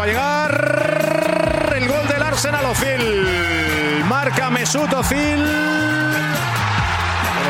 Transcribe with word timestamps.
Va 0.00 0.04
a 0.04 0.06
llegar 0.06 1.72
el 1.76 1.86
gol 1.86 2.08
del 2.08 2.22
Arsenal 2.22 2.64
Ozil. 2.64 4.04
Marca 4.08 4.48
Mesut 4.48 4.90
Ozil. 4.94 5.44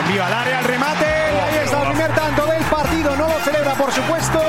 Envía 0.00 0.26
al 0.26 0.32
área 0.32 0.58
el 0.58 0.64
remate. 0.64 1.06
Ahí 1.06 1.64
está 1.64 1.82
el 1.82 1.88
primer 1.90 2.12
tanto 2.12 2.46
del 2.46 2.64
partido. 2.64 3.16
No 3.16 3.28
lo 3.28 3.38
celebra, 3.44 3.74
por 3.74 3.92
supuesto, 3.92 4.40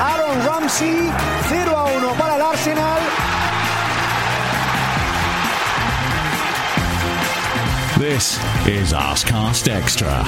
Aaron 0.00 0.46
Ramsey. 0.46 1.10
0 1.50 1.76
a 1.76 1.84
1 1.84 2.12
para 2.14 2.36
el 2.36 2.42
Arsenal. 2.42 3.00
This 7.98 8.40
is 8.66 8.94
Arscast 8.94 9.68
Extra. 9.68 10.24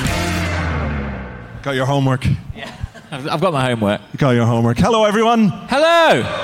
Got 1.62 1.74
your 1.74 1.86
homework. 1.86 2.26
I've 3.10 3.40
got 3.40 3.52
my 3.54 3.70
homework. 3.70 4.02
You 4.12 4.18
got 4.18 4.30
your 4.32 4.46
homework. 4.46 4.76
Hello, 4.76 5.04
everyone. 5.06 5.48
Hello. 5.70 6.43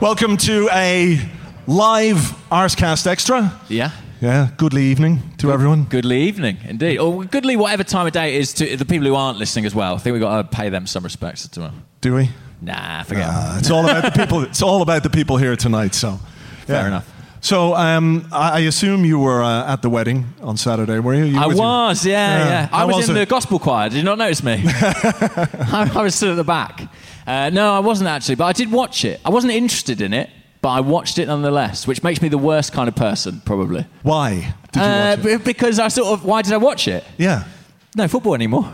Welcome 0.00 0.36
to 0.38 0.68
a 0.72 1.18
live 1.66 2.16
Arsecast 2.50 3.06
Extra. 3.06 3.58
Yeah. 3.68 3.90
Yeah, 4.20 4.48
goodly 4.56 4.82
evening 4.84 5.20
to 5.38 5.52
everyone. 5.52 5.84
Goodly 5.84 6.22
evening, 6.22 6.58
indeed. 6.64 6.98
Or 6.98 7.24
goodly, 7.24 7.56
whatever 7.56 7.84
time 7.84 8.06
of 8.06 8.12
day 8.12 8.34
it 8.36 8.40
is 8.40 8.52
to 8.54 8.76
the 8.76 8.84
people 8.84 9.06
who 9.06 9.14
aren't 9.14 9.38
listening 9.38 9.64
as 9.66 9.74
well. 9.74 9.94
I 9.94 9.98
think 9.98 10.12
we've 10.14 10.22
got 10.22 10.50
to 10.50 10.56
pay 10.56 10.68
them 10.68 10.86
some 10.86 11.04
respects 11.04 11.46
to 11.48 11.60
them. 11.60 11.84
Do 12.00 12.14
we? 12.14 12.30
Nah, 12.60 13.02
forget 13.02 13.28
Uh, 13.28 13.56
it's 13.58 13.70
all 13.70 13.84
about 13.88 14.04
the 14.12 14.18
people. 14.18 14.42
It's 14.42 14.62
all 14.62 14.82
about 14.82 15.02
the 15.02 15.10
people 15.10 15.36
here 15.36 15.56
tonight. 15.56 15.94
So, 15.94 16.18
Fair 16.66 16.82
yeah. 16.82 16.86
enough. 16.86 17.13
So, 17.44 17.74
um, 17.74 18.26
I, 18.32 18.52
I 18.52 18.58
assume 18.60 19.04
you 19.04 19.18
were 19.18 19.42
uh, 19.42 19.70
at 19.70 19.82
the 19.82 19.90
wedding 19.90 20.24
on 20.40 20.56
Saturday, 20.56 20.98
were 20.98 21.12
you? 21.12 21.24
you 21.26 21.38
I 21.38 21.46
your- 21.48 21.56
was, 21.56 22.06
yeah, 22.06 22.38
Yeah. 22.38 22.48
yeah. 22.48 22.68
I 22.72 22.86
was, 22.86 22.96
was 22.96 23.08
in 23.10 23.16
it? 23.16 23.18
the 23.18 23.26
gospel 23.26 23.58
choir. 23.58 23.90
Did 23.90 23.98
you 23.98 24.02
not 24.02 24.16
notice 24.16 24.42
me? 24.42 24.62
I, 24.64 25.90
I 25.94 26.02
was 26.02 26.14
stood 26.14 26.30
at 26.30 26.36
the 26.36 26.44
back. 26.44 26.88
Uh, 27.26 27.50
no, 27.50 27.74
I 27.74 27.80
wasn't 27.80 28.08
actually, 28.08 28.36
but 28.36 28.46
I 28.46 28.52
did 28.54 28.72
watch 28.72 29.04
it. 29.04 29.20
I 29.26 29.28
wasn't 29.28 29.52
interested 29.52 30.00
in 30.00 30.14
it, 30.14 30.30
but 30.62 30.70
I 30.70 30.80
watched 30.80 31.18
it 31.18 31.26
nonetheless, 31.26 31.86
which 31.86 32.02
makes 32.02 32.22
me 32.22 32.30
the 32.30 32.38
worst 32.38 32.72
kind 32.72 32.88
of 32.88 32.96
person, 32.96 33.42
probably. 33.44 33.84
Why 34.02 34.54
did 34.72 34.80
you 34.80 34.86
Uh, 34.86 35.16
watch 35.18 35.18
it? 35.26 35.38
b- 35.38 35.44
because 35.52 35.78
I 35.78 35.88
sort 35.88 36.08
of, 36.18 36.24
why 36.24 36.40
did 36.40 36.54
I 36.54 36.56
watch 36.56 36.88
it? 36.88 37.04
Yeah. 37.18 37.44
No 37.94 38.08
football 38.08 38.34
anymore. 38.34 38.72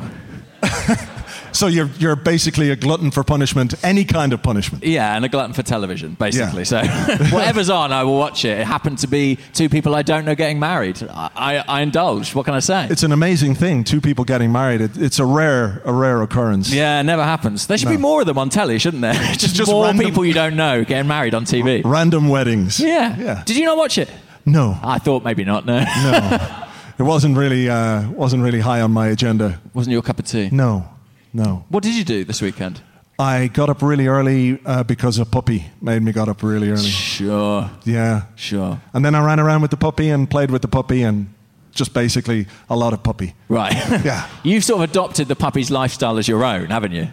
So 1.61 1.67
you're 1.67 1.91
you're 1.99 2.17
basically 2.17 2.71
a 2.71 2.77
glutton 2.77 3.11
for 3.11 3.23
punishment, 3.23 3.75
any 3.85 4.07
kind 4.07 4.33
of 4.33 4.43
punishment. 4.43 4.83
Yeah, 4.83 5.15
and 5.15 5.27
a 5.27 5.29
glutton 5.29 5.53
for 5.53 5.63
television, 5.63 6.15
basically. 6.15 6.63
Yeah. 6.63 6.65
So 6.65 6.79
whatever's 7.37 7.69
on, 7.69 7.93
I 7.93 8.03
will 8.03 8.17
watch 8.17 8.47
it. 8.47 8.61
It 8.61 8.67
happened 8.67 8.97
to 9.01 9.07
be 9.07 9.37
two 9.53 9.69
people 9.69 9.95
I 9.95 10.01
don't 10.01 10.25
know 10.25 10.35
getting 10.35 10.59
married. 10.59 11.03
I, 11.03 11.31
I, 11.37 11.57
I 11.69 11.81
indulged. 11.83 12.35
What 12.35 12.47
can 12.47 12.55
I 12.55 12.61
say? 12.61 12.87
It's 12.89 13.03
an 13.03 13.13
amazing 13.13 13.57
thing. 13.57 13.85
Two 13.85 14.01
people 14.01 14.25
getting 14.25 14.51
married. 14.51 14.81
It, 14.81 14.97
it's 14.97 15.19
a 15.19 15.27
rare 15.27 15.83
a 15.85 15.93
rare 15.93 16.23
occurrence. 16.23 16.73
yeah, 16.73 16.99
it 16.99 17.03
never 17.05 17.23
happens. 17.23 17.67
There 17.67 17.77
should 17.77 17.89
No. 17.91 17.97
be 17.97 18.01
more 18.01 18.23
of 18.23 18.27
them 18.27 18.39
on 18.39 18.49
telly, 18.49 18.79
shouldn't 18.79 19.03
there? 19.03 19.13
just, 19.35 19.55
Just 19.55 19.71
more 19.71 19.85
random- 19.85 20.07
people 20.07 20.25
you 20.25 20.33
don't 20.33 20.57
know 20.57 20.83
getting 20.83 21.09
married 21.09 21.35
on 21.35 21.45
TV. 21.45 21.83
Random 21.85 22.31
weddings. 22.31 22.81
Yeah. 22.81 23.19
Yeah. 23.19 23.43
Did 23.45 23.59
you 23.59 23.67
not 23.67 23.77
watch 23.77 23.99
it? 23.99 24.11
No. 24.47 24.79
I 24.83 24.99
thought 24.99 25.25
maybe 25.25 25.45
not. 25.45 25.67
No. 25.67 25.81
No. 25.81 26.65
it 26.99 27.03
wasn't 27.03 27.37
really 27.37 27.69
uh, 27.69 28.09
wasn't 28.13 28.43
really 28.45 28.61
high 28.61 28.81
on 28.81 28.93
my 28.93 29.09
agenda. 29.09 29.61
Wasn't 29.75 29.93
your 29.93 30.01
cup 30.01 30.19
of 30.19 30.25
tea? 30.25 30.49
No. 30.51 30.89
No. 31.33 31.65
What 31.69 31.83
did 31.83 31.95
you 31.95 32.05
do 32.05 32.25
this 32.25 32.43
weekend? 32.43 32.81
I 33.19 33.49
got 33.49 33.69
up 33.69 33.83
really 33.83 34.07
early 34.07 34.59
uh, 34.65 34.83
because 34.83 35.19
a 35.19 35.27
puppy 35.27 35.67
made 35.83 36.03
me 36.03 36.11
got 36.11 36.29
up 36.29 36.43
really 36.43 36.71
early. 36.71 36.89
Sure. 36.89 37.71
Yeah. 37.85 38.23
Sure. 38.35 38.81
And 38.95 39.05
then 39.05 39.15
I 39.15 39.25
ran 39.25 39.39
around 39.39 39.61
with 39.61 39.71
the 39.71 39.77
puppy 39.77 40.09
and 40.09 40.29
played 40.29 40.51
with 40.51 40.63
the 40.63 40.69
puppy 40.69 41.03
and 41.03 41.33
just 41.73 41.93
basically 41.93 42.47
a 42.69 42.77
lot 42.77 42.93
of 42.93 43.03
puppy. 43.03 43.35
Right. 43.49 43.75
Yeah. 44.05 44.27
You've 44.43 44.65
sort 44.65 44.83
of 44.83 44.91
adopted 44.91 45.29
the 45.29 45.37
puppy's 45.37 45.71
lifestyle 45.71 46.17
as 46.19 46.29
your 46.29 46.45
own, 46.45 46.69
haven't 46.69 46.93
you? 46.93 47.09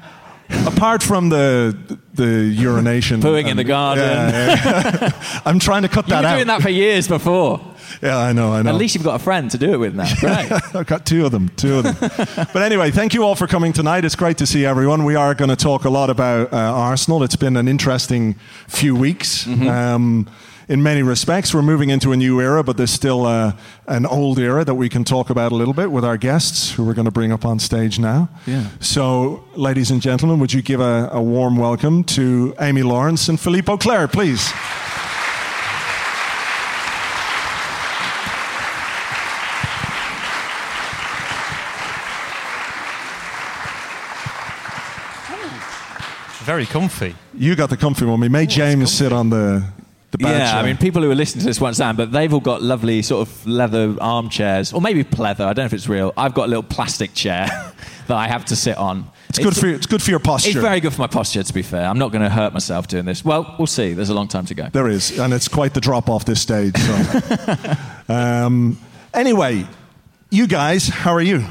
Apart 0.50 1.04
from 1.04 1.30
the 1.30 1.78
the 2.14 2.46
urination, 2.46 3.22
Pooing 3.22 3.48
in 3.48 3.58
the 3.58 3.64
garden. 3.64 4.06
Yeah, 4.06 4.56
yeah. 5.02 5.42
I'm 5.46 5.60
trying 5.60 5.82
to 5.82 5.90
cut 5.90 6.08
that 6.08 6.14
out. 6.14 6.18
You 6.18 6.22
that 6.22 6.24
were 6.24 6.28
out. 6.28 6.36
doing 6.36 6.48
that 6.48 6.62
for 6.62 6.70
years 6.70 7.08
before. 7.08 7.62
Yeah, 8.02 8.18
I 8.18 8.34
know, 8.34 8.54
I 8.54 8.62
know. 8.62 8.70
At 8.70 8.76
least 8.76 8.96
you've 8.96 9.04
got 9.04 9.20
a 9.20 9.24
friend 9.24 9.50
to 9.52 9.58
do 9.58 9.74
it 9.74 9.78
with 9.78 9.96
now. 9.96 10.14
Great. 10.20 10.52
I've 10.52 10.86
got 10.86 11.06
two 11.06 11.26
of 11.26 11.32
them, 11.32 11.50
two 11.50 11.80
of 11.80 11.84
them. 11.84 11.96
but 12.54 12.62
anyway, 12.62 12.92
thank 12.92 13.14
you 13.14 13.24
all 13.24 13.36
for 13.36 13.48
coming 13.48 13.74
tonight. 13.74 14.06
It's 14.06 14.16
great 14.16 14.38
to 14.40 14.46
see 14.46 14.66
everyone. 14.66 15.04
We 15.04 15.16
are 15.16 15.34
going 15.34 15.50
to 15.50 15.56
talk 15.56 15.86
a 15.86 15.90
lot 15.90 16.10
about 16.10 16.54
uh, 16.54 16.58
Arsenal. 16.58 17.24
It's 17.24 17.36
been 17.36 17.58
an 17.58 17.68
interesting 17.68 18.36
few 18.68 18.96
weeks. 18.96 19.46
Mm-hmm. 19.46 19.68
Um, 19.68 20.30
in 20.70 20.84
many 20.84 21.02
respects, 21.02 21.54
we're 21.54 21.62
moving 21.62 21.90
into 21.90 22.12
a 22.12 22.18
new 22.18 22.42
era, 22.42 22.62
but 22.62 22.76
there's 22.76 22.92
still 22.92 23.26
uh, 23.26 23.54
an 23.88 24.06
old 24.06 24.38
era 24.38 24.66
that 24.66 24.76
we 24.76 24.90
can 24.90 25.06
talk 25.06 25.30
about 25.30 25.54
a 25.54 25.56
little 25.56 25.74
bit 25.74 25.92
with 25.92 26.04
our 26.04 26.18
guests, 26.18 26.72
who 26.74 26.84
we're 26.84 26.94
going 26.94 27.06
to 27.06 27.12
bring 27.12 27.32
up 27.32 27.46
on 27.46 27.58
stage 27.58 28.00
now. 28.00 28.28
Yeah. 28.46 28.68
So, 28.82 29.46
ladies 29.56 29.92
and 29.92 30.02
gentlemen, 30.02 30.40
would 30.40 30.52
you 30.52 30.62
give 30.62 30.82
a, 30.82 31.10
a 31.12 31.22
warm 31.22 31.56
welcome 31.56 32.04
to 32.06 32.54
Amy 32.60 32.84
Lawrence 32.84 33.30
and 33.30 33.40
Philippe 33.40 33.72
Auclair, 33.72 34.10
please? 34.10 34.52
Very 46.44 46.66
comfy. 46.66 47.14
You 47.34 47.56
got 47.56 47.70
the 47.70 47.76
comfy 47.76 48.06
one. 48.06 48.22
We 48.22 48.30
made 48.30 48.50
James 48.50 48.92
sit 48.94 49.12
on 49.12 49.30
the 49.30 49.66
the 50.12 50.18
bad 50.18 50.40
Yeah, 50.40 50.52
chair. 50.52 50.60
I 50.62 50.66
mean, 50.66 50.78
people 50.78 51.02
who 51.02 51.12
are 51.12 51.16
listening 51.16 51.42
to 51.42 51.48
this 51.48 51.60
won't 51.60 51.70
understand, 51.70 51.98
but 51.98 52.12
they've 52.12 52.34
all 52.34 52.40
got 52.40 52.62
lovely 52.62 53.02
sort 53.02 53.28
of 53.28 53.48
leather 53.48 53.96
armchairs, 54.00 54.74
or 54.74 54.82
maybe 54.82 55.04
pleather. 55.04 55.42
I 55.42 55.54
don't 55.54 55.58
know 55.58 55.66
if 55.66 55.74
it's 55.74 55.90
real. 55.90 56.14
I've 56.16 56.34
got 56.34 56.46
a 56.46 56.48
little 56.48 56.64
plastic 56.64 57.14
chair 57.14 57.48
that 58.08 58.16
I 58.16 58.28
have 58.28 58.46
to 58.46 58.56
sit 58.56 58.78
on. 58.78 59.10
It's 59.30 59.40
good 59.40 59.56
for 59.56 59.68
your, 59.68 59.76
it's 59.76 59.86
good 59.86 60.02
for 60.02 60.10
your 60.10 60.20
posture. 60.20 60.52
It's 60.52 60.60
very 60.60 60.80
good 60.80 60.94
for 60.94 61.02
my 61.02 61.08
posture, 61.08 61.44
to 61.44 61.54
be 61.54 61.62
fair. 61.62 61.86
I'm 61.86 62.00
not 62.00 62.12
going 62.12 62.24
to 62.24 62.30
hurt 62.30 62.54
myself 62.54 62.88
doing 62.88 63.06
this. 63.06 63.26
Well, 63.26 63.56
we'll 63.58 63.68
see. 63.68 63.94
There's 63.94 64.10
a 64.10 64.14
long 64.14 64.30
time 64.30 64.46
to 64.46 64.56
go. 64.56 64.70
There 64.72 64.88
is, 64.88 65.20
and 65.20 65.34
it's 65.34 65.50
quite 65.50 65.74
the 65.74 65.82
drop 65.82 66.10
off 66.10 66.24
this 66.24 66.42
stage. 66.42 66.78
So. 66.78 67.74
um, 68.14 68.80
anyway, 69.14 69.68
you 70.30 70.48
guys, 70.48 70.88
how 70.88 71.14
are 71.14 71.22
you? 71.22 71.44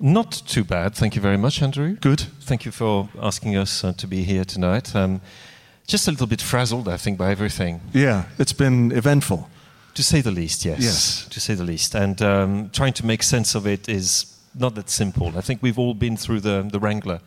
Not 0.00 0.32
too 0.32 0.64
bad. 0.64 0.94
Thank 0.94 1.14
you 1.14 1.22
very 1.22 1.38
much, 1.38 1.62
Andrew. 1.62 1.94
Good. 1.94 2.20
Thank 2.20 2.64
you 2.64 2.72
for 2.72 3.08
asking 3.22 3.56
us 3.56 3.84
uh, 3.84 3.92
to 3.94 4.06
be 4.08 4.24
here 4.24 4.44
tonight. 4.44 4.94
Um, 4.94 5.20
just 5.86 6.08
a 6.08 6.10
little 6.10 6.26
bit 6.26 6.40
frazzled, 6.40 6.88
I 6.88 6.96
think, 6.96 7.18
by 7.18 7.30
everything. 7.30 7.80
Yeah, 7.92 8.24
it's 8.38 8.52
been 8.54 8.92
eventful. 8.92 9.48
To 9.94 10.02
say 10.02 10.20
the 10.22 10.30
least, 10.32 10.64
yes. 10.64 10.80
Yes. 10.80 11.28
To 11.30 11.40
say 11.40 11.54
the 11.54 11.62
least. 11.64 11.94
And 11.94 12.20
um, 12.20 12.70
trying 12.72 12.94
to 12.94 13.06
make 13.06 13.22
sense 13.22 13.54
of 13.54 13.66
it 13.66 13.88
is 13.88 14.26
not 14.54 14.74
that 14.74 14.90
simple. 14.90 15.26
I 15.38 15.40
think 15.40 15.62
we've 15.62 15.78
all 15.78 15.94
been 15.94 16.16
through 16.16 16.40
the, 16.40 16.68
the 16.72 16.80
Wrangler 16.80 17.20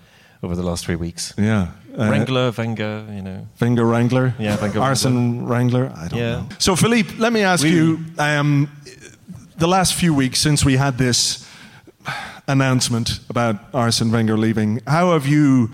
over 0.44 0.56
the 0.56 0.64
last 0.64 0.86
three 0.86 0.96
weeks. 0.98 1.34
Yeah. 1.38 1.68
Uh, 1.98 2.10
Wrangler, 2.12 2.52
Wenger, 2.52 3.06
you 3.12 3.22
know. 3.22 3.48
Wenger 3.62 3.86
Wrangler. 3.86 4.34
Yeah, 4.38 4.58
Wenger 4.62 4.82
Arsene 4.82 5.46
Wrangler. 5.46 5.92
I 5.96 6.08
don't 6.10 6.20
Yeah. 6.20 6.32
know. 6.42 6.50
So, 6.60 6.76
Philippe, 6.76 7.14
let 7.18 7.32
me 7.34 7.42
ask 7.44 7.64
Oui. 7.64 7.72
you 7.72 8.00
um, 8.20 8.70
the 9.58 9.68
last 9.68 9.94
few 9.94 10.14
weeks 10.14 10.40
since 10.40 10.66
we 10.66 10.76
had 10.78 10.98
this 10.98 11.46
announcement 12.48 13.20
about 13.30 13.56
Arsene 13.74 14.12
Wenger 14.12 14.38
leaving, 14.38 14.82
how 14.88 15.14
have 15.14 15.26
you 15.28 15.70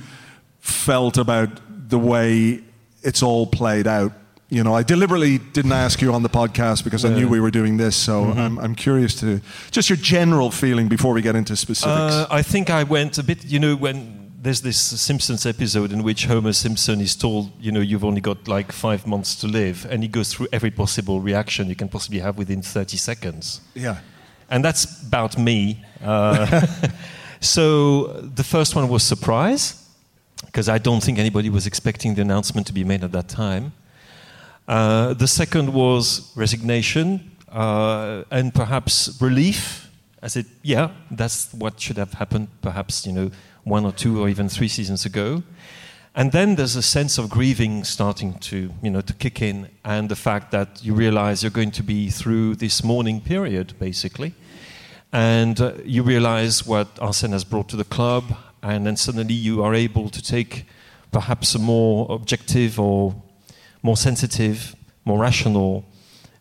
felt 0.59 1.17
about 1.17 1.49
the 1.89 1.99
way 1.99 2.61
it's 3.03 3.21
all 3.23 3.45
played 3.47 3.87
out? 3.87 4.11
You 4.49 4.63
know, 4.63 4.75
I 4.75 4.83
deliberately 4.83 5.39
didn't 5.39 5.71
ask 5.71 6.01
you 6.01 6.13
on 6.13 6.21
the 6.21 6.29
podcast 6.29 6.83
because 6.83 7.03
I 7.05 7.09
knew 7.09 7.27
we 7.27 7.39
were 7.39 7.51
doing 7.51 7.77
this, 7.77 7.95
so 7.95 8.23
Mm-hmm. 8.25 8.39
I'm, 8.39 8.59
I'm 8.59 8.75
curious 8.75 9.15
to 9.21 9.41
just 9.71 9.89
your 9.89 9.97
general 9.97 10.51
feeling 10.51 10.87
before 10.89 11.13
we 11.13 11.21
get 11.21 11.35
into 11.35 11.55
specifics. 11.55 12.13
Uh, 12.13 12.27
I 12.29 12.43
think 12.43 12.69
I 12.69 12.83
went 12.83 13.17
a 13.17 13.23
bit, 13.23 13.43
you 13.45 13.59
know, 13.59 13.75
when 13.75 14.31
there's 14.43 14.61
this 14.61 14.77
Simpsons 15.01 15.45
episode 15.45 15.91
in 15.91 16.03
which 16.03 16.25
Homer 16.25 16.53
Simpson 16.53 17.01
is 17.01 17.15
told, 17.15 17.51
you 17.59 17.71
know, 17.71 17.79
you've 17.79 18.03
only 18.05 18.21
got 18.21 18.47
like 18.47 18.71
five 18.71 19.07
months 19.07 19.35
to 19.37 19.47
live, 19.47 19.87
and 19.89 20.03
he 20.03 20.09
goes 20.09 20.31
through 20.33 20.47
every 20.51 20.69
possible 20.71 21.19
reaction 21.21 21.67
you 21.69 21.75
can 21.75 21.87
possibly 21.87 22.19
have 22.19 22.37
within 22.37 22.61
30 22.61 22.97
seconds. 22.97 23.61
yeah. 23.73 23.97
And 24.49 24.63
that's 24.63 24.85
about 25.07 25.35
me. 25.37 25.83
Uh, 26.03 26.67
so 27.39 28.07
the 28.35 28.43
first 28.43 28.75
one 28.75 28.87
was 28.89 29.01
surprise, 29.03 29.82
because 30.45 30.69
I 30.69 30.77
don't 30.77 31.01
think 31.01 31.19
anybody 31.19 31.49
was 31.49 31.65
expecting 31.65 32.15
the 32.15 32.21
announcement 32.21 32.67
to 32.67 32.73
be 32.73 32.83
made 32.83 33.03
at 33.03 33.11
that 33.11 33.27
time. 33.27 33.73
Uh, 34.67 35.13
the 35.13 35.27
second 35.27 35.73
was 35.73 36.31
resignation 36.35 37.31
uh, 37.51 38.23
and 38.31 38.53
perhaps 38.53 39.17
relief 39.21 39.83
I 40.23 40.27
said, 40.27 40.45
yeah, 40.61 40.91
that's 41.11 41.53
what 41.53 41.81
should 41.81 41.97
have 41.97 42.13
happened, 42.13 42.47
perhaps, 42.61 43.05
you 43.05 43.11
know, 43.11 43.29
one 43.65 43.83
or 43.83 43.91
two 43.91 44.21
or 44.21 44.29
even 44.29 44.47
three 44.47 44.69
seasons 44.69 45.05
ago. 45.05 45.43
And 46.15 46.31
then 46.31 46.55
there's 46.55 46.77
a 46.77 46.81
sense 46.81 47.17
of 47.17 47.29
grieving 47.29 47.83
starting 47.83 48.35
to, 48.35 48.71
you 48.81 48.89
know, 48.89 49.01
to 49.01 49.13
kick 49.13 49.41
in, 49.41 49.67
and 49.83 50.07
the 50.07 50.15
fact 50.15 50.51
that 50.51 50.81
you 50.81 50.93
realize 50.93 51.43
you're 51.43 51.51
going 51.51 51.71
to 51.71 51.83
be 51.83 52.09
through 52.09 52.55
this 52.55 52.85
mourning 52.85 53.19
period, 53.19 53.73
basically, 53.79 54.33
and 55.11 55.59
uh, 55.59 55.73
you 55.83 56.03
realize 56.03 56.65
what 56.65 56.87
Arsene 57.01 57.33
has 57.33 57.43
brought 57.43 57.67
to 57.69 57.75
the 57.75 57.83
club, 57.83 58.23
and 58.63 58.85
then 58.85 58.95
suddenly 58.95 59.33
you 59.33 59.61
are 59.63 59.75
able 59.75 60.09
to 60.09 60.21
take 60.21 60.65
perhaps 61.11 61.53
a 61.55 61.59
more 61.59 62.07
objective 62.09 62.79
or 62.79 63.13
more 63.81 63.97
sensitive, 63.97 64.75
more 65.05 65.19
rational 65.19 65.85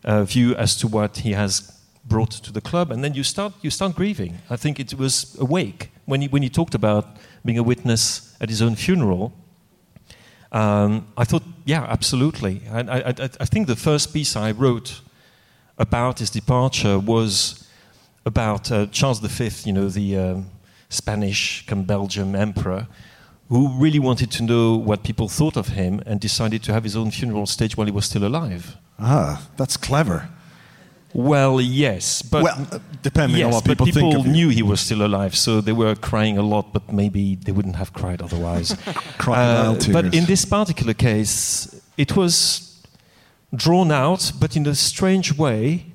uh, 0.03 0.23
view 0.23 0.55
as 0.55 0.75
to 0.77 0.87
what 0.87 1.17
he 1.17 1.33
has 1.33 1.71
brought 2.05 2.31
to 2.31 2.51
the 2.51 2.61
club, 2.61 2.91
and 2.91 3.03
then 3.03 3.13
you 3.13 3.23
start 3.23 3.53
you 3.61 3.69
start 3.69 3.95
grieving. 3.95 4.37
I 4.49 4.55
think 4.55 4.79
it 4.79 4.93
was 4.93 5.37
awake 5.39 5.91
when 6.05 6.21
he, 6.21 6.27
when 6.27 6.41
he 6.43 6.49
talked 6.49 6.75
about 6.75 7.05
being 7.45 7.57
a 7.57 7.63
witness 7.63 8.35
at 8.41 8.49
his 8.49 8.61
own 8.61 8.75
funeral. 8.75 9.33
Um, 10.51 11.07
I 11.17 11.23
thought, 11.23 11.43
yeah, 11.65 11.83
absolutely. 11.83 12.61
I, 12.71 12.79
I, 12.79 13.13
I 13.17 13.45
think 13.45 13.67
the 13.67 13.75
first 13.75 14.13
piece 14.13 14.35
I 14.35 14.51
wrote 14.51 15.01
about 15.77 16.19
his 16.19 16.29
departure 16.29 16.99
was 16.99 17.67
about 18.25 18.71
uh, 18.71 18.85
Charles 18.91 19.19
V, 19.19 19.49
you 19.65 19.73
know, 19.73 19.89
the 19.89 20.17
um, 20.17 20.45
Spanish 20.93 21.65
come 21.65 21.83
Belgium 21.83 22.35
emperor, 22.35 22.87
who 23.49 23.69
really 23.77 23.99
wanted 23.99 24.31
to 24.31 24.43
know 24.43 24.75
what 24.75 25.03
people 25.03 25.27
thought 25.27 25.57
of 25.57 25.69
him 25.69 26.01
and 26.05 26.19
decided 26.19 26.63
to 26.63 26.73
have 26.73 26.83
his 26.83 26.95
own 26.95 27.11
funeral 27.11 27.45
stage 27.45 27.75
while 27.77 27.85
he 27.85 27.91
was 27.91 28.05
still 28.05 28.25
alive. 28.25 28.77
Ah, 28.99 29.47
that's 29.57 29.77
clever. 29.77 30.29
Well, 31.13 31.61
yes, 31.61 32.23
but 32.23 32.43
well, 32.43 32.67
uh, 32.71 32.79
depending 33.03 33.37
yes, 33.37 33.45
on 33.45 33.53
what 33.53 33.65
but 33.65 33.71
people, 33.71 33.85
people 33.85 34.01
think 34.01 34.19
of 34.19 34.25
you. 34.25 34.31
knew 34.31 34.49
he 34.49 34.63
was 34.63 34.79
still 34.79 35.05
alive, 35.05 35.35
so 35.35 35.61
they 35.61 35.71
were 35.71 35.93
crying 35.93 36.39
a 36.39 36.41
lot. 36.41 36.73
But 36.73 36.91
maybe 36.91 37.35
they 37.35 37.51
wouldn't 37.51 37.75
have 37.75 37.93
cried 37.93 38.21
otherwise. 38.21 38.75
Uh, 39.25 39.79
but 39.93 40.13
in 40.13 40.25
this 40.25 40.43
particular 40.43 40.93
case, 40.93 41.81
it 41.97 42.13
was 42.15 42.83
drawn 43.55 43.89
out, 43.89 44.33
but 44.39 44.57
in 44.57 44.65
a 44.67 44.75
strange 44.75 45.37
way. 45.37 45.92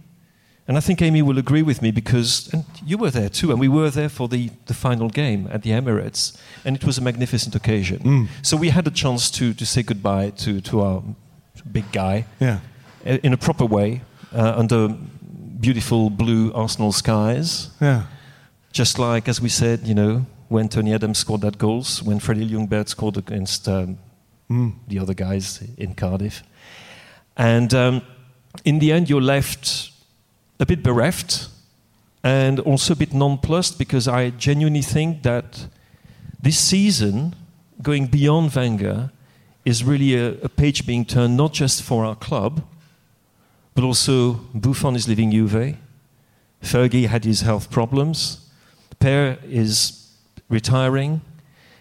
And 0.68 0.76
I 0.76 0.80
think 0.80 1.00
Amy 1.00 1.22
will 1.22 1.38
agree 1.38 1.62
with 1.62 1.80
me 1.80 1.90
because, 1.90 2.50
and 2.52 2.64
you 2.84 2.98
were 2.98 3.10
there 3.10 3.30
too, 3.30 3.50
and 3.50 3.58
we 3.58 3.68
were 3.68 3.88
there 3.90 4.10
for 4.10 4.28
the, 4.28 4.50
the 4.66 4.74
final 4.74 5.08
game 5.08 5.48
at 5.50 5.62
the 5.62 5.70
Emirates, 5.70 6.36
and 6.64 6.76
it 6.76 6.84
was 6.84 6.98
a 6.98 7.00
magnificent 7.00 7.54
occasion. 7.54 7.98
Mm. 8.00 8.28
So 8.42 8.56
we 8.56 8.68
had 8.68 8.86
a 8.86 8.90
chance 8.90 9.30
to, 9.30 9.54
to 9.54 9.64
say 9.64 9.82
goodbye 9.82 10.30
to, 10.44 10.60
to 10.60 10.80
our 10.82 11.02
big 11.72 11.90
guy 11.90 12.26
Yeah. 12.38 12.58
in 13.04 13.32
a 13.32 13.36
proper 13.38 13.64
way 13.64 14.02
uh, 14.34 14.54
under 14.56 14.88
beautiful 15.60 16.10
blue 16.10 16.52
Arsenal 16.52 16.92
skies. 16.92 17.70
Yeah. 17.80 18.02
Just 18.72 18.98
like, 18.98 19.26
as 19.28 19.40
we 19.40 19.48
said, 19.48 19.86
you 19.88 19.94
know, 19.94 20.26
when 20.48 20.68
Tony 20.68 20.92
Adams 20.94 21.18
scored 21.18 21.40
that 21.40 21.56
goals, 21.56 22.02
when 22.02 22.18
Freddie 22.20 22.46
Ljungberg 22.48 22.88
scored 22.88 23.16
against 23.16 23.68
um, 23.68 23.98
Mm. 24.50 24.72
the 24.88 24.98
other 24.98 25.12
guys 25.14 25.62
in 25.76 25.94
Cardiff. 25.94 26.42
And 27.36 27.74
um, 27.74 28.00
in 28.64 28.78
the 28.78 28.92
end, 28.92 29.10
you're 29.10 29.20
left 29.20 29.90
a 30.60 30.66
bit 30.66 30.82
bereft 30.82 31.48
and 32.24 32.60
also 32.60 32.92
a 32.92 32.96
bit 32.96 33.14
nonplussed 33.14 33.78
because 33.78 34.08
I 34.08 34.30
genuinely 34.30 34.82
think 34.82 35.22
that 35.22 35.66
this 36.40 36.58
season, 36.58 37.34
going 37.82 38.06
beyond 38.06 38.54
Wenger, 38.54 39.10
is 39.64 39.84
really 39.84 40.14
a, 40.14 40.32
a 40.42 40.48
page 40.48 40.86
being 40.86 41.04
turned 41.04 41.36
not 41.36 41.52
just 41.52 41.82
for 41.82 42.04
our 42.04 42.16
club, 42.16 42.64
but 43.74 43.84
also 43.84 44.34
Buffon 44.54 44.96
is 44.96 45.06
leaving 45.08 45.30
Juve, 45.30 45.76
Fergie 46.62 47.06
had 47.06 47.24
his 47.24 47.42
health 47.42 47.70
problems, 47.70 48.50
Per 48.98 49.38
is 49.44 50.12
retiring, 50.48 51.20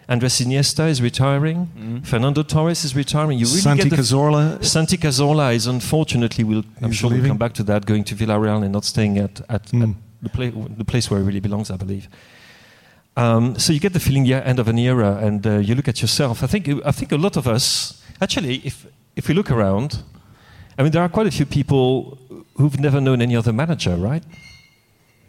Andres 0.08 0.40
Iniesta 0.40 0.88
is 0.88 1.02
retiring, 1.02 1.68
Fernando 2.02 2.42
Torres 2.42 2.82
is 2.84 2.94
retiring. 2.96 3.38
You 3.38 3.44
really 3.46 3.60
Santi 3.60 3.82
get 3.82 3.90
the 3.90 3.96
Cazorla. 4.02 4.64
Santi 4.64 4.96
Cazorla 4.96 5.54
is 5.54 5.66
unfortunately, 5.66 6.44
will 6.44 6.64
I'm 6.80 6.88
He's 6.90 6.96
sure 6.96 7.10
we'll 7.10 7.26
come 7.26 7.36
back 7.36 7.52
to 7.54 7.62
that, 7.64 7.84
going 7.84 8.04
to 8.04 8.14
Villarreal 8.14 8.62
and 8.62 8.72
not 8.72 8.84
staying 8.84 9.18
at, 9.18 9.40
at, 9.50 9.64
Mm. 9.72 9.82
at 9.82 9.96
the, 10.22 10.28
pla- 10.30 10.68
the 10.78 10.84
place 10.84 11.10
where 11.10 11.20
he 11.20 11.26
really 11.26 11.40
belongs, 11.40 11.70
I 11.70 11.76
believe. 11.76 12.08
Um, 13.18 13.58
so 13.58 13.72
you 13.72 13.80
get 13.80 13.92
the 13.92 14.00
feeling, 14.00 14.24
yeah, 14.24 14.38
end 14.44 14.58
of 14.58 14.68
an 14.68 14.78
era, 14.78 15.18
and 15.20 15.46
uh, 15.46 15.58
you 15.58 15.74
look 15.74 15.88
at 15.88 16.00
yourself. 16.00 16.42
I 16.42 16.46
think, 16.46 16.68
I 16.86 16.92
think 16.92 17.12
a 17.12 17.16
lot 17.18 17.36
of 17.36 17.46
us, 17.46 18.02
actually, 18.20 18.62
if, 18.64 18.86
if 19.14 19.28
we 19.28 19.34
look 19.34 19.50
around, 19.50 20.02
I 20.78 20.82
mean, 20.84 20.92
there 20.92 21.02
are 21.02 21.08
quite 21.10 21.26
a 21.26 21.30
few 21.30 21.44
people 21.44 22.16
who've 22.56 22.78
never 22.80 23.00
known 23.00 23.20
any 23.20 23.36
other 23.36 23.52
manager, 23.52 23.96
right? 23.96 24.22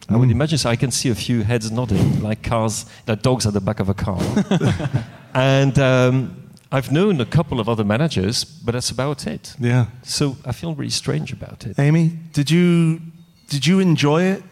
I 0.09 0.17
would 0.17 0.29
Mm. 0.29 0.31
imagine 0.33 0.57
so. 0.57 0.69
I 0.69 0.75
can 0.75 0.91
see 0.91 1.09
a 1.09 1.15
few 1.15 1.43
heads 1.43 1.71
nodding, 1.71 2.21
like 2.21 2.41
cars, 2.43 2.85
like 3.07 3.21
dogs 3.21 3.45
at 3.45 3.53
the 3.53 3.61
back 3.61 3.79
of 3.79 3.89
a 3.89 3.93
car. 3.93 4.19
and 5.33 5.77
um, 5.79 6.35
I've 6.71 6.91
known 6.91 7.21
a 7.21 7.25
couple 7.25 7.59
of 7.59 7.67
other 7.69 7.83
managers, 7.83 8.43
but 8.43 8.71
that's 8.73 8.89
about 8.91 9.27
it. 9.27 9.55
Yeah. 9.59 9.85
So 10.03 10.35
I 10.45 10.51
feel 10.51 10.73
really 10.75 10.89
strange 10.91 11.31
about 11.33 11.65
it. 11.65 11.77
Amy, 11.79 12.11
did 12.33 12.49
you 12.51 12.99
did 13.49 13.65
you 13.67 13.79
enjoy 13.79 14.23
it 14.23 14.43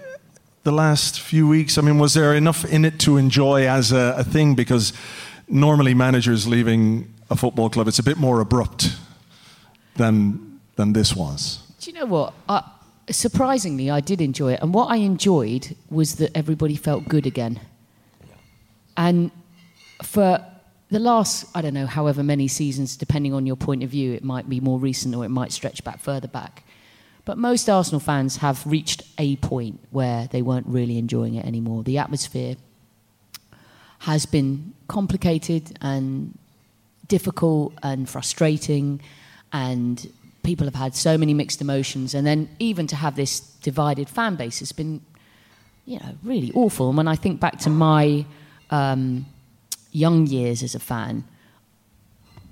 the 0.63 0.71
last 0.71 1.19
few 1.19 1.47
weeks? 1.47 1.77
I 1.77 1.81
mean, 1.81 1.97
was 1.99 2.13
there 2.13 2.35
enough 2.35 2.65
in 2.65 2.85
it 2.85 2.99
to 2.99 3.17
enjoy 3.17 3.67
as 3.67 3.91
a, 3.91 4.15
a 4.17 4.23
thing? 4.23 4.55
Because 4.55 4.93
normally 5.47 5.93
managers 5.93 6.45
leaving 6.47 7.13
a 7.29 7.35
football 7.35 7.69
club, 7.69 7.87
it's 7.87 7.99
a 7.99 8.03
bit 8.03 8.17
more 8.17 8.41
abrupt 8.41 8.95
than 9.95 10.59
than 10.75 10.93
this 10.93 11.15
was. 11.15 11.59
Do 11.79 11.91
you 11.91 11.99
know 11.99 12.05
what? 12.05 12.33
I, 12.47 12.61
surprisingly, 13.09 13.89
I 13.89 13.99
did 13.99 14.21
enjoy 14.21 14.53
it. 14.53 14.61
And 14.61 14.73
what 14.73 14.87
I 14.91 14.97
enjoyed 14.97 15.75
was 15.89 16.15
that 16.15 16.35
everybody 16.35 16.75
felt 16.75 17.07
good 17.07 17.25
again. 17.25 17.59
And 18.95 19.31
for 20.03 20.43
the 20.89 20.99
last, 20.99 21.45
I 21.55 21.61
don't 21.61 21.73
know, 21.73 21.85
however 21.85 22.23
many 22.23 22.47
seasons, 22.47 22.95
depending 22.95 23.33
on 23.33 23.45
your 23.45 23.55
point 23.55 23.83
of 23.83 23.89
view, 23.89 24.13
it 24.13 24.23
might 24.23 24.49
be 24.49 24.59
more 24.59 24.79
recent 24.79 25.15
or 25.15 25.25
it 25.25 25.29
might 25.29 25.51
stretch 25.51 25.83
back 25.83 25.99
further 25.99 26.27
back. 26.27 26.63
But 27.25 27.37
most 27.37 27.69
Arsenal 27.69 27.99
fans 27.99 28.37
have 28.37 28.65
reached 28.65 29.03
a 29.17 29.35
point 29.37 29.79
where 29.91 30.27
they 30.31 30.41
weren't 30.41 30.67
really 30.67 30.97
enjoying 30.97 31.35
it 31.35 31.45
anymore. 31.45 31.83
The 31.83 31.97
atmosphere 31.97 32.55
has 33.99 34.25
been 34.25 34.73
complicated 34.87 35.77
and 35.81 36.37
difficult 37.07 37.73
and 37.83 38.07
frustrating, 38.07 39.01
and 39.51 40.11
people 40.47 40.65
have 40.65 40.75
had 40.75 40.95
so 40.95 41.17
many 41.17 41.33
mixed 41.33 41.59
emotions. 41.61 42.15
And 42.15 42.25
then 42.25 42.47
even 42.57 42.87
to 42.87 42.95
have 42.95 43.17
this 43.17 43.41
divided 43.61 44.07
fan 44.07 44.35
base 44.35 44.59
has 44.59 44.71
been, 44.71 45.01
you 45.85 45.99
know, 45.99 46.17
really 46.23 46.53
awful. 46.55 46.87
And 46.87 46.95
when 46.95 47.07
I 47.07 47.17
think 47.17 47.41
back 47.41 47.59
to 47.59 47.69
my 47.69 48.25
um, 48.71 49.25
young 49.91 50.25
years 50.25 50.63
as 50.63 50.73
a 50.73 50.79
fan, 50.79 51.25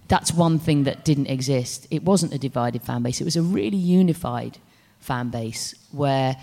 that's 0.10 0.34
one 0.34 0.60
thing 0.60 0.84
that 0.84 1.06
didn't 1.06 1.28
exist. 1.28 1.88
It 1.90 2.04
wasn't 2.04 2.34
a 2.34 2.38
divided 2.38 2.84
fan 2.84 3.02
base. 3.02 3.22
It 3.22 3.24
was 3.24 3.38
a 3.38 3.42
really 3.42 3.78
unified 3.78 4.58
fan 5.00 5.30
base 5.30 5.74
where 5.92 6.36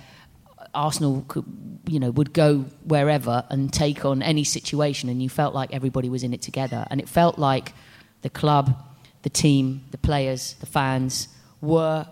Arsenal 0.75 1.23
could, 1.29 1.45
you 1.87 2.01
know, 2.01 2.11
would 2.13 2.33
go 2.33 2.65
wherever 2.85 3.45
and 3.51 3.71
take 3.71 4.07
on 4.07 4.23
any 4.23 4.45
situation, 4.45 5.11
and 5.11 5.23
you 5.23 5.29
felt 5.29 5.55
like 5.55 5.75
everybody 5.75 6.09
was 6.09 6.23
in 6.23 6.33
it 6.33 6.41
together. 6.41 6.87
And 6.91 6.99
it 6.99 7.09
felt 7.11 7.39
like 7.39 7.75
the 8.23 8.31
club, 8.31 8.75
the 9.21 9.31
team, 9.31 9.85
the 9.91 9.99
players, 9.99 10.55
the 10.61 10.67
fans 10.67 11.29
were 11.63 12.07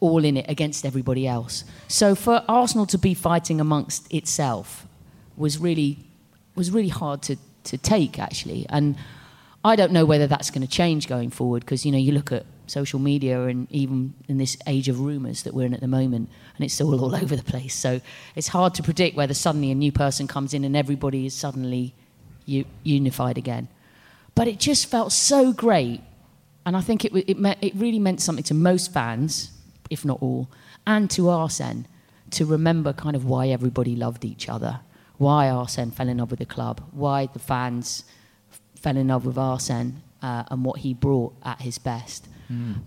all 0.00 0.24
in 0.24 0.36
it 0.36 0.44
against 0.48 0.84
everybody 0.84 1.26
else. 1.26 1.64
So 1.88 2.14
for 2.14 2.44
Arsenal 2.48 2.86
to 2.86 2.98
be 2.98 3.14
fighting 3.14 3.60
amongst 3.60 4.12
itself 4.12 4.86
was 5.36 5.58
really 5.58 5.98
was 6.54 6.70
really 6.70 6.88
hard 6.88 7.22
to, 7.22 7.36
to 7.64 7.78
take 7.78 8.18
actually. 8.18 8.66
And 8.68 8.96
I 9.64 9.76
don't 9.76 9.92
know 9.92 10.04
whether 10.04 10.26
that's 10.26 10.50
going 10.50 10.66
to 10.66 10.70
change 10.70 11.08
going 11.08 11.30
forward 11.30 11.60
because 11.60 11.86
you 11.86 11.92
know 11.92 11.98
you 11.98 12.12
look 12.12 12.32
at 12.32 12.44
social 12.66 12.98
media 12.98 13.44
and 13.44 13.70
even 13.70 14.14
in 14.28 14.38
this 14.38 14.56
age 14.66 14.88
of 14.88 15.00
rumours 15.00 15.44
that 15.44 15.54
we're 15.54 15.66
in 15.66 15.74
at 15.74 15.80
the 15.80 15.88
moment, 15.88 16.28
and 16.56 16.64
it's 16.64 16.80
all 16.80 17.00
all 17.00 17.14
over 17.14 17.36
the 17.36 17.44
place. 17.44 17.74
So 17.74 18.00
it's 18.34 18.48
hard 18.48 18.74
to 18.74 18.82
predict 18.82 19.16
whether 19.16 19.34
suddenly 19.34 19.70
a 19.70 19.74
new 19.74 19.92
person 19.92 20.26
comes 20.26 20.52
in 20.52 20.64
and 20.64 20.76
everybody 20.76 21.26
is 21.26 21.34
suddenly 21.34 21.94
u- 22.44 22.64
unified 22.82 23.38
again. 23.38 23.68
But 24.34 24.48
it 24.48 24.58
just 24.58 24.86
felt 24.86 25.12
so 25.12 25.52
great, 25.52 26.00
and 26.66 26.76
I 26.76 26.80
think 26.80 27.04
it 27.04 27.12
it, 27.28 27.38
me- 27.38 27.56
it 27.60 27.74
really 27.74 27.98
meant 27.98 28.20
something 28.20 28.44
to 28.44 28.54
most 28.54 28.92
fans, 28.92 29.50
if 29.90 30.04
not 30.04 30.18
all, 30.20 30.48
and 30.86 31.10
to 31.10 31.28
Arsene 31.28 31.86
to 32.30 32.46
remember 32.46 32.92
kind 32.92 33.14
of 33.14 33.24
why 33.24 33.48
everybody 33.48 33.94
loved 33.94 34.24
each 34.24 34.48
other, 34.48 34.80
why 35.18 35.50
Arsene 35.50 35.90
fell 35.90 36.08
in 36.08 36.18
love 36.18 36.30
with 36.30 36.38
the 36.38 36.46
club, 36.46 36.80
why 36.92 37.26
the 37.26 37.38
fans 37.38 38.04
fell 38.74 38.96
in 38.96 39.08
love 39.08 39.26
with 39.26 39.36
Arsene 39.36 40.02
uh, 40.22 40.44
and 40.50 40.64
what 40.64 40.80
he 40.80 40.94
brought 40.94 41.34
at 41.44 41.60
his 41.60 41.78
best. 41.78 42.28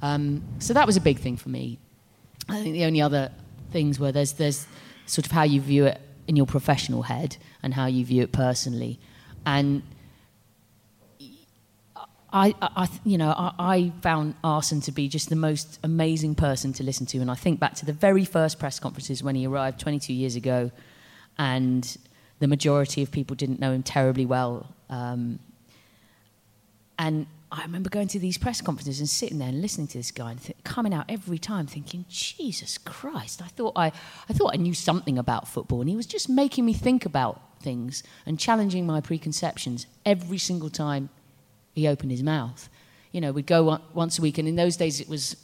Um, 0.01 0.43
so 0.59 0.73
that 0.73 0.85
was 0.85 0.95
a 0.97 1.01
big 1.01 1.17
thing 1.19 1.37
for 1.37 1.49
me. 1.49 1.79
I 2.49 2.61
think 2.61 2.73
the 2.73 2.85
only 2.85 3.01
other 3.01 3.31
things 3.71 3.99
were 3.99 4.11
there's 4.11 4.33
there's 4.33 4.67
sort 5.07 5.25
of 5.25 5.31
how 5.31 5.43
you 5.43 5.59
view 5.61 5.85
it 5.85 5.99
in 6.27 6.35
your 6.35 6.45
professional 6.45 7.03
head 7.03 7.37
and 7.63 7.73
how 7.73 7.87
you 7.87 8.05
view 8.05 8.21
it 8.23 8.31
personally, 8.31 8.99
and 9.45 9.81
I, 12.35 12.53
I, 12.61 12.89
you 13.05 13.17
know, 13.17 13.29
I, 13.29 13.53
I 13.57 13.91
found 14.01 14.35
Arsene 14.43 14.81
to 14.81 14.91
be 14.91 15.07
just 15.07 15.29
the 15.29 15.37
most 15.37 15.79
amazing 15.83 16.35
person 16.35 16.73
to 16.73 16.83
listen 16.83 17.05
to, 17.07 17.19
and 17.19 17.31
I 17.31 17.35
think 17.35 17.61
back 17.61 17.75
to 17.75 17.85
the 17.85 17.93
very 17.93 18.25
first 18.25 18.59
press 18.59 18.77
conferences 18.77 19.23
when 19.23 19.35
he 19.35 19.47
arrived 19.47 19.79
22 19.79 20.11
years 20.11 20.35
ago, 20.35 20.69
and 21.37 21.97
the 22.39 22.47
majority 22.47 23.01
of 23.01 23.09
people 23.09 23.37
didn't 23.37 23.61
know 23.61 23.71
him 23.71 23.83
terribly 23.83 24.25
well. 24.25 24.67
Um, 24.89 25.39
and 26.99 27.25
I 27.53 27.61
remember 27.61 27.89
going 27.89 28.09
to 28.09 28.19
these 28.19 28.37
press 28.37 28.59
conferences 28.59 28.99
and 28.99 29.07
sitting 29.07 29.37
there 29.37 29.47
and 29.47 29.61
listening 29.61 29.87
to 29.87 29.97
this 29.97 30.11
guy 30.11 30.31
and 30.31 30.41
th- 30.41 30.57
coming 30.65 30.93
out 30.93 31.05
every 31.07 31.37
time 31.37 31.67
thinking, 31.67 32.03
Jesus 32.09 32.77
Christ, 32.77 33.41
I 33.41 33.47
thought 33.47 33.73
I, 33.77 33.93
I 34.27 34.33
thought 34.33 34.53
I 34.53 34.57
knew 34.57 34.73
something 34.73 35.17
about 35.17 35.47
football. 35.47 35.79
And 35.79 35.89
he 35.89 35.95
was 35.95 36.05
just 36.05 36.27
making 36.27 36.65
me 36.65 36.73
think 36.73 37.05
about 37.05 37.61
things 37.61 38.03
and 38.25 38.37
challenging 38.37 38.85
my 38.85 38.99
preconceptions 38.99 39.87
every 40.05 40.37
single 40.37 40.69
time 40.69 41.09
he 41.75 41.87
opened 41.87 42.11
his 42.11 42.23
mouth. 42.23 42.69
You 43.11 43.21
know, 43.21 43.31
we'd 43.31 43.45
go 43.45 43.79
once 43.93 44.17
a 44.17 44.21
week, 44.21 44.37
and 44.37 44.47
in 44.47 44.55
those 44.55 44.77
days 44.77 44.99
it 44.99 45.07
was 45.07 45.35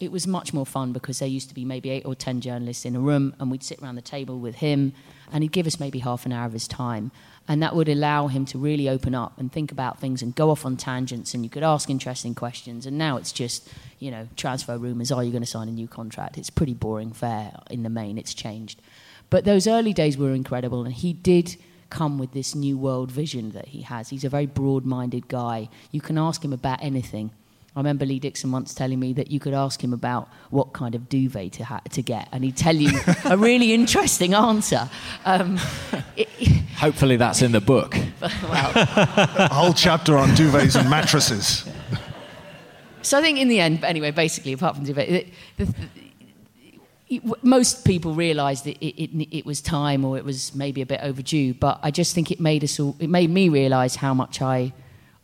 it 0.00 0.10
was 0.10 0.26
much 0.26 0.52
more 0.52 0.66
fun 0.66 0.92
because 0.92 1.20
there 1.20 1.28
used 1.28 1.48
to 1.48 1.54
be 1.54 1.64
maybe 1.64 1.88
eight 1.90 2.04
or 2.04 2.14
ten 2.14 2.40
journalists 2.40 2.84
in 2.84 2.96
a 2.96 3.00
room, 3.00 3.34
and 3.38 3.50
we'd 3.50 3.62
sit 3.62 3.80
around 3.80 3.94
the 3.94 4.02
table 4.02 4.38
with 4.38 4.56
him, 4.56 4.92
and 5.32 5.42
he'd 5.42 5.52
give 5.52 5.66
us 5.66 5.78
maybe 5.78 6.00
half 6.00 6.26
an 6.26 6.32
hour 6.32 6.46
of 6.46 6.52
his 6.52 6.68
time. 6.68 7.10
And 7.48 7.62
that 7.62 7.74
would 7.74 7.88
allow 7.88 8.28
him 8.28 8.44
to 8.46 8.58
really 8.58 8.88
open 8.88 9.14
up 9.14 9.38
and 9.38 9.50
think 9.50 9.72
about 9.72 9.98
things 9.98 10.22
and 10.22 10.34
go 10.34 10.50
off 10.50 10.66
on 10.66 10.76
tangents, 10.76 11.34
and 11.34 11.44
you 11.44 11.50
could 11.50 11.62
ask 11.62 11.88
interesting 11.88 12.34
questions. 12.34 12.84
And 12.84 12.98
now 12.98 13.16
it's 13.16 13.32
just, 13.32 13.68
you 13.98 14.10
know, 14.10 14.28
transfer 14.36 14.76
rumours 14.76 15.12
are 15.12 15.18
oh, 15.18 15.20
you 15.20 15.30
going 15.30 15.42
to 15.42 15.48
sign 15.48 15.68
a 15.68 15.72
new 15.72 15.88
contract? 15.88 16.36
It's 16.36 16.50
pretty 16.50 16.74
boring 16.74 17.12
fare 17.12 17.52
in 17.70 17.82
the 17.82 17.90
main, 17.90 18.18
it's 18.18 18.34
changed. 18.34 18.82
But 19.30 19.44
those 19.44 19.66
early 19.66 19.92
days 19.92 20.18
were 20.18 20.32
incredible, 20.32 20.84
and 20.84 20.92
he 20.92 21.12
did 21.12 21.56
come 21.92 22.18
with 22.18 22.32
this 22.32 22.54
new 22.54 22.76
world 22.76 23.10
vision 23.10 23.50
that 23.50 23.68
he 23.68 23.82
has. 23.82 24.08
He's 24.08 24.24
a 24.24 24.28
very 24.28 24.46
broad 24.46 24.84
minded 24.84 25.28
guy. 25.28 25.68
You 25.92 26.00
can 26.00 26.18
ask 26.18 26.44
him 26.44 26.52
about 26.52 26.82
anything 26.82 27.30
I 27.74 27.80
remember 27.80 28.04
Lee 28.04 28.18
Dixon 28.18 28.52
once 28.52 28.74
telling 28.74 29.00
me 29.00 29.14
that 29.14 29.30
you 29.30 29.40
could 29.40 29.54
ask 29.54 29.82
him 29.82 29.94
about 29.94 30.28
what 30.50 30.74
kind 30.74 30.94
of 30.94 31.08
duvet 31.08 31.52
to, 31.54 31.64
ha- 31.64 31.80
to 31.92 32.02
get, 32.02 32.28
and 32.30 32.44
he'd 32.44 32.56
tell 32.56 32.76
you 32.76 32.90
a 33.24 33.38
really 33.38 33.72
interesting 33.74 34.34
answer. 34.34 34.90
Um, 35.24 35.58
it, 36.14 36.28
Hopefully, 36.76 37.16
that's 37.16 37.40
in 37.40 37.52
the 37.52 37.62
book. 37.62 37.96
well, 38.20 38.72
a 38.74 39.48
whole 39.50 39.72
chapter 39.72 40.18
on 40.18 40.30
duvets 40.30 40.78
and 40.78 40.90
mattresses. 40.90 41.66
So 43.00 43.18
I 43.18 43.22
think 43.22 43.38
in 43.38 43.48
the 43.48 43.60
end, 43.60 43.82
anyway, 43.84 44.10
basically, 44.10 44.52
apart 44.52 44.76
from 44.76 44.84
duvet, 44.84 45.08
the, 45.56 45.64
the, 45.64 45.74
it, 45.96 46.01
most 47.42 47.84
people 47.84 48.14
realised 48.14 48.64
that 48.64 48.76
it, 48.78 49.02
it, 49.02 49.38
it, 49.38 49.46
was 49.46 49.60
time 49.60 50.04
or 50.04 50.16
it 50.16 50.24
was 50.24 50.54
maybe 50.54 50.82
a 50.82 50.86
bit 50.86 51.00
overdue. 51.02 51.54
But 51.54 51.80
I 51.82 51.90
just 51.90 52.14
think 52.14 52.30
it 52.30 52.40
made 52.40 52.64
us 52.64 52.78
all, 52.80 52.96
it 52.98 53.10
made 53.10 53.30
me 53.30 53.48
realise 53.48 53.96
how 53.96 54.14
much 54.14 54.40
I 54.40 54.72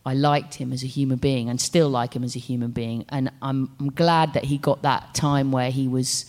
I 0.08 0.14
liked 0.14 0.54
him 0.54 0.72
as 0.72 0.82
a 0.82 0.86
human 0.86 1.18
being 1.18 1.50
and 1.50 1.60
still 1.60 1.90
like 1.90 2.14
him 2.16 2.24
as 2.24 2.34
a 2.34 2.38
human 2.38 2.70
being. 2.70 3.04
And 3.10 3.30
I'm, 3.42 3.70
I'm 3.78 3.90
glad 3.90 4.32
that 4.32 4.44
he 4.44 4.56
got 4.56 4.80
that 4.82 5.14
time 5.14 5.52
where 5.52 5.70
he 5.70 5.86
was 5.86 6.24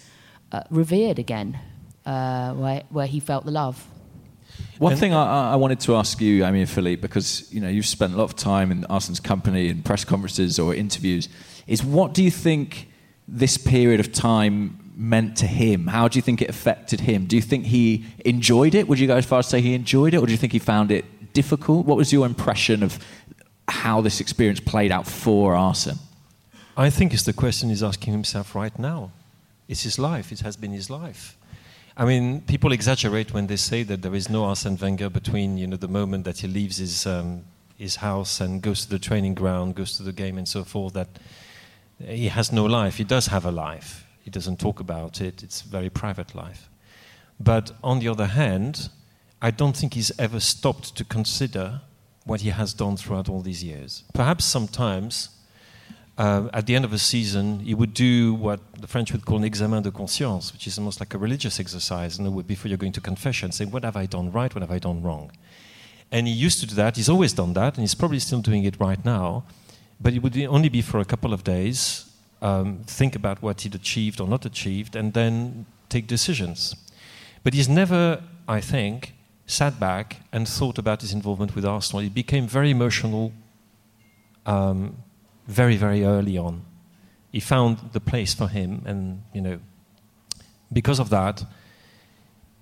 uh, 0.51 0.63
revered 0.70 1.18
again, 1.18 1.58
uh, 2.06 2.54
where, 2.56 2.84
where 2.89 3.08
he 3.08 3.22
felt 3.22 3.46
the 3.46 3.51
love. 3.51 3.88
One 4.80 4.98
thing 4.98 5.13
I, 5.13 5.54
I, 5.54 5.56
wanted 5.56 5.80
to 5.82 5.96
ask 5.96 6.20
you, 6.20 6.44
I 6.44 6.51
mean, 6.51 6.66
Philippe, 6.66 7.01
because 7.01 7.51
you 7.54 7.62
know 7.62 7.70
you've 7.70 7.86
spent 7.86 8.13
a 8.13 8.18
lot 8.18 8.25
of 8.25 8.36
time 8.36 8.72
in 8.72 8.86
Arsenal's 8.86 9.20
company 9.20 9.70
in 9.70 9.84
press 9.84 10.04
conferences 10.04 10.60
or 10.60 10.74
interviews, 10.74 11.30
is 11.68 11.84
what 11.84 12.13
do 12.13 12.24
you 12.24 12.32
think 12.32 12.89
this 13.28 13.58
period 13.58 14.00
of 14.00 14.12
time 14.12 14.88
meant 15.00 15.38
to 15.38 15.48
him? 15.48 15.88
How 15.88 16.10
do 16.10 16.18
you 16.18 16.22
think 16.22 16.41
it 16.41 16.50
affected 16.50 17.00
him? 17.00 17.25
Do 17.25 17.38
you 17.38 17.41
think 17.41 17.65
he 17.65 18.06
enjoyed 18.25 18.75
it? 18.75 18.88
Would 18.88 19.00
you 19.00 19.08
go 19.08 19.15
as 19.15 19.25
far 19.25 19.39
as 19.39 19.48
say 19.48 19.62
he 19.62 19.74
enjoyed 19.74 20.13
it, 20.13 20.18
or 20.18 20.25
do 20.25 20.32
you 20.32 20.38
think 20.38 20.51
he 20.51 20.60
found 20.60 20.91
it 20.91 21.34
difficult? 21.34 21.86
What 21.86 21.98
was 21.98 22.12
your 22.12 22.25
impression 22.25 22.84
of 22.84 23.00
how 23.70 24.01
this 24.01 24.20
experience 24.20 24.60
played 24.60 24.91
out 24.91 25.08
for 25.08 25.56
Arsene? 25.56 26.00
I 26.75 26.89
think 26.89 27.13
it's 27.13 27.24
the 27.24 27.34
question 27.34 27.70
he's 27.70 27.84
asking 27.84 28.13
himself 28.13 28.56
right 28.56 28.77
now. 28.77 29.12
It's 29.68 29.84
his 29.84 29.98
life. 29.98 30.32
It 30.32 30.41
has 30.41 30.58
been 30.58 30.72
his 30.72 30.89
life. 30.89 31.38
I 31.96 32.06
mean, 32.06 32.41
people 32.41 32.72
exaggerate 32.72 33.34
when 33.34 33.48
they 33.48 33.58
say 33.58 33.84
that 33.84 34.01
there 34.01 34.15
is 34.15 34.29
no 34.29 34.46
Arsene 34.46 34.77
Wenger 34.77 35.10
between 35.10 35.58
you 35.58 35.68
know 35.68 35.77
the 35.77 35.88
moment 35.88 36.25
that 36.25 36.39
he 36.39 36.48
leaves 36.48 36.77
his 36.77 37.06
um, 37.06 37.44
his 37.77 37.98
house 37.98 38.41
and 38.41 38.62
goes 38.62 38.86
to 38.86 38.89
the 38.89 39.00
training 39.00 39.34
ground, 39.34 39.75
goes 39.75 39.96
to 39.98 40.03
the 40.03 40.13
game, 40.13 40.38
and 40.38 40.48
so 40.48 40.63
forth. 40.63 40.94
That 40.94 41.10
he 42.00 42.27
has 42.29 42.51
no 42.51 42.65
life. 42.65 42.98
He 42.98 43.03
does 43.03 43.27
have 43.27 43.46
a 43.46 43.51
life. 43.51 44.06
He 44.29 44.31
doesn't 44.31 44.59
talk 44.59 44.79
about 44.79 45.21
it. 45.21 45.41
It's 45.41 45.63
very 45.63 45.89
private 45.89 46.36
life. 46.36 46.69
But 47.39 47.71
on 47.83 47.98
the 47.98 48.07
other 48.09 48.27
hand, 48.27 48.89
I 49.41 49.50
don't 49.50 49.75
think 49.75 49.95
he's 49.95 50.12
ever 50.19 50.39
stopped 50.39 50.95
to 50.98 51.03
consider 51.03 51.81
what 52.25 52.41
he 52.41 52.50
has 52.50 52.75
done 52.75 52.95
throughout 52.95 53.27
all 53.27 53.41
these 53.41 53.63
years. 53.63 54.03
Perhaps 54.13 54.45
sometimes, 54.45 55.29
uh, 56.19 56.48
at 56.53 56.67
the 56.67 56.75
end 56.75 56.86
of 56.86 56.93
a 56.93 57.00
season, 57.00 57.62
he 57.62 57.74
would 57.74 57.95
do 57.95 58.36
what 58.36 58.59
the 58.79 58.86
French 58.86 59.12
would 59.13 59.25
call 59.25 59.38
an 59.38 59.43
examen 59.43 59.81
de 59.81 59.89
conscience, 59.89 60.53
which 60.53 60.67
is 60.67 60.77
almost 60.77 61.00
like 61.00 61.15
a 61.15 61.17
religious 61.17 61.59
exercise, 61.59 62.19
and 62.19 62.45
before 62.45 62.69
you're 62.69 62.77
going 62.77 62.93
to 62.93 63.01
confession, 63.01 63.51
say, 63.51 63.65
what 63.65 63.83
have 63.83 63.98
I 63.98 64.05
done 64.05 64.31
right, 64.31 64.53
what 64.53 64.62
have 64.62 64.69
I 64.69 64.77
done 64.77 65.01
wrong? 65.01 65.31
And 66.12 66.27
he 66.27 66.33
used 66.33 66.59
to 66.59 66.67
do 66.67 66.75
that, 66.75 66.98
he's 66.98 67.09
always 67.09 67.33
done 67.33 67.53
that, 67.53 67.74
and 67.77 67.81
he's 67.81 67.95
probably 67.95 68.19
still 68.19 68.41
doing 68.41 68.63
it 68.63 68.79
right 68.79 69.03
now, 69.03 69.45
but 70.00 70.13
it 70.13 70.21
would 70.21 70.38
only 70.45 70.69
be 70.69 70.83
for 70.83 71.00
a 71.00 71.05
couple 71.05 71.33
of 71.33 71.43
days, 71.43 72.05
um, 72.41 72.84
think 72.86 73.15
about 73.15 73.41
what 73.41 73.62
he'd 73.62 73.75
achieved 73.75 74.19
or 74.19 74.27
not 74.27 74.46
achieved, 74.46 74.96
and 74.96 75.13
then 75.13 75.65
take 75.89 76.08
decisions. 76.08 76.75
But 77.43 77.53
he's 77.53 77.69
never, 77.69 78.24
I 78.48 78.62
think, 78.62 79.13
sat 79.46 79.79
back 79.79 80.17
and 80.31 80.48
thought 80.48 80.77
about 80.77 81.01
his 81.01 81.13
involvement 81.13 81.55
with 81.55 81.65
Arsenal. 81.65 82.01
He 82.01 82.10
became 82.10 82.48
very 82.48 82.72
emotional 82.72 83.34
um, 84.46 84.98
very, 85.48 85.77
very 85.77 86.03
early 86.03 86.38
on. 86.38 86.65
He 87.31 87.39
found 87.39 87.91
the 87.93 88.00
place 88.00 88.34
for 88.34 88.48
him, 88.48 88.84
and, 88.86 89.24
you 89.34 89.41
know, 89.41 89.60
because 90.72 91.00
of 91.00 91.10
that, 91.10 91.43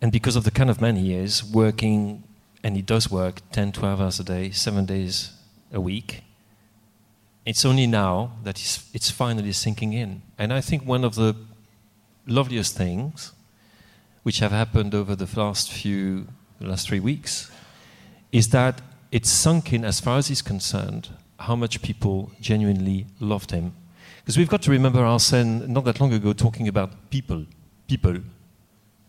and 0.01 0.11
because 0.11 0.35
of 0.35 0.43
the 0.43 0.51
kind 0.51 0.69
of 0.69 0.81
man 0.81 0.95
he 0.95 1.13
is, 1.13 1.43
working, 1.43 2.23
and 2.63 2.75
he 2.75 2.81
does 2.81 3.09
work 3.09 3.41
10, 3.51 3.71
12 3.71 4.01
hours 4.01 4.19
a 4.19 4.23
day, 4.23 4.51
seven 4.51 4.85
days 4.85 5.31
a 5.71 5.79
week, 5.79 6.23
it's 7.47 7.65
only 7.65 7.87
now 7.87 8.33
that 8.43 8.57
it's 8.93 9.09
finally 9.09 9.53
sinking 9.53 9.93
in. 9.93 10.21
And 10.37 10.51
I 10.53 10.61
think 10.61 10.85
one 10.85 11.03
of 11.03 11.15
the 11.15 11.35
loveliest 12.27 12.75
things 12.75 13.33
which 14.23 14.39
have 14.39 14.51
happened 14.51 14.93
over 14.93 15.15
the 15.15 15.39
last 15.39 15.71
few 15.71 16.27
the 16.59 16.67
last 16.67 16.87
three 16.87 16.99
weeks, 16.99 17.51
is 18.31 18.49
that 18.49 18.81
it's 19.11 19.29
sunk 19.29 19.73
in, 19.73 19.85
as 19.85 19.99
far 19.99 20.17
as 20.17 20.27
he's 20.27 20.41
concerned, 20.41 21.09
how 21.39 21.55
much 21.55 21.81
people 21.81 22.31
genuinely 22.41 23.05
loved 23.19 23.51
him. 23.51 23.73
Because 24.17 24.37
we've 24.37 24.49
got 24.49 24.61
to 24.63 24.71
remember 24.71 25.03
Arsene 25.05 25.71
not 25.71 25.85
that 25.85 26.01
long 26.01 26.13
ago 26.13 26.33
talking 26.33 26.67
about 26.67 27.09
people, 27.09 27.45
people, 27.87 28.17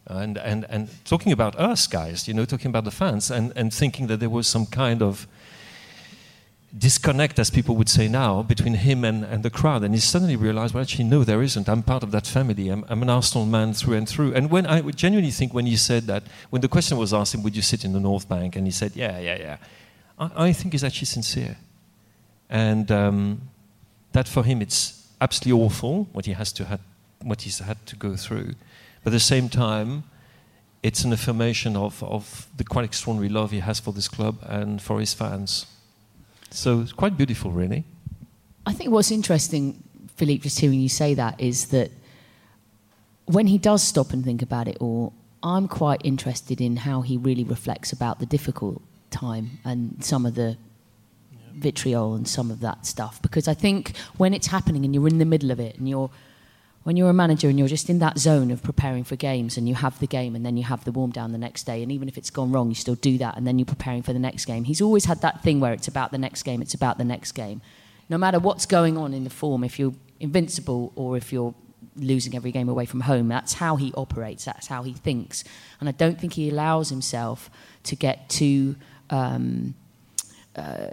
and, 0.06 0.38
and, 0.38 0.64
and 0.68 0.88
talking 1.04 1.32
about 1.32 1.56
us 1.56 1.86
guys, 1.86 2.28
you 2.28 2.34
know, 2.34 2.44
talking 2.44 2.68
about 2.68 2.84
the 2.84 2.90
fans, 2.90 3.30
and, 3.30 3.52
and 3.56 3.72
thinking 3.72 4.06
that 4.06 4.20
there 4.20 4.30
was 4.30 4.46
some 4.46 4.66
kind 4.66 5.02
of 5.02 5.26
disconnect, 6.76 7.38
as 7.38 7.50
people 7.50 7.76
would 7.76 7.88
say 7.88 8.08
now, 8.08 8.42
between 8.42 8.74
him 8.74 9.04
and, 9.04 9.24
and 9.24 9.42
the 9.42 9.50
crowd. 9.50 9.82
And 9.82 9.94
he 9.94 10.00
suddenly 10.00 10.36
realized, 10.36 10.74
well, 10.74 10.82
actually, 10.82 11.04
no, 11.04 11.24
there 11.24 11.42
isn't. 11.42 11.68
I'm 11.68 11.82
part 11.82 12.02
of 12.02 12.10
that 12.10 12.26
family. 12.26 12.68
I'm, 12.68 12.84
I'm, 12.88 13.02
an 13.02 13.08
Arsenal 13.08 13.46
man 13.46 13.72
through 13.72 13.94
and 13.94 14.08
through. 14.08 14.34
And 14.34 14.50
when 14.50 14.66
I 14.66 14.82
genuinely 14.90 15.30
think 15.30 15.54
when 15.54 15.66
you 15.66 15.76
said 15.76 16.04
that, 16.04 16.24
when 16.50 16.60
the 16.60 16.68
question 16.68 16.98
was 16.98 17.14
asked 17.14 17.34
him, 17.34 17.42
would 17.42 17.56
you 17.56 17.62
sit 17.62 17.84
in 17.84 17.92
the 17.94 18.00
North 18.00 18.28
Bank? 18.28 18.54
And 18.56 18.66
he 18.66 18.70
said, 18.70 18.92
yeah, 18.94 19.18
yeah, 19.18 19.38
yeah. 19.38 19.56
I, 20.18 20.48
I 20.48 20.52
think 20.52 20.74
he's 20.74 20.84
actually 20.84 21.06
sincere. 21.06 21.56
And 22.50 22.90
um, 22.92 23.40
that 24.12 24.28
for 24.28 24.44
him, 24.44 24.60
it's 24.60 25.08
absolutely 25.20 25.62
awful 25.64 26.08
what 26.12 26.26
he 26.26 26.32
has 26.32 26.52
to 26.52 26.64
had, 26.66 26.80
what 27.22 27.42
he's 27.42 27.60
had 27.60 27.84
to 27.86 27.96
go 27.96 28.14
through. 28.14 28.54
But 29.04 29.10
at 29.10 29.16
the 29.16 29.20
same 29.20 29.48
time, 29.48 30.04
it's 30.82 31.02
an 31.02 31.12
affirmation 31.12 31.76
of, 31.76 32.02
of 32.04 32.46
the 32.56 32.64
quite 32.64 32.84
extraordinary 32.84 33.28
love 33.28 33.50
he 33.52 33.60
has 33.60 33.80
for 33.80 33.92
this 33.92 34.06
club 34.06 34.38
and 34.42 34.80
for 34.80 35.00
his 35.00 35.14
fans. 35.14 35.66
So 36.50 36.80
it's 36.80 36.92
quite 36.92 37.16
beautiful, 37.16 37.50
really. 37.50 37.84
I 38.66 38.72
think 38.72 38.90
what's 38.90 39.10
interesting, 39.10 39.82
Philippe, 40.16 40.42
just 40.42 40.60
hearing 40.60 40.80
you 40.80 40.88
say 40.88 41.14
that, 41.14 41.40
is 41.40 41.66
that 41.66 41.90
when 43.26 43.46
he 43.46 43.58
does 43.58 43.82
stop 43.82 44.12
and 44.12 44.24
think 44.24 44.42
about 44.42 44.68
it 44.68 44.76
all, 44.80 45.12
I'm 45.42 45.68
quite 45.68 46.00
interested 46.04 46.60
in 46.60 46.76
how 46.76 47.02
he 47.02 47.16
really 47.16 47.44
reflects 47.44 47.92
about 47.92 48.18
the 48.18 48.26
difficult 48.26 48.82
time 49.10 49.58
and 49.64 50.02
some 50.04 50.26
of 50.26 50.34
the 50.34 50.56
vitriol 51.54 52.14
and 52.14 52.26
some 52.26 52.50
of 52.50 52.60
that 52.60 52.86
stuff. 52.86 53.20
Because 53.22 53.48
I 53.48 53.54
think 53.54 53.96
when 54.16 54.34
it's 54.34 54.46
happening 54.46 54.84
and 54.84 54.94
you're 54.94 55.08
in 55.08 55.18
the 55.18 55.24
middle 55.24 55.50
of 55.50 55.60
it 55.60 55.76
and 55.76 55.88
you're 55.88 56.10
when 56.88 56.96
you're 56.96 57.10
a 57.10 57.12
manager 57.12 57.50
and 57.50 57.58
you're 57.58 57.68
just 57.68 57.90
in 57.90 57.98
that 57.98 58.16
zone 58.16 58.50
of 58.50 58.62
preparing 58.62 59.04
for 59.04 59.14
games 59.14 59.58
and 59.58 59.68
you 59.68 59.74
have 59.74 59.98
the 59.98 60.06
game 60.06 60.34
and 60.34 60.46
then 60.46 60.56
you 60.56 60.64
have 60.64 60.82
the 60.86 60.90
warm 60.90 61.10
down 61.10 61.32
the 61.32 61.36
next 61.36 61.64
day 61.64 61.82
and 61.82 61.92
even 61.92 62.08
if 62.08 62.16
it's 62.16 62.30
gone 62.30 62.50
wrong 62.50 62.70
you 62.70 62.74
still 62.74 62.94
do 62.94 63.18
that 63.18 63.36
and 63.36 63.46
then 63.46 63.58
you're 63.58 63.66
preparing 63.66 64.02
for 64.02 64.14
the 64.14 64.18
next 64.18 64.46
game. 64.46 64.64
He's 64.64 64.80
always 64.80 65.04
had 65.04 65.20
that 65.20 65.42
thing 65.42 65.60
where 65.60 65.74
it's 65.74 65.86
about 65.86 66.12
the 66.12 66.16
next 66.16 66.44
game 66.44 66.62
it's 66.62 66.72
about 66.72 66.96
the 66.96 67.04
next 67.04 67.32
game. 67.32 67.60
No 68.08 68.16
matter 68.16 68.38
what's 68.38 68.64
going 68.64 68.96
on 68.96 69.12
in 69.12 69.24
the 69.24 69.28
form 69.28 69.64
if 69.64 69.78
you're 69.78 69.92
invincible 70.18 70.94
or 70.96 71.18
if 71.18 71.30
you're 71.30 71.54
losing 71.94 72.34
every 72.34 72.52
game 72.52 72.70
away 72.70 72.86
from 72.86 73.02
home 73.02 73.28
that's 73.28 73.52
how 73.52 73.76
he 73.76 73.92
operates 73.92 74.46
that's 74.46 74.68
how 74.68 74.82
he 74.82 74.94
thinks. 74.94 75.44
And 75.80 75.90
i 75.90 75.92
don't 75.92 76.18
think 76.18 76.32
he 76.32 76.48
allows 76.48 76.88
himself 76.88 77.50
to 77.82 77.96
get 77.96 78.30
too 78.30 78.76
um, 79.10 79.74
uh, 80.56 80.86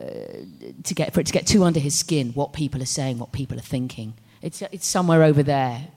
to 0.84 0.94
get 0.94 1.14
for 1.14 1.22
it 1.22 1.28
to 1.28 1.32
get 1.32 1.48
too 1.48 1.64
under 1.64 1.80
his 1.80 1.98
skin 1.98 2.32
what 2.34 2.52
people 2.52 2.82
are 2.82 2.86
saying 3.00 3.18
what 3.18 3.32
people 3.32 3.58
are 3.58 3.70
thinking 3.78 4.16
it's, 4.46 4.62
it's 4.72 4.88
somewhere 4.88 5.24
over 5.24 5.44
there, 5.44 5.88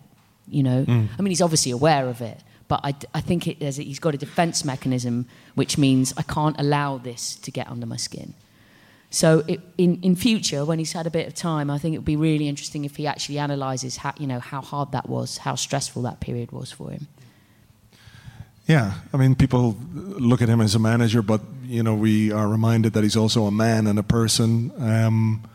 you 0.48 0.62
know. 0.62 0.84
Mm. 0.84 1.08
I 1.16 1.22
mean, 1.22 1.30
he's 1.30 1.42
obviously 1.42 1.72
aware 1.72 2.08
of 2.08 2.20
it, 2.20 2.38
But 2.68 2.80
I, 2.84 2.94
I 3.14 3.20
think 3.20 3.48
it, 3.48 3.62
a, 3.62 3.70
he's 3.82 3.98
got 3.98 4.14
a 4.14 4.18
defence 4.18 4.64
mechanism, 4.64 5.26
which 5.54 5.78
means 5.78 6.12
I 6.16 6.22
can't 6.22 6.58
allow 6.60 6.98
this 6.98 7.34
to 7.36 7.50
get 7.50 7.68
under 7.68 7.86
my 7.86 7.96
skin. 7.96 8.34
So 9.10 9.42
it, 9.48 9.60
in, 9.78 9.98
in 10.02 10.14
future, 10.16 10.66
when 10.66 10.78
he's 10.78 10.92
had 10.92 11.06
a 11.06 11.10
bit 11.10 11.26
of 11.26 11.34
time, 11.34 11.70
I 11.70 11.78
think 11.78 11.94
it 11.94 11.98
would 11.98 12.04
be 12.04 12.16
really 12.16 12.46
interesting 12.46 12.84
if 12.84 12.96
he 12.96 13.06
actually 13.06 13.38
analyses 13.38 13.96
how, 13.96 14.12
you 14.18 14.26
know, 14.26 14.38
how 14.38 14.60
hard 14.60 14.92
that 14.92 15.08
was, 15.08 15.38
how 15.38 15.54
stressful 15.54 16.02
that 16.02 16.20
period 16.20 16.52
was 16.52 16.70
for 16.70 16.90
him. 16.90 17.08
Yeah, 18.66 18.92
I 19.14 19.16
mean, 19.16 19.34
people 19.34 19.78
look 19.94 20.42
at 20.42 20.50
him 20.50 20.60
as 20.60 20.74
a 20.74 20.78
manager, 20.78 21.22
but 21.22 21.40
you 21.64 21.82
know, 21.82 21.94
we 21.94 22.30
are 22.32 22.46
reminded 22.46 22.92
that 22.92 23.02
he's 23.02 23.16
also 23.16 23.46
a 23.46 23.50
man 23.50 23.86
and 23.86 23.98
a 23.98 24.02
person. 24.02 24.72
Um, 24.78 25.48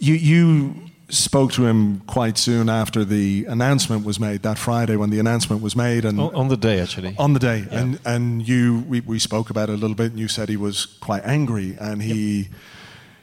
you, 0.00 0.14
you 0.14 0.74
spoke 1.08 1.52
to 1.52 1.66
him 1.66 2.00
quite 2.00 2.36
soon 2.36 2.68
after 2.68 3.04
the 3.04 3.44
announcement 3.46 4.04
was 4.04 4.18
made 4.18 4.42
that 4.42 4.58
Friday 4.58 4.96
when 4.96 5.10
the 5.10 5.20
announcement 5.20 5.62
was 5.62 5.76
made, 5.76 6.04
and 6.04 6.20
on, 6.20 6.34
on 6.34 6.48
the 6.48 6.56
day 6.56 6.80
actually. 6.80 7.14
on 7.18 7.32
the 7.32 7.38
day, 7.38 7.64
and 7.70 7.98
and 8.04 8.46
you 8.46 8.84
we, 8.88 9.00
we 9.00 9.18
spoke 9.18 9.50
about 9.50 9.68
it 9.68 9.74
a 9.74 9.76
little 9.76 9.96
bit, 9.96 10.10
and 10.10 10.20
you 10.20 10.28
said 10.28 10.48
he 10.48 10.56
was 10.56 10.86
quite 11.00 11.22
angry, 11.24 11.76
and 11.80 12.02
he 12.02 12.48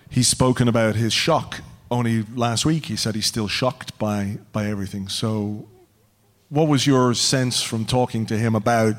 he's 0.10 0.28
spoken 0.28 0.68
about 0.68 0.96
his 0.96 1.14
shock 1.14 1.62
only 1.92 2.24
last 2.36 2.66
week. 2.66 2.86
He 2.86 2.96
said 2.96 3.16
he's 3.16 3.26
still 3.26 3.48
shocked 3.48 3.98
by 4.00 4.38
by 4.52 4.68
everything. 4.68 5.10
So, 5.10 5.68
what 6.50 6.68
was 6.68 6.88
your 6.88 7.14
sense 7.14 7.62
from 7.62 7.86
talking 7.86 8.26
to 8.28 8.38
him 8.38 8.56
about 8.56 8.96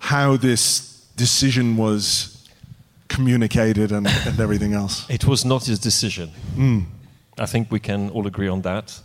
how 0.00 0.36
this 0.36 1.06
decision 1.16 1.76
was 1.76 2.48
communicated 3.08 3.92
and, 3.92 4.08
and 4.08 4.40
everything 4.40 4.74
else? 4.74 5.08
It 5.08 5.24
was 5.24 5.44
not 5.44 5.66
his 5.66 5.78
decision. 5.78 6.30
Hmm. 6.54 6.80
I 7.38 7.46
think 7.46 7.70
we 7.70 7.80
can 7.80 8.10
all 8.10 8.26
agree 8.26 8.48
on 8.48 8.62
that. 8.62 9.00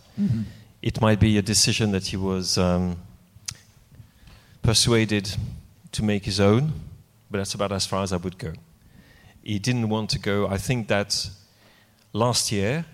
It 0.82 1.00
might 1.00 1.20
be 1.20 1.38
a 1.38 1.42
decision 1.42 1.92
that 1.92 2.06
he 2.08 2.16
was 2.16 2.58
um, 2.58 2.96
persuaded 4.62 5.36
to 5.92 6.02
make 6.04 6.24
his 6.24 6.40
own, 6.40 6.72
but 7.30 7.38
that's 7.38 7.54
about 7.54 7.72
as 7.72 7.86
far 7.86 8.02
as 8.02 8.12
I 8.12 8.16
would 8.16 8.38
go. 8.38 8.52
He 9.42 9.58
didn't 9.58 9.88
want 9.88 10.10
to 10.10 10.18
go. 10.18 10.46
I 10.46 10.58
think 10.58 10.88
that 10.88 11.30
last 12.12 12.50
year 12.52 12.84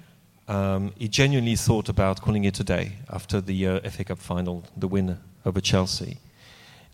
um, 0.48 0.92
he 0.98 1.08
genuinely 1.08 1.56
thought 1.56 1.88
about 1.88 2.20
calling 2.20 2.44
it 2.44 2.58
a 2.60 2.64
day 2.64 2.92
after 3.08 3.40
the 3.40 3.66
uh, 3.66 3.90
FA 3.90 4.04
Cup 4.04 4.18
final, 4.18 4.64
the 4.76 4.88
win 4.88 5.18
over 5.44 5.60
Chelsea. 5.60 6.18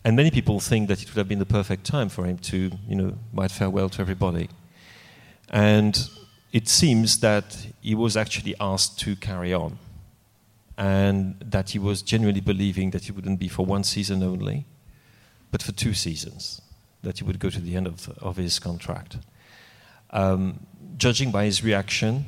And 0.03 0.15
many 0.15 0.31
people 0.31 0.59
think 0.59 0.87
that 0.87 1.01
it 1.01 1.09
would 1.09 1.17
have 1.17 1.27
been 1.27 1.39
the 1.39 1.45
perfect 1.45 1.83
time 1.83 2.09
for 2.09 2.25
him 2.25 2.37
to, 2.37 2.71
you 2.87 2.95
know, 2.95 3.17
bid 3.33 3.51
farewell 3.51 3.89
to 3.89 4.01
everybody. 4.01 4.49
And 5.49 6.09
it 6.51 6.67
seems 6.67 7.19
that 7.19 7.67
he 7.81 7.95
was 7.95 8.15
actually 8.17 8.55
asked 8.59 8.99
to 8.99 9.15
carry 9.15 9.53
on, 9.53 9.77
and 10.77 11.35
that 11.39 11.71
he 11.71 11.79
was 11.79 12.01
genuinely 12.01 12.41
believing 12.41 12.91
that 12.91 13.07
it 13.09 13.15
wouldn't 13.15 13.39
be 13.39 13.47
for 13.47 13.65
one 13.65 13.83
season 13.83 14.23
only, 14.23 14.65
but 15.51 15.61
for 15.61 15.71
two 15.71 15.93
seasons, 15.93 16.61
that 17.03 17.17
he 17.19 17.23
would 17.23 17.39
go 17.39 17.49
to 17.49 17.59
the 17.59 17.75
end 17.75 17.87
of, 17.87 18.09
of 18.19 18.37
his 18.37 18.59
contract. 18.59 19.17
Um, 20.11 20.65
judging 20.97 21.31
by 21.31 21.45
his 21.45 21.63
reaction, 21.63 22.25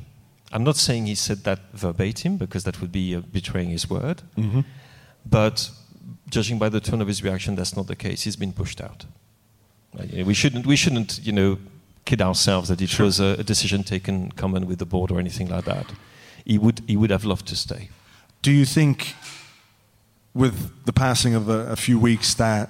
I'm 0.52 0.64
not 0.64 0.76
saying 0.78 1.06
he 1.06 1.16
said 1.16 1.44
that 1.44 1.60
verbatim 1.74 2.38
because 2.38 2.64
that 2.64 2.82
would 2.82 2.92
be 2.92 3.16
uh, 3.16 3.22
betraying 3.22 3.70
his 3.70 3.90
word, 3.90 4.22
but 5.26 5.70
judging 6.30 6.60
by 6.60 6.70
the 6.70 6.80
tone 6.80 7.02
of 7.02 7.08
his 7.08 7.24
reaction, 7.24 7.56
that's 7.56 7.76
not 7.76 7.88
the 7.88 7.96
case. 7.96 8.24
He's 8.24 8.36
been 8.36 8.54
pushed 8.54 8.82
out. 8.82 9.06
Uh, 9.98 10.24
We 10.26 10.34
shouldn't, 10.34 10.66
we 10.66 10.76
shouldn't, 10.76 11.20
you 11.24 11.32
know, 11.32 11.58
kid 12.06 12.22
ourselves 12.22 12.70
that 12.70 12.82
it 12.82 13.00
was 13.00 13.20
a, 13.20 13.36
a 13.40 13.44
decision 13.44 13.84
taken 13.84 14.32
common 14.32 14.68
with 14.68 14.80
the 14.80 14.86
board 14.86 15.12
or 15.12 15.20
anything 15.20 15.50
like 15.50 15.66
that. 15.66 15.86
He 16.46 16.58
would, 16.58 16.82
he 16.88 16.98
would 16.98 17.12
have 17.12 17.26
loved 17.26 17.48
to 17.48 17.56
stay. 17.56 17.90
Do 18.42 18.52
you 18.52 18.66
think, 18.66 19.16
with 20.34 20.86
the 20.86 20.94
passing 20.94 21.36
of 21.36 21.50
a, 21.50 21.72
a 21.72 21.76
few 21.76 22.00
weeks, 22.00 22.34
that 22.36 22.70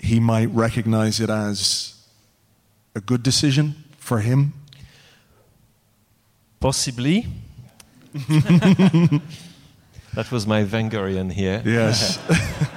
he 0.00 0.18
might 0.20 0.46
recognize 0.46 1.20
it 1.20 1.30
as 1.30 1.94
a 2.94 3.00
good 3.00 3.22
decision 3.22 3.84
for 3.98 4.20
him? 4.20 4.52
Possibly. 6.60 7.26
that 8.14 9.20
was 10.30 10.46
my 10.46 10.64
Wengerian 10.64 11.30
here. 11.32 11.62
Yes. 11.64 12.18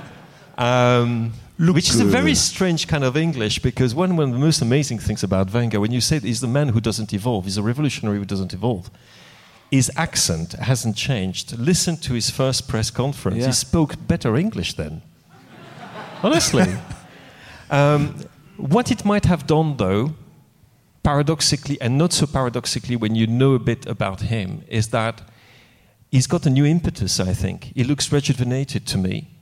Um, 0.58 1.34
Look 1.60 1.76
which 1.76 1.90
is 1.90 2.00
a 2.00 2.06
very 2.06 2.36
strange 2.36 2.88
kind 2.88 3.04
of 3.04 3.18
English 3.18 3.60
because 3.60 3.96
one, 3.96 4.16
one 4.16 4.30
of 4.30 4.34
the 4.34 4.40
most 4.40 4.62
amazing 4.62 5.00
things 5.00 5.24
about 5.24 5.52
Wenger, 5.52 5.80
when 5.80 5.92
you 5.92 6.02
say 6.02 6.20
he's 6.20 6.42
the 6.42 6.48
man 6.48 6.70
who 6.70 6.80
doesn't 6.80 7.14
evolve, 7.14 7.46
he's 7.46 7.58
a 7.58 7.64
revolutionary 7.64 8.20
who 8.20 8.26
doesn't 8.26 8.54
evolve, 8.54 8.92
his 9.72 9.92
accent 9.96 10.54
hasn't 10.54 10.96
changed. 10.96 11.58
Listen 11.58 11.98
to 11.98 12.14
his 12.14 12.30
first 12.30 12.68
press 12.68 12.92
conference. 12.92 13.40
Yeah. 13.40 13.48
He 13.48 13.54
spoke 13.54 13.96
better 14.08 14.38
English 14.38 14.76
then. 14.76 15.02
Honestly. 16.22 16.66
um, 17.72 18.16
what 18.58 18.92
it 18.92 19.04
might 19.04 19.26
have 19.26 19.48
done, 19.48 19.78
though, 19.78 20.14
paradoxically, 21.04 21.80
and 21.82 21.98
not 21.98 22.14
so 22.14 22.28
paradoxically 22.28 22.96
when 22.96 23.16
you 23.16 23.26
know 23.28 23.54
a 23.54 23.60
bit 23.60 23.86
about 23.88 24.22
him, 24.22 24.64
is 24.68 24.90
that 24.90 25.22
he's 26.12 26.28
got 26.28 26.46
a 26.46 26.50
new 26.50 26.66
impetus, 26.66 27.20
I 27.20 27.34
think. 27.34 27.72
He 27.76 27.84
looks 27.84 28.12
rejuvenated 28.12 28.86
to 28.88 28.98
me. 28.98 29.37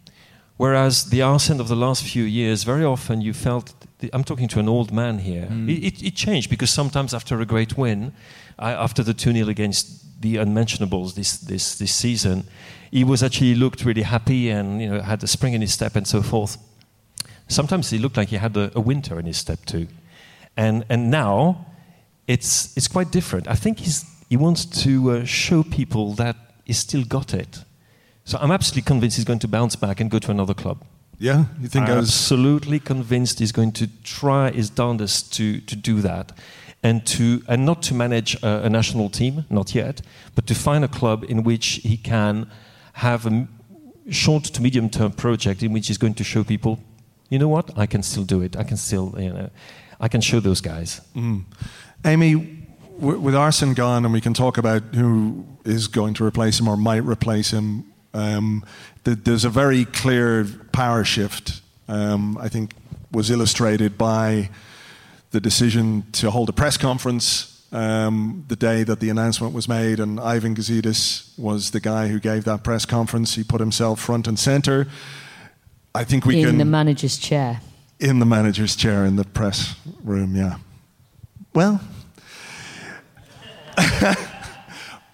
Whereas 0.57 1.09
the 1.09 1.21
Arsene 1.21 1.59
of 1.59 1.67
the 1.67 1.75
last 1.75 2.03
few 2.03 2.23
years, 2.23 2.63
very 2.63 2.85
often 2.85 3.19
you 3.19 3.33
felt, 3.33 3.73
I'm 4.13 4.23
talking 4.23 4.47
to 4.49 4.59
an 4.59 4.69
old 4.69 4.91
man 4.91 5.19
here, 5.19 5.47
it, 5.67 5.83
it, 5.83 6.03
it 6.03 6.15
changed 6.15 6.49
because 6.49 6.69
sometimes 6.69 7.13
after 7.13 7.41
a 7.41 7.45
great 7.45 7.77
win, 7.77 8.13
I, 8.57 8.71
after 8.71 9.03
the 9.03 9.13
2 9.13 9.33
0 9.33 9.49
against 9.49 10.21
the 10.21 10.37
unmentionables 10.37 11.15
this, 11.15 11.37
this, 11.37 11.77
this 11.77 11.93
season, 11.93 12.45
he 12.89 13.03
was 13.03 13.21
actually 13.21 13.55
looked 13.55 13.83
really 13.83 14.03
happy 14.03 14.49
and 14.49 14.81
you 14.81 14.89
know, 14.89 15.01
had 15.01 15.21
a 15.23 15.27
spring 15.27 15.53
in 15.53 15.61
his 15.61 15.73
step 15.73 15.97
and 15.97 16.07
so 16.07 16.21
forth. 16.21 16.57
Sometimes 17.49 17.89
he 17.89 17.97
looked 17.97 18.15
like 18.15 18.29
he 18.29 18.37
had 18.37 18.55
a, 18.55 18.71
a 18.75 18.79
winter 18.79 19.19
in 19.19 19.25
his 19.25 19.37
step 19.37 19.65
too. 19.65 19.87
And, 20.55 20.85
and 20.89 21.11
now 21.11 21.65
it's, 22.27 22.75
it's 22.77 22.87
quite 22.87 23.11
different. 23.11 23.49
I 23.49 23.55
think 23.55 23.79
he's, 23.79 24.05
he 24.29 24.37
wants 24.37 24.65
to 24.83 25.11
uh, 25.11 25.25
show 25.25 25.63
people 25.63 26.13
that 26.13 26.37
he's 26.63 26.77
still 26.77 27.03
got 27.03 27.33
it. 27.33 27.65
So 28.25 28.37
I'm 28.41 28.51
absolutely 28.51 28.81
convinced 28.83 29.15
he's 29.17 29.25
going 29.25 29.39
to 29.39 29.47
bounce 29.47 29.75
back 29.75 29.99
and 30.01 30.09
go 30.11 30.19
to 30.19 30.31
another 30.31 30.53
club. 30.53 30.83
yeah, 31.19 31.45
you 31.61 31.67
think 31.69 31.87
I 31.87 31.91
I'm 31.91 31.97
was. 31.99 32.09
absolutely 32.09 32.79
convinced 32.79 33.39
he's 33.39 33.51
going 33.53 33.71
to 33.73 33.87
try 34.03 34.51
his 34.51 34.69
darndest 34.69 35.33
to, 35.35 35.61
to 35.61 35.75
do 35.75 36.01
that. 36.01 36.31
And, 36.83 37.05
to, 37.07 37.41
and 37.47 37.65
not 37.65 37.81
to 37.83 37.93
manage 37.95 38.35
a, 38.43 38.65
a 38.65 38.69
national 38.69 39.09
team, 39.09 39.45
not 39.49 39.73
yet, 39.73 40.01
but 40.35 40.45
to 40.47 40.53
find 40.53 40.83
a 40.83 40.87
club 40.87 41.23
in 41.27 41.43
which 41.43 41.79
he 41.83 41.97
can 41.97 42.47
have 42.93 43.25
a 43.25 43.47
short 44.11 44.43
to 44.43 44.61
medium 44.61 44.89
term 44.89 45.11
project 45.11 45.63
in 45.63 45.73
which 45.73 45.87
he's 45.87 45.97
going 45.97 46.13
to 46.15 46.23
show 46.23 46.43
people, 46.43 46.79
you 47.29 47.39
know 47.39 47.47
what, 47.47 47.71
I 47.75 47.87
can 47.87 48.03
still 48.03 48.23
do 48.23 48.41
it. 48.43 48.55
I 48.55 48.63
can 48.63 48.77
still, 48.77 49.15
you 49.17 49.33
know, 49.33 49.49
I 49.99 50.07
can 50.07 50.21
show 50.21 50.39
those 50.39 50.61
guys. 50.61 51.01
Mm. 51.15 51.45
Amy, 52.05 52.33
w- 52.99 53.19
with 53.19 53.33
Arsene 53.35 53.73
gone, 53.73 54.05
and 54.05 54.13
we 54.13 54.21
can 54.21 54.33
talk 54.35 54.57
about 54.59 54.83
who 54.93 55.43
is 55.63 55.87
going 55.87 56.13
to 56.15 56.23
replace 56.25 56.59
him 56.59 56.67
or 56.67 56.77
might 56.77 57.03
replace 57.03 57.49
him, 57.51 57.83
um, 58.15 58.63
th- 59.03 59.19
there's 59.23 59.45
a 59.45 59.49
very 59.49 59.85
clear 59.85 60.45
power 60.71 61.03
shift, 61.03 61.61
um, 61.87 62.37
I 62.37 62.49
think, 62.49 62.73
was 63.11 63.29
illustrated 63.29 63.97
by 63.97 64.49
the 65.31 65.39
decision 65.39 66.05
to 66.13 66.31
hold 66.31 66.49
a 66.49 66.53
press 66.53 66.77
conference 66.77 67.51
um, 67.71 68.45
the 68.47 68.55
day 68.55 68.83
that 68.83 68.99
the 68.99 69.09
announcement 69.09 69.53
was 69.53 69.67
made, 69.67 69.99
and 69.99 70.19
Ivan 70.19 70.55
Gazidis 70.55 71.37
was 71.37 71.71
the 71.71 71.79
guy 71.81 72.07
who 72.07 72.19
gave 72.19 72.45
that 72.45 72.63
press 72.63 72.85
conference. 72.85 73.35
He 73.35 73.43
put 73.43 73.59
himself 73.59 73.99
front 73.99 74.27
and 74.27 74.39
center. 74.39 74.87
I 75.93 76.03
think 76.05 76.25
we 76.25 76.37
in 76.37 76.43
can 76.45 76.49
In 76.53 76.57
the 76.59 76.65
manager's 76.65 77.17
chair. 77.17 77.59
in 77.99 78.19
the 78.19 78.25
manager's 78.25 78.75
chair 78.75 79.05
in 79.05 79.15
the 79.17 79.25
press 79.25 79.75
room, 80.03 80.35
yeah. 80.35 80.57
Well, 81.53 81.81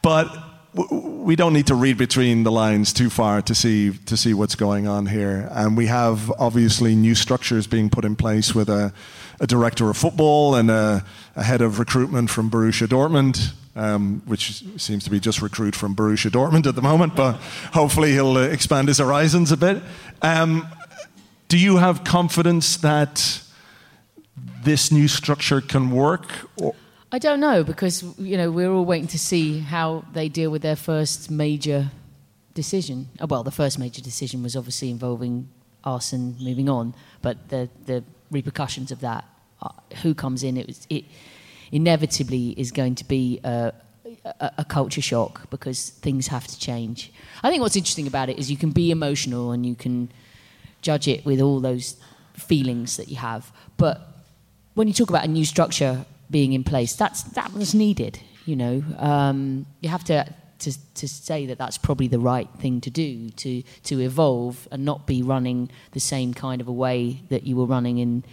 but 0.02 0.51
we 0.74 1.36
don't 1.36 1.54
need 1.54 1.68
to 1.68 1.76
read 1.76 1.98
between 1.98 2.44
the 2.44 2.52
lines 2.52 2.94
too 2.94 3.10
far 3.10 3.42
to 3.42 3.54
see 3.54 3.92
to 4.06 4.16
see 4.16 4.34
what's 4.34 4.56
going 4.56 4.88
on 4.88 5.06
here. 5.06 5.50
And 5.52 5.76
we 5.76 5.88
have 5.88 6.32
obviously 6.40 6.96
new 6.96 7.16
structures 7.16 7.68
being 7.68 7.90
put 7.90 8.06
in 8.06 8.16
place 8.16 8.56
with 8.56 8.70
a, 8.70 8.94
a 9.40 9.48
director 9.48 9.90
of 9.90 9.98
football 9.98 10.56
and 10.56 10.72
a, 10.72 11.06
a 11.36 11.44
head 11.44 11.62
of 11.62 11.80
recruitment 11.80 12.30
from 12.30 12.50
Borussia 12.50 12.88
Dortmund. 12.88 13.54
Um, 13.74 14.22
which 14.26 14.66
seems 14.76 15.06
to 15.06 15.10
be 15.10 15.22
just 15.22 15.42
recruit 15.42 15.76
from 15.76 15.96
Borussia 15.96 16.30
Dortmund 16.30 16.68
at 16.68 16.76
the 16.76 16.82
moment, 16.82 17.16
but 17.16 17.36
hopefully 17.72 18.12
he'll 18.12 18.36
uh, 18.36 18.42
expand 18.42 18.90
his 18.90 18.98
horizons 18.98 19.50
a 19.54 19.56
bit. 19.56 19.82
Um, 20.22 20.68
do 21.48 21.58
you 21.58 21.78
have 21.78 22.04
confidence 22.04 22.76
that 22.76 23.42
this 24.62 24.92
new 24.92 25.08
structure 25.08 25.62
can 25.62 25.90
work? 25.90 26.28
Or, 26.58 26.76
I 27.14 27.20
don't 27.20 27.42
know 27.42 27.64
because 27.64 28.04
you 28.18 28.38
know 28.38 28.50
we're 28.50 28.72
all 28.72 28.86
waiting 28.86 29.08
to 29.10 29.20
see 29.20 29.60
how 29.60 30.06
they 30.14 30.30
deal 30.30 30.50
with 30.50 30.62
their 30.62 30.78
first 30.78 31.30
major 31.30 31.92
decision. 32.54 33.10
Uh, 33.20 33.28
Well, 33.28 33.44
the 33.44 33.52
first 33.52 33.78
major 33.78 34.02
decision 34.02 34.44
was 34.44 34.56
obviously 34.56 34.90
involving 34.90 35.50
Arsene 35.84 36.38
moving 36.40 36.70
on, 36.70 36.94
but 37.22 37.50
the 37.50 37.70
the 37.86 38.04
repercussions 38.32 38.92
of 38.92 39.02
that, 39.02 39.26
uh, 39.62 39.70
who 40.04 40.14
comes 40.14 40.42
in, 40.42 40.56
it 40.56 40.68
was 40.68 40.88
it 40.90 41.04
inevitably 41.72 42.50
is 42.58 42.72
going 42.72 42.96
to 42.96 43.04
be 43.04 43.40
a, 43.44 43.74
a 44.58 44.66
culture 44.66 45.02
shock 45.02 45.50
because 45.50 45.90
things 45.90 46.28
have 46.28 46.48
to 46.48 46.58
change. 46.58 47.12
I 47.44 47.50
think 47.50 47.62
what's 47.62 47.76
interesting 47.76 48.08
about 48.08 48.30
it 48.30 48.40
is 48.40 48.50
you 48.50 48.58
can 48.58 48.72
be 48.72 48.92
emotional 48.92 49.52
and 49.52 49.66
you 49.66 49.76
can 49.76 50.12
judge 50.82 51.08
it 51.08 51.26
with 51.26 51.42
all 51.42 51.60
those 51.60 51.98
feelings 52.34 52.98
that 52.98 53.10
you 53.10 53.18
have. 53.18 53.52
But 53.78 54.02
when 54.76 54.88
you 54.88 54.94
talk 54.94 55.10
about 55.10 55.26
a 55.26 55.28
new 55.28 55.46
structure 55.46 56.06
being 56.32 56.54
in 56.54 56.64
place, 56.64 56.96
that's 56.96 57.24
that 57.24 57.54
was 57.54 57.76
needed. 57.76 58.20
You 58.46 58.56
know, 58.56 58.84
um, 58.98 59.68
you 59.82 59.90
have 59.90 60.04
to, 60.06 60.26
to 60.60 60.94
to 60.96 61.08
say 61.08 61.46
that 61.46 61.58
that's 61.58 61.78
probably 61.78 62.08
the 62.08 62.20
right 62.20 62.50
thing 62.60 62.82
to 62.82 62.90
do 62.90 63.30
to 63.30 63.62
to 63.84 64.00
evolve 64.00 64.68
and 64.72 64.86
not 64.86 65.06
be 65.06 65.22
running 65.22 65.70
the 65.92 66.00
same 66.00 66.34
kind 66.34 66.62
of 66.62 66.68
a 66.68 66.72
way 66.72 67.22
that 67.30 67.44
you 67.44 67.56
were 67.56 67.66
running 67.66 67.98
in. 67.98 68.24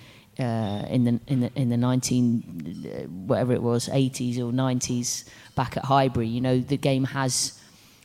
Uh, 0.40 0.87
in 0.88 1.02
the 1.02 1.20
in 1.26 1.40
the 1.40 1.50
in 1.56 1.68
the 1.68 1.76
19 1.76 2.87
uh, 2.87 3.08
whatever 3.26 3.52
it 3.52 3.61
was 3.61 3.88
80s 3.88 4.38
or 4.38 4.52
90s 4.52 5.24
back 5.56 5.76
at 5.76 5.84
Highbury 5.87 6.28
you 6.28 6.40
know 6.40 6.61
the 6.61 6.76
game 6.76 7.02
has 7.02 7.61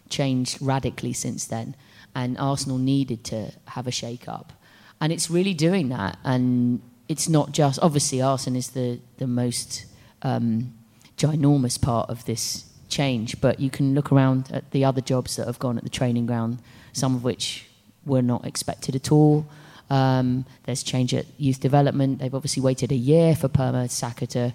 changed 0.10 0.60
radically 0.60 1.14
since 1.14 1.46
then 1.46 1.76
and 2.16 2.36
Arsenal 2.40 2.80
needed 2.80 3.24
to 3.26 3.52
have 3.68 3.86
a 3.86 3.92
shake 3.92 4.28
up 4.28 4.52
and 5.00 5.14
it's 5.14 5.30
really 5.30 5.54
doing 5.54 5.90
that 5.90 6.18
and 6.24 6.82
it's 7.08 7.28
not 7.30 7.52
just 7.52 7.80
obviously 7.82 8.22
Arsene 8.22 8.56
is 8.56 8.70
the 8.70 9.00
the 9.18 9.28
most 9.28 9.86
um, 10.22 10.74
ginormous 11.18 11.80
part 11.82 12.10
of 12.10 12.26
this 12.26 12.66
change. 12.90 13.40
But 13.42 13.60
you 13.60 13.70
can 13.70 13.94
look 13.94 14.12
around 14.12 14.50
at 14.52 14.72
the 14.72 14.86
other 14.86 15.02
jobs 15.02 15.36
that 15.36 15.48
have 15.48 15.60
gone 15.60 15.78
at 15.78 15.84
the 15.84 15.90
training 15.90 16.26
ground, 16.26 16.60
some 16.94 17.16
of 17.16 17.24
which 17.24 17.66
were 18.06 18.22
not 18.22 18.46
expected 18.46 18.96
at 18.96 19.12
all. 19.12 19.46
Um, 19.90 20.46
there's 20.64 20.84
change 20.84 21.14
at 21.14 21.26
youth 21.38 21.60
development. 21.60 22.20
They've 22.20 22.34
obviously 22.34 22.62
waited 22.64 22.92
a 22.92 22.96
year 22.96 23.36
for 23.36 23.48
Per 23.48 23.72
Mertesacker 23.72 24.28
to 24.30 24.54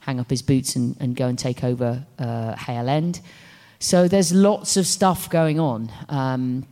hang 0.00 0.18
up 0.18 0.30
his 0.30 0.42
boots 0.42 0.76
and, 0.76 0.96
and 1.00 1.14
go 1.14 1.26
and 1.26 1.38
take 1.38 1.62
over 1.62 2.04
uh, 2.18 2.56
Hale 2.56 2.88
End. 2.88 3.20
So 3.78 4.08
there's 4.08 4.32
lots 4.32 4.76
of 4.76 4.86
stuff 4.86 5.30
going 5.30 5.60
on. 5.60 5.90
Um, 6.08 6.66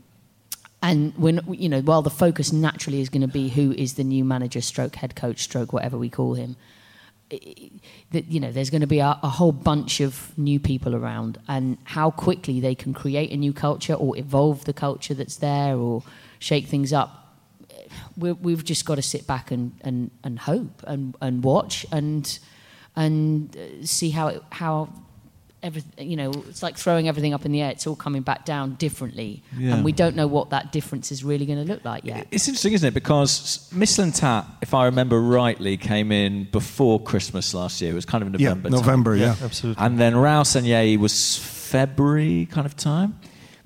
and 0.80 1.12
when 1.16 1.40
you 1.50 1.68
know, 1.68 1.80
while 1.80 2.02
the 2.02 2.10
focus 2.10 2.52
naturally 2.52 3.00
is 3.00 3.08
going 3.08 3.22
to 3.22 3.28
be 3.28 3.48
who 3.48 3.72
is 3.72 3.94
the 3.94 4.04
new 4.04 4.24
manager, 4.24 4.60
stroke 4.60 4.96
head 4.96 5.16
coach, 5.16 5.40
stroke 5.40 5.72
whatever 5.72 5.98
we 5.98 6.08
call 6.08 6.34
him, 6.34 6.56
that 7.30 8.24
you 8.28 8.40
know 8.40 8.52
there's 8.52 8.70
going 8.70 8.80
to 8.80 8.86
be 8.86 9.00
a, 9.00 9.18
a, 9.22 9.28
whole 9.28 9.52
bunch 9.52 10.00
of 10.00 10.36
new 10.38 10.60
people 10.60 10.94
around, 10.94 11.38
and 11.48 11.78
how 11.84 12.10
quickly 12.10 12.60
they 12.60 12.74
can 12.74 12.94
create 12.94 13.30
a 13.32 13.36
new 13.36 13.52
culture 13.52 13.94
or 13.94 14.16
evolve 14.16 14.64
the 14.64 14.72
culture 14.72 15.14
that's 15.14 15.36
there 15.36 15.76
or 15.76 16.02
shake 16.38 16.66
things 16.66 16.92
up. 16.92 17.34
we 18.16 18.52
have 18.52 18.64
just 18.64 18.86
got 18.86 18.94
to 18.94 19.02
sit 19.02 19.26
back 19.26 19.50
and, 19.50 19.72
and, 19.80 20.10
and 20.22 20.38
hope 20.38 20.82
and, 20.86 21.16
and 21.20 21.42
watch 21.42 21.84
and 21.90 22.38
and 22.96 23.56
uh, 23.56 23.84
see 23.84 24.10
how 24.10 24.28
it, 24.28 24.42
how 24.50 24.88
everything 25.62 26.08
you 26.08 26.16
know 26.16 26.30
it's 26.48 26.62
like 26.62 26.76
throwing 26.76 27.08
everything 27.08 27.34
up 27.34 27.44
in 27.44 27.52
the 27.52 27.60
air. 27.60 27.70
It's 27.70 27.86
all 27.86 27.96
coming 27.96 28.22
back 28.22 28.44
down 28.44 28.74
differently. 28.74 29.42
Yeah. 29.56 29.74
and 29.74 29.84
we 29.84 29.92
don't 29.92 30.16
know 30.16 30.26
what 30.26 30.50
that 30.50 30.72
difference 30.72 31.10
is 31.10 31.24
really 31.24 31.46
going 31.46 31.64
to 31.64 31.70
look 31.70 31.84
like 31.84 32.04
yet. 32.04 32.26
It's 32.30 32.46
interesting 32.48 32.72
isn't 32.74 32.88
it? 32.88 32.94
Because 32.94 33.68
Mislintat 33.72 34.46
if 34.62 34.74
i 34.74 34.84
remember 34.86 35.20
rightly 35.20 35.76
came 35.76 36.12
in 36.12 36.44
before 36.44 37.00
christmas 37.00 37.54
last 37.54 37.80
year. 37.80 37.92
It 37.92 37.94
was 37.94 38.04
kind 38.04 38.22
of 38.22 38.30
november 38.30 38.68
yeah, 38.68 38.76
november 38.76 39.12
time. 39.12 39.20
yeah. 39.20 39.34
yeah 39.38 39.44
absolutely. 39.44 39.84
And 39.84 39.98
then 39.98 40.14
Raul 40.14 40.44
Sanllehi 40.44 40.98
was 40.98 41.38
february 41.38 42.46
kind 42.50 42.66
of 42.66 42.76
time. 42.76 43.18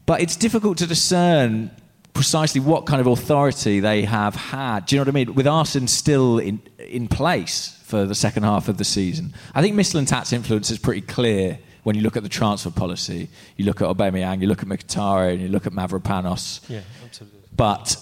But 0.06 0.20
it's 0.20 0.36
difficult 0.36 0.78
to 0.78 0.86
discern 0.86 1.70
precisely 2.14 2.60
what 2.60 2.86
kind 2.86 3.00
of 3.00 3.06
authority 3.06 3.80
they 3.80 4.02
have 4.02 4.34
had. 4.34 4.86
Do 4.86 4.94
you 4.94 4.98
know 4.98 5.02
what 5.02 5.08
i 5.08 5.24
mean? 5.24 5.34
With 5.34 5.46
Arsene 5.46 5.88
still 5.88 6.38
in 6.38 6.60
in 6.78 7.08
place 7.08 7.78
for 7.84 8.04
the 8.04 8.14
second 8.14 8.42
half 8.42 8.68
of 8.68 8.78
the 8.78 8.84
season. 8.84 9.34
I 9.54 9.62
think 9.62 9.76
Mislintat's 9.76 10.32
influence 10.32 10.70
is 10.70 10.78
pretty 10.78 11.02
clear 11.02 11.58
when 11.82 11.96
you 11.96 12.02
look 12.02 12.16
at 12.16 12.22
the 12.22 12.28
transfer 12.28 12.70
policy, 12.70 13.28
you 13.56 13.64
look 13.64 13.82
at 13.82 13.88
Aubameyang, 13.88 14.40
you 14.40 14.46
look 14.46 14.62
at 14.62 14.68
Mkhitaryan, 14.68 15.40
you 15.40 15.48
look 15.48 15.66
at 15.66 15.72
Mavropanos. 15.72 16.68
Yeah, 16.68 16.80
absolutely. 17.04 17.40
But 17.56 17.96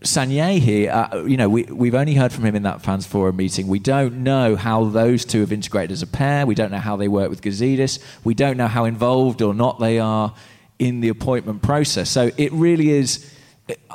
Sanllehi, 0.00 0.88
uh, 0.88 1.24
you 1.24 1.36
know, 1.36 1.48
we, 1.48 1.64
we've 1.64 1.94
only 1.94 2.14
heard 2.14 2.32
from 2.32 2.44
him 2.44 2.54
in 2.54 2.62
that 2.64 2.82
fans 2.82 3.06
forum 3.06 3.36
meeting. 3.36 3.68
We 3.68 3.78
don't 3.78 4.22
know 4.22 4.56
how 4.56 4.84
those 4.84 5.24
two 5.24 5.40
have 5.40 5.52
integrated 5.52 5.92
as 5.92 6.02
a 6.02 6.06
pair. 6.06 6.46
We 6.46 6.54
don't 6.54 6.70
know 6.70 6.78
how 6.78 6.96
they 6.96 7.08
work 7.08 7.30
with 7.30 7.42
Gazidis. 7.42 8.02
We 8.24 8.34
don't 8.34 8.56
know 8.56 8.66
how 8.66 8.84
involved 8.84 9.42
or 9.42 9.54
not 9.54 9.78
they 9.78 9.98
are 9.98 10.34
in 10.78 11.00
the 11.00 11.08
appointment 11.08 11.62
process. 11.62 12.10
So 12.10 12.30
it 12.36 12.52
really 12.52 12.90
is. 12.90 13.28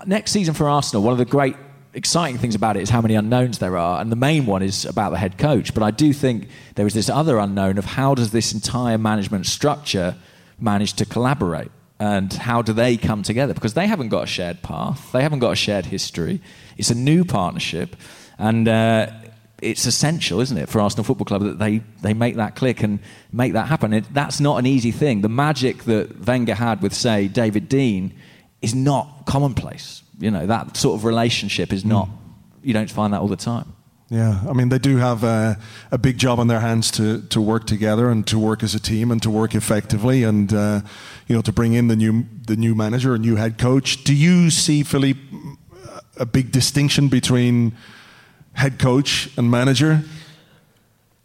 Next 0.06 0.32
season 0.32 0.54
for 0.54 0.70
Arsenal, 0.70 1.04
one 1.04 1.12
of 1.12 1.18
the 1.18 1.26
great 1.26 1.56
exciting 1.98 2.38
things 2.38 2.54
about 2.54 2.78
it 2.78 2.84
is 2.84 2.92
how 2.92 3.02
many 3.02 3.16
unknowns 3.16 3.58
there 3.58 3.76
are, 3.76 4.00
and 4.00 4.12
the 4.12 4.16
main 4.16 4.46
one 4.46 4.62
is 4.62 4.86
about 4.86 5.10
the 5.10 5.18
head 5.18 5.38
coach. 5.40 5.74
But 5.74 5.82
I 5.82 5.90
do 5.90 6.14
think 6.14 6.48
there 6.76 6.86
is 6.86 6.94
this 6.94 7.10
other 7.10 7.40
unknown 7.40 7.80
of 7.80 7.86
how 7.86 8.14
does 8.14 8.32
this 8.32 8.54
entire 8.54 9.00
management 9.00 9.48
structure 9.48 10.16
manage 10.60 10.94
to 10.94 11.06
collaborate, 11.06 11.72
and 12.00 12.32
how 12.32 12.62
do 12.62 12.72
they 12.72 12.98
come 12.98 13.24
together? 13.24 13.56
Because 13.56 13.74
they 13.74 13.88
haven't 13.88 14.10
got 14.10 14.24
a 14.24 14.28
shared 14.28 14.62
path, 14.62 15.12
they 15.12 15.24
haven't 15.24 15.40
got 15.40 15.52
a 15.52 15.56
shared 15.56 15.88
history. 15.88 16.40
It's 16.78 16.92
a 16.92 16.96
new 16.96 17.26
partnership, 17.26 17.96
and 18.38 18.68
uh, 18.68 19.10
it's 19.60 19.88
essential, 19.88 20.40
isn't 20.40 20.58
it, 20.58 20.70
for 20.70 20.80
Arsenal 20.80 21.04
Football 21.04 21.26
Club 21.26 21.42
that 21.42 21.58
they, 21.58 21.80
they 22.04 22.14
make 22.14 22.36
that 22.36 22.56
click 22.56 22.84
and 22.84 23.00
make 23.32 23.54
that 23.54 23.68
happen. 23.68 23.92
It, 23.92 24.14
that's 24.14 24.40
not 24.40 24.58
an 24.58 24.68
easy 24.68 24.92
thing. 24.92 25.22
The 25.22 25.30
magic 25.30 25.86
that 25.86 26.28
Wenger 26.28 26.54
had 26.54 26.84
with, 26.84 26.94
say, 26.94 27.28
David 27.28 27.68
Dean 27.68 28.14
is 28.62 28.76
not 28.76 29.26
commonplace 29.26 30.04
you 30.20 30.32
know, 30.32 30.46
that 30.48 30.78
sort 30.78 30.96
of 31.00 31.06
relationship 31.06 31.72
is 31.72 31.86
not, 31.86 32.10
you 32.64 32.74
don't 32.74 32.90
find 32.90 33.14
that 33.14 33.22
all 33.22 33.28
the 33.28 33.36
time. 33.36 33.74
Yeah, 34.10 34.42
I 34.50 34.54
mean, 34.54 34.70
they 34.70 34.80
do 34.80 34.98
have 34.98 35.26
a, 35.26 35.60
a, 35.92 35.98
big 35.98 36.18
job 36.18 36.40
on 36.40 36.48
their 36.48 36.62
hands 36.62 36.92
to, 36.92 37.24
to 37.24 37.42
work 37.42 37.68
together 37.68 38.10
and 38.10 38.26
to 38.28 38.40
work 38.40 38.64
as 38.64 38.74
a 38.74 38.80
team 38.80 39.12
and 39.12 39.22
to 39.22 39.30
work 39.30 39.54
effectively 39.54 40.24
and, 40.24 40.54
uh, 40.54 40.80
you 41.28 41.36
know, 41.36 41.42
to 41.42 41.52
bring 41.52 41.74
in 41.74 41.90
the 41.90 41.96
new, 41.98 42.26
the 42.46 42.56
new 42.56 42.74
manager, 42.74 43.16
a 43.16 43.18
new 43.18 43.36
head 43.36 43.58
coach. 43.58 44.06
Do 44.06 44.16
you 44.16 44.50
see, 44.50 44.84
Philippe, 44.84 45.20
a 46.16 46.26
big 46.26 46.54
distinction 46.54 47.10
between 47.10 47.76
head 48.54 48.80
coach 48.80 49.30
and 49.38 49.52
manager? 49.52 50.04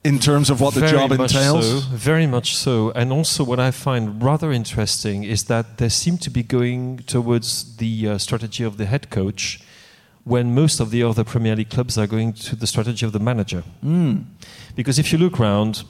In 0.05 0.19
terms 0.19 0.51
of 0.51 0.61
what 0.61 0.75
the 0.75 0.81
very 0.81 0.93
job 0.93 1.13
entails? 1.13 1.85
So, 1.85 1.97
very 1.97 2.27
much 2.27 2.57
so. 2.57 2.91
And 2.93 3.13
also, 3.13 3.45
what 3.45 3.61
I 3.61 3.71
find 3.71 4.23
rather 4.23 4.53
interesting 4.53 5.23
is 5.23 5.45
that 5.45 5.79
they 5.79 5.89
seem 5.89 6.19
to 6.19 6.31
be 6.31 6.43
going 6.43 6.99
towards 7.07 7.77
the 7.77 8.09
uh, 8.09 8.19
strategy 8.19 8.65
of 8.65 8.77
the 8.79 8.87
head 8.87 9.11
coach 9.11 9.61
when 10.25 10.55
most 10.55 10.81
of 10.81 10.91
the 10.91 11.03
other 11.03 11.25
Premier 11.25 11.57
League 11.57 11.71
clubs 11.71 11.99
are 11.99 12.07
going 12.07 12.33
to 12.33 12.57
the 12.57 12.67
strategy 12.67 13.05
of 13.05 13.13
the 13.13 13.19
manager. 13.19 13.65
Mm. 13.85 14.25
Because 14.77 14.99
if 14.99 15.13
you 15.13 15.19
look 15.19 15.39
around, 15.41 15.83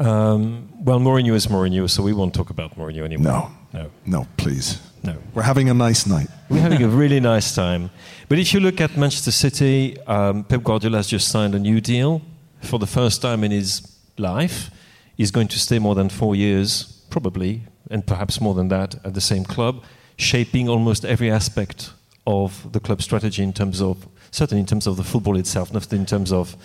um, 0.00 0.68
well, 0.78 0.98
Mourinho 0.98 1.34
is 1.34 1.46
Mourinho, 1.46 1.88
so 1.88 2.02
we 2.02 2.12
won't 2.12 2.34
talk 2.34 2.50
about 2.50 2.76
Mourinho 2.76 3.04
anymore. 3.04 3.32
No. 3.32 3.52
No. 3.72 3.90
No, 4.04 4.26
please. 4.36 4.80
No. 5.02 5.16
We're 5.34 5.42
having 5.42 5.68
a 5.70 5.74
nice 5.74 6.06
night. 6.06 6.28
We're 6.50 6.60
having 6.60 6.82
a 6.82 6.88
really 6.88 7.20
nice 7.20 7.54
time. 7.54 7.90
But 8.28 8.38
if 8.38 8.52
you 8.52 8.60
look 8.60 8.80
at 8.80 8.96
Manchester 8.96 9.30
City, 9.30 9.98
um, 10.06 10.44
Pep 10.44 10.62
Guardiola 10.62 10.98
has 10.98 11.06
just 11.06 11.28
signed 11.28 11.54
a 11.54 11.58
new 11.58 11.80
deal 11.80 12.22
for 12.62 12.78
the 12.78 12.86
first 12.86 13.22
time 13.22 13.44
in 13.44 13.50
his 13.50 13.82
life, 14.18 14.70
is 15.18 15.30
going 15.30 15.48
to 15.48 15.58
stay 15.58 15.78
more 15.78 15.94
than 15.94 16.08
four 16.08 16.34
years, 16.34 17.04
probably, 17.10 17.62
and 17.90 18.06
perhaps 18.06 18.40
more 18.40 18.54
than 18.54 18.68
that, 18.68 18.94
at 19.04 19.14
the 19.14 19.20
same 19.20 19.44
club, 19.44 19.82
shaping 20.16 20.68
almost 20.68 21.04
every 21.04 21.30
aspect 21.30 21.90
of 22.26 22.72
the 22.72 22.80
club 22.80 23.02
strategy 23.02 23.42
in 23.42 23.52
terms 23.52 23.80
of, 23.80 24.08
certainly 24.30 24.60
in 24.60 24.66
terms 24.66 24.86
of 24.86 24.96
the 24.96 25.04
football 25.04 25.36
itself, 25.36 25.72
not 25.72 25.92
in 25.92 26.06
terms 26.06 26.32
of 26.32 26.56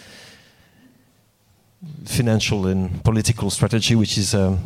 financial 2.06 2.68
and 2.68 3.04
political 3.04 3.50
strategy, 3.50 3.96
which 3.96 4.18
is, 4.18 4.34
um, 4.34 4.60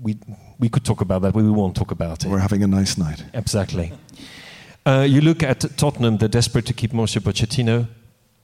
we, 0.00 0.16
we 0.58 0.68
could 0.68 0.84
talk 0.84 1.00
about 1.00 1.22
that, 1.22 1.32
but 1.32 1.42
we 1.42 1.50
won't 1.50 1.76
talk 1.76 1.90
about 1.90 2.24
it. 2.24 2.28
We're 2.28 2.38
having 2.38 2.62
a 2.62 2.66
nice 2.66 2.98
night. 2.98 3.24
Exactly. 3.34 3.92
Uh, 4.84 5.06
you 5.08 5.20
look 5.20 5.42
at 5.42 5.60
Tottenham, 5.76 6.16
they're 6.16 6.28
desperate 6.28 6.66
to 6.66 6.72
keep 6.72 6.92
Mauricio 6.92 7.20
Pochettino. 7.20 7.86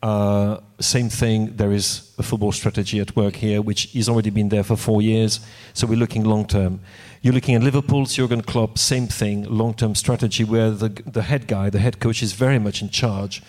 Uh, 0.03 0.61
same 0.81 1.09
thing, 1.09 1.57
there 1.57 1.73
is 1.73 2.15
a 2.19 2.23
football 2.23 2.53
strategy 2.53 3.01
at 3.01 3.17
work 3.17 3.35
here, 3.35 3.61
which 3.61 3.93
has 3.95 4.09
already 4.09 4.31
been 4.31 4.49
there 4.49 4.63
for 4.63 4.77
four 4.77 5.03
years. 5.03 5.41
So 5.75 5.87
we're 5.87 5.99
looking 5.99 6.25
long 6.25 6.47
term. 6.47 6.81
You're 7.21 7.35
looking 7.35 7.57
at 7.57 7.63
Liverpool's 7.63 8.15
Jurgen 8.15 8.43
Klopp, 8.43 8.79
same 8.79 9.09
thing, 9.09 9.45
long 9.45 9.75
term 9.75 9.97
strategy, 9.97 10.45
where 10.45 10.71
the, 10.71 10.89
the 10.89 11.23
head 11.23 11.49
guy, 11.49 11.69
the 11.69 11.81
head 11.81 11.99
coach, 11.99 12.23
is 12.23 12.33
very 12.33 12.61
much 12.61 12.81
in 12.81 12.91
charge 12.91 13.43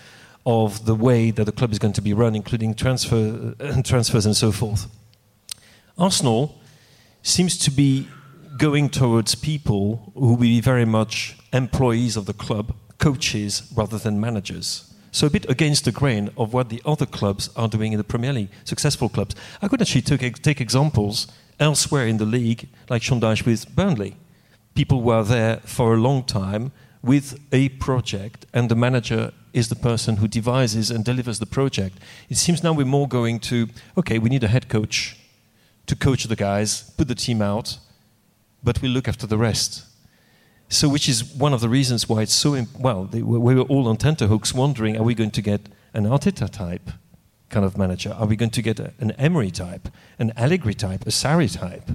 of 0.44 0.86
the 0.86 0.94
way 0.94 1.30
that 1.30 1.44
the 1.44 1.52
club 1.52 1.70
is 1.70 1.78
going 1.78 1.92
to 1.92 2.02
be 2.02 2.12
run, 2.12 2.34
including 2.34 2.74
transfer, 2.74 3.54
uh, 3.60 3.82
transfers 3.84 4.26
and 4.26 4.36
so 4.36 4.50
forth. 4.50 4.88
Arsenal 5.96 6.58
seems 7.22 7.56
to 7.58 7.70
be 7.70 8.08
going 8.56 8.88
towards 8.88 9.34
people 9.34 10.12
who 10.14 10.30
will 10.30 10.36
be 10.36 10.60
very 10.60 10.84
much 10.84 11.36
employees 11.52 12.16
of 12.16 12.26
the 12.26 12.32
club, 12.32 12.74
coaches 12.98 13.70
rather 13.76 13.98
than 13.98 14.20
managers. 14.20 14.89
So 15.12 15.26
a 15.26 15.30
bit 15.30 15.48
against 15.50 15.84
the 15.84 15.92
grain 15.92 16.30
of 16.36 16.52
what 16.52 16.68
the 16.68 16.80
other 16.84 17.06
clubs 17.06 17.50
are 17.56 17.68
doing 17.68 17.92
in 17.92 17.98
the 17.98 18.04
Premier 18.04 18.32
League, 18.32 18.50
successful 18.64 19.08
clubs. 19.08 19.34
I 19.60 19.68
could 19.68 19.82
actually 19.82 20.02
take, 20.02 20.42
take 20.42 20.60
examples 20.60 21.26
elsewhere 21.58 22.06
in 22.06 22.18
the 22.18 22.24
league, 22.24 22.68
like 22.88 23.02
Dyche 23.02 23.44
with 23.44 23.74
Burnley. 23.74 24.16
People 24.74 25.02
were 25.02 25.24
there 25.24 25.58
for 25.64 25.94
a 25.94 25.96
long 25.96 26.22
time 26.22 26.72
with 27.02 27.40
a 27.50 27.70
project, 27.70 28.46
and 28.52 28.68
the 28.68 28.76
manager 28.76 29.32
is 29.52 29.68
the 29.68 29.76
person 29.76 30.18
who 30.18 30.28
devises 30.28 30.90
and 30.90 31.04
delivers 31.04 31.38
the 31.38 31.46
project. 31.46 31.98
It 32.28 32.36
seems 32.36 32.62
now 32.62 32.72
we're 32.72 32.86
more 32.86 33.08
going 33.08 33.40
to, 33.40 33.68
okay, 33.96 34.18
we 34.18 34.30
need 34.30 34.44
a 34.44 34.48
head 34.48 34.68
coach 34.68 35.18
to 35.86 35.96
coach 35.96 36.24
the 36.24 36.36
guys, 36.36 36.82
put 36.96 37.08
the 37.08 37.14
team 37.14 37.42
out, 37.42 37.78
but 38.62 38.80
we 38.80 38.88
look 38.88 39.08
after 39.08 39.26
the 39.26 39.38
rest. 39.38 39.84
So, 40.72 40.88
which 40.88 41.08
is 41.08 41.24
one 41.24 41.52
of 41.52 41.60
the 41.60 41.68
reasons 41.68 42.08
why 42.08 42.22
it's 42.22 42.32
so 42.32 42.64
well. 42.78 43.08
We 43.12 43.22
were 43.22 43.62
all 43.62 43.88
on 43.88 43.96
tenterhooks, 43.96 44.54
wondering: 44.54 44.96
Are 44.96 45.02
we 45.02 45.14
going 45.14 45.32
to 45.32 45.42
get 45.42 45.68
an 45.92 46.04
Arteta 46.04 46.48
type 46.48 46.90
kind 47.48 47.66
of 47.66 47.76
manager? 47.76 48.14
Are 48.16 48.26
we 48.26 48.36
going 48.36 48.52
to 48.52 48.62
get 48.62 48.78
a, 48.78 48.92
an 49.00 49.10
Emery 49.12 49.50
type, 49.50 49.88
an 50.20 50.32
Allegri 50.36 50.74
type, 50.74 51.02
a 51.02 51.10
Sarri 51.10 51.52
type? 51.52 51.90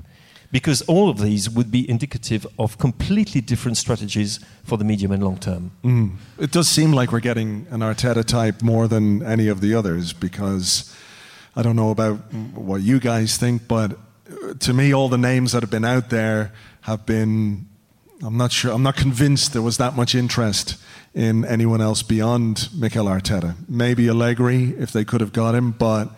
Because 0.51 0.81
all 0.83 1.09
of 1.09 1.19
these 1.19 1.49
would 1.49 1.71
be 1.71 1.89
indicative 1.89 2.45
of 2.59 2.77
completely 2.77 3.39
different 3.39 3.77
strategies 3.77 4.41
for 4.65 4.77
the 4.77 4.83
medium 4.83 5.11
and 5.13 5.23
long 5.23 5.37
term. 5.37 5.71
Mm. 5.83 6.17
It 6.37 6.51
does 6.51 6.67
seem 6.67 6.91
like 6.91 7.13
we're 7.13 7.21
getting 7.21 7.67
an 7.71 7.79
Arteta 7.79 8.25
type 8.25 8.61
more 8.61 8.89
than 8.89 9.23
any 9.23 9.47
of 9.47 9.61
the 9.61 9.73
others 9.73 10.11
because 10.11 10.93
I 11.55 11.61
don't 11.61 11.77
know 11.77 11.91
about 11.91 12.33
what 12.53 12.81
you 12.81 12.99
guys 12.99 13.37
think, 13.37 13.69
but 13.69 13.93
uh, 14.29 14.53
to 14.59 14.73
me, 14.73 14.93
all 14.93 15.07
the 15.07 15.17
names 15.17 15.53
that 15.53 15.63
have 15.63 15.71
been 15.71 15.85
out 15.85 16.09
there 16.09 16.51
have 16.81 17.05
been. 17.05 17.67
I'm 18.23 18.37
not 18.37 18.51
sure. 18.51 18.71
I'm 18.71 18.83
not 18.83 18.95
convinced 18.95 19.53
there 19.53 19.61
was 19.61 19.77
that 19.77 19.95
much 19.95 20.15
interest 20.15 20.77
in 21.13 21.45
anyone 21.45 21.81
else 21.81 22.03
beyond 22.03 22.69
Mikel 22.73 23.05
Arteta. 23.05 23.55
Maybe 23.67 24.07
Allegri, 24.09 24.75
if 24.77 24.91
they 24.91 25.05
could 25.05 25.21
have 25.21 25.33
got 25.33 25.55
him, 25.55 25.71
but 25.71 26.09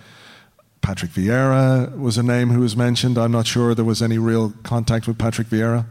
Patrick 0.82 1.12
Vieira 1.12 1.98
was 1.98 2.18
a 2.18 2.24
name 2.24 2.50
who 2.50 2.62
was 2.62 2.76
mentioned. 2.76 3.18
I'm 3.18 3.32
not 3.32 3.46
sure 3.46 3.76
there 3.76 3.86
was 3.86 4.02
any 4.02 4.18
real 4.18 4.54
contact 4.64 5.08
with 5.08 5.18
Patrick 5.18 5.48
Vieira. 5.48 5.86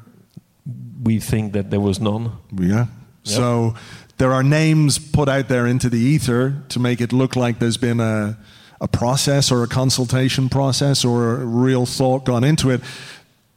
We 1.02 1.20
think 1.20 1.52
that 1.52 1.70
there 1.70 1.80
was 1.80 2.00
none. 2.00 2.32
Yeah. 2.52 2.66
Yep. 2.76 2.88
So 3.24 3.74
there 4.18 4.32
are 4.32 4.42
names 4.42 4.98
put 4.98 5.28
out 5.28 5.48
there 5.48 5.66
into 5.66 5.88
the 5.88 5.98
ether 5.98 6.62
to 6.70 6.80
make 6.80 7.00
it 7.00 7.12
look 7.12 7.36
like 7.36 7.58
there's 7.58 7.76
been 7.76 8.00
a, 8.00 8.38
a 8.80 8.88
process 8.88 9.52
or 9.52 9.62
a 9.62 9.68
consultation 9.68 10.48
process 10.48 11.04
or 11.04 11.36
a 11.42 11.44
real 11.44 11.84
thought 11.84 12.24
gone 12.24 12.44
into 12.44 12.70
it, 12.70 12.80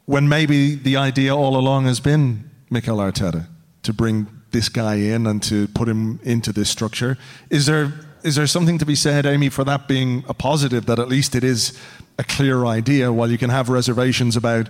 when 0.09 0.27
maybe 0.27 0.73
the 0.73 0.97
idea 0.97 1.35
all 1.35 1.55
along 1.55 1.85
has 1.85 1.99
been 1.99 2.49
Mikel 2.71 2.97
Arteta 2.97 3.45
to 3.83 3.93
bring 3.93 4.25
this 4.49 4.67
guy 4.67 4.95
in 4.95 5.27
and 5.27 5.43
to 5.43 5.67
put 5.67 5.87
him 5.87 6.19
into 6.23 6.51
this 6.51 6.67
structure. 6.67 7.15
Is 7.51 7.67
there 7.67 7.93
is 8.23 8.35
there 8.35 8.47
something 8.47 8.79
to 8.79 8.87
be 8.87 8.95
said, 8.95 9.27
Amy, 9.27 9.49
for 9.49 9.63
that 9.65 9.87
being 9.87 10.23
a 10.27 10.33
positive, 10.33 10.87
that 10.87 10.97
at 10.97 11.09
least 11.09 11.35
it 11.35 11.43
is 11.43 11.77
a 12.17 12.23
clear 12.23 12.65
idea, 12.65 13.13
while 13.13 13.29
you 13.29 13.37
can 13.37 13.51
have 13.51 13.69
reservations 13.69 14.35
about 14.35 14.67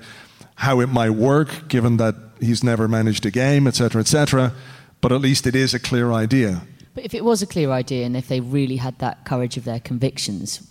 how 0.56 0.82
it 0.82 0.88
might 0.88 1.12
work, 1.12 1.70
given 1.70 1.96
that 1.98 2.16
he's 2.42 2.62
never 2.62 2.90
managed 2.90 3.26
a 3.26 3.32
game, 3.32 3.66
etc., 3.66 4.02
etc., 4.02 4.52
but 5.00 5.14
at 5.14 5.22
least 5.22 5.48
it 5.48 5.56
is 5.56 5.74
a 5.74 5.80
clear 5.80 6.12
idea. 6.12 6.62
But 6.94 7.06
if 7.06 7.14
it 7.14 7.24
was 7.24 7.42
a 7.42 7.48
clear 7.48 7.72
idea 7.72 8.06
and 8.06 8.18
if 8.18 8.28
they 8.28 8.42
really 8.42 8.76
had 8.76 9.00
that 9.00 9.24
courage 9.24 9.56
of 9.56 9.64
their 9.64 9.80
convictions, 9.80 10.68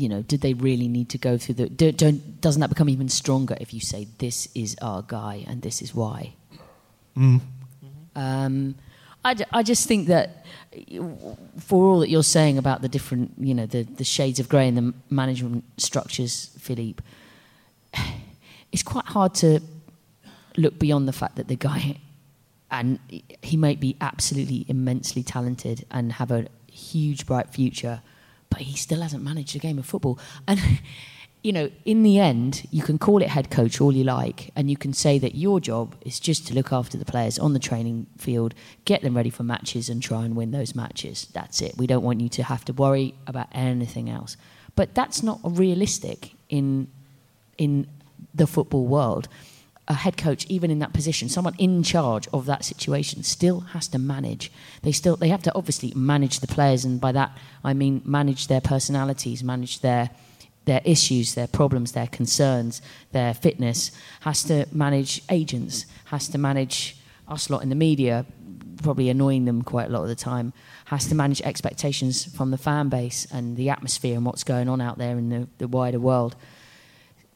you 0.00 0.08
know, 0.08 0.22
did 0.22 0.40
they 0.40 0.54
really 0.54 0.88
need 0.88 1.08
to 1.10 1.18
go 1.18 1.36
through 1.38 1.56
the. 1.56 1.68
Do, 1.68 1.92
doesn't 1.92 2.60
that 2.60 2.68
become 2.68 2.88
even 2.88 3.08
stronger 3.08 3.56
if 3.60 3.74
you 3.74 3.80
say, 3.80 4.08
this 4.18 4.48
is 4.54 4.76
our 4.80 5.02
guy 5.02 5.44
and 5.46 5.62
this 5.62 5.82
is 5.82 5.94
why? 5.94 6.34
Mm. 7.16 7.40
Um, 8.16 8.74
I, 9.24 9.36
I 9.52 9.62
just 9.62 9.86
think 9.86 10.08
that 10.08 10.46
for 11.58 11.86
all 11.86 12.00
that 12.00 12.08
you're 12.08 12.22
saying 12.22 12.58
about 12.58 12.80
the 12.82 12.88
different, 12.88 13.32
you 13.38 13.54
know, 13.54 13.66
the, 13.66 13.82
the 13.82 14.04
shades 14.04 14.40
of 14.40 14.48
grey 14.48 14.66
in 14.68 14.74
the 14.74 14.94
management 15.10 15.64
structures, 15.76 16.50
Philippe, 16.58 17.02
it's 18.72 18.82
quite 18.82 19.06
hard 19.06 19.34
to 19.36 19.60
look 20.56 20.78
beyond 20.78 21.06
the 21.06 21.12
fact 21.12 21.36
that 21.36 21.48
the 21.48 21.56
guy, 21.56 21.98
and 22.70 22.98
he 23.42 23.56
might 23.56 23.80
be 23.80 23.96
absolutely 24.00 24.64
immensely 24.68 25.22
talented 25.22 25.84
and 25.90 26.12
have 26.12 26.30
a 26.30 26.46
huge, 26.70 27.26
bright 27.26 27.50
future, 27.50 28.00
but 28.50 28.60
he 28.60 28.76
still 28.76 29.00
hasn't 29.00 29.24
managed 29.24 29.56
a 29.56 29.58
game 29.58 29.78
of 29.78 29.86
football. 29.86 30.18
And 30.46 30.60
you 31.42 31.52
know, 31.52 31.70
in 31.84 32.02
the 32.02 32.18
end, 32.18 32.66
you 32.70 32.82
can 32.82 32.98
call 32.98 33.22
it 33.22 33.28
head 33.28 33.50
coach 33.50 33.80
all 33.80 33.92
you 33.92 34.04
like, 34.04 34.50
and 34.54 34.70
you 34.70 34.76
can 34.76 34.92
say 34.92 35.18
that 35.18 35.34
your 35.34 35.58
job 35.58 35.96
is 36.02 36.20
just 36.20 36.46
to 36.48 36.54
look 36.54 36.72
after 36.72 36.98
the 36.98 37.04
players 37.04 37.38
on 37.38 37.54
the 37.54 37.58
training 37.58 38.06
field, 38.18 38.54
get 38.84 39.00
them 39.00 39.16
ready 39.16 39.30
for 39.30 39.42
matches, 39.42 39.88
and 39.88 40.02
try 40.02 40.24
and 40.24 40.36
win 40.36 40.50
those 40.50 40.74
matches. 40.74 41.28
That's 41.32 41.62
it. 41.62 41.76
We 41.78 41.86
don't 41.86 42.02
want 42.02 42.20
you 42.20 42.28
to 42.30 42.42
have 42.42 42.64
to 42.66 42.74
worry 42.74 43.14
about 43.26 43.48
anything 43.52 44.10
else. 44.10 44.36
But 44.76 44.94
that's 44.94 45.22
not 45.22 45.40
realistic 45.42 46.32
in 46.48 46.88
in 47.56 47.86
the 48.34 48.46
football 48.46 48.86
world. 48.86 49.28
A 49.88 49.94
head 49.94 50.16
coach, 50.16 50.46
even 50.46 50.70
in 50.70 50.78
that 50.78 50.92
position, 50.92 51.28
someone 51.28 51.56
in 51.58 51.82
charge 51.82 52.28
of 52.32 52.46
that 52.46 52.64
situation, 52.64 53.24
still 53.24 53.60
has 53.60 53.88
to 53.88 53.98
manage. 53.98 54.52
They 54.82 54.92
still 54.92 55.16
they 55.16 55.28
have 55.28 55.42
to 55.44 55.54
obviously 55.54 55.92
manage 55.96 56.40
the 56.40 56.46
players, 56.46 56.84
and 56.84 57.00
by 57.00 57.12
that 57.12 57.36
I 57.64 57.74
mean 57.74 58.02
manage 58.04 58.46
their 58.46 58.60
personalities, 58.60 59.42
manage 59.42 59.80
their 59.80 60.10
their 60.64 60.80
issues, 60.84 61.34
their 61.34 61.48
problems, 61.48 61.92
their 61.92 62.06
concerns, 62.06 62.82
their 63.12 63.34
fitness, 63.34 63.90
has 64.20 64.44
to 64.44 64.66
manage 64.70 65.22
agents, 65.28 65.86
has 66.04 66.28
to 66.28 66.38
manage 66.38 66.96
us 67.26 67.50
lot 67.50 67.62
in 67.62 67.68
the 67.68 67.74
media, 67.74 68.26
probably 68.82 69.08
annoying 69.08 69.44
them 69.44 69.62
quite 69.62 69.88
a 69.88 69.90
lot 69.90 70.02
of 70.02 70.08
the 70.08 70.14
time, 70.14 70.52
has 70.86 71.06
to 71.06 71.14
manage 71.14 71.40
expectations 71.42 72.24
from 72.36 72.50
the 72.50 72.58
fan 72.58 72.88
base 72.88 73.26
and 73.32 73.56
the 73.56 73.70
atmosphere 73.70 74.16
and 74.16 74.24
what's 74.24 74.44
going 74.44 74.68
on 74.68 74.80
out 74.80 74.98
there 74.98 75.16
in 75.18 75.28
the, 75.28 75.48
the 75.58 75.68
wider 75.68 76.00
world. 76.00 76.36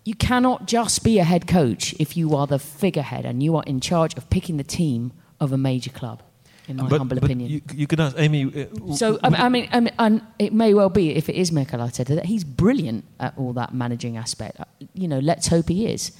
You 0.04 0.14
cannot 0.14 0.66
just 0.66 1.02
be 1.02 1.18
a 1.18 1.24
head 1.24 1.46
coach 1.46 1.94
if 1.98 2.16
you 2.16 2.36
are 2.36 2.46
the 2.46 2.58
figurehead 2.58 3.24
and 3.24 3.42
you 3.42 3.56
are 3.56 3.62
in 3.66 3.80
charge 3.80 4.14
of 4.16 4.28
picking 4.28 4.58
the 4.58 4.64
team 4.64 5.12
of 5.40 5.52
a 5.52 5.56
major 5.56 5.90
club 5.90 6.22
in 6.68 6.76
my 6.76 6.88
but, 6.88 6.98
humble 6.98 7.16
but 7.16 7.24
opinion. 7.24 7.50
You, 7.50 7.62
you 7.74 7.86
could 7.86 8.00
ask 8.00 8.18
Amy. 8.18 8.44
Uh, 8.44 8.94
so 8.94 9.18
I, 9.22 9.28
I, 9.28 9.48
mean, 9.48 9.68
I 9.72 9.80
mean, 9.80 9.94
and 9.98 10.22
it 10.38 10.52
may 10.52 10.74
well 10.74 10.90
be 10.90 11.14
if 11.14 11.28
it 11.28 11.36
is 11.36 11.52
Mikel 11.52 11.80
Arteta 11.80 12.14
that 12.14 12.26
he's 12.26 12.44
brilliant 12.44 13.04
at 13.20 13.34
all 13.36 13.52
that 13.54 13.74
managing 13.74 14.16
aspect. 14.16 14.60
Uh, 14.60 14.64
you 14.92 15.08
know, 15.08 15.18
let's 15.18 15.46
hope 15.48 15.68
he 15.68 15.86
is. 15.86 16.12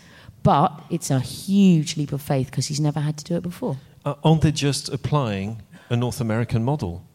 But 0.43 0.83
it's 0.91 1.11
a 1.11 1.21
huge 1.21 1.97
leap 1.97 2.13
of 2.13 2.21
faith 2.21 2.47
because 2.47 2.67
he's 2.67 2.81
never 2.81 3.01
had 3.01 3.17
to 3.19 3.25
do 3.25 3.37
it 3.37 3.43
before. 3.43 3.79
Uh, 4.05 4.15
aren't 4.23 4.43
they 4.43 4.53
just 4.53 4.91
applying 4.91 5.63
a 5.89 5.97
North 5.97 6.21
American 6.21 6.63
model? 6.65 7.07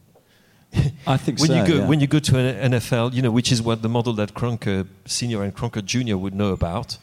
I 1.06 1.16
think 1.16 1.38
when 1.40 1.48
so. 1.48 1.54
You 1.54 1.66
go, 1.66 1.74
yeah. 1.78 1.86
When 1.86 2.00
you 2.00 2.06
go 2.06 2.18
to 2.18 2.38
an 2.38 2.72
NFL, 2.72 3.14
you 3.14 3.22
know, 3.22 3.30
which 3.30 3.50
is 3.50 3.60
what 3.60 3.82
the 3.82 3.88
model 3.88 4.12
that 4.14 4.34
Kroenke 4.34 4.86
Senior 5.06 5.42
and 5.42 5.54
Kroenke 5.54 5.84
Junior 5.84 6.16
would 6.16 6.34
know 6.34 6.52
about 6.52 6.98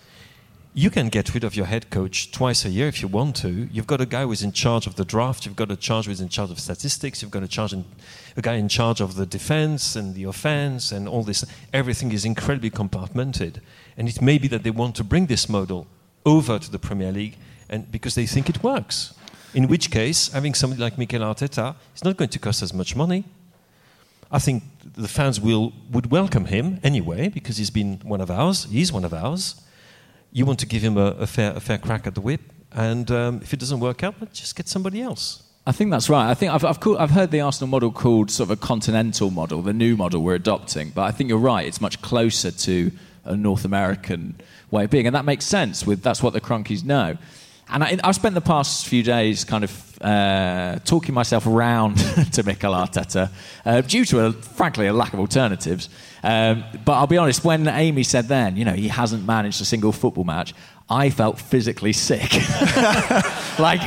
you 0.77 0.91
can 0.91 1.10
get 1.10 1.34
rid 1.34 1.43
of 1.43 1.56
your 1.56 1.65
head 1.65 1.89
coach 1.89 2.30
twice 2.32 2.63
a 2.63 2.69
year 2.69 2.88
if 2.88 3.01
you 3.01 3.08
want 3.08 3.36
to. 3.36 3.67
You've 3.71 3.88
got 3.88 3.99
a 3.99 4.06
guy 4.06 4.23
who's 4.25 4.43
in 4.43 4.51
charge 4.51 4.86
of 4.86 4.93
the 4.93 5.03
draft. 5.03 5.43
You've 5.43 5.56
got 5.56 5.71
a 5.71 5.75
charge 5.75 6.06
who's 6.06 6.21
in 6.21 6.30
charge 6.30 6.51
of 6.51 6.60
statistics. 6.60 7.23
You've 7.23 7.32
got 7.32 7.41
a 7.41 7.47
charge 7.47 7.73
in, 7.73 7.84
a 8.36 8.43
guy 8.43 8.53
in 8.58 8.69
charge 8.69 9.01
of 9.01 9.15
the 9.15 9.25
defense 9.25 9.95
and 9.95 10.13
the 10.13 10.25
offense 10.25 10.91
and 10.91 11.08
all 11.08 11.23
this. 11.23 11.43
Everything 11.73 12.12
is 12.12 12.25
incredibly 12.25 12.69
compartmented, 12.69 13.60
and 13.97 14.08
it 14.08 14.21
may 14.21 14.38
be 14.38 14.47
that 14.49 14.62
they 14.62 14.69
want 14.69 14.95
to 14.97 15.03
bring 15.03 15.25
this 15.25 15.49
model 15.49 15.88
over 16.27 16.60
to 16.60 16.69
the 16.69 16.77
Premier 16.77 17.12
League, 17.12 17.38
and 17.67 17.91
because 17.91 18.13
they 18.13 18.27
think 18.27 18.47
it 18.47 18.62
works. 18.62 19.15
In 19.56 19.67
which 19.67 19.89
case, 19.89 20.32
having 20.32 20.53
somebody 20.53 20.84
like 20.84 20.95
Mikel 20.99 21.21
Arteta 21.21 21.73
is 21.95 22.03
not 22.03 22.17
going 22.17 22.30
to 22.30 22.38
cost 22.38 22.62
as 22.62 22.71
much 22.71 22.95
money. 22.95 23.23
I 24.32 24.40
think 24.40 24.63
the 24.96 25.08
fans 25.08 25.40
will 25.40 25.74
would 25.92 26.12
welcome 26.12 26.46
him 26.46 26.80
anyway 26.84 27.30
because 27.30 27.58
he's 27.58 27.70
been 27.70 28.00
one 28.04 28.22
of 28.22 28.30
ours. 28.30 28.66
He's 28.66 28.92
one 28.92 29.06
of 29.06 29.13
ours 29.13 29.62
you 30.32 30.46
want 30.46 30.60
to 30.60 30.66
give 30.66 30.82
him 30.82 30.98
a, 30.98 31.08
a 31.12 31.28
fair, 31.28 31.52
a 31.54 31.60
fair 31.60 31.78
crack 31.78 32.08
at 32.08 32.16
the 32.16 32.22
whip. 32.22 32.42
And 32.72 33.10
um, 33.12 33.40
if 33.42 33.54
it 33.54 33.60
doesn't 33.60 33.80
work 33.80 34.04
out, 34.04 34.16
let's 34.20 34.40
just 34.40 34.56
get 34.56 34.68
somebody 34.68 35.02
else. 35.02 35.44
I 35.66 35.72
think 35.72 35.92
that's 35.92 36.10
right. 36.10 36.30
I 36.30 36.34
think 36.34 36.54
I've, 36.54 36.63
I've, 36.63 36.80
called, 36.80 36.98
I've, 36.98 37.12
heard 37.12 37.32
the 37.32 37.42
Arsenal 37.42 37.68
model 37.68 37.92
called 37.92 38.32
sort 38.32 38.50
of 38.50 38.52
a 38.52 38.56
continental 38.56 39.32
model, 39.32 39.62
the 39.62 39.74
new 39.74 39.98
model 39.98 40.22
we're 40.22 40.36
adopting. 40.36 40.92
But 40.92 41.04
I 41.04 41.12
think 41.12 41.30
you're 41.30 41.40
right. 41.40 41.66
It's 41.66 41.82
much 41.82 42.02
closer 42.02 42.52
to 42.52 42.92
a 43.26 43.36
North 43.36 43.66
American 43.66 44.40
way 44.72 44.86
of 44.86 44.92
being, 44.92 45.08
and 45.08 45.16
that 45.16 45.26
makes 45.26 45.46
sense. 45.46 45.86
With 45.86 46.04
that's 46.04 46.24
what 46.24 46.34
the 46.34 46.40
Kroenkes 46.40 46.86
know. 46.86 47.18
And 47.69 47.84
I, 47.84 47.97
have 48.03 48.15
spent 48.15 48.34
the 48.36 48.41
past 48.41 48.88
few 48.88 49.03
days 49.03 49.43
kind 49.43 49.63
of 49.63 50.01
uh, 50.01 50.80
talking 50.86 51.13
myself 51.13 51.47
around 51.47 51.97
to 52.34 52.43
Mikel 52.43 52.73
Arteta 52.73 53.30
uh, 53.65 53.82
due 53.82 54.06
to, 54.06 54.27
a, 54.27 54.32
frankly, 54.32 54.88
a 54.88 54.93
lack 54.93 55.13
of 55.13 55.19
alternatives. 55.19 55.89
Um, 56.23 56.63
but 56.86 56.93
I'll 56.93 57.08
be 57.08 57.17
honest, 57.17 57.43
when 57.43 57.67
Amy 57.67 58.03
said 58.03 58.27
then, 58.27 58.58
you 58.58 58.65
know, 58.65 58.73
he 58.73 58.88
hasn't 58.88 59.25
managed 59.25 59.62
a 59.62 59.65
single 59.65 59.91
football 59.91 60.23
match, 60.23 60.53
I 60.89 61.10
felt 61.10 61.38
physically 61.38 61.91
sick. 61.91 62.34
like, 63.60 63.82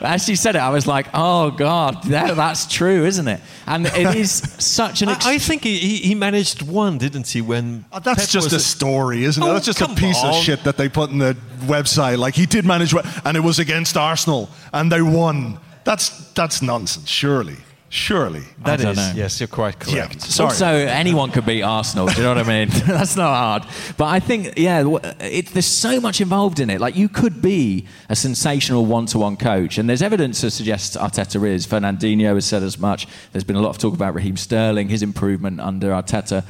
as 0.00 0.24
she 0.24 0.36
said 0.36 0.54
it, 0.54 0.60
I 0.60 0.70
was 0.70 0.86
like, 0.86 1.08
oh, 1.12 1.50
God, 1.50 2.04
that, 2.04 2.36
that's 2.36 2.66
true, 2.66 3.04
isn't 3.04 3.26
it? 3.26 3.40
And 3.66 3.86
it 3.86 4.14
is 4.16 4.30
such 4.30 5.02
an. 5.02 5.08
Ex- 5.08 5.26
I, 5.26 5.34
I, 5.34 5.38
think 5.38 5.64
he, 5.64 5.96
he 5.96 6.14
managed 6.14 6.62
one, 6.62 6.96
didn't 6.96 7.26
he? 7.26 7.40
When 7.40 7.84
oh, 7.92 7.98
that's 7.98 8.26
Pep 8.26 8.28
just 8.28 8.52
a 8.52 8.60
story, 8.60 9.24
isn't 9.24 9.42
oh, 9.42 9.50
it? 9.50 9.52
That's 9.54 9.66
just 9.66 9.80
a 9.80 9.88
piece 9.88 10.22
on. 10.22 10.30
of 10.30 10.36
shit 10.36 10.62
that 10.62 10.76
they 10.76 10.88
put 10.88 11.10
in 11.10 11.18
the 11.18 11.36
website. 11.62 12.18
Like, 12.18 12.34
he 12.34 12.46
did 12.46 12.64
manage 12.64 12.94
one, 12.94 13.04
and 13.24 13.36
it 13.36 13.40
was 13.40 13.58
against 13.58 13.96
Arsenal, 13.96 14.48
and 14.72 14.92
they 14.92 15.02
won. 15.02 15.58
That's, 15.82 16.32
that's 16.34 16.62
nonsense, 16.62 17.08
surely. 17.08 17.56
Surely. 17.90 18.42
That 18.64 18.80
is, 18.80 18.96
know. 18.96 19.12
yes, 19.14 19.40
you're 19.40 19.46
quite 19.46 19.80
correct. 19.80 20.14
Yeah. 20.14 20.18
Sorry. 20.18 20.48
Also, 20.48 20.66
anyone 20.66 21.30
could 21.30 21.46
beat 21.46 21.62
Arsenal. 21.62 22.06
Do 22.06 22.16
you 22.16 22.22
know 22.22 22.34
what 22.34 22.46
I 22.46 22.66
mean? 22.66 22.68
That's 22.86 23.16
not 23.16 23.34
hard. 23.34 23.64
But 23.96 24.06
I 24.06 24.20
think, 24.20 24.58
yeah, 24.58 24.84
it, 25.20 25.46
there's 25.48 25.64
so 25.64 25.98
much 25.98 26.20
involved 26.20 26.60
in 26.60 26.68
it. 26.68 26.82
Like, 26.82 26.96
you 26.96 27.08
could 27.08 27.40
be 27.40 27.86
a 28.10 28.16
sensational 28.16 28.84
one 28.84 29.06
to 29.06 29.18
one 29.18 29.38
coach. 29.38 29.78
And 29.78 29.88
there's 29.88 30.02
evidence 30.02 30.42
to 30.42 30.50
suggest 30.50 30.96
Arteta 30.96 31.42
is. 31.48 31.66
Fernandinho 31.66 32.34
has 32.34 32.44
said 32.44 32.62
as 32.62 32.78
much. 32.78 33.08
There's 33.32 33.44
been 33.44 33.56
a 33.56 33.62
lot 33.62 33.70
of 33.70 33.78
talk 33.78 33.94
about 33.94 34.14
Raheem 34.14 34.36
Sterling, 34.36 34.90
his 34.90 35.02
improvement 35.02 35.58
under 35.58 35.90
Arteta. 35.90 36.44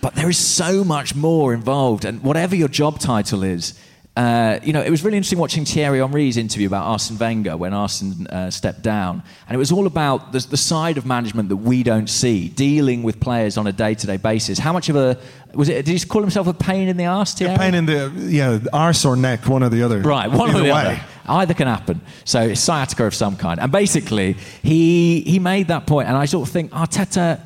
But 0.00 0.16
there 0.16 0.28
is 0.28 0.38
so 0.38 0.82
much 0.82 1.14
more 1.14 1.54
involved. 1.54 2.04
And 2.04 2.22
whatever 2.22 2.56
your 2.56 2.68
job 2.68 2.98
title 2.98 3.44
is, 3.44 3.78
uh, 4.16 4.58
you 4.62 4.72
know, 4.72 4.80
it 4.80 4.88
was 4.88 5.04
really 5.04 5.18
interesting 5.18 5.38
watching 5.38 5.66
Thierry 5.66 5.98
Henry's 5.98 6.38
interview 6.38 6.66
about 6.66 6.86
Arsene 6.86 7.18
Wenger 7.18 7.54
when 7.58 7.74
Arsene 7.74 8.26
uh, 8.28 8.50
stepped 8.50 8.80
down. 8.80 9.22
And 9.46 9.54
it 9.54 9.58
was 9.58 9.70
all 9.70 9.86
about 9.86 10.32
the, 10.32 10.38
the, 10.38 10.56
side 10.56 10.96
of 10.96 11.04
management 11.04 11.50
that 11.50 11.56
we 11.56 11.82
don't 11.82 12.08
see, 12.08 12.48
dealing 12.48 13.02
with 13.02 13.20
players 13.20 13.58
on 13.58 13.66
a 13.66 13.72
day 13.72 13.94
to 13.94 14.06
day 14.06 14.16
basis. 14.16 14.58
How 14.58 14.72
much 14.72 14.88
of 14.88 14.96
a. 14.96 15.18
Was 15.52 15.68
it, 15.68 15.84
did 15.84 16.00
he 16.00 16.06
call 16.06 16.22
himself 16.22 16.46
a 16.46 16.54
pain 16.54 16.88
in 16.88 16.96
the 16.96 17.04
arse, 17.04 17.34
Thierry? 17.34 17.54
A 17.54 17.58
pain 17.58 17.74
in 17.74 17.84
the. 17.84 18.10
Yeah, 18.16 18.58
arse 18.72 19.04
or 19.04 19.16
neck, 19.16 19.46
one 19.48 19.62
or 19.62 19.68
the 19.68 19.82
other. 19.82 20.00
Right, 20.00 20.30
one 20.30 20.48
Either 20.48 20.60
or 20.60 20.62
the 20.62 20.72
way. 20.72 20.86
other. 20.86 21.00
Either 21.28 21.54
can 21.54 21.66
happen. 21.66 22.00
So 22.24 22.40
it's 22.40 22.60
sciatica 22.60 23.04
of 23.04 23.14
some 23.14 23.36
kind. 23.36 23.60
And 23.60 23.70
basically, 23.70 24.34
he, 24.62 25.20
he 25.22 25.38
made 25.38 25.68
that 25.68 25.86
point, 25.86 26.08
and 26.08 26.16
I 26.16 26.24
sort 26.24 26.48
of 26.48 26.52
think 26.52 26.70
Arteta 26.70 27.40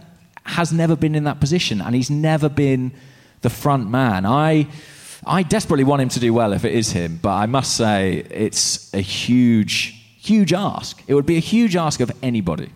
has 0.45 0.73
never 0.73 0.95
been 0.95 1.17
in 1.17 1.25
that 1.25 1.41
position, 1.41 1.81
and 1.81 1.97
he's 1.97 2.11
never 2.11 2.49
been 2.49 2.93
the 3.41 3.51
front 3.51 3.91
man. 3.91 4.25
I 4.25 4.69
I 5.27 5.43
desperately 5.43 5.85
want 5.85 6.03
him 6.03 6.09
to 6.11 6.21
do 6.21 6.33
well 6.33 6.53
if 6.53 6.65
it 6.65 6.73
is 6.73 6.93
him, 6.93 7.19
but 7.21 7.33
I 7.33 7.47
must 7.47 7.77
say 7.77 8.27
it's 8.31 8.93
a 8.95 9.01
huge, 9.01 9.95
huge 10.19 10.53
ask. 10.53 11.03
It 11.07 11.15
would 11.15 11.27
be 11.27 11.37
a 11.37 11.41
huge 11.41 11.77
ask 11.77 12.01
of 12.01 12.11
anybody. 12.23 12.71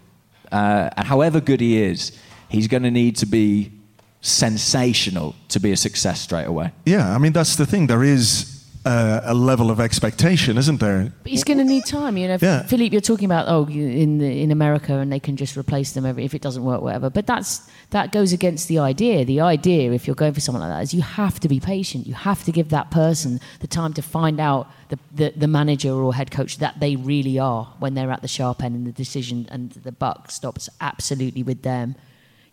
Uh, 0.52 0.90
and 0.96 1.06
however 1.06 1.40
good 1.40 1.60
he 1.60 1.82
is, 1.82 2.12
he's 2.48 2.68
going 2.68 2.82
to 2.82 2.90
need 2.90 3.16
to 3.16 3.26
be 3.26 3.72
sensational 4.20 5.34
to 5.48 5.60
be 5.60 5.72
a 5.72 5.76
success 5.76 6.20
straight 6.20 6.46
away. 6.46 6.72
Yeah, 6.84 7.14
I 7.14 7.18
mean, 7.18 7.32
that's 7.32 7.56
the 7.56 7.66
thing. 7.66 7.86
There 7.86 8.04
is 8.04 8.53
uh, 8.84 9.20
a 9.24 9.34
level 9.34 9.70
of 9.70 9.80
expectation, 9.80 10.58
isn't 10.58 10.78
there? 10.78 11.12
But 11.22 11.30
he's 11.30 11.44
going 11.44 11.58
to 11.58 11.64
need 11.64 11.86
time. 11.86 12.16
You 12.16 12.28
know, 12.28 12.38
yeah. 12.40 12.62
Philippe, 12.64 12.92
you're 12.92 13.00
talking 13.00 13.24
about 13.24 13.46
oh, 13.48 13.66
in 13.66 14.18
the, 14.18 14.42
in 14.42 14.50
America, 14.50 14.94
and 14.94 15.10
they 15.10 15.20
can 15.20 15.36
just 15.36 15.56
replace 15.56 15.92
them 15.92 16.04
every, 16.04 16.24
if 16.24 16.34
it 16.34 16.42
doesn't 16.42 16.64
work, 16.64 16.82
whatever. 16.82 17.08
But 17.08 17.26
that's 17.26 17.68
that 17.90 18.12
goes 18.12 18.32
against 18.32 18.68
the 18.68 18.78
idea. 18.78 19.24
The 19.24 19.40
idea, 19.40 19.92
if 19.92 20.06
you're 20.06 20.16
going 20.16 20.34
for 20.34 20.40
someone 20.40 20.62
like 20.62 20.70
that, 20.70 20.82
is 20.82 20.92
you 20.92 21.02
have 21.02 21.40
to 21.40 21.48
be 21.48 21.60
patient. 21.60 22.06
You 22.06 22.14
have 22.14 22.44
to 22.44 22.52
give 22.52 22.68
that 22.70 22.90
person 22.90 23.40
the 23.60 23.66
time 23.66 23.94
to 23.94 24.02
find 24.02 24.38
out 24.38 24.68
the, 24.88 24.98
the, 25.14 25.32
the 25.36 25.48
manager 25.48 25.92
or 25.92 26.14
head 26.14 26.30
coach 26.30 26.58
that 26.58 26.80
they 26.80 26.96
really 26.96 27.38
are 27.38 27.72
when 27.78 27.94
they're 27.94 28.10
at 28.10 28.22
the 28.22 28.28
sharp 28.28 28.62
end 28.62 28.74
and 28.74 28.86
the 28.86 28.92
decision 28.92 29.48
and 29.50 29.70
the 29.70 29.92
buck 29.92 30.30
stops 30.30 30.68
absolutely 30.80 31.42
with 31.42 31.62
them. 31.62 31.96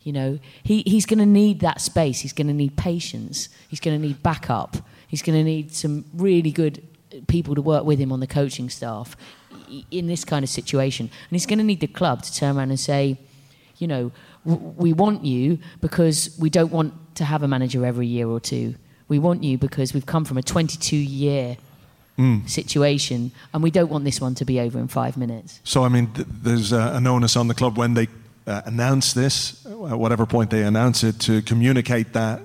You 0.03 0.13
know, 0.13 0.39
he, 0.63 0.81
he's 0.87 1.05
going 1.05 1.19
to 1.19 1.25
need 1.25 1.59
that 1.59 1.79
space. 1.79 2.21
He's 2.21 2.33
going 2.33 2.47
to 2.47 2.53
need 2.53 2.75
patience. 2.75 3.49
He's 3.67 3.79
going 3.79 3.99
to 3.99 4.07
need 4.07 4.23
backup 4.23 4.77
He's 5.11 5.21
going 5.21 5.37
to 5.37 5.43
need 5.43 5.73
some 5.73 6.05
really 6.13 6.51
good 6.51 6.87
people 7.27 7.53
to 7.53 7.61
work 7.61 7.83
with 7.83 7.99
him 7.99 8.13
on 8.13 8.21
the 8.21 8.27
coaching 8.27 8.69
staff 8.69 9.17
in 9.91 10.07
this 10.07 10.23
kind 10.23 10.41
of 10.41 10.49
situation. 10.49 11.07
And 11.07 11.31
he's 11.31 11.45
going 11.45 11.59
to 11.59 11.65
need 11.65 11.81
the 11.81 11.87
club 11.87 12.23
to 12.23 12.33
turn 12.33 12.57
around 12.57 12.69
and 12.69 12.79
say, 12.79 13.17
you 13.77 13.87
know, 13.87 14.13
we 14.45 14.93
want 14.93 15.25
you 15.25 15.59
because 15.81 16.37
we 16.39 16.49
don't 16.49 16.71
want 16.71 16.93
to 17.15 17.25
have 17.25 17.43
a 17.43 17.47
manager 17.47 17.85
every 17.85 18.07
year 18.07 18.27
or 18.27 18.39
two. 18.39 18.75
We 19.09 19.19
want 19.19 19.43
you 19.43 19.57
because 19.57 19.93
we've 19.93 20.05
come 20.05 20.23
from 20.23 20.37
a 20.37 20.41
22 20.41 20.95
year 20.95 21.57
mm. 22.17 22.49
situation 22.49 23.33
and 23.53 23.61
we 23.61 23.69
don't 23.69 23.91
want 23.91 24.05
this 24.05 24.21
one 24.21 24.33
to 24.35 24.45
be 24.45 24.61
over 24.61 24.79
in 24.79 24.87
five 24.87 25.17
minutes. 25.17 25.59
So, 25.65 25.83
I 25.83 25.89
mean, 25.89 26.13
th- 26.13 26.27
there's 26.29 26.71
uh, 26.71 26.93
an 26.95 27.05
onus 27.05 27.35
on 27.35 27.49
the 27.49 27.53
club 27.53 27.77
when 27.77 27.95
they 27.95 28.07
uh, 28.47 28.61
announce 28.63 29.11
this, 29.11 29.65
at 29.65 29.99
whatever 29.99 30.25
point 30.25 30.51
they 30.51 30.63
announce 30.63 31.03
it, 31.03 31.19
to 31.19 31.41
communicate 31.41 32.13
that 32.13 32.41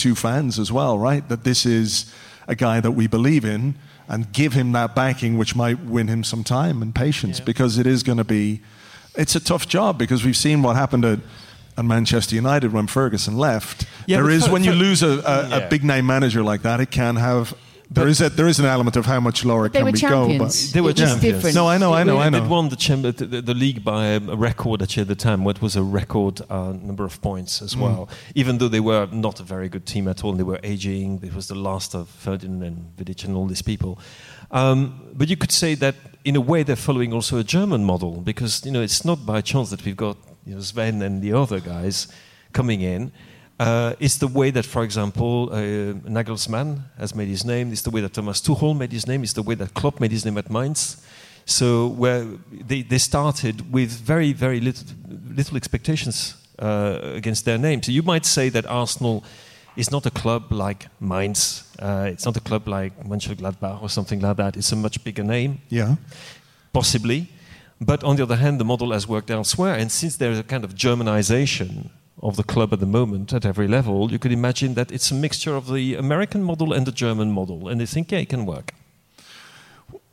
to 0.00 0.14
fans 0.14 0.58
as 0.58 0.70
well, 0.72 0.98
right? 0.98 1.28
That 1.28 1.44
this 1.44 1.64
is 1.64 2.12
a 2.48 2.54
guy 2.54 2.80
that 2.80 2.92
we 2.92 3.06
believe 3.06 3.44
in 3.44 3.76
and 4.08 4.32
give 4.32 4.54
him 4.54 4.72
that 4.72 4.94
backing, 4.94 5.38
which 5.38 5.54
might 5.54 5.78
win 5.84 6.08
him 6.08 6.24
some 6.24 6.42
time 6.42 6.82
and 6.82 6.94
patience 6.94 7.38
yeah. 7.38 7.44
because 7.44 7.78
it 7.78 7.86
is 7.86 8.02
going 8.02 8.18
to 8.18 8.24
be, 8.24 8.60
it's 9.14 9.36
a 9.36 9.40
tough 9.40 9.68
job 9.68 9.98
because 9.98 10.24
we've 10.24 10.36
seen 10.36 10.62
what 10.62 10.74
happened 10.74 11.04
at, 11.04 11.20
at 11.78 11.84
Manchester 11.84 12.34
United 12.34 12.72
when 12.72 12.88
Ferguson 12.88 13.36
left. 13.38 13.86
Yeah, 14.06 14.16
there 14.16 14.30
is, 14.30 14.46
for, 14.46 14.52
when 14.52 14.62
for, 14.62 14.70
you 14.70 14.74
lose 14.74 15.02
a, 15.02 15.06
a, 15.06 15.48
yeah. 15.48 15.56
a 15.58 15.68
big 15.68 15.84
name 15.84 16.06
manager 16.06 16.42
like 16.42 16.62
that, 16.62 16.80
it 16.80 16.90
can 16.90 17.16
have 17.16 17.54
there 17.90 18.06
is 18.06 18.20
a, 18.20 18.28
there 18.30 18.46
is 18.46 18.60
an 18.60 18.66
element 18.66 18.96
of 18.96 19.04
how 19.04 19.18
much 19.18 19.44
lower 19.44 19.68
they 19.68 19.80
can 19.80 19.86
we 19.86 19.92
champions. 19.92 20.38
go. 20.38 20.44
But 20.44 20.74
they 20.74 20.80
were 20.80 20.92
champions. 20.92 21.20
Different. 21.20 21.56
No, 21.56 21.66
I 21.66 21.76
know, 21.76 21.92
I 21.92 22.04
know, 22.04 22.18
I 22.18 22.28
know. 22.28 22.40
They 22.40 22.46
won 22.46 22.68
the, 22.68 22.76
cham- 22.76 23.02
the, 23.02 23.10
the, 23.10 23.42
the, 23.42 23.54
league 23.54 23.84
by 23.84 24.06
a 24.06 24.20
record 24.20 24.80
actually 24.80 25.02
at 25.02 25.08
the 25.08 25.16
time. 25.16 25.42
What 25.42 25.60
was 25.60 25.74
a 25.74 25.82
record 25.82 26.40
uh, 26.48 26.72
number 26.72 27.04
of 27.04 27.20
points 27.20 27.60
as 27.60 27.74
mm. 27.74 27.80
well. 27.80 28.08
Even 28.36 28.58
though 28.58 28.68
they 28.68 28.80
were 28.80 29.06
not 29.10 29.40
a 29.40 29.42
very 29.42 29.68
good 29.68 29.86
team 29.86 30.06
at 30.06 30.22
all, 30.22 30.34
they 30.34 30.44
were 30.44 30.60
aging. 30.62 31.20
It 31.24 31.34
was 31.34 31.48
the 31.48 31.56
last 31.56 31.94
of 31.94 32.08
Ferdinand 32.08 32.62
and 32.62 32.96
Vidic 32.96 33.24
and 33.24 33.36
all 33.36 33.46
these 33.46 33.62
people. 33.62 33.98
Um, 34.52 35.10
but 35.14 35.28
you 35.28 35.36
could 35.36 35.52
say 35.52 35.74
that 35.76 35.96
in 36.24 36.36
a 36.36 36.40
way 36.40 36.62
they're 36.62 36.76
following 36.76 37.12
also 37.12 37.38
a 37.38 37.44
German 37.44 37.84
model 37.84 38.20
because 38.20 38.64
you 38.64 38.70
know 38.70 38.82
it's 38.82 39.04
not 39.04 39.26
by 39.26 39.40
chance 39.40 39.70
that 39.70 39.84
we've 39.84 39.96
got 39.96 40.16
you 40.44 40.54
know, 40.54 40.60
Sven 40.60 41.02
and 41.02 41.22
the 41.22 41.32
other 41.32 41.60
guys 41.60 42.08
coming 42.52 42.82
in. 42.82 43.12
Uh, 43.60 43.94
it's 44.00 44.16
the 44.16 44.26
way 44.26 44.50
that, 44.50 44.64
for 44.64 44.82
example, 44.82 45.50
uh, 45.52 45.92
Nagelsmann 46.08 46.80
has 46.98 47.14
made 47.14 47.28
his 47.28 47.44
name. 47.44 47.72
It's 47.72 47.82
the 47.82 47.90
way 47.90 48.00
that 48.00 48.14
Thomas 48.14 48.40
Tuchel 48.40 48.74
made 48.74 48.90
his 48.90 49.06
name. 49.06 49.22
It's 49.22 49.34
the 49.34 49.42
way 49.42 49.54
that 49.54 49.74
Klopp 49.74 50.00
made 50.00 50.12
his 50.12 50.24
name 50.24 50.38
at 50.38 50.48
Mainz. 50.48 50.96
So 51.44 51.88
where 51.88 52.24
they, 52.50 52.80
they 52.80 52.96
started 52.96 53.70
with 53.70 53.90
very, 53.90 54.32
very 54.32 54.60
little, 54.60 54.86
little 55.28 55.58
expectations 55.58 56.36
uh, 56.58 57.00
against 57.02 57.44
their 57.44 57.58
name. 57.58 57.82
So 57.82 57.92
you 57.92 58.02
might 58.02 58.24
say 58.24 58.48
that 58.48 58.64
Arsenal 58.64 59.24
is 59.76 59.90
not 59.90 60.06
a 60.06 60.10
club 60.10 60.50
like 60.50 60.86
Mainz. 60.98 61.70
Uh, 61.78 62.08
it's 62.10 62.24
not 62.24 62.38
a 62.38 62.40
club 62.40 62.66
like 62.66 62.98
Mönchengladbach 63.04 63.82
or 63.82 63.90
something 63.90 64.20
like 64.20 64.38
that. 64.38 64.56
It's 64.56 64.72
a 64.72 64.76
much 64.76 65.04
bigger 65.04 65.22
name. 65.22 65.60
Yeah. 65.68 65.96
Possibly. 66.72 67.28
But 67.78 68.04
on 68.04 68.16
the 68.16 68.22
other 68.22 68.36
hand, 68.36 68.58
the 68.58 68.64
model 68.64 68.92
has 68.92 69.06
worked 69.06 69.30
elsewhere. 69.30 69.74
And 69.74 69.92
since 69.92 70.16
there's 70.16 70.38
a 70.38 70.44
kind 70.44 70.64
of 70.64 70.74
Germanization 70.74 71.90
of 72.22 72.36
the 72.36 72.42
club 72.42 72.72
at 72.72 72.80
the 72.80 72.86
moment 72.86 73.32
at 73.32 73.44
every 73.44 73.66
level, 73.66 74.10
you 74.12 74.18
could 74.18 74.32
imagine 74.32 74.74
that 74.74 74.92
it's 74.92 75.10
a 75.10 75.14
mixture 75.14 75.56
of 75.56 75.72
the 75.72 75.94
American 75.94 76.42
model 76.42 76.72
and 76.72 76.86
the 76.86 76.92
German 76.92 77.30
model, 77.30 77.68
and 77.68 77.80
they 77.80 77.86
think, 77.86 78.12
yeah, 78.12 78.18
it 78.18 78.28
can 78.28 78.44
work. 78.46 78.74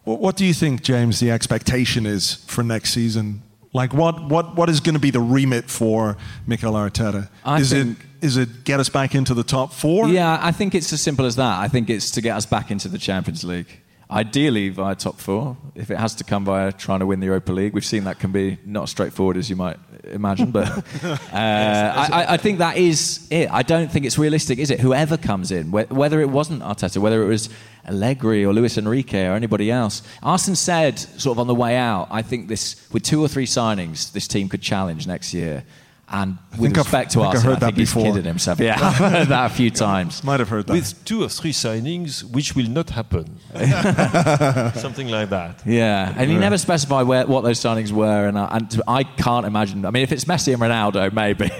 What 0.04 0.38
do 0.38 0.46
you 0.46 0.54
think, 0.54 0.84
James, 0.84 1.20
the 1.20 1.32
expectation 1.32 2.06
is 2.06 2.36
for 2.46 2.64
next 2.64 2.92
season? 2.92 3.42
Like, 3.74 3.94
what, 3.94 4.30
what, 4.30 4.56
what 4.56 4.70
is 4.70 4.80
going 4.80 4.96
to 4.96 5.02
be 5.02 5.12
the 5.12 5.20
remit 5.20 5.70
for 5.70 6.16
Mikel 6.48 6.74
Arteta? 6.74 7.28
I 7.44 7.60
is 7.60 7.72
think, 7.72 8.00
it 8.00 8.06
is 8.22 8.38
it 8.38 8.64
get 8.64 8.80
us 8.80 8.90
back 8.90 9.14
into 9.14 9.34
the 9.34 9.44
top 9.44 9.74
four? 9.74 10.08
Yeah, 10.08 10.40
I 10.42 10.52
think 10.52 10.74
it's 10.74 10.92
as 10.94 11.02
simple 11.02 11.26
as 11.26 11.36
that. 11.36 11.60
I 11.60 11.68
think 11.68 11.90
it's 11.90 12.10
to 12.12 12.22
get 12.22 12.36
us 12.38 12.46
back 12.46 12.72
into 12.72 12.88
the 12.88 12.98
Champions 12.98 13.44
League. 13.44 13.68
Ideally 14.10 14.70
via 14.70 14.96
top 14.96 15.20
four. 15.20 15.58
If 15.76 15.92
it 15.92 15.98
has 15.98 16.16
to 16.16 16.24
come 16.24 16.46
via 16.46 16.72
trying 16.72 17.00
to 17.00 17.06
win 17.06 17.20
the 17.20 17.26
Europa 17.26 17.52
League, 17.52 17.74
we've 17.74 17.86
seen 17.86 18.06
that 18.06 18.20
can 18.20 18.32
be 18.32 18.58
not 18.66 18.84
as 18.84 18.92
straightforward 18.92 19.36
as 19.36 19.50
you 19.50 19.58
might 19.58 19.78
imagine. 20.12 20.52
But 20.52 20.68
uh, 21.04 21.14
I, 21.34 22.26
I, 22.30 22.38
think 22.38 22.60
that 22.60 22.78
is 22.78 23.28
it. 23.30 23.52
I 23.52 23.64
don't 23.64 23.92
think 23.92 24.06
it's 24.06 24.18
realistic, 24.18 24.60
is 24.60 24.72
it? 24.72 24.80
Whoever 24.80 25.18
comes 25.18 25.52
in, 25.52 25.72
whether 25.72 26.22
it 26.22 26.30
wasn't 26.30 26.62
Arteta, 26.62 26.98
whether 27.00 27.22
it 27.24 27.28
was 27.28 27.50
Allegri 27.88 28.46
or 28.46 28.54
Luis 28.54 28.78
Enrique 28.78 29.26
or 29.28 29.34
anybody 29.34 29.72
else. 29.72 30.02
Arsene 30.22 30.56
said, 30.56 31.00
sort 31.00 31.36
of 31.36 31.40
on 31.40 31.48
the 31.48 31.56
way 31.56 31.76
out, 31.76 32.08
I 32.12 32.22
think 32.22 32.48
this 32.48 32.88
with 32.92 33.04
two 33.04 33.22
or 33.24 33.28
three 33.28 33.46
signings, 33.46 34.12
this 34.12 34.28
team 34.28 34.50
could 34.50 34.62
challenge 34.62 35.08
next 35.08 35.34
year. 35.34 35.64
And 36.10 36.38
with 36.58 36.78
respect 36.78 37.08
I've, 37.08 37.14
to 37.14 37.22
us, 37.22 37.38
I, 37.38 37.48
heard 37.48 37.58
I 37.58 37.60
think 37.60 37.60
that 37.60 37.76
before. 37.76 38.04
he's 38.06 38.14
kidding 38.14 38.28
himself. 38.28 38.60
Yeah, 38.62 38.78
I've 38.82 38.96
heard 39.12 39.28
that 39.28 39.52
a 39.52 39.54
few 39.54 39.70
times. 39.70 40.24
Might 40.24 40.40
have 40.40 40.48
heard 40.48 40.68
that. 40.68 40.74
With 40.74 41.04
two 41.04 41.22
or 41.22 41.28
three 41.28 41.52
signings, 41.52 42.24
which 42.24 42.56
will 42.56 42.70
not 42.70 42.92
happen. 42.92 43.40
Something 44.76 45.10
like 45.10 45.30
that. 45.32 45.64
Yeah, 45.66 46.14
and 46.16 46.32
he 46.32 46.38
never 46.38 46.58
specified 46.58 47.08
where, 47.08 47.28
what 47.28 47.44
those 47.44 47.60
signings 47.60 47.92
were, 47.92 48.26
and 48.26 48.40
I, 48.40 48.56
and 48.56 48.82
I 48.88 49.04
can't 49.04 49.46
imagine. 49.46 49.84
I 49.86 49.92
mean, 49.92 50.04
if 50.04 50.14
it's 50.14 50.24
Messi 50.24 50.54
and 50.54 50.62
Ronaldo, 50.62 51.12
maybe. 51.12 51.52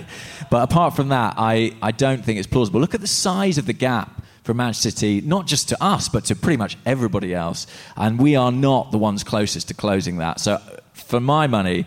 but 0.50 0.64
apart 0.64 0.96
from 0.96 1.10
that, 1.10 1.34
I, 1.38 1.74
I 1.82 1.92
don't 1.92 2.24
think 2.24 2.40
it's 2.40 2.48
plausible. 2.48 2.80
Look 2.80 2.96
at 2.96 3.02
the 3.02 3.08
size 3.08 3.58
of 3.58 3.66
the 3.66 3.74
gap 3.74 4.24
from 4.44 4.58
Manchester 4.58 4.92
City, 4.92 5.20
not 5.20 5.46
just 5.46 5.68
to 5.70 5.84
us, 5.84 6.08
but 6.08 6.24
to 6.26 6.36
pretty 6.36 6.56
much 6.56 6.78
everybody 6.86 7.36
else. 7.36 7.68
And 7.98 8.18
we 8.18 8.38
are 8.38 8.52
not 8.52 8.92
the 8.92 8.98
ones 8.98 9.26
closest 9.26 9.68
to 9.68 9.74
closing 9.74 10.20
that. 10.20 10.40
So, 10.40 10.62
for 10.94 11.20
my 11.20 11.48
money, 11.48 11.86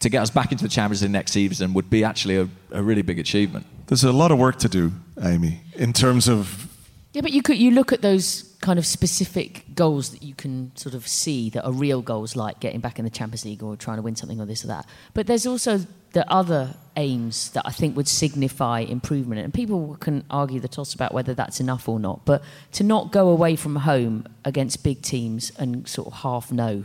to 0.00 0.08
get 0.08 0.22
us 0.22 0.30
back 0.30 0.50
into 0.50 0.64
the 0.64 0.70
Champions 0.70 1.02
League 1.02 1.10
next 1.10 1.32
season 1.32 1.72
would 1.74 1.90
be 1.90 2.04
actually 2.04 2.36
a, 2.36 2.48
a 2.72 2.82
really 2.82 3.02
big 3.02 3.18
achievement. 3.18 3.66
There's 3.86 4.04
a 4.04 4.12
lot 4.12 4.30
of 4.32 4.38
work 4.38 4.58
to 4.60 4.68
do, 4.68 4.92
Amy, 5.22 5.60
in 5.74 5.92
terms 5.92 6.28
of. 6.28 6.68
Yeah, 7.12 7.22
but 7.22 7.32
you 7.32 7.42
could 7.42 7.58
you 7.58 7.72
look 7.72 7.92
at 7.92 8.02
those 8.02 8.56
kind 8.60 8.78
of 8.78 8.86
specific 8.86 9.64
goals 9.74 10.10
that 10.10 10.22
you 10.22 10.34
can 10.34 10.70
sort 10.76 10.94
of 10.94 11.08
see 11.08 11.50
that 11.50 11.64
are 11.64 11.72
real 11.72 12.02
goals, 12.02 12.36
like 12.36 12.60
getting 12.60 12.80
back 12.80 12.98
in 12.98 13.04
the 13.04 13.10
Champions 13.10 13.44
League 13.44 13.62
or 13.62 13.74
trying 13.76 13.96
to 13.96 14.02
win 14.02 14.14
something 14.14 14.40
or 14.40 14.46
this 14.46 14.64
or 14.64 14.68
that. 14.68 14.86
But 15.12 15.26
there's 15.26 15.46
also 15.46 15.80
the 16.12 16.30
other 16.30 16.74
aims 16.96 17.50
that 17.50 17.62
I 17.66 17.70
think 17.70 17.96
would 17.96 18.08
signify 18.08 18.80
improvement, 18.80 19.40
and 19.40 19.52
people 19.52 19.96
can 20.00 20.24
argue 20.30 20.60
the 20.60 20.68
toss 20.68 20.94
about 20.94 21.12
whether 21.12 21.34
that's 21.34 21.60
enough 21.60 21.88
or 21.88 21.98
not. 21.98 22.24
But 22.24 22.42
to 22.72 22.84
not 22.84 23.12
go 23.12 23.28
away 23.28 23.56
from 23.56 23.76
home 23.76 24.26
against 24.44 24.84
big 24.84 25.02
teams 25.02 25.50
and 25.58 25.88
sort 25.88 26.08
of 26.08 26.12
half 26.14 26.52
know 26.52 26.84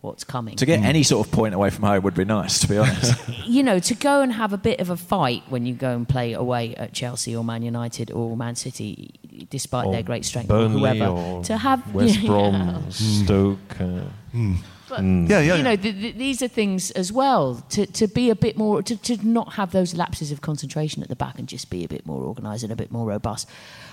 what's 0.00 0.24
coming. 0.24 0.56
To 0.56 0.66
get 0.66 0.80
mm. 0.80 0.84
any 0.84 1.02
sort 1.02 1.26
of 1.26 1.32
point 1.32 1.54
away 1.54 1.70
from 1.70 1.84
home 1.84 2.02
would 2.02 2.14
be 2.14 2.24
nice, 2.24 2.58
to 2.60 2.68
be 2.68 2.78
honest. 2.78 3.14
you 3.46 3.62
know, 3.62 3.78
to 3.78 3.94
go 3.94 4.22
and 4.22 4.32
have 4.32 4.52
a 4.52 4.58
bit 4.58 4.80
of 4.80 4.90
a 4.90 4.96
fight 4.96 5.42
when 5.48 5.66
you 5.66 5.74
go 5.74 5.94
and 5.94 6.08
play 6.08 6.32
away 6.32 6.74
at 6.76 6.92
Chelsea 6.92 7.36
or 7.36 7.44
Man 7.44 7.62
United 7.62 8.10
or 8.10 8.36
Man 8.36 8.56
City, 8.56 9.14
despite 9.50 9.86
or 9.86 9.92
their 9.92 10.02
great 10.02 10.24
strength 10.24 10.48
Burnley 10.48 10.76
or 10.76 10.94
whoever, 10.94 11.06
or 11.06 11.44
to 11.44 11.56
have 11.56 11.94
West 11.94 12.24
Brom, 12.24 12.54
yeah. 12.54 12.80
Stoke. 12.90 13.80
Uh, 13.80 14.00
mm. 14.34 14.56
But, 14.88 15.00
mm. 15.00 15.28
yeah, 15.28 15.40
yeah. 15.40 15.54
You 15.54 15.62
know, 15.62 15.76
th- 15.76 15.94
th- 15.94 16.14
these 16.16 16.42
are 16.42 16.48
things 16.48 16.90
as 16.92 17.12
well 17.12 17.64
to, 17.70 17.86
to 17.86 18.08
be 18.08 18.28
a 18.28 18.34
bit 18.34 18.56
more, 18.56 18.82
to, 18.82 18.96
to 18.96 19.24
not 19.24 19.52
have 19.52 19.70
those 19.70 19.94
lapses 19.94 20.32
of 20.32 20.40
concentration 20.40 21.00
at 21.02 21.08
the 21.08 21.14
back 21.14 21.38
and 21.38 21.46
just 21.46 21.70
be 21.70 21.84
a 21.84 21.88
bit 21.88 22.04
more 22.06 22.24
organised 22.24 22.64
and 22.64 22.72
a 22.72 22.76
bit 22.76 22.90
more 22.90 23.06
robust. 23.06 23.48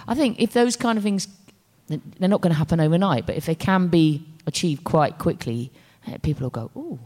I 0.08 0.16
think 0.16 0.40
if 0.40 0.54
those 0.54 0.76
kind 0.76 0.98
of 0.98 1.04
things 1.04 1.28
They're 1.88 2.30
not 2.30 2.42
going 2.42 2.52
to 2.52 2.58
happen 2.58 2.80
overnight, 2.80 3.26
but 3.26 3.36
if 3.36 3.46
they 3.46 3.56
can 3.56 3.88
be 3.88 4.26
achieved 4.48 4.84
quite 4.84 5.20
quickly, 5.20 5.72
people 6.22 6.46
will 6.46 6.50
go, 6.50 6.72
ooh. 6.76 7.00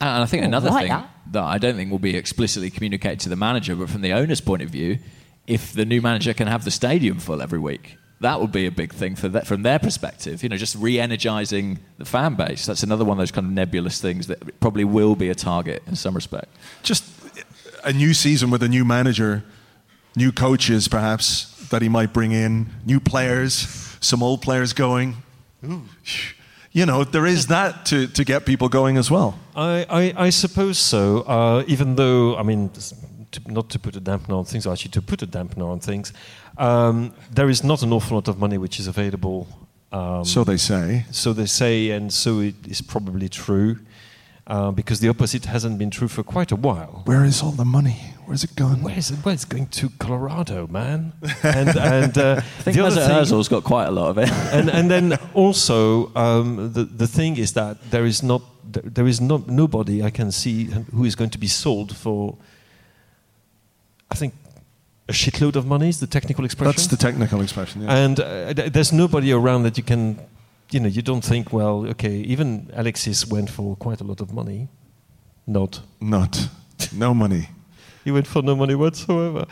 And 0.00 0.22
I 0.22 0.26
think 0.26 0.44
another 0.44 0.70
like 0.70 0.82
thing 0.82 0.90
that. 0.90 1.10
that. 1.32 1.44
I 1.44 1.58
don't 1.58 1.74
think 1.74 1.90
will 1.90 1.98
be 1.98 2.16
explicitly 2.16 2.70
communicated 2.70 3.20
to 3.20 3.28
the 3.28 3.36
manager, 3.36 3.74
but 3.74 3.90
from 3.90 4.02
the 4.02 4.12
owner's 4.12 4.40
point 4.40 4.62
of 4.62 4.70
view, 4.70 4.98
if 5.46 5.72
the 5.72 5.84
new 5.84 6.00
manager 6.00 6.32
can 6.34 6.46
have 6.46 6.64
the 6.64 6.70
stadium 6.70 7.18
full 7.18 7.42
every 7.42 7.58
week, 7.58 7.96
that 8.20 8.40
would 8.40 8.52
be 8.52 8.66
a 8.66 8.70
big 8.70 8.92
thing 8.92 9.16
for 9.16 9.28
that, 9.28 9.46
from 9.46 9.62
their 9.62 9.78
perspective. 9.78 10.42
You 10.42 10.48
know, 10.48 10.56
just 10.56 10.76
re-energizing 10.76 11.78
the 11.98 12.04
fan 12.04 12.34
base. 12.34 12.66
That's 12.66 12.82
another 12.82 13.04
one 13.04 13.16
of 13.16 13.18
those 13.18 13.30
kind 13.30 13.46
of 13.46 13.52
nebulous 13.52 14.00
things 14.00 14.26
that 14.28 14.60
probably 14.60 14.84
will 14.84 15.16
be 15.16 15.30
a 15.30 15.34
target 15.34 15.82
in 15.86 15.96
some 15.96 16.14
respect. 16.14 16.48
Just 16.82 17.04
a 17.84 17.92
new 17.92 18.14
season 18.14 18.50
with 18.50 18.62
a 18.62 18.68
new 18.68 18.84
manager, 18.84 19.44
new 20.16 20.32
coaches 20.32 20.88
perhaps 20.88 21.68
that 21.70 21.82
he 21.82 21.88
might 21.88 22.12
bring 22.12 22.32
in, 22.32 22.68
new 22.84 23.00
players, 23.00 23.96
some 24.00 24.22
old 24.22 24.42
players 24.42 24.72
going. 24.72 25.16
You 26.72 26.86
know, 26.86 27.04
there 27.04 27.26
is 27.26 27.46
that 27.46 27.86
to, 27.86 28.06
to 28.08 28.24
get 28.24 28.44
people 28.44 28.68
going 28.68 28.98
as 28.98 29.10
well. 29.10 29.38
I, 29.56 29.86
I, 29.88 30.26
I 30.26 30.30
suppose 30.30 30.78
so. 30.78 31.22
Uh, 31.22 31.64
even 31.66 31.96
though, 31.96 32.36
I 32.36 32.42
mean, 32.42 32.70
to, 33.32 33.40
not 33.52 33.70
to 33.70 33.78
put 33.78 33.96
a 33.96 34.00
dampener 34.00 34.38
on 34.38 34.44
things, 34.44 34.66
actually 34.66 34.90
to 34.92 35.02
put 35.02 35.22
a 35.22 35.26
dampener 35.26 35.68
on 35.68 35.80
things, 35.80 36.12
um, 36.58 37.12
there 37.32 37.48
is 37.48 37.62
not 37.64 37.82
an 37.82 37.92
awful 37.92 38.16
lot 38.16 38.28
of 38.28 38.38
money 38.38 38.58
which 38.58 38.78
is 38.80 38.86
available. 38.86 39.46
Um, 39.92 40.24
So 40.24 40.44
they 40.44 40.58
say. 40.58 41.04
so 41.10 41.32
they 41.32 41.46
say, 41.46 41.90
and 41.90 42.12
so 42.12 42.40
it 42.40 42.54
is 42.68 42.82
probably 42.82 43.28
true, 43.28 43.78
uh, 44.48 44.70
because 44.70 45.00
the 45.00 45.08
opposite 45.08 45.44
hasn't 45.44 45.78
been 45.78 45.90
true 45.90 46.08
for 46.08 46.22
quite 46.24 46.50
a 46.50 46.56
while. 46.56 47.02
Where 47.04 47.24
is 47.24 47.42
all 47.42 47.52
the 47.52 47.64
money? 47.64 48.14
Where's 48.24 48.44
it 48.44 48.56
gone? 48.56 48.82
Where's 48.82 49.10
it? 49.10 49.18
Where's 49.22 49.44
it 49.44 49.48
going 49.48 49.66
to 49.68 49.90
Colorado, 49.98 50.66
man? 50.66 51.12
And 51.42 51.68
and 51.76 52.18
uh, 52.18 52.36
I 52.38 52.40
think 52.62 52.76
the 52.76 52.84
other 52.86 53.00
Mesut 53.00 53.06
thing- 53.06 53.38
Ozil's 53.38 53.48
got 53.48 53.64
quite 53.64 53.86
a 53.86 53.90
lot 53.90 54.08
of 54.10 54.18
it. 54.18 54.30
and 54.52 54.70
and 54.70 54.90
then 54.90 55.18
also 55.34 56.10
um, 56.16 56.72
the 56.72 56.84
the 56.84 57.06
thing 57.06 57.36
is 57.38 57.52
that 57.52 57.76
there 57.90 58.06
is 58.06 58.22
not 58.22 58.42
there 58.72 58.82
there 58.84 59.06
is 59.06 59.20
no, 59.20 59.44
nobody 59.46 60.02
I 60.02 60.10
can 60.10 60.32
see 60.32 60.64
who 60.94 61.04
is 61.04 61.14
going 61.14 61.30
to 61.30 61.38
be 61.38 61.48
sold 61.48 61.96
for. 61.96 62.36
I 64.10 64.14
think 64.14 64.32
a 65.08 65.12
shitload 65.12 65.56
of 65.56 65.66
money 65.66 65.88
is 65.88 66.00
the 66.00 66.06
technical 66.06 66.44
expression. 66.44 66.72
That's 66.72 66.86
the 66.86 66.96
technical 66.96 67.40
expression. 67.40 67.82
Yeah. 67.82 67.96
and 67.96 68.20
uh, 68.20 68.52
there's 68.70 68.92
nobody 68.92 69.32
around 69.32 69.62
that 69.64 69.76
you 69.78 69.84
can, 69.84 70.18
you 70.70 70.80
know, 70.80 70.88
you 70.88 71.02
don't 71.02 71.24
think 71.24 71.52
well, 71.52 71.86
okay, 71.90 72.16
even 72.26 72.70
Alexis 72.74 73.26
went 73.26 73.50
for 73.50 73.76
quite 73.76 74.00
a 74.00 74.04
lot 74.04 74.20
of 74.20 74.32
money, 74.32 74.68
not 75.46 75.80
Not. 76.00 76.48
No 76.92 77.12
money. 77.14 77.48
he 78.04 78.12
went 78.12 78.26
for 78.26 78.42
no 78.42 78.54
money 78.56 78.74
whatsoever. 78.74 79.44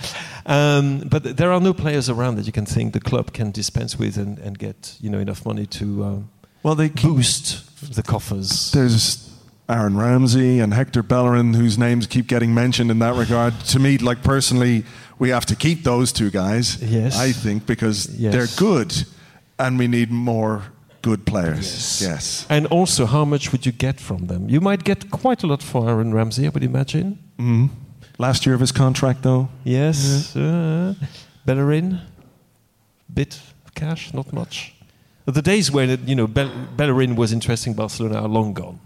Um, 0.46 1.00
but 1.10 1.36
there 1.36 1.52
are 1.52 1.60
no 1.60 1.72
players 1.74 2.08
around 2.08 2.36
that 2.36 2.46
you 2.46 2.52
can 2.52 2.66
think 2.66 2.92
the 2.92 3.00
club 3.00 3.32
can 3.32 3.50
dispense 3.50 3.98
with 3.98 4.16
and, 4.16 4.38
and 4.38 4.58
get 4.58 4.96
you 5.00 5.10
know 5.10 5.18
enough 5.18 5.44
money 5.44 5.66
to 5.66 6.04
uh, 6.04 6.18
Well, 6.62 6.74
they 6.76 6.88
boost 6.88 7.94
the 7.94 8.02
coffers. 8.02 8.70
there's 8.72 9.22
Aaron 9.68 9.96
Ramsey 9.96 10.60
and 10.60 10.72
Hector 10.72 11.02
Bellerin, 11.02 11.54
whose 11.54 11.76
names 11.76 12.06
keep 12.06 12.28
getting 12.28 12.54
mentioned 12.54 12.90
in 12.90 13.00
that 13.00 13.16
regard. 13.16 13.58
To 13.72 13.78
me, 13.80 13.98
like 13.98 14.22
personally, 14.22 14.84
we 15.18 15.30
have 15.30 15.44
to 15.46 15.56
keep 15.56 15.82
those 15.82 16.12
two 16.12 16.30
guys. 16.30 16.80
Yes. 16.80 17.18
I 17.18 17.32
think 17.32 17.66
because 17.66 18.08
Yes. 18.16 18.32
they're 18.32 18.68
good, 18.68 18.94
and 19.58 19.76
we 19.78 19.88
need 19.88 20.10
more 20.12 20.62
good 21.06 21.24
players. 21.24 21.66
Yes. 21.66 22.02
yes. 22.02 22.46
And 22.48 22.66
also, 22.66 23.06
how 23.06 23.24
much 23.24 23.52
would 23.52 23.64
you 23.64 23.72
get 23.72 24.00
from 24.00 24.26
them? 24.26 24.48
You 24.48 24.60
might 24.60 24.82
get 24.84 25.10
quite 25.10 25.44
a 25.44 25.46
lot 25.46 25.62
for 25.62 25.88
Aaron 25.88 26.12
Ramsey, 26.12 26.46
I 26.46 26.48
would 26.48 26.64
imagine. 26.64 27.18
Mm. 27.38 27.68
Last 28.18 28.44
year 28.44 28.54
of 28.54 28.60
his 28.60 28.72
contract, 28.72 29.22
though. 29.22 29.48
Yes. 29.64 30.34
Uh, 30.34 30.94
Bellerin, 31.44 32.00
bit 33.12 33.40
of 33.66 33.74
cash, 33.74 34.12
not 34.12 34.32
much. 34.32 34.74
The 35.26 35.42
days 35.42 35.70
when 35.70 35.88
you 36.06 36.14
know 36.14 36.28
Bell- 36.28 36.52
Bellerin 36.76 37.16
was 37.16 37.32
interesting 37.32 37.74
Barcelona 37.74 38.22
are 38.22 38.28
long 38.28 38.54
gone. 38.54 38.78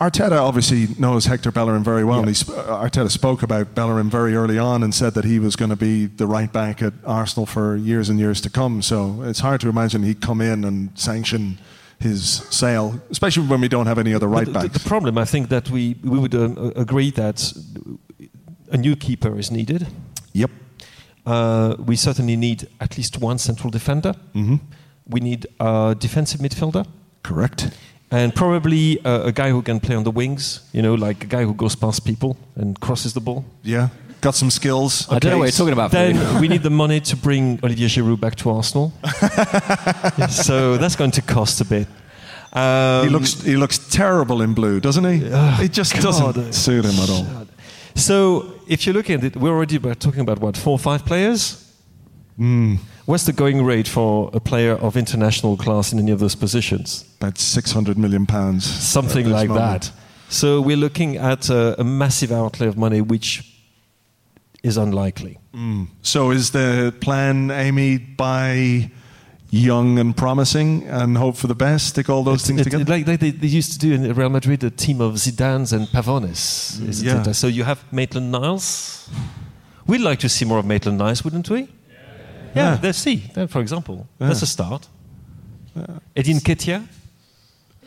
Arteta 0.00 0.38
obviously 0.40 0.88
knows 0.98 1.26
Hector 1.26 1.52
Bellerin 1.52 1.84
very 1.84 2.04
well. 2.04 2.16
Yeah. 2.16 2.20
And 2.20 2.28
he 2.28 2.34
sp- 2.34 2.50
uh, 2.50 2.82
Arteta 2.84 3.10
spoke 3.10 3.42
about 3.42 3.74
Bellerin 3.74 4.10
very 4.10 4.34
early 4.34 4.58
on 4.58 4.82
and 4.82 4.94
said 4.94 5.14
that 5.14 5.24
he 5.24 5.38
was 5.38 5.56
going 5.56 5.70
to 5.70 5.76
be 5.76 6.06
the 6.06 6.26
right 6.26 6.52
back 6.52 6.82
at 6.82 6.92
Arsenal 7.06 7.46
for 7.46 7.76
years 7.76 8.08
and 8.08 8.18
years 8.18 8.40
to 8.40 8.50
come. 8.50 8.82
So 8.82 9.22
it's 9.22 9.40
hard 9.40 9.60
to 9.60 9.68
imagine 9.68 10.02
he'd 10.02 10.20
come 10.20 10.40
in 10.40 10.64
and 10.64 10.90
sanction 10.98 11.58
his 12.00 12.42
sale, 12.50 13.00
especially 13.10 13.46
when 13.46 13.60
we 13.60 13.68
don't 13.68 13.86
have 13.86 13.98
any 13.98 14.12
other 14.12 14.26
right 14.26 14.52
But 14.52 14.62
the, 14.72 14.78
the 14.78 14.88
problem, 14.88 15.16
I 15.16 15.24
think, 15.24 15.48
that 15.48 15.70
we 15.70 15.94
we 16.02 16.18
would 16.18 16.34
um, 16.34 16.58
uh, 16.58 16.70
agree 16.80 17.10
that 17.12 17.52
a 18.70 18.76
new 18.76 18.96
keeper 18.96 19.38
is 19.38 19.50
needed. 19.50 19.86
Yep. 20.32 20.50
Uh, 21.24 21.76
we 21.86 21.96
certainly 21.96 22.36
need 22.36 22.68
at 22.80 22.96
least 22.98 23.18
one 23.22 23.38
central 23.38 23.70
defender. 23.70 24.12
hmm 24.32 24.56
We 25.06 25.20
need 25.20 25.46
a 25.60 25.94
defensive 25.98 26.40
midfielder. 26.40 26.84
Correct. 27.22 27.70
And 28.14 28.32
probably 28.32 29.04
uh, 29.04 29.26
a 29.26 29.32
guy 29.32 29.50
who 29.50 29.60
can 29.62 29.80
play 29.80 29.96
on 29.96 30.04
the 30.04 30.10
wings, 30.12 30.60
you 30.72 30.82
know, 30.82 30.94
like 30.94 31.24
a 31.24 31.26
guy 31.26 31.42
who 31.44 31.52
goes 31.52 31.74
past 31.74 32.04
people 32.04 32.36
and 32.54 32.78
crosses 32.78 33.12
the 33.12 33.20
ball. 33.20 33.44
Yeah. 33.64 33.88
Got 34.20 34.36
some 34.36 34.50
skills. 34.50 35.08
I 35.10 35.18
don't 35.18 35.32
know 35.32 35.38
what 35.38 35.46
you're 35.46 35.58
talking 35.58 35.72
about. 35.72 35.90
Then 35.90 36.40
we 36.40 36.46
need 36.46 36.62
the 36.62 36.70
money 36.70 37.00
to 37.00 37.16
bring 37.16 37.58
Olivier 37.64 37.88
Giroud 37.88 38.20
back 38.20 38.36
to 38.36 38.50
Arsenal. 38.50 38.92
so 40.30 40.76
that's 40.78 40.96
going 40.96 41.10
to 41.10 41.22
cost 41.22 41.60
a 41.60 41.64
bit. 41.64 41.88
Um, 42.52 43.08
He 43.08 43.10
looks 43.10 43.42
he 43.42 43.56
looks 43.56 43.78
terrible 43.78 44.40
in 44.42 44.54
blue, 44.54 44.78
doesn't 44.80 45.04
he? 45.04 45.26
it 45.64 45.72
just 45.72 45.94
God. 45.94 46.02
doesn't 46.02 46.52
suit 46.52 46.84
him 46.84 46.98
at 47.02 47.10
all. 47.10 47.26
So 47.96 48.54
if 48.68 48.86
you're 48.86 48.94
looking 48.94 49.16
at 49.18 49.24
it, 49.24 49.36
we're 49.36 49.50
already 49.50 49.78
talking 49.78 50.20
about 50.20 50.38
what 50.38 50.56
four 50.56 50.72
or 50.74 50.78
five 50.78 51.04
players. 51.04 51.72
Hmm. 52.36 52.76
What's 53.06 53.24
the 53.24 53.32
going 53.32 53.64
rate 53.64 53.86
for 53.86 54.30
a 54.32 54.40
player 54.40 54.72
of 54.72 54.96
international 54.96 55.56
class 55.56 55.92
in 55.92 55.98
any 55.98 56.10
of 56.10 56.20
those 56.20 56.34
positions? 56.34 57.04
About 57.20 57.38
six 57.38 57.70
hundred 57.70 57.98
million 57.98 58.24
pounds. 58.26 58.64
Something 58.64 59.28
like 59.28 59.48
moment. 59.48 59.82
that. 59.82 59.92
So 60.30 60.60
we're 60.60 60.78
looking 60.78 61.16
at 61.16 61.50
a, 61.50 61.78
a 61.80 61.84
massive 61.84 62.32
outlay 62.32 62.66
of 62.66 62.78
money, 62.78 63.02
which 63.02 63.54
is 64.62 64.78
unlikely. 64.78 65.38
Mm. 65.54 65.88
So 66.00 66.30
is 66.30 66.50
the 66.52 66.94
plan, 67.00 67.50
Amy, 67.50 67.98
buy 67.98 68.90
young 69.50 69.98
and 69.98 70.16
promising 70.16 70.84
and 70.84 71.16
hope 71.16 71.36
for 71.36 71.46
the 71.46 71.54
best? 71.54 71.88
Stick 71.88 72.08
all 72.08 72.24
those 72.24 72.46
things 72.46 72.60
It's 72.60 72.70
together. 72.70 72.90
Like 72.90 73.04
they, 73.04 73.30
they, 73.30 73.46
used 73.46 73.72
to 73.72 73.78
do 73.78 73.92
in 73.92 74.12
Real 74.14 74.30
Madrid, 74.30 74.64
a 74.64 74.70
team 74.70 75.00
of 75.00 75.14
Zidanes 75.14 75.72
and 75.72 75.86
Pavones. 75.88 76.80
Yeah. 77.02 77.22
it? 77.28 77.34
So 77.34 77.46
you 77.46 77.64
have 77.64 77.84
Maitland 77.92 78.32
Niles. 78.32 79.08
We'd 79.86 80.00
like 80.00 80.18
to 80.20 80.28
see 80.28 80.46
more 80.46 80.58
of 80.58 80.64
Maitland 80.64 80.98
Niles, 80.98 81.22
wouldn't 81.22 81.50
we? 81.50 81.68
Yeah, 82.54 82.74
Yeah. 82.74 82.78
let's 82.82 82.98
see. 82.98 83.16
For 83.48 83.60
example, 83.60 84.06
Yeah. 84.20 84.28
that's 84.28 84.42
a 84.42 84.46
start. 84.46 84.88
Eddie 86.16 86.34
Nketiah. 86.34 86.82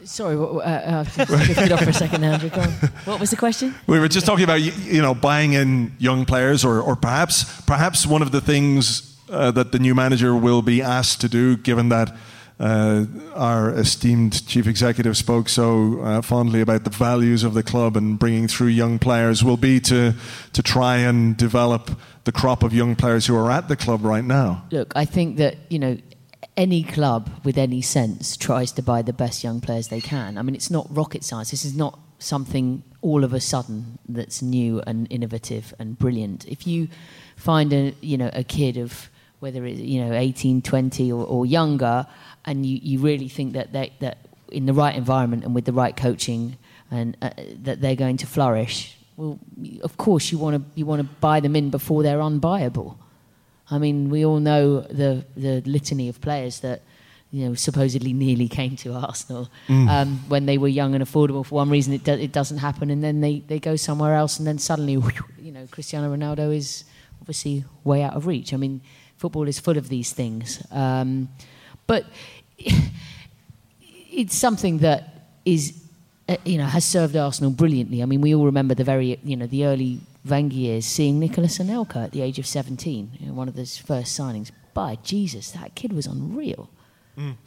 Sorry, 0.03 0.37
what, 0.37 0.49
uh, 0.65 0.69
uh, 0.69 1.03
just 1.03 1.29
lift 1.29 1.57
it 1.57 1.71
off 1.71 1.83
for 1.83 1.89
a 1.89 1.93
second, 1.93 2.23
Andrew. 2.23 2.49
Go 2.49 2.61
on. 2.61 2.69
What 3.05 3.19
was 3.19 3.29
the 3.29 3.35
question? 3.35 3.75
We 3.87 3.99
were 3.99 4.07
just 4.07 4.25
talking 4.25 4.43
about 4.45 4.61
you 4.61 5.01
know 5.01 5.13
buying 5.13 5.53
in 5.53 5.91
young 5.99 6.25
players, 6.25 6.63
or, 6.63 6.79
or 6.81 6.95
perhaps 6.95 7.43
perhaps 7.65 8.05
one 8.05 8.21
of 8.21 8.31
the 8.31 8.39
things 8.41 9.17
uh, 9.29 9.51
that 9.51 9.71
the 9.71 9.79
new 9.79 9.93
manager 9.95 10.33
will 10.35 10.61
be 10.61 10.81
asked 10.81 11.19
to 11.21 11.27
do, 11.29 11.57
given 11.57 11.89
that 11.89 12.15
uh, 12.59 13.05
our 13.35 13.71
esteemed 13.71 14.45
chief 14.47 14.65
executive 14.67 15.17
spoke 15.17 15.49
so 15.49 15.99
uh, 16.01 16.21
fondly 16.21 16.61
about 16.61 16.83
the 16.85 16.89
values 16.89 17.43
of 17.43 17.53
the 17.53 17.63
club 17.63 17.97
and 17.97 18.17
bringing 18.17 18.47
through 18.47 18.67
young 18.69 18.99
players, 18.99 19.43
will 19.43 19.57
be 19.57 19.79
to 19.81 20.13
to 20.53 20.61
try 20.61 20.97
and 20.97 21.35
develop 21.37 21.91
the 22.27 22.31
crop 22.33 22.61
of 22.61 22.73
young 22.73 22.93
players 22.93 23.25
who 23.25 23.35
are 23.37 23.49
at 23.49 23.69
the 23.69 23.77
club 23.77 24.03
right 24.03 24.23
now. 24.25 24.65
Look, 24.69 24.91
I 24.97 25.05
think 25.05 25.37
that 25.37 25.55
you 25.69 25.79
know 25.79 25.97
any 26.57 26.83
club 26.83 27.29
with 27.45 27.57
any 27.57 27.81
sense 27.81 28.35
tries 28.35 28.73
to 28.73 28.81
buy 28.81 29.01
the 29.01 29.13
best 29.13 29.45
young 29.45 29.61
players 29.61 29.87
they 29.87 30.01
can. 30.01 30.37
I 30.37 30.41
mean, 30.41 30.53
it's 30.53 30.69
not 30.69 30.85
rocket 30.89 31.23
science. 31.23 31.51
This 31.51 31.63
is 31.63 31.75
not 31.75 31.97
something 32.19 32.83
all 33.01 33.23
of 33.23 33.31
a 33.33 33.39
sudden 33.39 33.97
that's 34.09 34.41
new 34.41 34.81
and 34.85 35.07
innovative 35.09 35.73
and 35.79 35.97
brilliant. 35.97 36.45
If 36.47 36.67
you 36.67 36.89
find 37.37 37.71
a 37.71 37.95
you 38.01 38.17
know 38.17 38.29
a 38.33 38.43
kid 38.43 38.75
of 38.75 39.09
whether 39.39 39.65
it's 39.65 39.79
you 39.79 40.03
know 40.03 40.13
18, 40.13 40.61
20 40.61 41.11
or, 41.13 41.25
or 41.25 41.45
younger, 41.45 42.07
and 42.43 42.65
you, 42.65 42.77
you 42.81 42.99
really 42.99 43.29
think 43.29 43.53
that 43.53 43.71
they, 43.71 43.93
that 43.99 44.17
in 44.51 44.65
the 44.65 44.73
right 44.73 44.95
environment 44.95 45.45
and 45.45 45.55
with 45.55 45.63
the 45.63 45.73
right 45.73 45.95
coaching 45.95 46.57
and 46.91 47.15
uh, 47.21 47.29
that 47.63 47.79
they're 47.79 47.95
going 47.95 48.17
to 48.17 48.27
flourish. 48.27 48.96
Well, 49.17 49.39
of 49.83 49.97
course 49.97 50.31
you 50.31 50.37
want 50.37 50.55
to 50.57 50.79
you 50.79 50.85
want 50.85 51.01
to 51.01 51.07
buy 51.19 51.39
them 51.39 51.55
in 51.55 51.71
before 51.71 52.03
they're 52.03 52.19
unbuyable. 52.19 52.95
I 53.69 53.79
mean, 53.79 54.09
we 54.09 54.23
all 54.23 54.39
know 54.39 54.81
the 54.81 55.25
the 55.35 55.61
litany 55.65 56.07
of 56.07 56.21
players 56.21 56.59
that 56.59 56.83
you 57.31 57.45
know 57.45 57.55
supposedly 57.55 58.13
nearly 58.13 58.47
came 58.47 58.75
to 58.77 58.93
Arsenal 58.93 59.49
um, 59.89 60.19
when 60.27 60.45
they 60.45 60.59
were 60.59 60.67
young 60.67 60.93
and 60.93 61.03
affordable. 61.03 61.43
For 61.43 61.55
one 61.55 61.69
reason, 61.69 61.93
it 61.93 62.03
do, 62.03 62.13
it 62.13 62.31
doesn't 62.31 62.59
happen, 62.59 62.91
and 62.91 63.03
then 63.03 63.19
they, 63.21 63.39
they 63.39 63.59
go 63.59 63.75
somewhere 63.75 64.13
else, 64.13 64.37
and 64.37 64.47
then 64.47 64.59
suddenly, 64.59 64.93
you 65.41 65.51
know, 65.51 65.67
Cristiano 65.71 66.15
Ronaldo 66.15 66.55
is 66.55 66.85
obviously 67.19 67.65
way 67.83 68.03
out 68.03 68.13
of 68.13 68.27
reach. 68.27 68.53
I 68.53 68.57
mean, 68.57 68.81
football 69.17 69.47
is 69.47 69.59
full 69.59 69.77
of 69.77 69.89
these 69.89 70.13
things, 70.13 70.63
um, 70.71 71.27
but 71.87 72.05
it's 74.11 74.35
something 74.35 74.77
that 74.79 75.31
is 75.43 75.86
uh, 76.29 76.37
you 76.45 76.57
know 76.57 76.65
has 76.65 76.83
served 76.85 77.15
Arsenal 77.15 77.51
brilliantly. 77.51 78.01
I 78.03 78.05
mean, 78.05 78.21
we 78.21 78.33
all 78.35 78.45
remember 78.45 78.73
the 78.75 78.83
very 78.83 79.19
you 79.23 79.35
know 79.35 79.47
the 79.47 79.65
early 79.65 79.99
Wenger 80.27 80.55
years, 80.55 80.85
seeing 80.85 81.19
Nicolas 81.19 81.57
Anelka 81.57 82.03
at 82.05 82.11
the 82.11 82.21
age 82.21 82.37
of 82.37 82.45
17, 82.45 83.11
you 83.19 83.27
know, 83.27 83.33
one 83.33 83.47
of 83.47 83.55
his 83.55 83.77
first 83.77 84.19
signings, 84.19 84.51
by, 84.73 84.97
Jesus, 85.01 85.51
that 85.51 85.73
kid 85.75 85.93
was 85.93 86.05
unreal. 86.05 86.69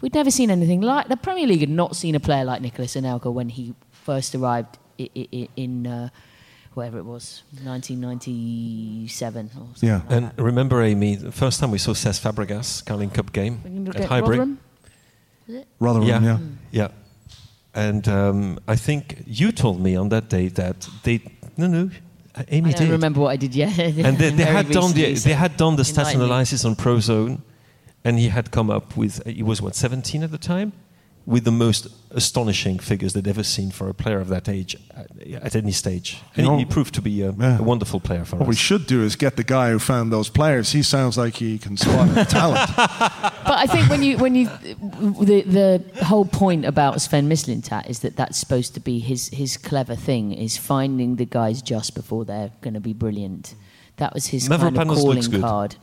We'd 0.01 0.15
never 0.15 0.31
seen 0.31 0.51
anything 0.51 0.81
like 0.81 1.09
the 1.09 1.17
Premier 1.19 1.47
League 1.47 1.61
had 1.61 1.69
not 1.69 1.95
seen 1.95 2.15
a 2.15 2.21
player 2.21 2.45
like 2.45 2.61
Nicolas 2.63 2.97
Anelka 2.97 3.31
when 3.33 3.51
he 3.51 3.75
first 3.93 4.35
arrived 4.35 4.79
i- 4.99 5.11
i- 5.15 5.29
i- 5.33 5.49
in 5.57 5.87
uh, 5.87 6.09
whatever 6.75 6.99
it 6.99 7.05
was, 7.05 7.43
1997 7.63 9.51
or 9.55 9.67
something 9.75 9.89
Yeah. 9.89 9.97
like 9.97 10.11
And 10.11 10.27
that. 10.27 10.43
remember, 10.43 10.83
Amy, 10.83 11.17
the 11.17 11.33
first 11.33 11.61
time 11.61 11.71
we 11.71 11.79
saw 11.79 11.93
Cesc 11.93 12.21
Fabregas, 12.21 12.85
Carling 12.85 13.11
Cup 13.11 13.33
game 13.33 13.61
We 13.65 13.71
can 13.71 13.85
look 13.85 13.97
at 13.97 14.03
at 14.03 14.09
Highbury. 14.11 14.39
Rotherham. 14.39 14.59
Was? 15.49 15.65
Rotherham, 15.81 16.09
yeah. 16.09 16.21
yeah, 16.23 16.39
yeah. 16.73 16.89
And 17.75 18.09
um, 18.09 18.59
I 18.67 18.77
think 18.77 19.23
you 19.27 19.53
told 19.53 19.81
me 19.81 19.95
on 19.97 20.09
that 20.09 20.29
day 20.29 20.49
that 20.49 20.89
they 21.05 21.21
no 21.57 21.67
no, 21.69 21.91
Amy 22.49 22.71
I 22.71 22.73
don't 22.73 22.87
did. 22.87 22.93
remember 22.93 23.21
what 23.21 23.31
I 23.31 23.37
did 23.37 23.55
yet. 23.55 23.79
and 23.79 24.19
they, 24.19 24.31
they 24.31 24.45
had 24.59 24.71
done 24.71 24.93
the 24.93 25.15
they 25.15 25.33
had 25.33 25.57
done 25.57 25.77
the 25.77 25.83
stats 25.83 26.15
analysis 26.15 26.65
on 26.65 26.75
Prozone, 26.75 27.43
and 28.05 28.19
he 28.19 28.29
had 28.29 28.51
come 28.51 28.71
up 28.71 28.97
with 28.97 29.25
he 29.27 29.43
was 29.43 29.63
what 29.63 29.75
17 29.75 30.23
at 30.23 30.31
the 30.31 30.39
time, 30.39 30.73
with 31.31 31.45
the 31.45 31.53
most 31.67 31.87
astonishing 32.11 32.77
figures 32.81 33.13
they'd 33.15 33.29
ever 33.29 33.45
seen 33.45 33.71
for 33.71 33.89
a 33.89 33.95
player 33.95 34.21
of 34.21 34.29
that 34.29 34.49
age 34.49 34.77
at, 35.01 35.09
at 35.49 35.55
any 35.63 35.71
stage, 35.73 36.19
and 36.35 36.45
You 36.45 36.51
know- 36.53 36.59
he 36.59 36.65
proved 36.65 36.93
to 36.95 37.03
be 37.03 37.23
a, 37.23 37.31
Yeah. 37.33 37.59
a 37.59 37.63
wonderful 37.63 38.01
player 38.01 38.25
for 38.25 38.37
us. 38.37 38.41
What 38.41 38.49
we 38.49 38.57
should 38.57 38.85
do 38.95 38.99
is 39.05 39.15
get 39.17 39.37
the 39.37 39.45
guy 39.45 39.71
who 39.71 39.79
found 39.79 40.13
those 40.13 40.29
players. 40.29 40.73
He 40.73 40.83
sounds 40.83 41.17
like 41.17 41.35
he 41.37 41.57
can 41.59 41.77
spot 41.77 42.29
talent. 42.39 42.71
But 42.77 43.59
I 43.65 43.67
think 43.73 43.89
when 43.93 44.03
you 44.03 44.19
when 44.25 44.35
you 44.35 44.47
the 45.31 45.39
the 45.59 46.05
whole 46.11 46.25
point 46.25 46.65
about 46.65 47.01
Sven 47.01 47.29
Mislintat 47.29 47.89
is 47.89 47.99
that 48.01 48.17
that's 48.17 48.39
supposed 48.39 48.75
to 48.75 48.81
be 48.81 48.99
his 48.99 49.29
his 49.29 49.57
clever 49.57 49.95
thing 49.97 50.33
is 50.33 50.57
finding 50.57 51.17
the 51.17 51.27
guys 51.27 51.63
just 51.63 51.95
before 51.95 52.25
they're 52.25 52.51
going 52.61 52.75
to 52.75 52.81
be 52.91 52.93
brilliant. 53.05 53.55
That 53.99 54.15
was 54.15 54.27
his 54.35 54.49
kind 54.49 54.77
of 54.77 54.89
calling 54.89 55.41
card. 55.41 55.77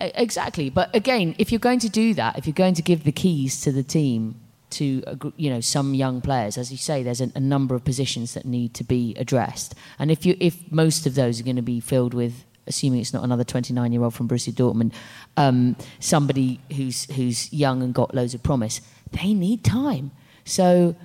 Exactly, 0.00 0.68
but 0.68 0.88
again, 0.96 1.34
if 1.38 1.52
you're 1.52 1.60
going 1.70 1.78
to 1.80 1.88
do 1.88 2.12
that, 2.14 2.36
if 2.38 2.46
you're 2.46 2.54
going 2.64 2.74
to 2.74 2.82
give 2.82 3.04
the 3.04 3.12
keys 3.12 3.60
to 3.60 3.70
the 3.70 3.84
team 3.84 4.34
to 4.72 5.32
you 5.36 5.50
know 5.50 5.60
some 5.60 5.94
young 5.94 6.20
players, 6.20 6.58
as 6.58 6.70
you 6.70 6.78
say, 6.78 7.02
there's 7.02 7.20
a, 7.20 7.30
a 7.34 7.40
number 7.40 7.74
of 7.74 7.84
positions 7.84 8.34
that 8.34 8.44
need 8.44 8.74
to 8.74 8.84
be 8.84 9.14
addressed, 9.16 9.74
and 9.98 10.10
if 10.10 10.26
you 10.26 10.36
if 10.40 10.70
most 10.70 11.06
of 11.06 11.14
those 11.14 11.40
are 11.40 11.44
going 11.44 11.56
to 11.56 11.62
be 11.62 11.80
filled 11.80 12.14
with, 12.14 12.44
assuming 12.66 13.00
it's 13.00 13.12
not 13.12 13.24
another 13.24 13.44
29 13.44 13.92
year 13.92 14.02
old 14.02 14.14
from 14.14 14.28
Borussia 14.28 14.52
Dortmund, 14.52 14.92
um, 15.36 15.76
somebody 16.00 16.60
who's 16.74 17.10
who's 17.12 17.52
young 17.52 17.82
and 17.82 17.94
got 17.94 18.14
loads 18.14 18.34
of 18.34 18.42
promise, 18.42 18.80
they 19.12 19.34
need 19.34 19.64
time. 19.64 20.10
So 20.44 20.96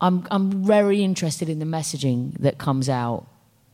I'm 0.00 0.26
I'm 0.30 0.64
very 0.64 1.02
interested 1.02 1.48
in 1.48 1.58
the 1.58 1.66
messaging 1.66 2.36
that 2.38 2.58
comes 2.58 2.88
out 2.88 3.26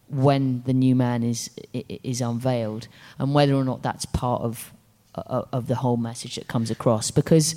when 0.09 0.63
the 0.67 0.73
new 0.73 0.95
man 0.95 1.23
is 1.23 1.51
is 1.73 2.21
unveiled, 2.21 2.89
and 3.19 3.35
whether 3.35 3.55
or 3.55 3.65
not 3.65 3.83
that's 3.83 4.07
part 4.07 4.43
of 4.43 4.73
of 5.15 5.67
the 5.67 5.77
whole 5.77 5.97
message 5.97 6.37
that 6.37 6.47
comes 6.47 6.71
across, 6.71 7.11
because 7.11 7.55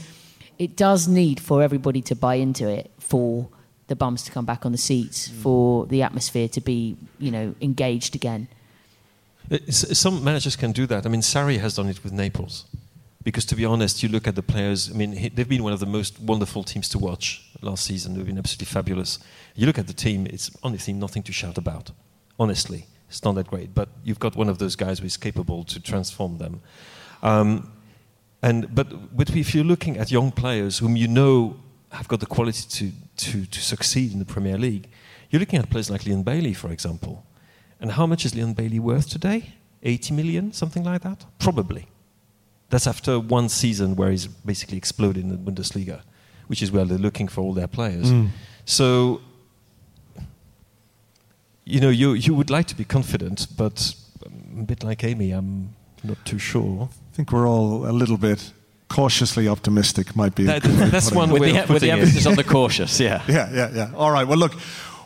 it 0.59 0.75
does 0.75 1.07
need 1.07 1.39
for 1.39 1.61
everybody 1.63 2.01
to 2.03 2.15
buy 2.15 2.35
into 2.35 2.67
it, 2.67 2.91
for 2.99 3.47
the 3.87 3.95
bums 3.95 4.23
to 4.23 4.31
come 4.31 4.45
back 4.45 4.65
on 4.65 4.71
the 4.71 4.77
seats, 4.77 5.27
for 5.27 5.85
the 5.87 6.01
atmosphere 6.01 6.47
to 6.49 6.61
be 6.61 6.95
you 7.19 7.31
know 7.31 7.53
engaged 7.61 8.15
again. 8.15 8.47
Uh, 9.51 9.57
s- 9.67 9.97
Some 9.97 10.23
managers 10.23 10.55
can 10.55 10.71
do 10.71 10.85
that. 10.87 11.05
I 11.05 11.09
mean, 11.09 11.21
Sarri 11.21 11.59
has 11.59 11.75
done 11.75 11.89
it 11.89 12.03
with 12.03 12.13
Naples. 12.13 12.65
Because 13.23 13.45
to 13.45 13.55
be 13.55 13.63
honest, 13.63 14.03
you 14.03 14.09
look 14.09 14.27
at 14.27 14.35
the 14.35 14.43
players. 14.43 14.91
I 14.91 14.95
mean, 14.95 15.11
they've 15.33 15.47
been 15.47 15.63
one 15.63 15.71
of 15.71 15.79
the 15.79 15.85
most 15.85 16.19
wonderful 16.19 16.61
teams 16.63 16.89
to 16.89 16.99
watch 16.99 17.41
last 17.61 17.85
season. 17.85 18.15
They've 18.15 18.25
been 18.25 18.37
absolutely 18.37 18.65
fabulous. 18.65 19.17
You 19.55 19.65
look 19.65 19.77
at 19.79 19.87
the 19.87 19.93
team; 19.93 20.27
it's 20.27 20.51
honestly 20.61 20.91
nothing 20.93 21.23
to 21.23 21.31
shout 21.31 21.57
about. 21.57 21.91
Honestly, 22.37 22.85
it's 23.07 23.23
not 23.23 23.35
that 23.35 23.47
great. 23.47 23.73
But 23.73 23.87
you've 24.03 24.19
got 24.19 24.35
one 24.35 24.49
of 24.49 24.57
those 24.57 24.75
guys 24.75 24.99
who 24.99 25.05
is 25.05 25.15
capable 25.15 25.63
to 25.65 25.79
transform 25.79 26.37
them. 26.37 26.61
Um, 27.21 27.71
and 28.43 28.75
but 28.75 29.15
but 29.17 29.35
if 29.35 29.55
you're 29.55 29.63
looking 29.63 29.97
at 29.97 30.11
young 30.11 30.31
players 30.31 30.79
whom 30.79 30.95
you 30.95 31.07
know 31.07 31.55
have 31.91 32.07
got 32.07 32.19
the 32.19 32.25
quality 32.25 32.63
to 32.69 32.91
to 33.15 33.45
to 33.45 33.59
succeed 33.61 34.11
in 34.11 34.19
the 34.19 34.25
Premier 34.25 34.57
League, 34.57 34.89
you're 35.29 35.39
looking 35.39 35.59
at 35.59 35.69
players 35.69 35.89
like 35.89 36.05
Leon 36.05 36.23
Bailey, 36.23 36.53
for 36.53 36.71
example. 36.71 37.25
And 37.79 37.91
how 37.91 38.05
much 38.05 38.25
is 38.25 38.35
Leon 38.35 38.53
Bailey 38.53 38.79
worth 38.79 39.09
today? 39.09 39.53
80 39.81 40.13
million, 40.13 40.53
something 40.53 40.83
like 40.83 41.01
that? 41.01 41.25
Probably. 41.39 41.87
That's 42.69 42.87
after 42.87 43.19
one 43.19 43.49
season 43.49 43.95
where 43.95 44.11
he's 44.11 44.27
basically 44.27 44.77
exploded 44.77 45.23
in 45.23 45.29
the 45.29 45.37
Bundesliga, 45.51 46.01
which 46.47 46.61
is 46.61 46.71
where 46.71 46.85
they're 46.85 46.97
looking 46.97 47.27
for 47.27 47.41
all 47.41 47.53
their 47.53 47.67
players. 47.67 48.11
So, 48.65 49.21
you 51.65 51.81
know, 51.81 51.89
you, 51.89 52.13
you 52.13 52.33
would 52.33 52.49
like 52.49 52.67
to 52.67 52.75
be 52.75 52.85
confident, 52.85 53.47
but 53.57 53.93
um, 54.25 54.61
a 54.61 54.63
bit 54.63 54.83
like 54.83 55.03
Amy, 55.03 55.31
I'm 55.31 55.75
not 56.03 56.23
too 56.25 56.39
sure. 56.39 56.89
I 57.13 57.15
think 57.15 57.31
we're 57.31 57.47
all 57.47 57.85
a 57.87 57.93
little 57.93 58.17
bit 58.17 58.51
cautiously 58.89 59.47
optimistic, 59.47 60.15
might 60.15 60.33
be. 60.33 60.45
That- 60.45 60.63
good 60.63 60.75
way 60.75 60.85
of 60.85 60.91
that's 60.91 61.11
one. 61.11 61.29
With 61.29 61.43
the, 61.43 61.71
with 61.71 61.83
the 61.83 61.91
emphasis 61.91 62.25
on 62.25 62.33
the 62.33 62.43
cautious, 62.43 62.99
yeah. 62.99 63.21
Yeah, 63.27 63.51
yeah, 63.53 63.69
yeah. 63.71 63.91
All 63.95 64.09
right. 64.09 64.27
Well, 64.27 64.39
look, 64.39 64.53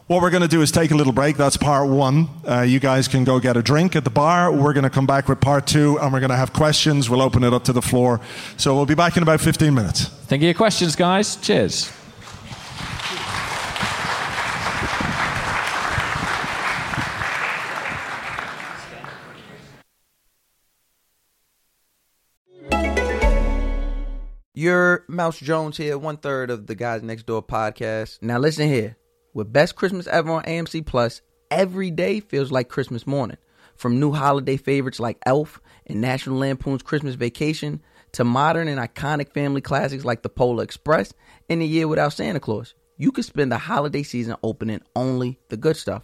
what 0.07 0.21
we're 0.21 0.29
going 0.29 0.41
to 0.41 0.47
do 0.47 0.61
is 0.61 0.71
take 0.71 0.91
a 0.91 0.95
little 0.95 1.11
break. 1.11 1.35
That's 1.35 1.57
part 1.57 1.89
one. 1.89 2.29
Uh, 2.47 2.61
you 2.61 2.79
guys 2.79 3.09
can 3.09 3.25
go 3.25 3.41
get 3.41 3.57
a 3.57 3.61
drink 3.61 3.97
at 3.97 4.05
the 4.05 4.09
bar. 4.09 4.53
We're 4.53 4.71
going 4.71 4.85
to 4.85 4.89
come 4.89 5.05
back 5.05 5.27
with 5.27 5.41
part 5.41 5.67
two, 5.67 5.99
and 5.99 6.13
we're 6.13 6.21
going 6.21 6.29
to 6.29 6.37
have 6.37 6.53
questions. 6.53 7.09
We'll 7.09 7.21
open 7.21 7.43
it 7.43 7.53
up 7.53 7.65
to 7.65 7.73
the 7.73 7.81
floor. 7.81 8.21
So 8.55 8.73
we'll 8.73 8.85
be 8.85 8.95
back 8.95 9.17
in 9.17 9.23
about 9.23 9.41
15 9.41 9.73
minutes. 9.73 10.05
Think 10.05 10.43
of 10.43 10.45
your 10.45 10.53
questions, 10.53 10.95
guys. 10.95 11.35
Cheers. 11.35 11.91
Your 24.57 25.05
Mouse 25.07 25.37
Jones 25.37 25.77
here, 25.77 25.99
one 25.99 26.17
third 26.17 26.49
of 26.49 26.65
the 26.65 26.73
Guys 26.73 27.03
Next 27.03 27.27
Door 27.27 27.43
podcast. 27.43 28.17
Now 28.23 28.39
listen 28.39 28.67
here. 28.67 28.97
With 29.31 29.53
best 29.53 29.75
Christmas 29.75 30.07
ever 30.07 30.31
on 30.31 30.41
AMC 30.45 30.83
Plus, 30.83 31.21
every 31.51 31.91
day 31.91 32.21
feels 32.21 32.51
like 32.51 32.67
Christmas 32.67 33.05
morning. 33.05 33.37
From 33.75 33.99
new 33.99 34.11
holiday 34.11 34.57
favorites 34.57 34.99
like 34.99 35.19
Elf 35.27 35.61
and 35.85 36.01
National 36.01 36.39
Lampoon's 36.39 36.81
Christmas 36.81 37.13
Vacation 37.13 37.83
to 38.13 38.23
modern 38.23 38.67
and 38.67 38.79
iconic 38.79 39.31
family 39.31 39.61
classics 39.61 40.03
like 40.03 40.23
The 40.23 40.29
Polar 40.29 40.63
Express 40.63 41.13
and 41.47 41.61
The 41.61 41.67
Year 41.67 41.87
Without 41.87 42.13
Santa 42.13 42.39
Claus, 42.39 42.73
you 42.97 43.11
can 43.11 43.21
spend 43.21 43.51
the 43.51 43.59
holiday 43.59 44.01
season 44.01 44.37
opening 44.41 44.81
only 44.95 45.37
the 45.49 45.57
good 45.57 45.77
stuff. 45.77 46.01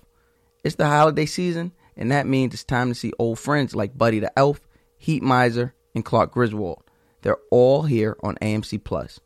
It's 0.63 0.75
the 0.75 0.85
holiday 0.85 1.25
season, 1.25 1.71
and 1.97 2.11
that 2.11 2.27
means 2.27 2.53
it's 2.53 2.63
time 2.63 2.89
to 2.89 2.93
see 2.93 3.13
old 3.17 3.39
friends 3.39 3.75
like 3.75 3.97
Buddy 3.97 4.19
the 4.19 4.31
Elf, 4.37 4.61
Heat 4.99 5.23
Miser, 5.23 5.73
and 5.95 6.05
Clark 6.05 6.33
Griswold. 6.33 6.83
They're 7.23 7.39
all 7.49 7.83
here 7.83 8.15
on 8.21 8.35
AMC 8.35 8.83
Plus. 8.83 9.19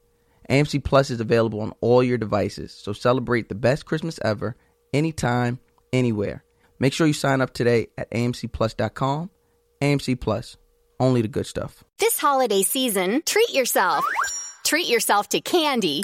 AMC 0.50 0.84
Plus 0.84 1.10
is 1.10 1.20
available 1.20 1.60
on 1.60 1.74
all 1.82 2.02
your 2.02 2.18
devices, 2.18 2.72
so 2.72 2.94
celebrate 2.94 3.50
the 3.50 3.56
best 3.56 3.86
Christmas 3.86 4.20
ever, 4.24 4.56
anytime, 4.94 5.60
anywhere. 5.92 6.44
Make 6.80 6.94
sure 6.94 7.08
you 7.08 7.14
sign 7.14 7.42
up 7.42 7.54
today 7.54 7.88
at 7.98 8.10
amcplus.com. 8.12 9.32
AMC 9.82 10.20
Plus, 10.20 10.58
only 11.00 11.22
the 11.22 11.28
good 11.28 11.48
stuff. 11.48 11.84
This 12.00 12.20
holiday 12.20 12.62
season, 12.62 13.24
treat 13.26 13.54
yourself. 13.54 14.06
Treat 14.64 14.88
yourself 14.88 15.28
to 15.30 15.42
candy. 15.42 16.04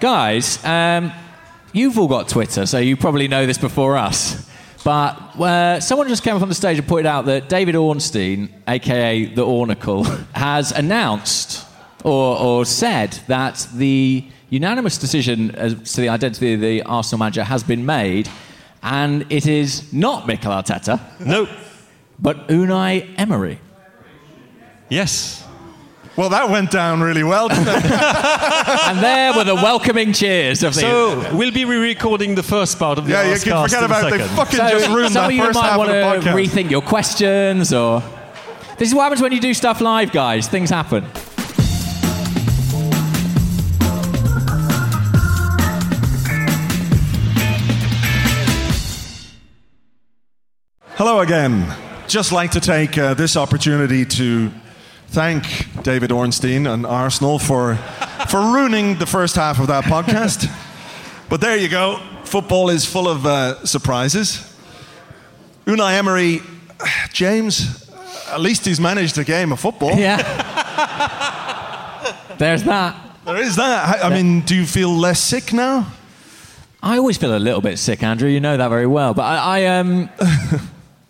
Guys, 0.00 0.62
um, 0.64 1.12
you've 1.72 1.98
all 1.98 2.08
got 2.08 2.28
Twitter, 2.28 2.66
so 2.66 2.78
you 2.78 2.96
probably 2.96 3.28
know 3.28 3.46
this 3.46 3.58
before 3.58 3.96
us. 3.96 4.48
But 4.84 5.12
uh, 5.40 5.80
someone 5.80 6.08
just 6.08 6.22
came 6.22 6.36
up 6.36 6.42
on 6.42 6.48
the 6.48 6.54
stage 6.54 6.78
and 6.78 6.86
pointed 6.86 7.06
out 7.06 7.24
that 7.26 7.48
David 7.48 7.74
Ornstein, 7.74 8.52
aka 8.68 9.24
the 9.26 9.42
Ornacle, 9.42 10.04
has 10.34 10.72
announced 10.72 11.66
or, 12.04 12.38
or 12.38 12.64
said 12.66 13.12
that 13.28 13.66
the 13.74 14.26
unanimous 14.50 14.98
decision 14.98 15.52
as 15.52 15.94
to 15.94 16.02
the 16.02 16.10
identity 16.10 16.52
of 16.54 16.60
the 16.60 16.82
Arsenal 16.82 17.20
manager 17.20 17.44
has 17.44 17.62
been 17.62 17.86
made, 17.86 18.28
and 18.82 19.24
it 19.32 19.46
is 19.46 19.90
not 19.92 20.26
Mikel 20.26 20.52
Arteta, 20.52 21.00
No. 21.20 21.48
but 22.18 22.46
Unai 22.48 23.14
Emery. 23.16 23.58
Yes. 24.90 25.43
Well, 26.16 26.28
that 26.28 26.48
went 26.48 26.70
down 26.70 27.00
really 27.00 27.24
well. 27.24 27.50
and 27.52 28.98
there 29.02 29.32
were 29.34 29.42
the 29.42 29.56
welcoming 29.56 30.12
cheers 30.12 30.62
of 30.62 30.74
the. 30.74 30.80
So 30.82 31.36
we'll 31.36 31.50
be 31.50 31.64
re-recording 31.64 32.36
the 32.36 32.42
first 32.42 32.78
part 32.78 32.98
of 32.98 33.06
the 33.06 33.12
yeah, 33.12 33.34
you 33.34 33.40
can 33.40 33.64
forget 33.64 33.78
in 33.78 33.82
a 33.82 33.86
about 33.86 34.06
it. 34.06 34.10
They 34.12 34.18
second. 34.18 34.36
fucking 34.36 34.58
So 34.58 34.68
just 34.68 34.88
ruined 34.88 35.12
some 35.12 35.22
that 35.22 35.26
of 35.30 35.32
you 35.32 35.42
first 35.42 35.56
might 35.56 35.68
half 35.70 35.78
want 35.78 35.90
of 35.90 35.96
to 35.96 36.30
the 36.30 36.30
podcast. 36.30 36.48
rethink 36.48 36.70
your 36.70 36.82
questions 36.82 37.72
or. 37.72 38.00
This 38.78 38.88
is 38.88 38.94
what 38.94 39.04
happens 39.04 39.22
when 39.22 39.32
you 39.32 39.40
do 39.40 39.54
stuff 39.54 39.80
live, 39.80 40.12
guys. 40.12 40.46
Things 40.46 40.70
happen. 40.70 41.04
Hello 50.96 51.20
again. 51.20 51.74
Just 52.06 52.32
like 52.32 52.52
to 52.52 52.60
take 52.60 52.96
uh, 52.96 53.14
this 53.14 53.36
opportunity 53.36 54.04
to 54.04 54.50
thank 55.08 55.82
David 55.82 56.10
Ornstein 56.10 56.66
and 56.66 56.84
Arsenal 56.86 57.38
for, 57.38 57.76
for 58.28 58.40
ruining 58.40 58.98
the 58.98 59.06
first 59.06 59.36
half 59.36 59.58
of 59.60 59.68
that 59.68 59.84
podcast. 59.84 60.50
but 61.28 61.40
there 61.40 61.56
you 61.56 61.68
go. 61.68 62.00
Football 62.24 62.70
is 62.70 62.84
full 62.84 63.08
of 63.08 63.26
uh, 63.26 63.64
surprises. 63.64 64.54
Unai 65.66 65.98
Emery, 65.98 66.40
James, 67.12 67.90
at 68.28 68.40
least 68.40 68.64
he's 68.64 68.80
managed 68.80 69.16
a 69.18 69.24
game 69.24 69.52
of 69.52 69.60
football. 69.60 69.96
Yeah. 69.96 70.16
There's 72.38 72.64
that. 72.64 72.96
There 73.24 73.36
is 73.36 73.56
that. 73.56 74.02
I, 74.02 74.08
I 74.08 74.10
mean, 74.10 74.40
do 74.40 74.54
you 74.54 74.66
feel 74.66 74.90
less 74.90 75.20
sick 75.20 75.52
now? 75.52 75.86
I 76.82 76.98
always 76.98 77.16
feel 77.16 77.34
a 77.34 77.38
little 77.38 77.62
bit 77.62 77.78
sick, 77.78 78.02
Andrew. 78.02 78.28
You 78.28 78.40
know 78.40 78.58
that 78.58 78.68
very 78.68 78.86
well. 78.86 79.14
But 79.14 79.22
I, 79.22 79.60
I 79.62 79.78
um, 79.78 80.10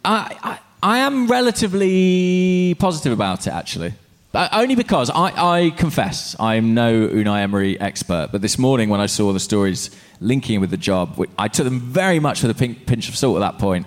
I, 0.04 0.38
I, 0.42 0.58
I 0.84 0.98
am 0.98 1.28
relatively 1.28 2.74
positive 2.78 3.10
about 3.10 3.46
it, 3.46 3.54
actually. 3.54 3.94
But 4.32 4.52
only 4.52 4.74
because 4.74 5.08
I, 5.08 5.62
I 5.62 5.70
confess 5.70 6.36
I'm 6.38 6.74
no 6.74 7.08
Unai 7.08 7.40
Emery 7.40 7.80
expert. 7.80 8.28
But 8.30 8.42
this 8.42 8.58
morning, 8.58 8.90
when 8.90 9.00
I 9.00 9.06
saw 9.06 9.32
the 9.32 9.40
stories 9.40 9.88
linking 10.20 10.60
with 10.60 10.68
the 10.68 10.76
job, 10.76 11.18
I 11.38 11.48
took 11.48 11.64
them 11.64 11.80
very 11.80 12.20
much 12.20 12.42
with 12.42 12.50
a 12.50 12.74
pinch 12.74 13.08
of 13.08 13.16
salt 13.16 13.36
at 13.36 13.40
that 13.40 13.58
point. 13.58 13.86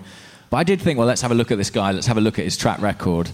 But 0.50 0.56
I 0.56 0.64
did 0.64 0.80
think, 0.80 0.98
well, 0.98 1.06
let's 1.06 1.22
have 1.22 1.30
a 1.30 1.36
look 1.36 1.52
at 1.52 1.58
this 1.58 1.70
guy. 1.70 1.92
Let's 1.92 2.08
have 2.08 2.16
a 2.16 2.20
look 2.20 2.36
at 2.36 2.44
his 2.44 2.56
track 2.56 2.80
record. 2.80 3.30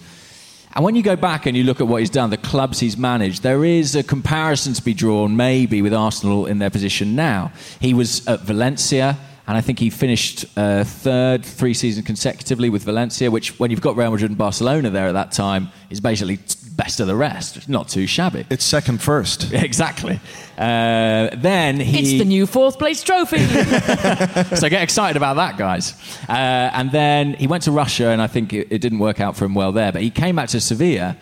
And 0.75 0.85
when 0.85 0.95
you 0.95 1.03
go 1.03 1.17
back 1.17 1.47
and 1.47 1.57
you 1.57 1.65
look 1.65 1.81
at 1.81 1.87
what 1.87 2.01
he's 2.01 2.11
done, 2.11 2.29
the 2.29 2.37
clubs 2.37 2.81
he's 2.81 2.99
managed, 2.99 3.43
there 3.43 3.65
is 3.65 3.97
a 3.97 4.03
comparison 4.03 4.75
to 4.75 4.83
be 4.83 4.93
drawn 4.93 5.39
maybe 5.39 5.81
with 5.81 5.95
Arsenal 5.95 6.45
in 6.45 6.59
their 6.59 6.69
position 6.69 7.17
now. 7.17 7.51
He 7.81 7.95
was 7.95 8.27
at 8.27 8.41
Valencia, 8.41 9.17
and 9.47 9.57
I 9.57 9.61
think 9.61 9.79
he 9.79 9.91
finished 9.91 10.47
uh, 10.57 10.85
third 10.85 11.45
three 11.45 11.75
seasons 11.75 12.07
consecutively 12.07 12.71
with 12.71 12.85
Valencia, 12.85 13.31
which, 13.31 13.59
when 13.59 13.71
you've 13.71 13.83
got 13.83 13.97
Real 13.97 14.11
Madrid 14.11 14.31
and 14.31 14.39
Barcelona 14.39 14.89
there 14.89 15.07
at 15.07 15.13
that 15.13 15.33
time, 15.33 15.69
is 15.91 16.01
basically 16.01 16.39
best 16.77 16.99
of 16.99 17.07
the 17.07 17.15
rest. 17.15 17.57
It's 17.57 17.69
not 17.69 17.89
too 17.89 18.07
shabby. 18.07 18.47
It's 18.51 18.65
second 18.65 19.03
first. 19.03 19.53
Exactly. 19.65 20.21
Uh, 20.59 21.31
then 21.37 21.81
he. 21.81 21.99
It's 21.99 22.23
the 22.23 22.25
new 22.25 22.47
fourth 22.47 22.79
place 22.79 23.03
trophy. 23.03 23.39
so 24.57 24.69
get 24.69 24.83
excited 24.83 25.17
about 25.17 25.37
that, 25.37 25.57
guys. 25.57 25.95
Uh, 26.29 26.33
and 26.33 26.93
then 26.93 27.35
he 27.35 27.47
went 27.47 27.65
to 27.65 27.73
Russia, 27.73 28.09
and 28.09 28.21
I 28.21 28.27
think 28.27 28.53
it, 28.53 28.69
it 28.71 28.81
didn't 28.81 28.99
work 28.99 29.21
out 29.21 29.37
for 29.37 29.47
him 29.47 29.55
well 29.55 29.73
there. 29.73 29.91
But 29.91 30.03
he 30.03 30.11
came 30.11 30.37
back 30.37 30.49
to 30.51 30.61
Sevilla, 30.61 31.17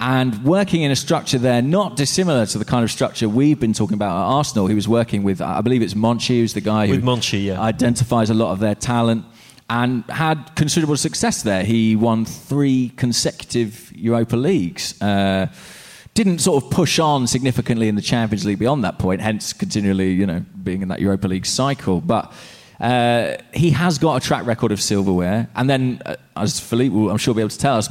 and 0.00 0.42
working 0.44 0.80
in 0.80 0.90
a 0.90 0.96
structure 0.96 1.38
there 1.38 1.60
not 1.60 1.94
dissimilar 1.94 2.46
to 2.46 2.58
the 2.58 2.64
kind 2.64 2.82
of 2.82 2.90
structure 2.90 3.28
we've 3.28 3.60
been 3.60 3.74
talking 3.74 3.94
about 3.94 4.16
at 4.16 4.34
Arsenal. 4.34 4.66
He 4.66 4.74
was 4.74 4.88
working 4.88 5.22
with, 5.22 5.42
I 5.42 5.60
believe 5.60 5.82
it's 5.82 5.94
Monchi, 5.94 6.40
who's 6.40 6.54
the 6.54 6.62
guy 6.62 6.86
who 6.86 6.98
Monchi, 7.00 7.44
yeah. 7.44 7.60
identifies 7.60 8.30
a 8.30 8.34
lot 8.34 8.52
of 8.52 8.60
their 8.60 8.74
talent. 8.74 9.24
And 9.68 10.02
had 10.10 10.56
considerable 10.56 10.96
success 10.96 11.42
there. 11.42 11.62
He 11.62 11.94
won 11.94 12.24
three 12.24 12.88
consecutive 12.96 13.92
Europa 13.94 14.36
Leagues. 14.36 15.00
Uh, 15.00 15.46
didn't 16.14 16.40
sort 16.40 16.64
of 16.64 16.70
push 16.70 16.98
on 16.98 17.28
significantly 17.28 17.86
in 17.86 17.94
the 17.94 18.02
Champions 18.02 18.44
League 18.44 18.58
beyond 18.58 18.82
that 18.82 18.98
point, 18.98 19.20
hence 19.20 19.52
continually, 19.52 20.10
you 20.10 20.26
know, 20.26 20.44
being 20.64 20.82
in 20.82 20.88
that 20.88 20.98
Europa 20.98 21.28
League 21.28 21.46
cycle. 21.46 22.00
But 22.00 22.32
uh, 22.80 23.36
he 23.54 23.70
has 23.70 23.98
got 23.98 24.16
a 24.16 24.26
track 24.26 24.44
record 24.44 24.72
of 24.72 24.80
silverware, 24.82 25.48
and 25.54 25.70
then, 25.70 26.02
uh, 26.04 26.16
as 26.36 26.58
Philippe 26.58 26.92
will, 26.92 27.08
I'm 27.08 27.18
sure, 27.18 27.32
be 27.32 27.42
able 27.42 27.50
to 27.50 27.58
tell 27.58 27.76
us, 27.76 27.88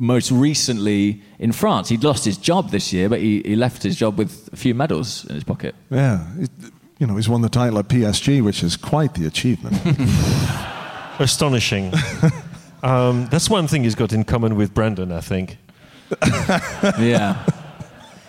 most 0.00 0.30
recently 0.30 1.20
in 1.38 1.52
France, 1.52 1.90
he'd 1.90 2.02
lost 2.02 2.24
his 2.24 2.38
job 2.38 2.70
this 2.70 2.90
year, 2.90 3.08
but 3.08 3.20
he, 3.20 3.42
he 3.42 3.54
left 3.54 3.82
his 3.82 3.96
job 3.96 4.16
with 4.16 4.48
a 4.50 4.56
few 4.56 4.74
medals 4.74 5.26
in 5.26 5.34
his 5.34 5.44
pocket. 5.44 5.74
Yeah. 5.90 6.26
It, 6.38 6.50
you 6.98 7.06
know, 7.06 7.16
he's 7.16 7.28
won 7.28 7.42
the 7.42 7.48
title 7.50 7.78
at 7.78 7.88
PSG, 7.88 8.42
which 8.42 8.62
is 8.62 8.76
quite 8.76 9.14
the 9.14 9.26
achievement. 9.26 9.78
Astonishing. 11.18 11.92
um, 12.82 13.26
that's 13.30 13.50
one 13.50 13.68
thing 13.68 13.84
he's 13.84 13.94
got 13.94 14.12
in 14.12 14.24
common 14.24 14.56
with 14.56 14.74
Brendan, 14.74 15.12
I 15.12 15.20
think. 15.20 15.58
Yeah. 16.98 17.44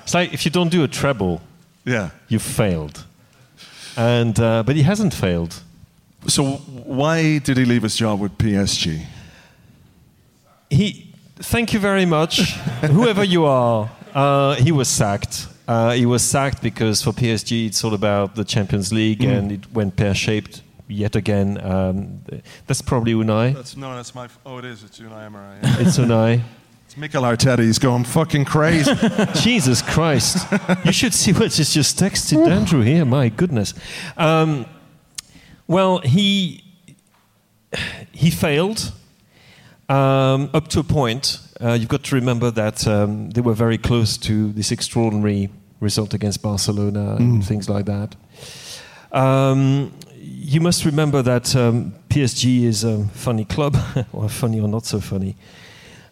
It's 0.03 0.13
like 0.13 0.33
if 0.33 0.45
you 0.45 0.51
don't 0.51 0.69
do 0.69 0.83
a 0.83 0.87
treble, 0.87 1.41
yeah. 1.85 2.09
you've 2.27 2.41
failed. 2.41 3.05
And, 3.95 4.37
uh, 4.39 4.63
but 4.63 4.75
he 4.75 4.83
hasn't 4.83 5.13
failed. 5.13 5.61
So 6.27 6.57
why 6.85 7.39
did 7.39 7.57
he 7.57 7.65
leave 7.65 7.83
his 7.83 7.95
job 7.95 8.19
with 8.19 8.37
PSG? 8.37 9.05
He, 10.69 11.10
thank 11.41 11.73
you 11.73 11.79
very 11.79 12.05
much, 12.05 12.53
whoever 12.81 13.23
you 13.23 13.45
are. 13.45 13.89
Uh, 14.13 14.55
he 14.55 14.71
was 14.71 14.87
sacked. 14.87 15.47
Uh, 15.67 15.91
he 15.91 16.05
was 16.05 16.21
sacked 16.21 16.61
because 16.61 17.01
for 17.01 17.11
PSG 17.11 17.67
it's 17.67 17.83
all 17.83 17.93
about 17.93 18.35
the 18.35 18.43
Champions 18.43 18.91
League 18.91 19.23
and 19.23 19.51
it 19.51 19.71
went 19.71 19.95
pear 19.95 20.13
shaped 20.13 20.63
yet 20.87 21.15
again. 21.15 21.59
Um, 21.63 22.21
that's 22.67 22.81
probably 22.81 23.13
Unai. 23.13 23.53
That's 23.53 23.77
no, 23.77 23.95
that's 23.95 24.13
my. 24.13 24.27
Oh, 24.45 24.57
it 24.57 24.65
is. 24.65 24.83
It's 24.83 24.99
Unai 24.99 25.25
Emery. 25.25 25.57
It's 25.79 25.97
Unai. 25.97 26.41
it's 26.85 26.97
Mikel 26.97 27.23
Arteta. 27.23 27.59
He's 27.59 27.79
going 27.79 28.03
fucking 28.03 28.45
crazy. 28.45 28.91
Jesus 29.35 29.81
Christ. 29.81 30.45
You 30.83 30.91
should 30.91 31.13
see 31.13 31.31
what 31.31 31.53
he's 31.53 31.73
just 31.73 31.97
texted 31.97 32.45
Andrew 32.49 32.81
here. 32.81 33.05
My 33.05 33.29
goodness. 33.29 33.73
Um, 34.17 34.65
well, 35.67 35.99
he 35.99 36.63
he 38.11 38.29
failed 38.29 38.91
um, 39.91 40.49
up 40.53 40.67
to 40.69 40.79
a 40.79 40.83
point. 40.83 41.39
Uh, 41.61 41.73
you've 41.73 41.89
got 41.89 42.03
to 42.03 42.15
remember 42.15 42.49
that 42.51 42.87
um, 42.87 43.29
they 43.31 43.41
were 43.41 43.53
very 43.53 43.77
close 43.77 44.17
to 44.17 44.51
this 44.53 44.71
extraordinary 44.71 45.49
result 45.79 46.13
against 46.13 46.41
Barcelona 46.41 47.15
and 47.17 47.45
things 47.45 47.69
like 47.69 47.85
that. 47.85 48.15
Um, 49.11 49.91
you 50.17 50.61
must 50.61 50.85
remember 50.85 51.21
that 51.21 51.55
um, 51.55 51.93
PSG 52.09 52.63
is 52.63 52.83
a 52.83 53.05
funny 53.09 53.45
club, 53.45 53.75
or 54.13 54.29
funny 54.29 54.59
or 54.59 54.67
not 54.67 54.85
so 54.85 54.99
funny, 54.99 55.35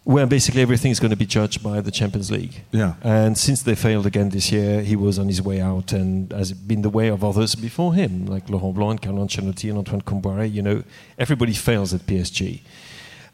where 0.04 0.26
basically 0.26 0.60
everything 0.60 0.90
is 0.90 1.00
going 1.00 1.10
to 1.10 1.16
be 1.16 1.26
judged 1.26 1.62
by 1.62 1.80
the 1.80 1.90
Champions 1.90 2.30
League. 2.30 2.62
Yeah. 2.72 2.94
And 3.02 3.38
since 3.38 3.62
they 3.62 3.74
failed 3.74 4.06
again 4.06 4.28
this 4.28 4.52
year, 4.52 4.82
he 4.82 4.96
was 4.96 5.18
on 5.18 5.28
his 5.28 5.40
way 5.40 5.60
out, 5.60 5.92
and 5.92 6.30
has 6.32 6.52
been 6.52 6.82
the 6.82 6.90
way 6.90 7.08
of 7.08 7.24
others 7.24 7.54
before 7.54 7.94
him, 7.94 8.26
like 8.26 8.50
Laurent 8.50 8.74
Blanc, 8.74 9.02
Carlo 9.02 9.24
Ancelotti, 9.24 9.70
and 9.70 9.78
Antoine 9.78 10.02
Kombouaré. 10.02 10.52
You 10.52 10.62
know, 10.62 10.82
everybody 11.18 11.54
fails 11.54 11.94
at 11.94 12.02
PSG. 12.02 12.60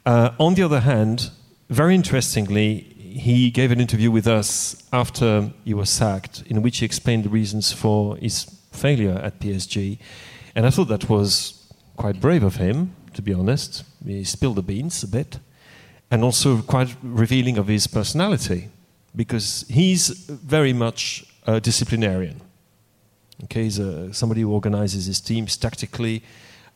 Uh, 0.06 0.30
on 0.38 0.54
the 0.54 0.62
other 0.62 0.80
hand, 0.80 1.30
very 1.68 1.92
interestingly, 1.92 2.78
he 2.96 3.50
gave 3.50 3.72
an 3.72 3.80
interview 3.80 4.08
with 4.08 4.28
us 4.28 4.84
after 4.92 5.50
he 5.64 5.74
was 5.74 5.90
sacked, 5.90 6.44
in 6.46 6.62
which 6.62 6.78
he 6.78 6.86
explained 6.86 7.24
the 7.24 7.28
reasons 7.28 7.72
for 7.72 8.16
his 8.18 8.44
failure 8.70 9.18
at 9.20 9.40
PSG. 9.40 9.98
And 10.54 10.64
I 10.64 10.70
thought 10.70 10.86
that 10.88 11.08
was 11.08 11.72
quite 11.96 12.20
brave 12.20 12.44
of 12.44 12.54
him, 12.54 12.94
to 13.14 13.22
be 13.22 13.34
honest. 13.34 13.82
He 14.06 14.22
spilled 14.22 14.56
the 14.56 14.62
beans 14.62 15.02
a 15.02 15.08
bit, 15.08 15.40
and 16.08 16.22
also 16.22 16.62
quite 16.62 16.94
revealing 17.02 17.58
of 17.58 17.66
his 17.66 17.88
personality, 17.88 18.68
because 19.16 19.64
he's 19.68 20.08
very 20.28 20.72
much 20.72 21.24
a 21.48 21.60
disciplinarian. 21.60 22.40
Okay, 23.44 23.64
he's 23.64 23.80
a, 23.80 24.14
somebody 24.14 24.42
who 24.42 24.52
organizes 24.52 25.06
his 25.06 25.20
teams 25.20 25.56
tactically, 25.56 26.22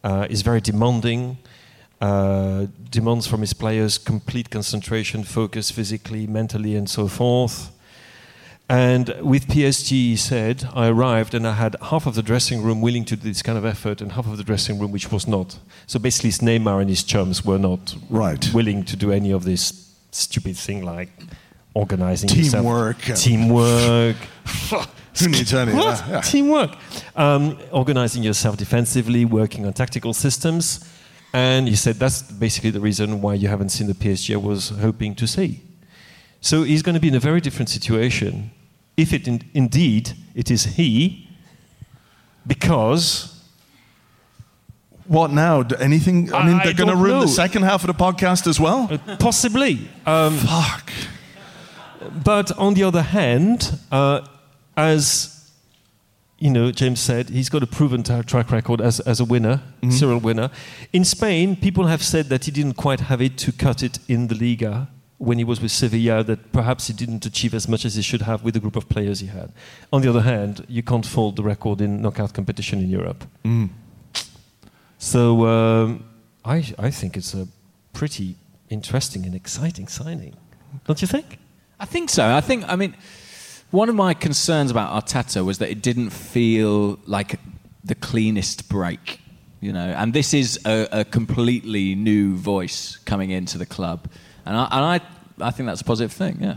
uh, 0.02 0.26
is 0.28 0.42
very 0.42 0.60
demanding, 0.60 1.38
uh, 2.00 2.66
demands 2.90 3.26
from 3.26 3.40
his 3.40 3.52
players 3.52 3.98
complete 3.98 4.50
concentration, 4.50 5.22
focus 5.24 5.70
physically, 5.70 6.26
mentally, 6.26 6.74
and 6.76 6.88
so 6.88 7.08
forth. 7.08 7.70
And 8.68 9.08
with 9.20 9.48
PSG, 9.48 9.88
he 9.90 10.16
said, 10.16 10.68
I 10.74 10.86
arrived 10.86 11.34
and 11.34 11.44
I 11.46 11.54
had 11.54 11.74
half 11.82 12.06
of 12.06 12.14
the 12.14 12.22
dressing 12.22 12.62
room 12.62 12.80
willing 12.80 13.04
to 13.06 13.16
do 13.16 13.22
this 13.28 13.42
kind 13.42 13.58
of 13.58 13.64
effort 13.64 14.00
and 14.00 14.12
half 14.12 14.26
of 14.28 14.36
the 14.36 14.44
dressing 14.44 14.78
room 14.78 14.92
which 14.92 15.10
was 15.10 15.26
not. 15.26 15.58
So 15.88 15.98
basically, 15.98 16.28
his 16.28 16.38
Neymar 16.38 16.80
and 16.80 16.88
his 16.88 17.02
chums 17.02 17.44
were 17.44 17.58
not 17.58 17.96
Right. 18.08 18.48
willing 18.54 18.84
to 18.84 18.94
do 18.96 19.10
any 19.10 19.32
of 19.32 19.42
this 19.44 19.92
stupid 20.12 20.56
thing 20.56 20.84
like 20.84 21.10
organizing 21.74 22.28
Teamwork. 22.28 23.08
yourself. 23.08 23.18
Teamwork. 23.24 24.16
Who 25.18 25.28
needs 25.28 25.52
any 25.52 25.72
What? 25.74 26.04
Yeah. 26.08 26.20
Teamwork. 26.20 26.70
Um, 27.16 27.58
organizing 27.72 28.22
yourself 28.22 28.56
defensively, 28.56 29.24
working 29.24 29.66
on 29.66 29.72
tactical 29.72 30.14
systems. 30.14 30.78
And 31.32 31.68
he 31.68 31.76
said 31.76 31.96
that's 31.96 32.22
basically 32.22 32.70
the 32.70 32.80
reason 32.80 33.20
why 33.20 33.34
you 33.34 33.48
haven't 33.48 33.68
seen 33.70 33.86
the 33.86 33.94
PSG 33.94 34.34
I 34.34 34.36
was 34.38 34.70
hoping 34.70 35.14
to 35.16 35.26
see. 35.26 35.60
So 36.40 36.62
he's 36.64 36.82
going 36.82 36.94
to 36.94 37.00
be 37.00 37.08
in 37.08 37.14
a 37.14 37.20
very 37.20 37.40
different 37.40 37.68
situation 37.68 38.50
if 38.96 39.12
it 39.12 39.28
in, 39.28 39.42
indeed 39.54 40.12
it 40.34 40.50
is 40.50 40.64
he, 40.76 41.28
because 42.46 43.36
What 45.06 45.30
now? 45.32 45.62
Anything? 45.80 46.32
I 46.32 46.46
mean, 46.46 46.56
I 46.60 46.64
they're 46.64 46.74
going 46.74 46.90
to 46.90 46.96
ruin 46.96 47.10
know. 47.20 47.20
the 47.22 47.28
second 47.28 47.62
half 47.64 47.82
of 47.82 47.88
the 47.88 47.94
podcast 48.04 48.46
as 48.46 48.58
well. 48.60 48.88
uh, 48.90 49.16
possibly. 49.16 49.88
Um, 50.06 50.36
Fuck. 50.36 50.92
But 52.24 52.52
on 52.58 52.74
the 52.74 52.84
other 52.84 53.02
hand, 53.02 53.78
uh, 53.90 54.20
as 54.76 55.39
you 56.40 56.50
know, 56.50 56.72
James 56.72 56.98
said, 57.00 57.28
he's 57.30 57.48
got 57.48 57.62
a 57.62 57.66
proven 57.66 58.02
tra- 58.02 58.24
track 58.24 58.50
record 58.50 58.80
as, 58.80 58.98
as 59.00 59.20
a 59.20 59.24
winner, 59.24 59.60
Mm-hmm. 59.82 59.90
serial 59.90 60.18
winner. 60.20 60.50
In 60.92 61.04
Spain, 61.04 61.54
people 61.54 61.86
have 61.86 62.02
said 62.02 62.26
that 62.30 62.46
he 62.46 62.50
didn't 62.50 62.74
quite 62.74 63.00
have 63.00 63.20
it 63.22 63.36
to 63.38 63.52
cut 63.52 63.82
it 63.82 63.98
in 64.08 64.26
the 64.28 64.34
Liga 64.34 64.88
when 65.18 65.36
he 65.38 65.44
was 65.44 65.60
with 65.60 65.70
Sevilla 65.70 66.24
that 66.24 66.50
perhaps 66.50 66.86
he 66.86 66.94
didn't 66.94 67.26
achieve 67.26 67.52
as 67.54 67.68
much 67.68 67.84
as 67.84 67.94
he 67.94 68.02
should 68.02 68.22
have 68.22 68.42
with 68.42 68.54
the 68.54 68.60
group 68.60 68.74
of 68.76 68.88
players 68.88 69.20
he 69.20 69.26
had. 69.26 69.52
On 69.92 70.00
the 70.00 70.08
other 70.08 70.22
hand, 70.22 70.64
you 70.66 70.82
can't 70.82 71.04
fault 71.04 71.36
the 71.36 71.42
record 71.42 71.80
in 71.82 72.00
knockout 72.00 72.32
competition 72.32 72.78
in 72.80 72.88
Europe. 72.88 73.24
Mm. 73.44 73.68
So 74.98 75.46
um, 75.46 76.04
I, 76.44 76.64
I 76.78 76.90
think 76.90 77.16
it's 77.16 77.34
a 77.34 77.46
pretty 77.92 78.36
interesting 78.70 79.26
and 79.26 79.34
exciting 79.34 79.88
signing. 79.88 80.34
Don't 80.86 81.00
you 81.02 81.08
think? 81.08 81.38
I 81.78 81.84
think 81.86 82.10
so. 82.10 82.24
I 82.24 82.40
think, 82.40 82.64
I 82.68 82.76
mean, 82.76 82.94
one 83.70 83.88
of 83.88 83.94
my 83.94 84.14
concerns 84.14 84.70
about 84.70 84.92
Arteta 85.04 85.44
was 85.44 85.58
that 85.58 85.70
it 85.70 85.82
didn't 85.82 86.10
feel 86.10 86.98
like 87.06 87.38
the 87.84 87.94
cleanest 87.94 88.68
break, 88.68 89.20
you 89.60 89.72
know, 89.72 89.94
and 89.96 90.12
this 90.12 90.34
is 90.34 90.58
a, 90.66 90.88
a 90.92 91.04
completely 91.04 91.94
new 91.94 92.36
voice 92.36 92.96
coming 93.04 93.30
into 93.30 93.58
the 93.58 93.66
club. 93.66 94.08
And 94.44 94.56
I, 94.56 94.64
and 94.70 95.02
I, 95.40 95.46
I 95.46 95.50
think 95.50 95.66
that's 95.68 95.80
a 95.80 95.84
positive 95.84 96.12
thing, 96.12 96.38
yeah. 96.40 96.56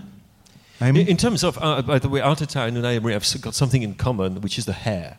In, 0.81 0.97
in 0.97 1.15
terms 1.17 1.43
of, 1.43 1.57
uh, 1.61 1.81
by 1.81 1.99
the 1.99 2.09
way, 2.09 2.19
Arteta 2.19 2.67
and 2.67 2.75
Unai 2.75 2.95
Emery 2.95 3.13
have 3.13 3.25
got 3.41 3.53
something 3.55 3.83
in 3.83 3.93
common, 3.93 4.41
which 4.41 4.57
is 4.57 4.65
the 4.65 4.73
hair. 4.73 5.17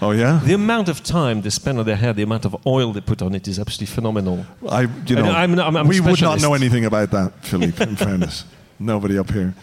Oh 0.00 0.10
yeah. 0.12 0.40
The 0.42 0.54
amount 0.54 0.88
of 0.88 1.02
time 1.04 1.42
they 1.42 1.50
spend 1.50 1.78
on 1.78 1.84
their 1.84 1.96
hair, 1.96 2.12
the 2.12 2.22
amount 2.22 2.44
of 2.44 2.56
oil 2.66 2.92
they 2.92 3.00
put 3.00 3.22
on 3.22 3.34
it 3.34 3.46
is 3.48 3.58
absolutely 3.58 3.86
phenomenal. 3.94 4.44
I, 4.68 4.82
you 5.06 5.16
know, 5.16 5.24
I'm- 5.30 5.58
I'm- 5.58 5.76
I'm 5.76 5.86
a 5.86 5.88
we 5.88 6.00
would 6.00 6.20
not 6.20 6.40
know 6.40 6.54
anything 6.54 6.84
about 6.84 7.10
that, 7.10 7.32
Philippe. 7.44 7.82
In 7.84 7.96
fairness, 8.06 8.44
nobody 8.84 9.18
up 9.18 9.30
here. 9.30 9.54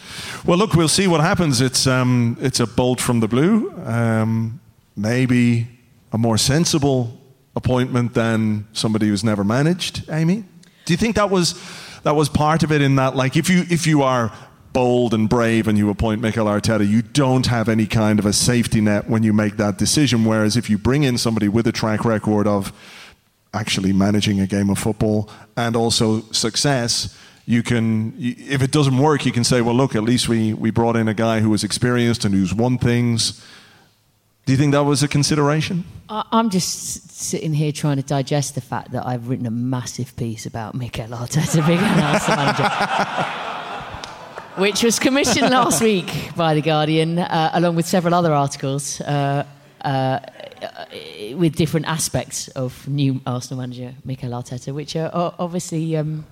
Well, 0.45 0.57
look, 0.57 0.73
we'll 0.73 0.87
see 0.87 1.07
what 1.07 1.21
happens. 1.21 1.61
It's 1.61 1.87
um, 1.87 2.37
it's 2.39 2.59
a 2.59 2.67
bolt 2.67 3.01
from 3.01 3.19
the 3.19 3.27
blue. 3.27 3.71
Um, 3.85 4.59
maybe 4.95 5.67
a 6.11 6.17
more 6.17 6.37
sensible 6.37 7.19
appointment 7.55 8.13
than 8.13 8.67
somebody 8.73 9.07
who's 9.07 9.23
never 9.23 9.43
managed. 9.43 10.09
Amy, 10.09 10.43
do 10.85 10.93
you 10.93 10.97
think 10.97 11.15
that 11.15 11.29
was 11.29 11.59
that 12.03 12.15
was 12.15 12.29
part 12.29 12.63
of 12.63 12.71
it? 12.71 12.81
In 12.81 12.95
that, 12.95 13.15
like, 13.15 13.35
if 13.35 13.49
you 13.49 13.65
if 13.69 13.85
you 13.85 14.01
are 14.01 14.31
bold 14.73 15.13
and 15.13 15.27
brave 15.27 15.67
and 15.67 15.77
you 15.77 15.89
appoint 15.89 16.21
Mikel 16.21 16.45
Arteta, 16.45 16.87
you 16.87 17.01
don't 17.01 17.47
have 17.47 17.69
any 17.69 17.85
kind 17.85 18.19
of 18.19 18.25
a 18.25 18.33
safety 18.33 18.81
net 18.81 19.09
when 19.09 19.23
you 19.23 19.33
make 19.33 19.57
that 19.57 19.77
decision. 19.77 20.25
Whereas 20.25 20.55
if 20.55 20.69
you 20.69 20.77
bring 20.77 21.03
in 21.03 21.17
somebody 21.17 21.47
with 21.47 21.67
a 21.67 21.71
track 21.71 22.05
record 22.05 22.47
of 22.47 22.71
actually 23.53 23.91
managing 23.91 24.39
a 24.39 24.47
game 24.47 24.69
of 24.69 24.77
football 24.77 25.29
and 25.57 25.75
also 25.75 26.21
success, 26.31 27.17
you 27.49 27.63
can, 27.63 28.13
if 28.19 28.61
it 28.61 28.69
doesn't 28.69 28.99
work, 28.99 29.25
you 29.25 29.31
can 29.31 29.43
say, 29.43 29.59
well, 29.61 29.73
look, 29.73 29.95
at 29.95 30.03
least 30.03 30.29
we, 30.29 30.53
we 30.53 30.69
brought 30.69 30.95
in 30.95 31.07
a 31.07 31.15
guy 31.15 31.39
who 31.39 31.49
was 31.49 31.63
experienced 31.63 32.23
and 32.23 32.31
who's 32.31 32.53
won 32.53 32.77
things. 32.77 33.43
Do 34.45 34.53
you 34.53 34.57
think 34.57 34.71
that 34.73 34.83
was 34.83 35.01
a 35.01 35.07
consideration? 35.07 35.83
I'm 36.09 36.51
just 36.51 37.09
sitting 37.09 37.55
here 37.55 37.71
trying 37.71 37.97
to 37.97 38.03
digest 38.03 38.53
the 38.53 38.61
fact 38.61 38.91
that 38.91 39.03
I've 39.03 39.29
written 39.29 39.47
a 39.47 39.51
massive 39.51 40.15
piece 40.15 40.45
about 40.45 40.75
Mikel 40.75 41.07
Arteta 41.07 41.65
being 41.65 41.79
an 41.79 41.99
Arsenal 41.99 42.37
manager. 42.37 42.69
Which 44.61 44.83
was 44.83 44.99
commissioned 44.99 45.49
last 45.49 45.81
week 45.81 46.29
by 46.35 46.53
The 46.53 46.61
Guardian, 46.61 47.17
uh, 47.17 47.49
along 47.53 47.75
with 47.75 47.87
several 47.87 48.13
other 48.13 48.31
articles 48.31 49.01
uh, 49.01 49.43
uh, 49.81 50.19
with 51.33 51.55
different 51.55 51.87
aspects 51.87 52.47
of 52.49 52.87
new 52.87 53.21
Arsenal 53.25 53.61
manager 53.61 53.95
Mikel 54.05 54.29
Arteta, 54.29 54.71
which 54.71 54.95
are 54.95 55.33
obviously. 55.39 55.97
Um, 55.97 56.27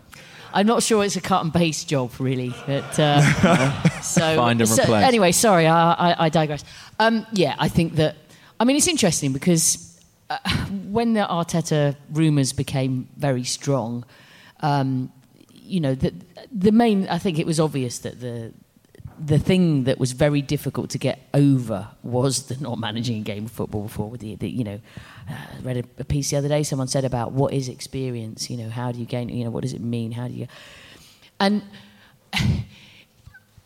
I'm 0.57 0.65
not 0.65 0.81
sure 0.81 1.03
it's 1.03 1.15
a 1.15 1.21
cut 1.21 1.43
and 1.43 1.53
paste 1.53 1.87
job, 1.87 2.11
really. 2.17 2.51
But, 2.65 2.99
uh, 2.99 3.21
so, 4.01 4.35
Find 4.35 4.59
and 4.59 4.67
so- 4.67 4.81
replace. 4.81 5.03
Anyway, 5.05 5.31
sorry, 5.31 5.67
I, 5.67 5.93
I, 5.93 6.25
I 6.25 6.29
digress. 6.29 6.63
Um, 6.97 7.27
yeah, 7.31 7.55
I 7.59 7.67
think 7.69 7.93
that. 7.97 8.15
I 8.59 8.65
mean, 8.65 8.75
it's 8.75 8.87
interesting 8.87 9.33
because 9.33 10.01
uh, 10.31 10.39
when 10.89 11.13
the 11.13 11.19
Arteta 11.19 11.95
rumours 12.11 12.53
became 12.53 13.07
very 13.17 13.43
strong, 13.43 14.03
um, 14.61 15.11
you 15.53 15.79
know, 15.79 15.93
the, 15.93 16.11
the 16.51 16.71
main. 16.71 17.07
I 17.07 17.19
think 17.19 17.37
it 17.37 17.45
was 17.45 17.59
obvious 17.59 17.99
that 17.99 18.19
the 18.19 18.51
the 19.19 19.37
thing 19.37 19.83
that 19.83 19.99
was 19.99 20.11
very 20.13 20.41
difficult 20.41 20.89
to 20.91 20.97
get 20.97 21.19
over 21.35 21.87
was 22.01 22.47
the 22.47 22.57
not 22.59 22.79
managing 22.79 23.17
a 23.19 23.23
game 23.23 23.45
of 23.45 23.51
football 23.51 23.83
before. 23.83 24.09
With 24.09 24.21
the, 24.21 24.33
the 24.35 24.49
you 24.49 24.63
know, 24.63 24.79
I 25.29 25.59
read 25.61 25.77
a, 25.77 26.01
a 26.01 26.05
piece 26.05 26.29
the 26.31 26.37
other 26.37 26.47
day. 26.47 26.63
Someone 26.63 26.87
said 26.87 27.05
about 27.05 27.31
what 27.31 27.53
is 27.53 27.69
experience. 27.69 28.49
You 28.49 28.57
know, 28.57 28.69
how 28.69 28.91
do 28.91 28.99
you 28.99 29.05
gain? 29.05 29.29
You 29.29 29.45
know, 29.45 29.49
what 29.49 29.63
does 29.63 29.73
it 29.73 29.81
mean? 29.81 30.11
How 30.11 30.27
do 30.27 30.33
you? 30.33 30.47
And 31.39 31.61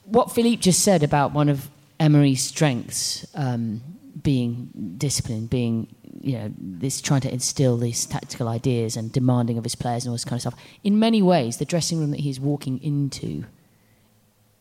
what 0.06 0.32
Philippe 0.32 0.62
just 0.62 0.84
said 0.84 1.04
about 1.04 1.34
one 1.34 1.50
of 1.50 1.70
Emery's 2.00 2.44
strengths 2.44 3.26
um, 3.36 3.82
being 4.22 4.96
discipline, 4.98 5.46
being 5.46 5.88
you 6.22 6.38
know 6.38 6.52
this 6.58 7.02
trying 7.02 7.22
to 7.22 7.32
instill 7.32 7.78
these 7.78 8.06
tactical 8.06 8.48
ideas 8.48 8.98
and 8.98 9.12
demanding 9.12 9.58
of 9.58 9.64
his 9.64 9.76
players 9.76 10.04
and 10.04 10.10
all 10.10 10.16
this 10.16 10.26
kind 10.26 10.38
of 10.38 10.42
stuff. 10.42 10.56
In 10.84 11.00
many 11.00 11.22
ways, 11.22 11.58
the 11.58 11.66
dressing 11.66 12.00
room 12.00 12.12
that 12.12 12.20
he's 12.20 12.40
walking 12.40 12.82
into, 12.84 13.46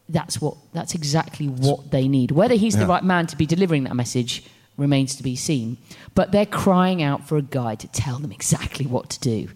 that's 0.09 0.41
what 0.41 0.57
that's 0.73 0.95
exactly 0.95 1.47
what 1.47 1.91
they 1.91 2.09
need. 2.09 2.31
Whether 2.31 2.55
he's 2.55 2.77
the 2.77 2.87
right 2.87 3.05
man 3.05 3.27
to 3.29 3.37
be 3.37 3.47
delivering 3.47 3.85
that 3.85 3.95
message 3.95 4.45
remains 4.81 5.15
to 5.17 5.23
be 5.23 5.37
seen. 5.37 5.77
But 6.15 6.33
they're 6.33 6.47
crying 6.47 7.03
out 7.03 7.29
for 7.29 7.37
a 7.37 7.43
guy 7.43 7.75
to 7.77 7.87
tell 7.89 8.19
them 8.19 8.33
exactly 8.33 8.87
what 8.87 9.11
to 9.11 9.21
do, 9.21 9.49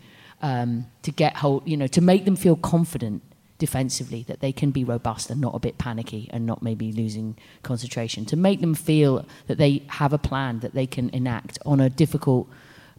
um, 0.43 0.87
to 1.03 1.11
get 1.11 1.37
hold, 1.39 1.67
you 1.67 1.77
know, 1.77 1.89
to 1.89 2.01
make 2.01 2.25
them 2.25 2.37
feel 2.37 2.57
confident 2.57 3.23
defensively 3.59 4.25
that 4.25 4.41
they 4.41 4.53
can 4.53 4.71
be 4.71 4.85
robust 4.85 5.31
and 5.31 5.41
not 5.41 5.55
a 5.55 5.59
bit 5.59 5.79
panicky 5.79 6.29
and 6.33 6.45
not 6.45 6.63
maybe 6.63 6.93
losing 6.93 7.37
concentration. 7.63 8.25
To 8.27 8.37
make 8.37 8.61
them 8.61 8.75
feel 8.75 9.25
that 9.47 9.59
they 9.59 9.83
have 9.89 10.13
a 10.13 10.19
plan 10.19 10.61
that 10.61 10.75
they 10.75 10.87
can 10.87 11.09
enact 11.11 11.59
on 11.65 11.81
a 11.81 11.89
difficult 11.89 12.49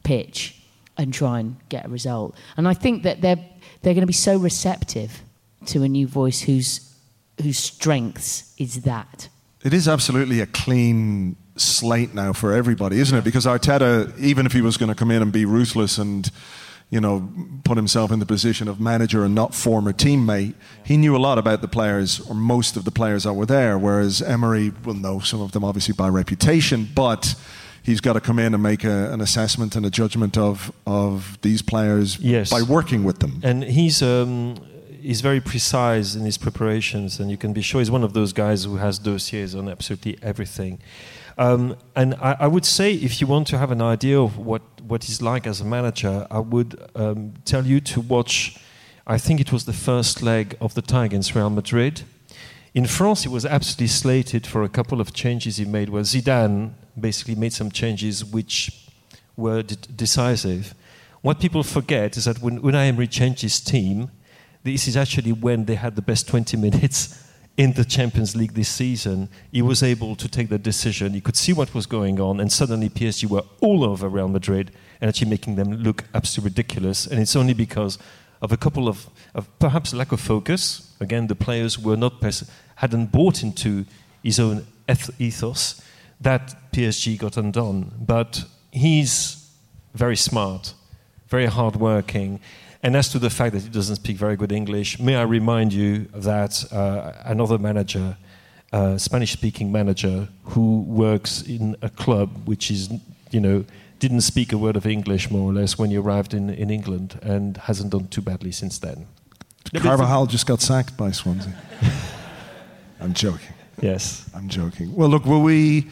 pitch 0.04 0.60
and 0.98 1.14
try 1.14 1.40
and 1.40 1.58
get 1.70 1.86
a 1.86 1.90
result. 1.90 2.36
And 2.58 2.68
I 2.68 2.74
think 2.74 3.04
that 3.04 3.22
they're 3.22 3.44
they're 3.82 3.94
going 3.94 4.02
to 4.02 4.08
be 4.08 4.14
so 4.14 4.38
receptive 4.38 5.22
to 5.68 5.84
a 5.84 5.88
new 5.88 6.08
voice 6.08 6.42
whose 6.42 6.92
whose 7.42 7.60
strengths 7.60 8.56
is 8.58 8.82
that. 8.84 9.30
It 9.64 9.74
is 9.74 9.88
absolutely 9.88 10.40
a 10.42 10.46
clean 10.46 11.36
slate 11.58 12.14
now 12.14 12.34
for 12.34 12.54
everybody, 12.54 13.00
isn't 13.00 13.18
it? 13.18 13.24
Because 13.24 13.46
Arteta, 13.46 14.18
even 14.20 14.46
if 14.46 14.52
he 14.54 14.62
was 14.62 14.78
going 14.78 14.90
to 14.90 14.96
come 14.96 15.12
in 15.12 15.22
and 15.22 15.32
be 15.32 15.46
ruthless 15.46 15.98
and, 15.98 16.30
you 16.90 17.00
know, 17.00 17.30
put 17.64 17.78
himself 17.78 18.12
in 18.12 18.20
the 18.20 18.26
position 18.26 18.68
of 18.68 18.80
manager 18.80 19.24
and 19.24 19.34
not 19.34 19.56
former 19.56 19.94
teammate, 19.94 20.54
he 20.84 20.98
knew 20.98 21.16
a 21.16 21.20
lot 21.20 21.38
about 21.38 21.62
the 21.62 21.68
players, 21.68 22.20
or 22.30 22.36
most 22.36 22.76
of 22.78 22.84
the 22.86 22.92
players 22.92 23.24
that 23.24 23.34
were 23.34 23.46
there. 23.46 23.78
Whereas 23.78 24.22
Emery 24.22 24.72
will 24.84 24.94
know 24.96 25.20
some 25.20 25.42
of 25.42 25.52
them 25.54 25.64
obviously 25.64 25.94
by 25.94 26.10
reputation, 26.10 26.88
but 26.94 27.36
he's 27.84 28.02
got 28.02 28.14
to 28.14 28.20
come 28.22 28.38
in 28.40 28.54
and 28.54 28.62
make 28.62 28.84
a, 28.84 29.12
an 29.14 29.22
assessment 29.22 29.76
and 29.76 29.86
a 29.86 29.90
judgment 29.90 30.38
of, 30.38 30.72
of 30.86 31.38
these 31.42 31.62
players 31.62 32.18
Yes. 32.20 32.50
by 32.52 32.62
working 32.64 33.04
with 33.04 33.20
them. 33.20 33.40
And 33.44 33.64
he's 33.64 34.02
um, 34.02 34.56
he's 35.02 35.22
very 35.22 35.40
precise 35.40 36.16
in 36.16 36.26
his 36.26 36.38
preparations, 36.38 37.20
and 37.20 37.30
you 37.32 37.38
can 37.38 37.54
be 37.54 37.62
sure 37.62 37.80
he's 37.80 37.92
one 37.92 38.04
of 38.04 38.14
those 38.14 38.34
guys 38.34 38.66
who 38.66 38.76
has 38.78 39.00
dossiers 39.00 39.56
on 39.56 39.70
absolutely 39.70 40.18
everything. 40.22 40.80
Um, 41.38 41.76
and 41.96 42.16
I, 42.16 42.38
I 42.42 42.48
would 42.48 42.66
say, 42.66 42.94
if 42.94 43.20
you 43.20 43.28
want 43.28 43.48
to 43.48 43.58
have 43.58 43.72
an 43.72 43.82
idea 43.82 44.20
of 44.20 44.38
what, 44.38 44.62
what 44.82 45.04
he's 45.04 45.22
like 45.22 45.46
as 45.46 45.62
a 45.62 45.66
manager, 45.66 46.26
I 46.32 46.40
would 46.40 46.80
um, 46.96 47.34
tell 47.44 47.66
you 47.66 47.82
to 47.82 48.02
watch. 48.02 48.58
I 49.08 49.18
think 49.18 49.40
it 49.40 49.52
was 49.52 49.66
the 49.66 49.74
first 49.74 50.22
leg 50.22 50.56
of 50.62 50.74
the 50.74 50.82
tie 50.82 51.06
against 51.06 51.36
Real 51.36 51.50
Madrid. 51.50 52.04
In 52.74 52.88
France, 52.88 53.24
he 53.24 53.30
was 53.30 53.46
absolutely 53.46 53.88
slated 53.88 54.48
for 54.48 54.64
a 54.64 54.70
couple 54.70 55.00
of 55.00 55.14
changes 55.14 55.58
he 55.58 55.66
made, 55.66 55.90
where 55.90 56.04
Zidane 56.04 56.74
basically 57.00 57.36
made 57.36 57.54
some 57.54 57.72
changes 57.72 58.24
which 58.24 58.90
were 59.38 59.62
d- 59.62 59.78
decisive. 59.96 60.74
What 61.22 61.40
people 61.40 61.64
forget 61.64 62.18
is 62.18 62.26
that 62.26 62.42
when 62.42 62.62
Unai 62.62 62.88
Emery 62.88 63.08
changed 63.08 63.42
his 63.42 63.60
team, 63.60 64.12
this 64.64 64.88
is 64.88 64.98
actually 64.98 65.32
when 65.32 65.66
they 65.66 65.76
had 65.76 65.96
the 65.96 66.02
best 66.02 66.28
20 66.28 66.58
minutes 66.66 67.25
in 67.58 67.74
the 67.74 67.86
Champions 67.86 68.36
League 68.36 68.54
this 68.54 68.70
season. 68.70 69.30
He 69.52 69.62
was 69.62 69.82
able 69.82 70.16
to 70.16 70.28
take 70.28 70.50
the 70.50 70.60
decision. 70.60 71.14
He 71.14 71.22
could 71.22 71.38
see 71.38 71.54
what 71.54 71.74
was 71.74 71.86
going 71.86 72.20
on, 72.20 72.40
and 72.40 72.52
suddenly 72.52 72.90
PSG 72.90 73.30
were 73.30 73.44
all 73.62 73.84
over 73.84 74.10
Real 74.10 74.28
Madrid 74.28 74.72
and 75.02 75.10
actually 75.10 75.30
making 75.30 75.56
them 75.56 75.72
look 75.72 76.04
absolutely 76.14 76.52
ridiculous. 76.52 77.06
And 77.08 77.20
it's 77.20 77.36
only 77.36 77.54
because 77.54 77.98
of 78.42 78.52
a 78.52 78.58
couple 78.58 78.88
of, 78.88 79.10
of 79.34 79.48
perhaps 79.60 79.94
lack 79.94 80.12
of 80.12 80.20
focus. 80.20 80.94
Again, 81.00 81.28
the 81.28 81.36
players 81.36 81.80
were 81.80 81.98
not 81.98 82.14
hadn't 82.76 83.12
bought 83.12 83.42
into 83.42 83.86
his 84.24 84.40
own 84.40 84.66
eth- 84.88 85.20
ethos 85.20 85.82
that 86.20 86.72
PSG 86.72 87.18
got 87.18 87.38
undone. 87.38 87.92
But 88.00 88.46
he's 88.72 89.50
very 89.94 90.16
smart, 90.16 90.74
very 91.28 91.46
hardworking. 91.46 92.40
And 92.86 92.96
as 92.96 93.10
to 93.10 93.18
the 93.18 93.32
fact 93.32 93.54
that 93.54 93.64
he 93.64 93.70
doesn't 93.70 93.96
speak 93.96 94.16
very 94.16 94.36
good 94.36 94.52
English, 94.52 95.00
may 95.00 95.16
I 95.16 95.24
remind 95.24 95.74
you 95.74 96.06
that 96.14 96.72
uh, 96.72 97.14
another 97.26 97.58
manager, 97.58 98.16
uh, 98.72 99.00
Spanish-speaking 99.00 99.72
manager, 99.72 100.28
who 100.44 100.82
works 100.82 101.42
in 101.42 101.76
a 101.82 101.90
club 101.90 102.48
which 102.48 102.70
is, 102.70 102.94
you 103.32 103.40
know, 103.40 103.66
didn't 103.98 104.22
speak 104.22 104.54
a 104.54 104.58
word 104.60 104.76
of 104.76 104.86
English 104.86 105.32
more 105.32 105.50
or 105.50 105.54
less 105.54 105.80
when 105.80 105.90
he 105.90 105.98
arrived 105.98 106.36
in, 106.36 106.52
in 106.52 106.70
England 106.70 107.20
and 107.24 107.58
hasn't 107.58 107.90
done 107.90 108.08
too 108.10 108.22
badly 108.22 108.52
since 108.52 108.78
then. 108.78 109.08
Carvalhal 109.74 110.30
just 110.30 110.46
got 110.46 110.62
sacked 110.62 110.96
by 110.96 111.10
Swansea. 111.10 111.56
I'm 113.02 113.16
joking. 113.16 113.56
Yes. 113.82 114.30
I'm 114.36 114.48
joking. 114.48 114.94
Well, 114.96 115.10
look, 115.10 115.26
will 115.26 115.42
we 115.42 115.90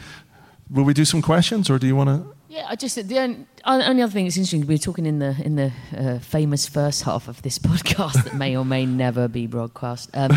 will 0.70 0.84
we 0.84 0.94
do 0.94 1.04
some 1.04 1.22
questions, 1.22 1.68
or 1.68 1.80
do 1.80 1.88
you 1.88 1.96
want 1.96 2.10
to? 2.10 2.34
Yeah, 2.54 2.66
I 2.68 2.76
just 2.76 2.94
the 2.94 3.18
only, 3.18 3.46
only 3.66 4.00
other 4.00 4.12
thing 4.12 4.26
that's 4.26 4.36
interesting. 4.36 4.64
We 4.64 4.74
were 4.74 4.78
talking 4.78 5.06
in 5.06 5.18
the 5.18 5.34
in 5.44 5.56
the 5.56 5.72
uh, 5.96 6.20
famous 6.20 6.68
first 6.68 7.02
half 7.02 7.26
of 7.26 7.42
this 7.42 7.58
podcast 7.70 8.22
that 8.22 8.34
may 8.34 8.56
or 8.56 8.64
may 8.64 8.86
never 8.86 9.26
be 9.26 9.48
broadcast 9.48 10.08
um, 10.14 10.30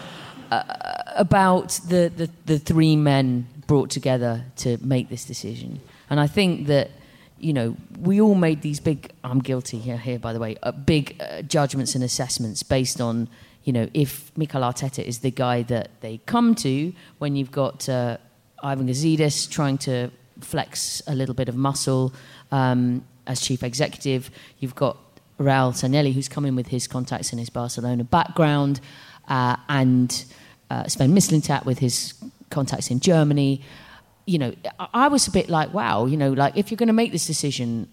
uh, 0.52 0.62
about 1.16 1.80
the, 1.88 2.12
the 2.16 2.30
the 2.46 2.60
three 2.60 2.94
men 2.94 3.48
brought 3.66 3.90
together 3.90 4.44
to 4.58 4.78
make 4.82 5.08
this 5.08 5.24
decision, 5.24 5.80
and 6.08 6.20
I 6.20 6.28
think 6.28 6.68
that 6.68 6.92
you 7.40 7.52
know 7.52 7.76
we 7.98 8.20
all 8.20 8.36
made 8.36 8.62
these 8.62 8.78
big. 8.78 9.10
I'm 9.24 9.40
guilty 9.40 9.80
here, 9.80 9.98
here 9.98 10.20
by 10.20 10.32
the 10.32 10.38
way. 10.38 10.56
Uh, 10.62 10.70
big 10.70 11.20
uh, 11.20 11.42
judgments 11.42 11.96
and 11.96 12.04
assessments 12.04 12.62
based 12.62 13.00
on 13.00 13.28
you 13.64 13.72
know 13.72 13.88
if 13.94 14.30
Mikel 14.38 14.62
Arteta 14.62 15.02
is 15.02 15.18
the 15.18 15.32
guy 15.32 15.62
that 15.62 15.90
they 16.02 16.18
come 16.18 16.54
to 16.54 16.92
when 17.18 17.34
you've 17.34 17.50
got 17.50 17.88
uh, 17.88 18.18
Ivan 18.62 18.86
Gazidis 18.86 19.50
trying 19.50 19.78
to 19.78 20.12
flex 20.44 21.02
a 21.06 21.14
little 21.14 21.34
bit 21.34 21.48
of 21.48 21.56
muscle 21.56 22.12
um, 22.52 23.04
as 23.26 23.40
chief 23.40 23.62
executive. 23.62 24.30
You've 24.58 24.74
got 24.74 24.96
Raul 25.38 25.72
Sanllehi, 25.72 26.12
who's 26.12 26.28
come 26.28 26.44
in 26.44 26.56
with 26.56 26.68
his 26.68 26.86
contacts 26.86 27.32
in 27.32 27.38
his 27.38 27.50
Barcelona 27.50 28.04
background, 28.04 28.80
uh, 29.28 29.56
and 29.68 30.24
uh, 30.70 30.86
Sven 30.86 31.12
Mislintat 31.14 31.64
with 31.64 31.78
his 31.78 32.14
contacts 32.50 32.90
in 32.90 33.00
Germany. 33.00 33.60
You 34.26 34.38
know, 34.38 34.54
I 34.78 35.08
was 35.08 35.26
a 35.26 35.30
bit 35.30 35.48
like, 35.48 35.74
wow, 35.74 36.06
you 36.06 36.16
know, 36.16 36.32
like 36.32 36.56
if 36.56 36.70
you're 36.70 36.76
going 36.76 36.86
to 36.86 36.94
make 36.94 37.12
this 37.12 37.26
decision, 37.26 37.88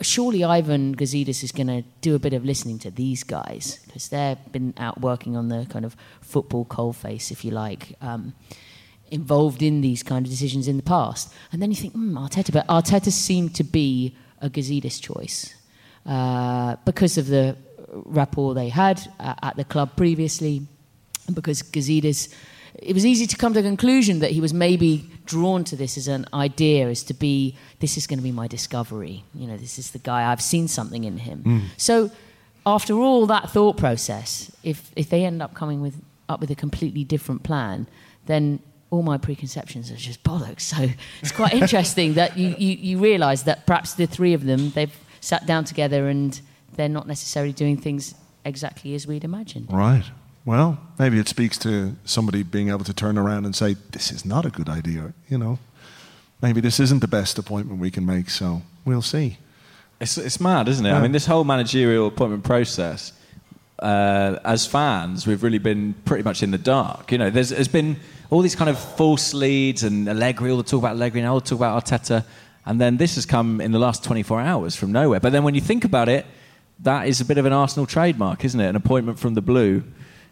surely 0.00 0.44
Ivan 0.44 0.94
Gazidis 0.94 1.42
is 1.42 1.52
going 1.52 1.66
to 1.66 1.82
do 2.00 2.14
a 2.14 2.18
bit 2.18 2.32
of 2.32 2.44
listening 2.44 2.78
to 2.80 2.90
these 2.90 3.24
guys 3.24 3.80
because 3.86 4.08
they've 4.08 4.38
been 4.52 4.74
out 4.78 5.00
working 5.00 5.36
on 5.36 5.48
the 5.48 5.66
kind 5.68 5.84
of 5.84 5.96
football 6.20 6.64
coalface, 6.64 7.30
if 7.30 7.44
you 7.44 7.50
like. 7.50 7.96
Um, 8.00 8.34
involved 9.10 9.62
in 9.62 9.80
these 9.80 10.02
kind 10.02 10.24
of 10.24 10.30
decisions 10.30 10.68
in 10.68 10.76
the 10.76 10.82
past. 10.82 11.32
And 11.52 11.60
then 11.60 11.70
you 11.70 11.76
think, 11.76 11.94
hmm, 11.94 12.16
Arteta, 12.16 12.52
but 12.52 12.66
Arteta 12.68 13.10
seemed 13.10 13.54
to 13.56 13.64
be 13.64 14.14
a 14.40 14.48
Gazidis 14.48 15.00
choice 15.00 15.54
uh, 16.06 16.76
because 16.84 17.18
of 17.18 17.26
the 17.26 17.56
rapport 17.92 18.54
they 18.54 18.68
had 18.68 19.00
uh, 19.18 19.34
at 19.42 19.56
the 19.56 19.64
club 19.64 19.96
previously, 19.96 20.62
and 21.26 21.34
because 21.34 21.62
Gazidis, 21.62 22.32
it 22.74 22.94
was 22.94 23.04
easy 23.04 23.26
to 23.26 23.36
come 23.36 23.52
to 23.52 23.60
the 23.60 23.68
conclusion 23.68 24.20
that 24.20 24.30
he 24.30 24.40
was 24.40 24.54
maybe 24.54 25.10
drawn 25.26 25.64
to 25.64 25.76
this 25.76 25.98
as 25.98 26.08
an 26.08 26.26
idea, 26.32 26.88
as 26.88 27.02
to 27.04 27.14
be, 27.14 27.56
this 27.80 27.96
is 27.96 28.06
going 28.06 28.18
to 28.18 28.22
be 28.22 28.32
my 28.32 28.46
discovery. 28.46 29.24
You 29.34 29.46
know, 29.48 29.56
this 29.56 29.78
is 29.78 29.90
the 29.90 29.98
guy, 29.98 30.30
I've 30.30 30.42
seen 30.42 30.68
something 30.68 31.04
in 31.04 31.18
him. 31.18 31.42
Mm. 31.44 31.62
So 31.76 32.10
after 32.64 32.94
all 32.94 33.26
that 33.26 33.50
thought 33.50 33.76
process, 33.76 34.50
if, 34.62 34.90
if 34.96 35.10
they 35.10 35.24
end 35.24 35.42
up 35.42 35.54
coming 35.54 35.80
with, 35.80 36.00
up 36.28 36.40
with 36.40 36.50
a 36.50 36.54
completely 36.54 37.04
different 37.04 37.42
plan, 37.42 37.86
then 38.26 38.60
all 38.90 39.02
my 39.02 39.16
preconceptions 39.16 39.90
are 39.90 39.96
just 39.96 40.22
bollocks. 40.22 40.62
So 40.62 40.88
it's 41.22 41.32
quite 41.32 41.54
interesting 41.54 42.14
that 42.14 42.36
you, 42.36 42.54
you, 42.58 42.76
you 42.76 42.98
realise 42.98 43.42
that 43.42 43.66
perhaps 43.66 43.94
the 43.94 44.06
three 44.06 44.34
of 44.34 44.44
them, 44.44 44.70
they've 44.70 44.94
sat 45.20 45.46
down 45.46 45.64
together 45.64 46.08
and 46.08 46.40
they're 46.74 46.88
not 46.88 47.06
necessarily 47.06 47.52
doing 47.52 47.76
things 47.76 48.14
exactly 48.44 48.94
as 48.94 49.06
we'd 49.06 49.24
imagined. 49.24 49.72
Right. 49.72 50.04
Well, 50.44 50.80
maybe 50.98 51.18
it 51.18 51.28
speaks 51.28 51.58
to 51.58 51.96
somebody 52.04 52.42
being 52.42 52.70
able 52.70 52.84
to 52.84 52.94
turn 52.94 53.18
around 53.18 53.44
and 53.44 53.54
say, 53.54 53.76
this 53.92 54.10
is 54.10 54.24
not 54.24 54.46
a 54.46 54.50
good 54.50 54.68
idea, 54.68 55.12
you 55.28 55.38
know. 55.38 55.58
Maybe 56.42 56.60
this 56.62 56.80
isn't 56.80 57.00
the 57.00 57.08
best 57.08 57.38
appointment 57.38 57.80
we 57.80 57.90
can 57.90 58.06
make, 58.06 58.30
so 58.30 58.62
we'll 58.86 59.02
see. 59.02 59.36
It's, 60.00 60.16
it's 60.16 60.40
mad, 60.40 60.68
isn't 60.68 60.84
it? 60.84 60.88
Yeah. 60.88 60.98
I 60.98 61.02
mean, 61.02 61.12
this 61.12 61.26
whole 61.26 61.44
managerial 61.44 62.06
appointment 62.06 62.44
process, 62.44 63.12
uh, 63.78 64.38
as 64.44 64.66
fans, 64.66 65.26
we've 65.26 65.42
really 65.42 65.58
been 65.58 65.94
pretty 66.06 66.24
much 66.24 66.42
in 66.42 66.50
the 66.50 66.58
dark. 66.58 67.12
You 67.12 67.18
know, 67.18 67.28
there's, 67.28 67.50
there's 67.50 67.68
been 67.68 67.98
all 68.30 68.42
these 68.42 68.54
kind 68.54 68.70
of 68.70 68.78
false 68.78 69.34
leads 69.34 69.82
and 69.82 70.08
Allegri, 70.08 70.50
all 70.50 70.56
the 70.56 70.62
talk 70.62 70.78
about 70.78 70.92
Allegri, 70.96 71.20
and 71.20 71.28
all 71.28 71.40
the 71.40 71.46
talk 71.46 71.58
about 71.58 71.84
Arteta. 71.84 72.24
And 72.64 72.80
then 72.80 72.96
this 72.96 73.16
has 73.16 73.26
come 73.26 73.60
in 73.60 73.72
the 73.72 73.78
last 73.78 74.04
24 74.04 74.40
hours 74.40 74.76
from 74.76 74.92
nowhere. 74.92 75.20
But 75.20 75.32
then 75.32 75.42
when 75.42 75.54
you 75.54 75.60
think 75.60 75.84
about 75.84 76.08
it, 76.08 76.24
that 76.80 77.08
is 77.08 77.20
a 77.20 77.24
bit 77.24 77.38
of 77.38 77.44
an 77.44 77.52
Arsenal 77.52 77.86
trademark, 77.86 78.44
isn't 78.44 78.60
it? 78.60 78.68
An 78.68 78.76
appointment 78.76 79.18
from 79.18 79.34
the 79.34 79.42
blue. 79.42 79.82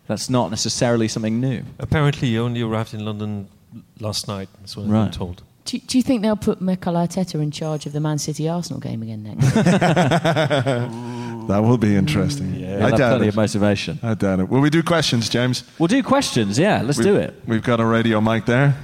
That's 0.07 0.31
not 0.31 0.51
necessarily 0.51 1.09
something 1.09 1.41
new. 1.41 1.65
Apparently, 1.79 2.29
he 2.29 2.39
only 2.39 2.63
arrived 2.63 2.95
in 2.95 3.05
London 3.05 3.49
last 4.01 4.29
night, 4.29 4.49
that's 4.61 4.77
what 4.77 4.87
right. 4.87 5.01
I've 5.01 5.11
been 5.11 5.19
told. 5.19 5.43
Do, 5.69 5.79
do, 5.81 5.99
you 5.99 6.03
think 6.03 6.23
they'll 6.23 6.35
put 6.35 6.63
Mikel 6.63 6.95
Arteta 6.95 7.35
in 7.43 7.51
charge 7.51 7.85
of 7.85 7.93
the 7.93 8.01
Man 8.01 8.17
City 8.17 8.49
Arsenal 8.49 8.81
game 8.81 9.03
again 9.03 9.23
next? 9.23 9.53
that 9.55 10.89
will 11.63 11.77
be 11.77 11.95
interesting. 11.95 12.55
Yeah, 12.55 12.87
I 12.87 12.91
doubt 12.93 12.97
plenty 12.97 13.27
it. 13.27 13.29
of 13.29 13.37
motivation. 13.37 13.99
I 14.03 14.15
doubt 14.15 14.41
it. 14.41 14.49
Will 14.49 14.63
we 14.63 14.71
do 14.71 14.83
questions, 14.83 15.29
James? 15.29 15.65
We'll 15.79 15.89
do 15.89 16.03
questions. 16.03 16.59
Yeah, 16.59 16.81
let's 16.81 16.97
we've, 16.97 17.07
do 17.07 17.17
it. 17.17 17.35
We've 17.47 17.63
got 17.63 17.81
a 17.81 17.85
radio 17.85 18.19
mic 18.19 18.47
there. 18.47 18.75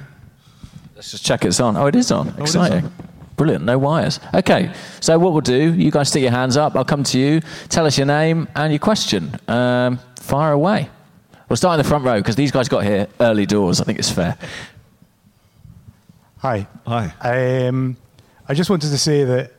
Let's 0.93 1.09
just 1.09 1.25
check 1.25 1.43
it's 1.43 1.59
on. 1.59 1.75
Oh, 1.75 1.87
it 1.87 1.95
is 1.95 2.11
on. 2.11 2.35
Oh, 2.37 2.43
Exciting. 2.43 2.91
Brilliant, 3.35 3.65
no 3.65 3.79
wires. 3.79 4.19
Okay, 4.35 4.71
so 4.99 5.17
what 5.17 5.31
we'll 5.31 5.41
do, 5.41 5.73
you 5.73 5.89
guys 5.89 6.09
stick 6.09 6.21
your 6.21 6.29
hands 6.29 6.55
up, 6.55 6.75
I'll 6.75 6.85
come 6.85 7.03
to 7.05 7.17
you, 7.17 7.41
tell 7.67 7.87
us 7.87 7.97
your 7.97 8.05
name 8.05 8.47
and 8.55 8.71
your 8.71 8.79
question. 8.79 9.39
Um, 9.47 9.99
fire 10.19 10.51
away. 10.51 10.91
We'll 11.49 11.57
start 11.57 11.79
in 11.79 11.83
the 11.83 11.89
front 11.89 12.05
row 12.05 12.19
because 12.19 12.35
these 12.35 12.51
guys 12.51 12.69
got 12.69 12.83
here 12.83 13.07
early 13.19 13.47
doors, 13.47 13.81
I 13.81 13.85
think 13.85 13.97
it's 13.97 14.11
fair. 14.11 14.37
Hi. 16.39 16.67
Hi. 16.85 17.67
Um, 17.67 17.97
I 18.47 18.53
just 18.53 18.69
wanted 18.69 18.89
to 18.89 18.97
say 18.97 19.23
that 19.23 19.53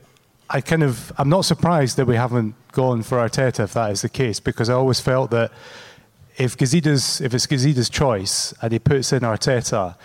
I 0.49 0.61
kind 0.61 0.83
of 0.83 1.11
I'm 1.17 1.27
not 1.27 1.43
surprised 1.43 1.97
that 1.97 2.05
we 2.05 2.15
haven't 2.15 2.55
gone 2.71 3.01
for 3.01 3.17
Arteta 3.17 3.63
if 3.63 3.73
that 3.73 3.91
is 3.91 4.03
the 4.03 4.09
case 4.09 4.39
because 4.39 4.69
I 4.69 4.73
always 4.73 4.99
felt 4.99 5.31
that 5.31 5.51
if 6.37 6.55
Gazidis 6.55 7.19
if 7.19 7.33
it's 7.33 7.47
Gazidis' 7.47 7.91
choice 7.91 8.53
and 8.61 8.71
he 8.71 8.79
puts 8.79 9.11
in 9.11 9.21
Arteta 9.21 9.95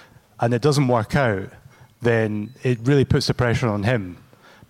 and 0.41 0.55
it 0.55 0.63
doesn't 0.63 0.89
work 0.89 1.15
out, 1.15 1.51
then 2.01 2.55
it 2.63 2.79
really 2.83 3.05
puts 3.05 3.27
the 3.27 3.35
pressure 3.35 3.69
on 3.69 3.83
him. 3.83 4.17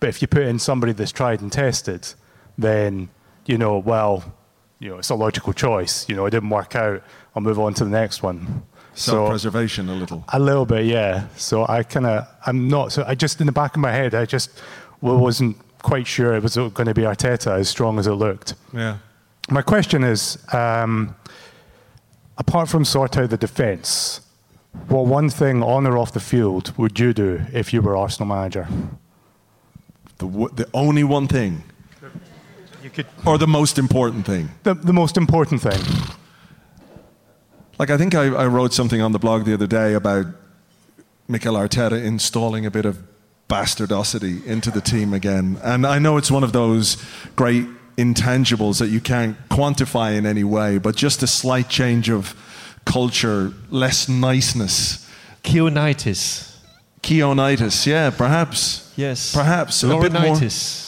But 0.01 0.09
if 0.09 0.21
you 0.21 0.29
put 0.29 0.43
in 0.43 0.59
somebody 0.59 0.93
that's 0.93 1.13
tried 1.13 1.41
and 1.41 1.53
tested, 1.53 2.07
then 2.59 3.09
you 3.47 3.57
know 3.57 3.79
well, 3.79 4.35
you 4.81 4.91
know 4.91 4.99
it's 4.99 5.11
a 5.11 5.15
logical 5.15 5.53
choice. 5.53 6.07
You 6.09 6.17
know 6.17 6.27
it 6.27 6.31
didn't 6.31 6.51
work 6.51 6.75
out. 6.75 7.03
I'll 7.35 7.43
move 7.43 7.61
on 7.61 7.75
to 7.75 7.85
the 7.85 7.91
next 7.91 8.25
one 8.25 8.65
self-preservation 8.95 9.86
so, 9.86 9.93
a 9.93 9.95
little. 9.95 10.24
A 10.32 10.38
little 10.38 10.66
bit, 10.66 10.86
yeah. 10.86 11.26
So 11.36 11.66
I 11.68 11.82
kind 11.82 12.07
of, 12.07 12.26
I'm 12.47 12.68
not. 12.68 12.93
So 12.93 13.05
I 13.07 13.14
just 13.14 13.40
in 13.40 13.47
the 13.47 13.53
back 13.53 13.74
of 13.74 13.80
my 13.80 13.93
head, 13.93 14.14
I 14.14 14.24
just 14.24 14.51
wasn't 15.01 15.57
quite 15.82 16.07
sure 16.07 16.34
it 16.34 16.43
was 16.43 16.57
going 16.57 16.86
to 16.86 16.95
be 16.95 17.03
Arteta 17.03 17.59
as 17.59 17.68
strong 17.68 17.99
as 17.99 18.07
it 18.07 18.12
looked. 18.12 18.55
Yeah. 18.72 18.99
My 19.51 19.62
question 19.62 20.05
is, 20.05 20.38
um, 20.55 21.14
apart 22.38 22.68
from 22.68 22.84
sort 22.84 23.16
out 23.16 23.30
the 23.30 23.36
defence, 23.36 24.20
what 24.88 25.07
one 25.07 25.28
thing 25.28 25.62
on 25.62 25.86
or 25.86 25.99
off 25.99 26.12
the 26.12 26.20
field 26.20 26.76
would 26.78 26.99
you 26.99 27.12
do 27.12 27.43
if 27.53 27.72
you 27.72 27.82
were 27.82 27.97
Arsenal 27.97 28.28
manager? 28.28 28.68
The, 30.18 30.26
the 30.55 30.68
only 30.72 31.05
one 31.05 31.26
thing. 31.26 31.64
You 32.82 32.90
could, 32.90 33.07
or 33.24 33.38
the 33.38 33.47
most 33.47 33.78
important 33.78 34.26
thing. 34.26 34.51
The, 34.62 34.74
the 34.74 34.93
most 34.93 35.16
important 35.16 35.62
thing. 35.62 35.80
Like, 37.83 37.91
I 37.91 37.97
think 37.97 38.14
I, 38.14 38.26
I 38.26 38.47
wrote 38.47 38.72
something 38.72 39.01
on 39.01 39.11
the 39.11 39.18
blog 39.18 39.45
the 39.45 39.55
other 39.55 39.66
day 39.66 39.95
about 39.95 40.26
Mikel 41.26 41.57
Arteta 41.57 42.01
installing 42.01 42.64
a 42.64 42.70
bit 42.70 42.85
of 42.85 43.03
bastardosity 43.49 44.47
into 44.47 44.70
the 44.70 44.80
team 44.80 45.12
again. 45.12 45.59
And 45.64 45.85
I 45.85 45.99
know 45.99 46.16
it's 46.16 46.30
one 46.30 46.45
of 46.45 46.53
those 46.53 46.97
great 47.35 47.66
intangibles 47.97 48.78
that 48.78 48.91
you 48.91 49.01
can't 49.01 49.37
quantify 49.49 50.16
in 50.16 50.26
any 50.26 50.45
way, 50.45 50.78
but 50.78 50.95
just 50.95 51.24
a 51.24 51.26
slight 51.26 51.68
change 51.68 52.09
of 52.09 52.37
culture, 52.85 53.53
less 53.68 54.09
niceness. 54.09 55.05
Keonitis. 55.43 56.57
Keonitis, 57.03 57.85
yeah, 57.85 58.11
perhaps. 58.11 58.93
Yes. 58.95 59.35
Perhaps. 59.35 59.83
A 59.83 59.89
bit 59.89 60.12
more, 60.12 60.39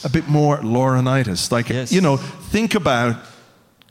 a 0.05 0.09
bit 0.09 0.29
more. 0.29 0.61
Like, 1.51 1.67
yes. 1.67 1.91
you 1.91 1.99
know, 1.99 2.15
think 2.15 2.73
about 2.73 3.17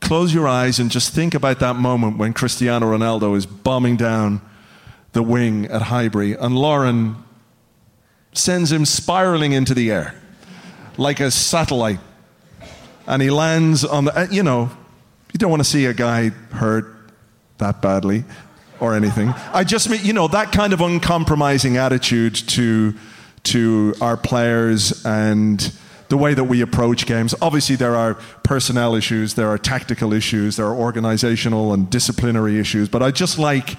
close 0.01 0.33
your 0.33 0.47
eyes 0.47 0.79
and 0.79 0.91
just 0.91 1.13
think 1.13 1.33
about 1.33 1.59
that 1.59 1.75
moment 1.75 2.17
when 2.17 2.33
Cristiano 2.33 2.91
Ronaldo 2.91 3.35
is 3.35 3.45
bombing 3.45 3.95
down 3.95 4.41
the 5.13 5.23
wing 5.23 5.65
at 5.65 5.83
Highbury 5.83 6.33
and 6.33 6.55
Lauren 6.55 7.15
sends 8.33 8.71
him 8.71 8.85
spiraling 8.85 9.53
into 9.53 9.73
the 9.73 9.91
air 9.91 10.15
like 10.97 11.19
a 11.19 11.31
satellite. 11.31 11.99
And 13.07 13.21
he 13.21 13.29
lands 13.29 13.85
on 13.85 14.05
the, 14.05 14.17
uh, 14.17 14.27
you 14.29 14.43
know, 14.43 14.69
you 15.33 15.37
don't 15.37 15.49
want 15.49 15.61
to 15.61 15.69
see 15.69 15.85
a 15.85 15.93
guy 15.93 16.29
hurt 16.29 16.95
that 17.57 17.81
badly 17.81 18.23
or 18.79 18.95
anything. 18.95 19.29
I 19.53 19.63
just 19.63 19.89
mean, 19.89 20.03
you 20.03 20.13
know, 20.13 20.27
that 20.27 20.51
kind 20.51 20.73
of 20.73 20.81
uncompromising 20.81 21.77
attitude 21.77 22.35
to, 22.35 22.95
to 23.43 23.93
our 24.01 24.17
players 24.17 25.05
and 25.05 25.71
the 26.15 26.23
way 26.23 26.33
that 26.33 26.45
we 26.45 26.61
approach 26.61 27.05
games. 27.05 27.35
Obviously, 27.41 27.75
there 27.75 27.93
are 27.95 28.13
personnel 28.43 28.95
issues, 28.95 29.33
there 29.33 29.49
are 29.49 29.57
tactical 29.57 30.13
issues, 30.13 30.55
there 30.55 30.65
are 30.65 30.75
organizational 30.75 31.73
and 31.73 31.89
disciplinary 31.89 32.57
issues, 32.57 32.87
but 32.87 33.03
I 33.03 33.11
just 33.11 33.37
like 33.37 33.75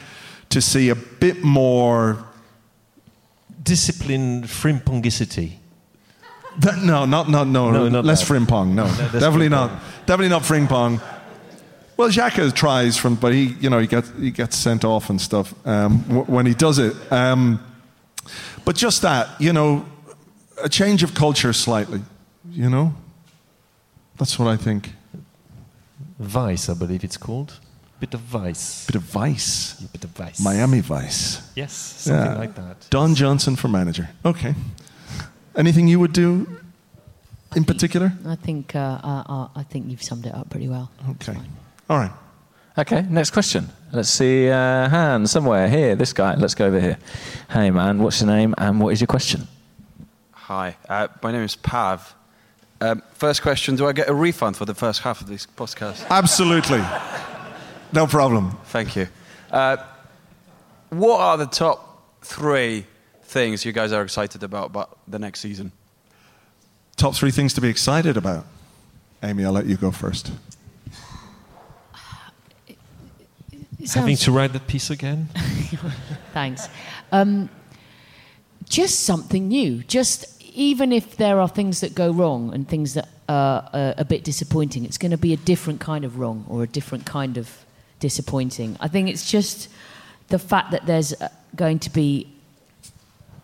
to 0.50 0.60
see 0.60 0.90
a 0.90 0.94
bit 0.94 1.42
more 1.42 2.26
discipline 3.62 4.42
frimpongicity. 4.42 5.52
That, 6.58 6.82
no, 6.82 7.06
not, 7.06 7.30
not, 7.30 7.46
no, 7.46 7.70
no 7.70 7.88
not 7.88 8.04
less 8.04 8.20
that. 8.28 8.34
frimpong. 8.34 8.74
No, 8.74 8.84
no 8.84 8.96
definitely 8.96 9.48
frimpong. 9.48 9.50
not. 9.50 9.70
Definitely 10.06 10.28
not 10.28 10.42
frimpong. 10.42 11.00
Well, 11.96 12.10
Xhaka 12.10 12.52
tries 12.52 12.98
from, 12.98 13.14
but 13.14 13.32
he, 13.32 13.56
you 13.60 13.70
know, 13.70 13.78
he 13.78 13.86
gets 13.86 14.12
he 14.20 14.30
gets 14.30 14.56
sent 14.56 14.84
off 14.84 15.08
and 15.08 15.18
stuff 15.18 15.54
um, 15.66 16.02
w- 16.02 16.24
when 16.24 16.44
he 16.44 16.52
does 16.52 16.78
it. 16.78 16.94
Um, 17.10 17.58
but 18.66 18.76
just 18.76 19.00
that, 19.02 19.28
you 19.40 19.54
know, 19.54 19.86
a 20.62 20.68
change 20.68 21.02
of 21.02 21.14
culture 21.14 21.52
slightly, 21.52 22.02
you 22.56 22.70
know? 22.70 22.94
That's 24.18 24.38
what 24.38 24.48
I 24.48 24.56
think. 24.56 24.94
Vice, 26.18 26.68
I 26.68 26.74
believe 26.74 27.04
it's 27.04 27.18
called. 27.18 27.60
Bit 28.00 28.14
of 28.14 28.20
Vice. 28.20 28.86
Bit 28.86 28.96
of 28.96 29.02
Vice. 29.02 29.74
Bit 29.92 30.04
of 30.04 30.10
Vice. 30.10 30.40
Miami 30.40 30.80
Vice. 30.80 31.40
Yes, 31.54 31.72
something 31.72 32.38
like 32.38 32.54
that. 32.54 32.86
Don 32.90 33.14
Johnson 33.14 33.56
for 33.56 33.68
manager. 33.68 34.08
Okay. 34.24 34.54
Anything 35.54 35.88
you 35.88 35.98
would 36.00 36.12
do 36.12 36.46
in 37.54 37.64
particular? 37.64 38.12
I 38.26 38.36
think 38.36 38.74
uh, 38.74 39.00
uh, 39.02 39.48
I 39.54 39.62
think 39.62 39.90
you've 39.90 40.02
summed 40.02 40.26
it 40.26 40.34
up 40.34 40.50
pretty 40.50 40.68
well. 40.68 40.90
Okay. 41.10 41.36
All 41.88 41.98
right. 41.98 42.12
Okay, 42.78 43.06
next 43.08 43.30
question. 43.30 43.70
Let's 43.90 44.10
see, 44.10 44.50
uh, 44.50 44.90
Han, 44.90 45.26
somewhere 45.26 45.66
here. 45.66 45.96
This 45.96 46.12
guy. 46.12 46.34
Let's 46.34 46.54
go 46.54 46.66
over 46.66 46.78
here. 46.78 46.98
Hey, 47.48 47.70
man, 47.70 48.02
what's 48.02 48.20
your 48.20 48.28
name 48.28 48.54
and 48.58 48.80
what 48.80 48.92
is 48.92 49.00
your 49.00 49.06
question? 49.06 49.48
Hi, 50.32 50.76
uh, 50.86 51.08
my 51.22 51.32
name 51.32 51.42
is 51.42 51.56
Pav. 51.56 52.14
Um, 52.80 53.02
first 53.14 53.42
question 53.42 53.76
Do 53.76 53.86
I 53.86 53.92
get 53.92 54.08
a 54.08 54.14
refund 54.14 54.56
for 54.56 54.64
the 54.64 54.74
first 54.74 55.00
half 55.00 55.20
of 55.20 55.28
this 55.28 55.46
podcast? 55.46 56.06
Absolutely. 56.10 56.82
No 57.92 58.06
problem. 58.06 58.58
Thank 58.66 58.96
you. 58.96 59.08
Uh, 59.50 59.76
what 60.90 61.20
are 61.20 61.36
the 61.38 61.46
top 61.46 62.22
three 62.22 62.86
things 63.22 63.64
you 63.64 63.72
guys 63.72 63.92
are 63.92 64.02
excited 64.02 64.42
about 64.42 64.66
about 64.66 64.98
the 65.08 65.18
next 65.18 65.40
season? 65.40 65.72
Top 66.96 67.14
three 67.14 67.30
things 67.30 67.54
to 67.54 67.60
be 67.60 67.68
excited 67.68 68.16
about. 68.16 68.46
Amy, 69.22 69.44
I'll 69.44 69.52
let 69.52 69.66
you 69.66 69.76
go 69.76 69.90
first. 69.90 70.32
It 73.78 73.92
Having 73.92 74.16
to 74.16 74.32
write 74.32 74.52
that 74.52 74.66
piece 74.66 74.90
again? 74.90 75.28
Thanks. 76.32 76.68
Um, 77.12 77.48
just 78.68 79.04
something 79.04 79.48
new. 79.48 79.82
Just 79.84 80.35
even 80.56 80.90
if 80.90 81.16
there 81.18 81.38
are 81.38 81.48
things 81.48 81.80
that 81.80 81.94
go 81.94 82.10
wrong 82.10 82.52
and 82.52 82.66
things 82.66 82.94
that 82.94 83.08
are 83.28 83.68
a 83.72 84.04
bit 84.04 84.24
disappointing, 84.24 84.84
it's 84.84 84.98
going 84.98 85.10
to 85.10 85.18
be 85.18 85.32
a 85.32 85.36
different 85.36 85.80
kind 85.80 86.04
of 86.04 86.18
wrong 86.18 86.44
or 86.48 86.62
a 86.62 86.66
different 86.66 87.04
kind 87.04 87.36
of 87.36 87.64
disappointing. 88.00 88.76
I 88.80 88.88
think 88.88 89.08
it's 89.08 89.30
just 89.30 89.68
the 90.28 90.38
fact 90.38 90.70
that 90.70 90.86
there's 90.86 91.12
uh, 91.20 91.28
going 91.54 91.78
to 91.80 91.90
be 91.90 92.32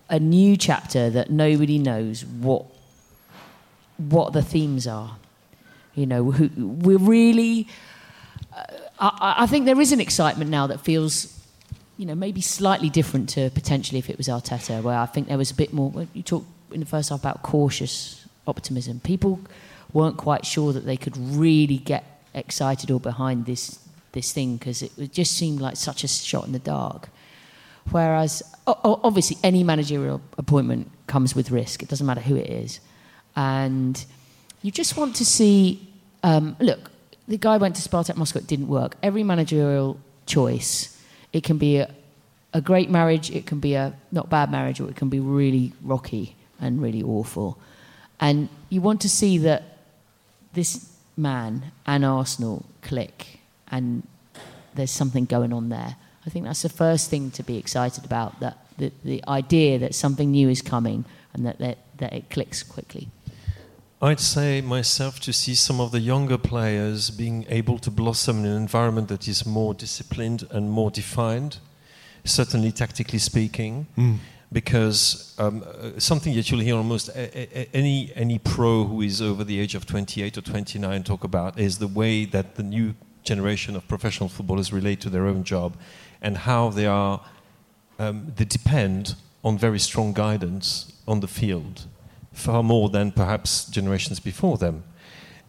a 0.09 0.19
new 0.19 0.57
chapter 0.57 1.11
that 1.11 1.31
nobody 1.31 1.79
knows 1.79 2.25
what 2.25 2.65
what 3.99 4.33
the 4.33 4.43
themes 4.43 4.87
are. 4.87 5.17
You 5.95 6.07
know, 6.07 6.23
we're 6.57 6.99
really. 6.99 7.69
Uh, 8.57 8.65
I, 8.99 9.35
I 9.39 9.47
think 9.47 9.67
there 9.67 9.81
is 9.81 9.93
an 9.93 10.01
excitement 10.01 10.51
now 10.51 10.67
that 10.67 10.81
feels, 10.81 11.39
you 11.99 12.07
know, 12.07 12.15
maybe 12.15 12.41
slightly 12.41 12.89
different 12.89 13.29
to 13.31 13.51
potentially 13.51 13.99
if 13.99 14.09
it 14.09 14.17
was 14.19 14.29
Arteta, 14.29 14.83
where 14.83 14.97
I 14.97 15.07
think 15.07 15.29
there 15.29 15.39
was 15.39 15.51
a 15.51 15.55
bit 15.55 15.73
more. 15.73 16.07
You 16.15 16.23
talked 16.23 16.47
in 16.75 16.81
the 16.81 16.87
first 16.87 17.11
half 17.11 17.21
about 17.21 17.43
cautious 17.43 18.27
optimism. 18.47 19.01
People 19.01 19.41
weren't 19.93 20.17
quite 20.17 20.47
sure 20.47 20.73
that 20.73 20.87
they 20.87 20.97
could 20.97 21.17
really 21.17 21.79
get 21.79 22.05
excited 22.35 22.91
or 22.91 23.01
behind 23.01 23.47
this 23.47 23.79
this 24.13 24.33
thing 24.33 24.57
because 24.57 24.83
it, 24.83 25.13
just 25.13 25.33
seemed 25.37 25.61
like 25.61 25.77
such 25.77 26.05
a 26.05 26.09
shot 26.09 26.47
in 26.47 26.53
the 26.53 26.59
dark. 26.59 27.09
Whereas, 27.91 28.43
obviously, 28.67 29.39
any 29.43 29.65
managerial 29.65 30.21
appointment 30.39 30.91
comes 31.07 31.35
with 31.35 31.51
risk. 31.51 31.83
It 31.83 31.89
doesn't 31.89 32.07
matter 32.07 32.21
who 32.21 32.37
it 32.37 32.49
is. 32.49 32.81
And 33.35 34.05
you 34.61 34.71
just 34.71 34.97
want 34.97 35.17
to 35.17 35.25
see. 35.25 35.89
Um, 36.23 36.57
look, 36.61 36.91
the 37.27 37.39
guy 37.39 37.57
went 37.57 37.75
to 37.77 37.89
Spartak 37.89 38.17
Moscow, 38.17 38.39
it 38.39 38.47
didn't 38.47 38.69
work. 38.69 38.97
Every 39.03 39.25
managerial 39.25 39.99
choice, 40.27 40.97
it 41.33 41.43
can 41.43 41.59
be 41.59 41.79
a, 41.79 41.93
a 42.53 42.61
great 42.61 42.89
marriage, 42.89 43.31
it 43.31 43.47
can 43.47 43.59
be 43.59 43.75
a 43.75 43.95
not 44.13 44.31
bad 44.31 44.53
marriage, 44.53 44.79
or 44.79 44.89
it 44.89 44.95
can 44.95 45.09
be 45.09 45.19
really 45.19 45.73
rocky 45.83 46.37
and 46.63 46.81
really 46.81 47.03
awful. 47.03 47.59
And 48.21 48.49
you 48.71 48.81
want 48.81 49.01
to 49.03 49.09
see 49.09 49.37
that 49.39 49.65
this 50.55 50.91
man 51.17 51.73
and 51.87 52.05
Arsenal 52.05 52.65
click 52.81 53.41
and 53.69 54.07
there's 54.75 54.91
something 54.91 55.27
going 55.27 55.53
on 55.53 55.69
there. 55.69 55.97
I 56.25 56.31
think 56.31 56.47
that's 56.47 56.63
the 56.63 56.69
first 56.69 57.11
thing 57.11 57.31
to 57.33 57.43
be 57.43 57.59
excited 57.59 58.05
about 58.05 58.41
that 58.41 58.59
the, 58.79 58.93
the 59.05 59.25
idea 59.29 59.79
that 59.79 59.95
something 59.95 60.31
new 60.31 60.49
is 60.49 60.63
coming 60.63 61.05
and 61.35 61.45
that, 61.47 61.59
that, 61.59 61.79
that 61.99 62.13
it 62.13 62.31
clicks 62.31 62.63
quickly. 62.63 63.09
I'd 64.01 64.21
say 64.21 64.61
myself 64.61 65.21
to 65.21 65.33
see 65.33 65.55
some 65.55 65.81
of 65.81 65.93
the 65.93 66.01
younger 66.01 66.39
players 66.39 67.11
being 67.11 67.47
able 67.49 67.79
to 67.79 67.91
blossom 67.91 68.41
in 68.41 68.47
an 68.47 68.57
environment 68.57 69.09
that 69.09 69.29
is 69.29 69.47
more 69.47 69.75
disciplined 69.75 70.45
and 70.51 70.71
more 70.71 70.91
defined, 70.91 71.59
certainly 72.25 72.73
tactically 72.73 73.21
speaking. 73.21 73.87
Mm. 73.97 74.19
Because 74.53 75.35
um, 75.39 75.65
uh, 75.65 75.99
something 75.99 76.35
that 76.35 76.51
you'll 76.51 76.61
hear 76.61 76.77
almost 76.77 77.09
a- 77.09 77.59
a- 77.59 77.69
any 77.75 78.13
any 78.15 78.39
pro 78.39 78.85
who 78.85 79.01
is 79.01 79.23
over 79.23 79.45
the 79.45 79.59
age 79.59 79.75
of 79.75 79.87
28 79.87 80.37
or 80.37 80.43
29 80.43 81.03
talk 81.05 81.25
about 81.25 81.59
is 81.59 81.79
the 81.79 81.89
way 81.89 82.27
that 82.27 82.57
the 82.57 82.63
new 82.63 82.95
generation 83.25 83.77
of 83.77 83.87
professional 83.89 84.29
footballers 84.29 84.73
relate 84.73 85.01
to 85.01 85.09
their 85.11 85.27
own 85.27 85.43
job, 85.45 85.77
and 86.21 86.37
how 86.39 86.69
they 86.69 86.87
are 86.87 87.21
um, 87.99 88.33
they 88.37 88.45
depend 88.45 89.15
on 89.43 89.57
very 89.59 89.79
strong 89.79 90.13
guidance 90.13 90.93
on 91.07 91.21
the 91.21 91.29
field, 91.29 91.87
far 92.33 92.63
more 92.63 92.89
than 92.91 93.11
perhaps 93.13 93.65
generations 93.67 94.21
before 94.21 94.59
them. 94.59 94.85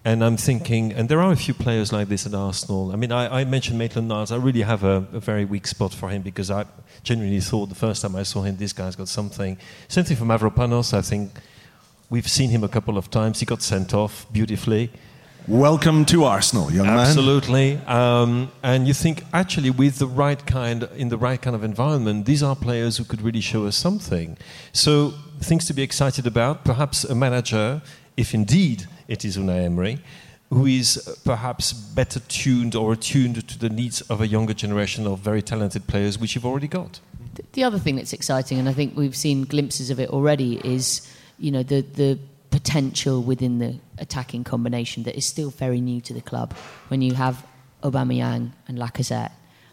And 0.06 0.22
I'm 0.22 0.36
thinking, 0.36 0.92
and 0.92 1.08
there 1.08 1.22
are 1.22 1.32
a 1.32 1.36
few 1.38 1.54
players 1.54 1.94
like 1.94 2.10
this 2.10 2.26
at 2.26 2.34
Arsenal. 2.34 2.92
I 2.92 2.98
mean, 2.98 3.14
I, 3.14 3.40
I 3.40 3.46
mentioned 3.46 3.80
Maitland 3.80 4.10
Niles. 4.10 4.34
I 4.34 4.36
really 4.36 4.64
have 4.64 4.84
a, 4.84 5.08
a 5.14 5.20
very 5.22 5.46
weak 5.46 5.66
spot 5.66 5.94
for 5.94 6.10
him 6.10 6.22
because 6.22 6.52
I 6.52 6.66
genuinely 7.04 7.40
thought 7.40 7.70
the 7.70 7.76
first 7.76 8.02
time 8.02 8.14
I 8.18 8.24
saw 8.24 8.42
him, 8.42 8.58
this 8.58 8.74
guy's 8.74 8.98
got 8.98 9.08
something. 9.08 9.58
Same 9.88 10.04
thing 10.04 10.18
for 10.18 10.26
Mavropanos. 10.26 10.94
I 10.94 11.02
think 11.02 11.32
we've 12.10 12.28
seen 12.28 12.50
him 12.50 12.66
a 12.66 12.68
couple 12.68 12.98
of 12.98 13.10
times. 13.10 13.40
He 13.40 13.46
got 13.46 13.62
sent 13.62 13.94
off 13.94 14.26
beautifully. 14.34 14.92
Welcome 15.48 16.04
to 16.06 16.26
Arsenal, 16.26 16.72
young 16.72 16.88
man. 16.88 17.00
Absolutely. 17.00 17.78
Um, 17.88 18.52
and 18.62 18.86
you 18.88 18.94
think 18.94 19.24
actually 19.32 19.70
with 19.70 20.00
the 20.00 20.08
right 20.08 20.46
kind 20.46 20.88
in 20.98 21.10
the 21.10 21.18
right 21.18 21.42
kind 21.42 21.56
of 21.56 21.64
environment, 21.64 22.26
these 22.26 22.44
are 22.44 22.58
players 22.58 22.98
who 22.98 23.06
could 23.06 23.22
really 23.22 23.42
show 23.42 23.66
us 23.66 23.78
something. 23.78 24.38
So 24.74 25.14
things 25.40 25.66
to 25.68 25.74
be 25.74 25.82
excited 25.82 26.28
about. 26.28 26.66
Perhaps 26.66 27.06
a 27.06 27.16
manager, 27.16 27.82
if 28.18 28.34
indeed 28.34 28.88
it 29.08 29.26
is 29.26 29.38
Unai 29.38 29.66
Emery, 29.66 30.00
who 30.50 30.66
is 30.66 31.20
perhaps 31.26 31.74
better 31.74 32.20
tuned 32.22 32.76
or 32.76 32.94
attuned 32.94 33.48
to 33.48 33.60
the 33.60 33.70
needs 33.70 34.02
of 34.02 34.22
a 34.22 34.28
younger 34.28 34.54
generation 34.54 35.08
of 35.08 35.20
very 35.20 35.42
talented 35.42 35.88
players, 35.88 36.20
which 36.20 36.36
you've 36.36 36.46
already 36.46 36.68
got. 36.68 37.00
The 37.54 37.64
other 37.64 37.80
thing 37.80 37.96
that's 37.96 38.14
exciting, 38.14 38.60
and 38.60 38.70
I 38.70 38.74
think 38.74 38.96
we've 38.96 39.16
seen 39.16 39.44
glimpses 39.44 39.90
of 39.90 40.00
it 40.00 40.10
already, 40.10 40.58
is 40.64 41.10
you 41.40 41.52
know 41.52 41.64
the 41.64 41.82
the 41.82 42.20
potential 42.52 43.24
within 43.24 43.58
the 43.58 43.76
attacking 43.98 44.44
combination 44.44 45.04
that 45.04 45.16
is 45.16 45.26
still 45.26 45.50
very 45.50 45.82
new 45.82 46.00
to 46.02 46.14
the 46.14 46.22
club. 46.22 46.54
When 46.90 47.02
you 47.02 47.16
have 47.16 47.44
Aubameyang 47.82 48.52
and 48.68 48.78
Lacazette 48.78 49.32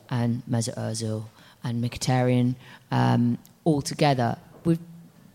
and 0.09 0.43
Mesut 0.49 0.77
Ozil 0.77 1.25
and 1.63 1.85
Mkhitaryan 1.85 2.55
um, 2.91 3.37
all 3.65 3.83
together, 3.83 4.39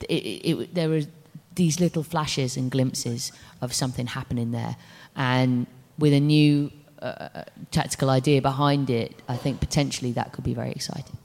it, 0.10 0.14
it, 0.14 0.74
there 0.74 0.92
are 0.94 1.02
these 1.56 1.80
little 1.80 2.04
flashes 2.04 2.58
and 2.58 2.70
glimpses 2.72 3.32
of 3.62 3.74
something 3.74 4.08
happening 4.08 4.52
there, 4.52 4.76
and 5.16 5.68
with 5.98 6.14
a 6.14 6.20
new 6.20 6.72
uh, 7.02 7.44
tactical 7.72 8.10
idea 8.10 8.42
behind 8.42 8.90
it, 8.90 9.22
I 9.28 9.38
think 9.38 9.60
potentially 9.60 10.12
that 10.14 10.32
could 10.34 10.44
be 10.44 10.54
very 10.54 10.72
exciting. 10.72 11.18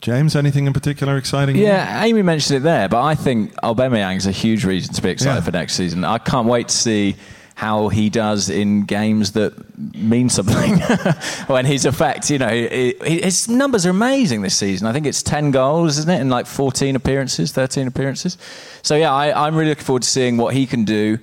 James, 0.00 0.36
anything 0.36 0.66
in 0.66 0.72
particular 0.72 1.16
exciting? 1.16 1.56
Yeah, 1.56 2.04
Amy 2.04 2.22
mentioned 2.22 2.58
it 2.58 2.62
there, 2.62 2.88
but 2.88 3.02
I 3.02 3.14
think 3.14 3.54
Aubameyang 3.62 4.16
is 4.16 4.26
a 4.26 4.30
huge 4.30 4.64
reason 4.64 4.94
to 4.94 5.02
be 5.02 5.08
excited 5.10 5.36
Yeah. 5.40 5.44
for 5.44 5.50
next 5.52 5.74
season. 5.74 6.04
I 6.04 6.18
can't 6.18 6.46
wait 6.46 6.68
to 6.68 6.74
see 6.76 7.16
how 7.56 7.88
he 7.88 8.10
does 8.10 8.50
in 8.50 8.84
games 8.84 9.32
that 9.32 9.54
mean 9.94 10.28
something. 10.28 10.78
when 11.46 11.64
his 11.64 11.86
effect, 11.86 12.28
you 12.28 12.38
know, 12.38 12.48
his 12.50 13.48
numbers 13.48 13.86
are 13.86 13.90
amazing 13.90 14.42
this 14.42 14.54
season. 14.54 14.86
I 14.86 14.92
think 14.92 15.06
it's 15.06 15.22
10 15.22 15.52
goals, 15.52 15.96
isn't 15.96 16.10
it, 16.10 16.20
in 16.20 16.28
like 16.28 16.46
14 16.46 16.94
appearances, 16.96 17.52
13 17.52 17.86
appearances. 17.86 18.36
So, 18.82 18.94
yeah, 18.94 19.10
I, 19.10 19.46
I'm 19.46 19.56
really 19.56 19.70
looking 19.70 19.84
forward 19.84 20.02
to 20.02 20.08
seeing 20.08 20.36
what 20.36 20.52
he 20.52 20.66
can 20.66 20.84
do. 20.84 21.18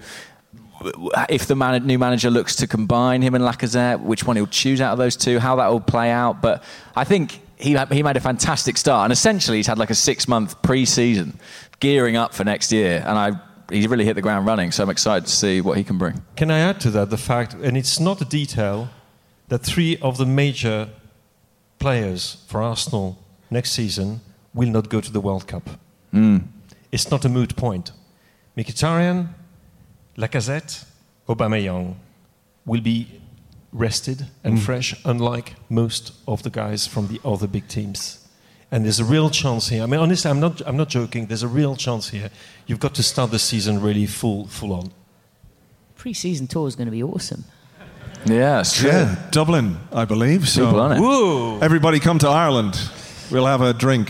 If 1.30 1.46
the 1.46 1.56
man, 1.56 1.86
new 1.86 2.00
manager 2.00 2.32
looks 2.32 2.56
to 2.58 2.68
combine 2.68 3.22
him 3.22 3.36
and 3.36 3.44
Lacazette, 3.44 4.02
which 4.02 4.26
one 4.26 4.36
he'll 4.36 4.48
choose 4.48 4.82
out 4.82 4.92
of 4.92 4.98
those 4.98 5.16
two, 5.16 5.38
how 5.38 5.58
that 5.58 5.68
will 5.68 5.82
play 5.82 6.10
out. 6.10 6.42
But 6.42 6.64
I 6.96 7.04
think 7.04 7.40
he, 7.58 7.78
he 7.92 8.02
made 8.02 8.18
a 8.18 8.20
fantastic 8.20 8.78
start. 8.78 9.06
And 9.06 9.14
essentially, 9.14 9.58
he's 9.58 9.68
had 9.68 9.78
like 9.78 9.92
a 9.92 9.96
six 9.96 10.28
month 10.28 10.60
pre 10.64 10.86
season 10.86 11.40
gearing 11.80 12.16
up 12.16 12.34
for 12.34 12.44
next 12.44 12.72
year. 12.72 13.04
And 13.06 13.20
I, 13.20 13.40
he 13.74 13.88
really 13.88 14.06
hit 14.06 14.14
the 14.16 14.22
ground 14.22 14.46
running. 14.46 14.72
So 14.72 14.84
I'm 14.84 14.90
excited 14.90 15.26
to 15.26 15.32
see 15.32 15.62
what 15.62 15.78
he 15.78 15.84
can 15.84 15.98
bring. 15.98 16.22
Can 16.36 16.52
I 16.52 16.60
add 16.60 16.80
to 16.82 16.92
that 16.92 17.10
the 17.10 17.18
fact, 17.18 17.54
and 17.54 17.76
it's 17.78 18.00
not 18.00 18.22
a 18.22 18.26
detail, 18.26 18.90
that 19.50 19.60
three 19.64 19.98
of 20.02 20.18
the 20.18 20.26
major 20.26 20.90
players 21.80 22.44
for 22.48 22.62
Arsenal 22.62 23.18
next 23.50 23.72
season 23.72 24.22
will 24.54 24.70
not 24.70 24.90
go 24.90 25.02
to 25.02 25.12
the 25.12 25.20
World 25.20 25.48
Cup. 25.48 25.70
Mm. 26.14 26.44
It's 26.92 27.10
not 27.12 27.26
a 27.26 27.30
moot 27.30 27.56
point. 27.56 27.92
Mkhitaryan, 28.58 29.30
Lacazette, 30.18 30.86
Aubameyang 31.28 31.96
will 32.66 32.82
be 32.82 33.08
rested 33.72 34.28
and 34.44 34.58
Mm. 34.58 34.62
fresh, 34.62 34.96
unlike 35.04 35.56
most 35.70 36.14
of 36.28 36.44
the 36.44 36.50
guys 36.52 36.86
from 36.88 37.08
the 37.08 37.20
other 37.26 37.48
big 37.48 37.68
teams. 37.68 38.20
And 38.74 38.86
there's 38.86 39.00
a 39.00 39.06
real 39.06 39.30
chance 39.30 39.70
here. 39.70 39.84
I 39.84 39.86
mean, 39.86 40.00
honestly, 40.00 40.32
I'm 40.32 40.40
not, 40.40 40.60
I'm 40.66 40.76
not 40.76 40.90
joking. 40.90 41.28
There's 41.28 41.44
a 41.44 41.48
real 41.48 41.76
chance 41.76 42.10
here. 42.10 42.32
You've 42.66 42.80
got 42.80 42.96
to 42.96 43.04
start 43.04 43.30
the 43.30 43.38
season 43.38 43.80
really 43.80 44.08
full, 44.08 44.48
full 44.48 44.74
on. 44.74 44.92
Pre-season 45.96 46.48
tour 46.48 46.68
is 46.68 46.76
going 46.76 46.88
to 46.88 46.92
be 46.92 47.04
awesome. 47.04 47.44
Yeah, 48.26 48.62
it's 48.62 48.76
true. 48.76 48.90
Yeah, 48.90 49.16
Dublin, 49.30 49.78
I 49.92 50.06
believe. 50.06 50.50
So 50.50 50.66
People 50.66 50.82
on 50.82 50.92
it. 50.94 51.00
Whoa! 51.00 51.60
everybody 51.62 52.00
come 52.00 52.18
to 52.18 52.28
Ireland. 52.28 52.74
We'll 53.30 53.46
have 53.46 53.62
a 53.62 53.74
drink 53.74 54.10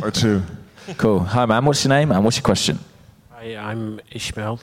or 0.00 0.12
two. 0.12 0.42
Cool. 0.96 1.18
Hi, 1.18 1.44
man. 1.46 1.64
What's 1.64 1.82
your 1.82 1.88
name 1.88 2.12
and 2.12 2.22
what's 2.22 2.36
your 2.36 2.44
question? 2.44 2.78
Hi, 3.30 3.56
I'm 3.56 4.00
Ishmael. 4.12 4.60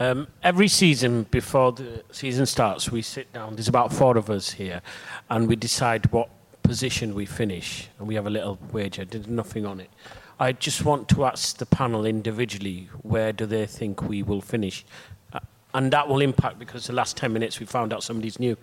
Um, 0.00 0.26
every 0.42 0.66
season 0.66 1.22
before 1.30 1.70
the 1.70 2.02
season 2.10 2.46
starts, 2.46 2.90
we 2.90 3.02
sit 3.02 3.32
down. 3.32 3.54
There's 3.54 3.68
about 3.68 3.92
four 3.92 4.16
of 4.18 4.28
us 4.28 4.50
here, 4.50 4.82
and 5.30 5.46
we 5.46 5.54
decide 5.54 6.10
what 6.10 6.30
position 6.66 7.14
we 7.14 7.26
finish, 7.26 7.88
and 7.98 8.08
we 8.08 8.14
have 8.14 8.26
a 8.26 8.30
little 8.30 8.58
wager. 8.72 9.04
There's 9.04 9.28
nothing 9.28 9.66
on 9.66 9.80
it. 9.80 9.90
I 10.38 10.52
just 10.52 10.84
want 10.84 11.08
to 11.10 11.24
ask 11.24 11.56
the 11.56 11.66
panel 11.66 12.04
individually 12.04 12.88
where 13.02 13.32
do 13.32 13.46
they 13.46 13.66
think 13.66 14.02
we 14.02 14.22
will 14.22 14.40
finish, 14.40 14.84
uh, 15.32 15.40
and 15.74 15.92
that 15.92 16.08
will 16.08 16.20
impact 16.20 16.58
because 16.58 16.86
the 16.86 16.92
last 16.92 17.16
ten 17.16 17.32
minutes 17.32 17.60
we 17.60 17.66
found 17.66 17.92
out 17.92 18.02
somebody's 18.02 18.38
new. 18.38 18.56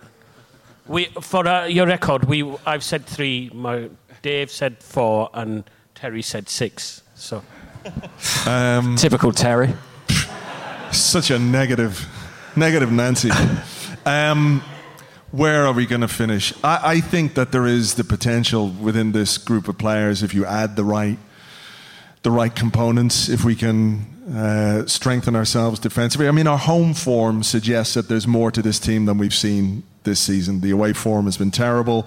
We, 0.86 1.06
for 1.22 1.48
uh, 1.48 1.66
your 1.66 1.88
record, 1.88 2.26
we 2.26 2.44
I've 2.66 2.84
said 2.84 3.06
three. 3.06 3.50
My, 3.54 3.90
Dave 4.22 4.52
said 4.52 4.84
four, 4.84 5.30
and 5.34 5.64
Terry 5.96 6.22
said 6.22 6.50
six. 6.50 7.02
So. 7.16 7.44
Um, 8.46 8.96
Typical 8.96 9.32
Terry. 9.32 9.74
such 10.92 11.32
a 11.32 11.40
negative, 11.40 12.06
negative 12.56 12.92
Nancy. 12.92 13.32
Um, 14.06 14.64
where 15.34 15.66
are 15.66 15.74
we 15.74 15.88
going 15.88 16.02
to 16.02 16.08
finish? 16.08 16.54
I, 16.64 16.80
I 16.84 17.02
think 17.02 17.34
that 17.34 17.52
there 17.52 17.66
is 17.66 17.96
the 17.96 18.04
potential 18.04 18.70
within 18.70 19.14
this 19.14 19.40
group 19.40 19.68
of 19.68 19.80
players 19.80 20.22
if 20.22 20.34
you 20.34 20.46
add 20.46 20.76
the 20.76 20.84
right, 20.84 21.18
the 22.22 22.30
right 22.30 22.56
components. 22.56 23.30
If 23.30 23.44
we 23.44 23.56
can 23.56 24.06
uh, 24.32 24.86
strengthen 24.86 25.36
ourselves 25.36 25.80
defensively. 25.80 26.28
I 26.28 26.32
mean, 26.32 26.48
our 26.48 26.60
home 26.60 26.94
form 26.94 27.42
suggests 27.42 27.96
that 27.96 28.08
there's 28.10 28.28
more 28.28 28.52
to 28.52 28.62
this 28.62 28.80
team 28.80 29.06
than 29.06 29.18
we've 29.18 29.34
seen 29.34 29.84
this 30.04 30.20
season. 30.20 30.62
The 30.62 30.70
away 30.70 30.94
form 30.94 31.26
has 31.26 31.36
been 31.38 31.52
terrible. 31.52 32.06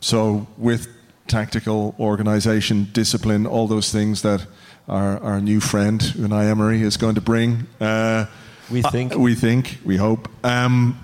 So 0.00 0.46
with 0.56 0.88
tactical 1.28 1.94
organisation, 2.00 2.88
discipline, 2.92 3.46
all 3.46 3.68
those 3.68 3.92
things 3.92 4.22
that 4.22 4.46
our, 4.88 5.22
our 5.22 5.40
new 5.40 5.60
friend 5.60 6.00
Unai 6.00 6.50
Emery 6.50 6.82
is 6.82 6.96
going 6.96 7.14
to 7.16 7.20
bring. 7.20 7.66
Uh, 7.80 8.26
We 8.70 8.80
think. 8.82 9.14
uh, 9.14 9.18
we 9.18 9.34
think. 9.34 9.78
We 9.84 9.98
hope. 9.98 10.28
Um, 10.42 10.98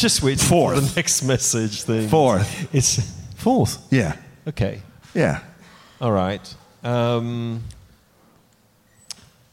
Just 0.00 0.22
wait 0.22 0.40
Fourth. 0.40 0.76
for 0.76 0.80
the 0.80 0.92
next 0.96 1.22
message 1.22 1.82
thing. 1.82 2.08
Fourth. 2.08 2.74
It's 2.74 3.00
fourth. 3.36 3.86
yeah. 3.90 4.16
Okay. 4.48 4.80
Yeah. 5.14 5.40
All 6.00 6.10
right. 6.12 6.54
Um, 6.82 7.62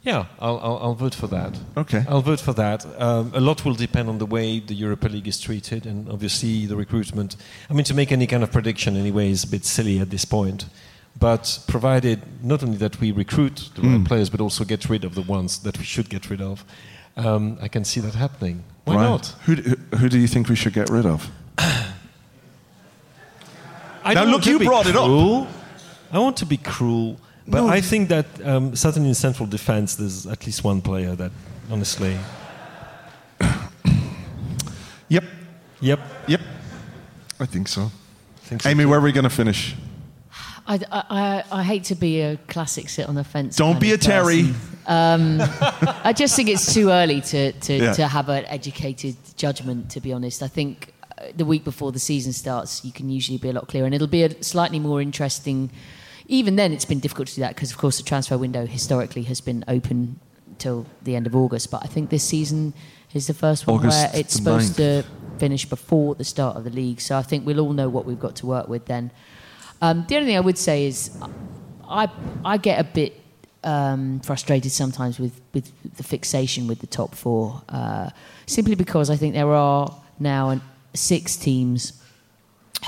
yeah, 0.03 0.27
I'll, 0.39 0.57
I'll, 0.59 0.77
I'll 0.77 0.93
vote 0.93 1.13
for 1.13 1.27
that. 1.27 1.59
Okay. 1.75 2.05
I'll 2.07 2.21
vote 2.21 2.39
for 2.39 2.53
that. 2.53 2.85
Um, 2.97 3.33
a 3.35 3.41
lot 3.41 3.65
will 3.65 3.73
depend 3.73 4.07
on 4.07 4.19
the 4.19 4.25
way 4.25 4.61
the 4.61 4.73
Europa 4.73 5.09
League 5.09 5.27
is 5.27 5.37
treated 5.37 5.85
and 5.85 6.07
obviously 6.07 6.65
the 6.65 6.77
recruitment. 6.77 7.35
I 7.69 7.73
mean, 7.73 7.83
to 7.83 7.93
make 7.93 8.13
any 8.13 8.25
kind 8.25 8.41
of 8.41 8.49
prediction 8.53 8.95
anyway 8.95 9.29
is 9.29 9.43
a 9.43 9.47
bit 9.47 9.65
silly 9.65 9.99
at 9.99 10.11
this 10.11 10.23
point. 10.23 10.67
But 11.19 11.59
provided 11.67 12.21
not 12.41 12.63
only 12.63 12.77
that 12.77 13.01
we 13.01 13.11
recruit 13.11 13.69
the 13.75 13.81
right 13.81 14.05
players, 14.05 14.29
but 14.29 14.39
also 14.39 14.63
get 14.63 14.87
rid 14.87 15.03
of 15.03 15.13
the 15.13 15.23
ones 15.23 15.59
that 15.59 15.77
we 15.77 15.83
should 15.83 16.09
get 16.09 16.29
rid 16.29 16.41
of, 16.41 16.63
um, 17.17 17.57
I 17.61 17.67
can 17.67 17.83
see 17.83 17.99
that 17.99 18.13
happening. 18.15 18.63
Why 18.87 18.95
Right. 18.95 19.03
not? 19.03 19.25
Who, 19.45 19.55
do- 19.57 19.75
who 19.97 20.07
do 20.07 20.17
you 20.17 20.27
think 20.27 20.47
we 20.47 20.55
should 20.55 20.71
get 20.73 20.89
rid 20.89 21.05
of? 21.05 21.29
I 21.57 21.93
Now, 24.13 24.23
don't 24.23 24.31
look, 24.31 24.45
you 24.45 24.59
brought 24.59 24.87
it 24.87 24.95
up. 24.95 25.47
I 26.13 26.19
want 26.19 26.37
to 26.37 26.45
be 26.45 26.55
cruel, 26.55 27.17
but 27.45 27.63
No. 27.63 27.67
I 27.67 27.81
think 27.81 28.07
that 28.07 28.25
um, 28.45 28.77
certainly 28.77 29.09
in 29.09 29.15
central 29.15 29.45
defense, 29.49 29.95
there's 29.95 30.25
at 30.25 30.45
least 30.45 30.63
one 30.63 30.81
player 30.81 31.15
that, 31.15 31.31
honestly, 31.69 32.17
Yep. 35.09 35.23
yep. 35.81 35.99
Yep. 36.27 36.41
I 37.41 37.45
think 37.45 37.67
so. 37.67 37.91
Think 38.43 38.61
so 38.61 38.69
Amy, 38.69 38.85
too. 38.85 38.89
where 38.89 38.99
are 38.99 39.03
we 39.03 39.11
going 39.11 39.25
to 39.29 39.29
finish? 39.29 39.75
I, 40.67 40.75
I, 40.91 41.03
I, 41.09 41.43
I 41.59 41.63
hate 41.63 41.85
to 41.85 41.95
be 41.95 42.21
a 42.21 42.37
classic 42.47 42.89
sit 42.89 43.07
on 43.07 43.15
the 43.15 43.23
fence. 43.23 43.55
Don't 43.55 43.79
be 43.79 43.93
a 43.93 43.97
person. 43.97 44.11
Terry. 44.11 44.53
I 44.87 46.13
just 46.15 46.35
think 46.35 46.49
it's 46.49 46.73
too 46.73 46.89
early 46.89 47.21
to, 47.21 47.51
to, 47.51 47.73
Yeah. 47.73 47.93
to 47.93 48.07
have 48.07 48.29
an 48.29 48.45
educated 48.45 49.15
judgment, 49.35 49.89
to 49.91 50.01
be 50.01 50.13
honest. 50.13 50.41
I 50.43 50.47
think 50.47 50.93
uh, 51.17 51.25
the 51.35 51.45
week 51.45 51.63
before 51.63 51.91
the 51.91 51.99
season 51.99 52.33
starts, 52.33 52.83
you 52.85 52.91
can 52.91 53.09
usually 53.09 53.37
be 53.37 53.49
a 53.49 53.53
lot 53.53 53.67
clearer. 53.67 53.85
And 53.85 53.95
it'll 53.95 54.07
be 54.07 54.23
a 54.23 54.43
slightly 54.43 54.79
more 54.79 55.01
interesting. 55.01 55.71
Even 56.27 56.55
then, 56.57 56.73
it's 56.73 56.85
been 56.85 56.99
difficult 56.99 57.27
to 57.29 57.35
do 57.35 57.41
that 57.41 57.55
because, 57.55 57.71
of 57.71 57.77
course, 57.77 57.97
the 57.97 58.03
transfer 58.03 58.37
window 58.37 58.65
historically 58.65 59.23
has 59.23 59.41
been 59.41 59.63
open 59.67 60.19
till 60.57 60.85
the 61.03 61.15
end 61.15 61.27
of 61.27 61.35
August. 61.35 61.71
But 61.71 61.83
I 61.83 61.87
think 61.87 62.09
this 62.09 62.23
season 62.23 62.73
is 63.13 63.27
the 63.27 63.33
first 63.33 63.67
one 63.67 63.77
August 63.79 63.97
where 64.13 64.21
it's 64.21 64.33
supposed 64.33 64.73
9th. 64.73 65.03
to 65.03 65.05
finish 65.39 65.65
before 65.65 66.15
the 66.15 66.23
start 66.23 66.57
of 66.57 66.63
the 66.63 66.69
league. 66.69 66.99
So 66.99 67.17
I 67.17 67.21
think 67.21 67.45
we'll 67.45 67.59
all 67.59 67.73
know 67.73 67.89
what 67.89 68.05
we've 68.05 68.19
got 68.19 68.35
to 68.37 68.45
work 68.45 68.67
with 68.67 68.85
then. 68.85 69.11
Um, 69.81 70.05
the 70.07 70.15
only 70.15 70.27
thing 70.27 70.37
I 70.37 70.41
would 70.41 70.57
say 70.57 70.85
is 70.85 71.17
I, 71.87 72.09
I 72.43 72.57
get 72.57 72.79
a 72.79 72.83
bit 72.83 73.21
um, 73.63 74.19
frustrated 74.21 74.71
sometimes 74.71 75.19
with, 75.19 75.39
with 75.53 75.71
the 75.97 76.03
fixation 76.03 76.67
with 76.67 76.79
the 76.79 76.87
top 76.87 77.15
four, 77.15 77.61
uh, 77.69 78.09
simply 78.45 78.75
because 78.75 79.09
I 79.09 79.15
think 79.15 79.33
there 79.33 79.53
are 79.53 79.93
now 80.19 80.59
six 80.93 81.35
teams 81.35 82.01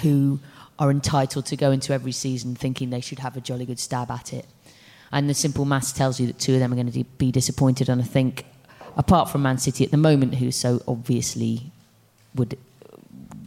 who 0.02 0.40
are 0.78 0.90
entitled 0.90 1.46
to 1.48 1.58
go 1.58 1.72
into 1.72 1.94
every 1.94 2.12
season 2.12 2.56
thinking 2.56 2.90
they 2.90 3.02
should 3.02 3.20
have 3.20 3.36
a 3.36 3.42
jolly 3.42 3.66
good 3.66 3.80
stab 3.80 4.10
at 4.10 4.34
it. 4.34 4.46
And 5.12 5.30
the 5.30 5.34
simple 5.34 5.66
maths 5.66 5.92
tells 5.92 6.20
you 6.20 6.28
that 6.28 6.40
two 6.40 6.54
of 6.54 6.60
them 6.60 6.72
are 6.72 6.76
going 6.76 6.92
to 6.92 7.04
be 7.04 7.32
disappointed. 7.32 7.90
And 7.90 8.02
I 8.02 8.06
think, 8.06 8.46
apart 8.96 9.30
from 9.30 9.42
Man 9.42 9.58
City 9.58 9.84
at 9.84 9.92
the 9.92 9.98
moment, 9.98 10.36
who 10.36 10.52
so 10.52 10.82
obviously 10.88 11.72
would 12.36 12.58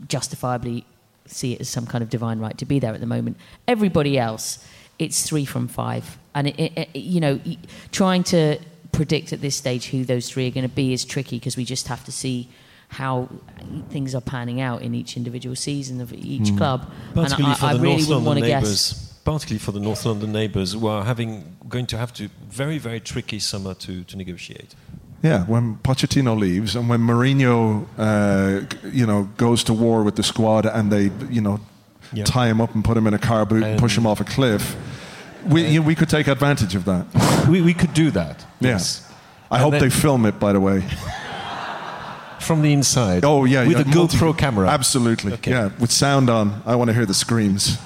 justifiably 0.09 0.85
see 1.33 1.55
it 1.55 1.61
as 1.61 1.69
some 1.69 1.87
kind 1.87 2.03
of 2.03 2.11
divine 2.11 2.39
right 2.39 2.57
to 2.59 2.65
be 2.65 2.79
there 2.79 2.95
at 2.95 3.01
the 3.01 3.07
moment. 3.07 3.37
Everybody 3.67 4.19
else, 4.19 4.65
it's 4.99 5.27
three 5.27 5.45
from 5.45 5.69
five, 5.69 6.19
and 6.35 6.49
it, 6.49 6.59
it, 6.59 6.89
it- 6.95 6.97
you 6.97 7.21
know, 7.21 7.41
trying 7.91 8.23
to 8.25 8.59
predict 8.93 9.33
at 9.33 9.41
this 9.41 9.57
stage 9.57 9.87
who 9.87 10.05
those 10.05 10.29
three 10.29 10.47
are 10.47 10.51
going 10.51 10.69
to 10.69 10.75
be 10.75 10.93
is 10.93 11.05
tricky 11.05 11.39
because 11.39 11.57
we 11.57 11.65
just 11.65 11.89
have 11.89 12.05
to 12.05 12.13
see 12.13 12.49
how 12.89 13.27
things 13.89 14.15
are 14.15 14.21
panning 14.21 14.61
out 14.61 14.83
in 14.83 14.95
each 14.95 15.17
individual 15.17 15.57
season 15.57 16.01
of 16.01 16.13
each 16.13 16.51
hmm. 16.51 16.59
club. 16.59 16.93
And 17.15 17.25
Particularly 17.25 17.55
I, 17.55 17.59
for 17.59 17.67
I 17.67 17.73
the 17.73 17.81
really 17.81 17.95
North 17.97 18.09
wouldn't 18.09 18.27
want 18.27 18.41
London 18.41 18.43
to 18.43 18.49
guess. 18.49 18.63
neighbours. 18.63 19.09
Particularly 19.25 19.59
for 19.61 19.73
the 19.73 19.81
North 19.81 20.05
London 20.05 20.33
neighbours 20.33 20.73
who 20.75 20.87
are 20.89 21.05
having 21.05 21.57
going 21.69 21.87
to 21.87 21.97
have 21.97 22.13
to 22.15 22.29
very 22.49 22.77
very 22.77 23.01
tricky 23.01 23.39
summer 23.39 23.73
to, 23.75 24.05
to 24.05 24.17
negotiate. 24.17 24.75
Yeah, 25.23 25.45
when 25.45 25.77
Pochettino 25.85 26.37
leaves 26.39 26.75
and 26.75 26.89
when 26.89 27.01
Mourinho, 27.01 27.87
uh, 27.97 28.67
you 28.91 29.07
know, 29.07 29.29
goes 29.37 29.63
to 29.65 29.73
war 29.73 30.03
with 30.03 30.17
the 30.17 30.23
squad 30.23 30.67
and 30.67 30.91
they, 30.91 31.11
you 31.31 31.41
know, 31.41 31.61
Yeah. 32.13 32.25
tie 32.25 32.49
him 32.49 32.61
up 32.61 32.75
and 32.75 32.85
put 32.85 32.97
him 32.97 33.07
in 33.07 33.15
a 33.15 33.19
car 33.19 33.47
boot 33.47 33.63
and, 33.63 33.73
And- 33.73 33.81
push 33.81 33.97
him 33.97 34.05
off 34.07 34.21
a 34.21 34.25
cliff, 34.25 34.75
we, 35.47 35.65
you 35.67 35.81
know, 35.81 35.87
we 35.87 35.95
could 35.95 36.09
take 36.09 36.27
advantage 36.27 36.75
of 36.75 36.85
that. 36.87 37.07
We, 37.49 37.63
we 37.63 37.73
could 37.75 37.95
do 37.95 38.11
that. 38.13 38.45
Yes. 38.61 39.03
I 39.51 39.57
And 39.57 39.63
hope 39.73 39.81
they 39.81 39.91
film 39.91 40.27
it, 40.27 40.39
by 40.41 40.53
the 40.53 40.61
way. 40.61 40.83
From 42.41 42.63
the 42.63 42.73
inside. 42.73 43.25
Oh, 43.25 43.45
yeah. 43.45 43.65
With 43.67 43.77
yeah, 43.77 43.83
a 43.93 43.95
multi- 43.97 44.17
GoPro 44.19 44.37
camera. 44.37 44.69
Absolutely. 44.69 45.33
Okay. 45.35 45.51
Yeah, 45.53 45.71
with 45.79 45.93
sound 45.93 46.29
on. 46.31 46.63
I 46.67 46.75
want 46.75 46.89
to 46.89 46.95
hear 46.95 47.07
the 47.07 47.15
screams. 47.15 47.79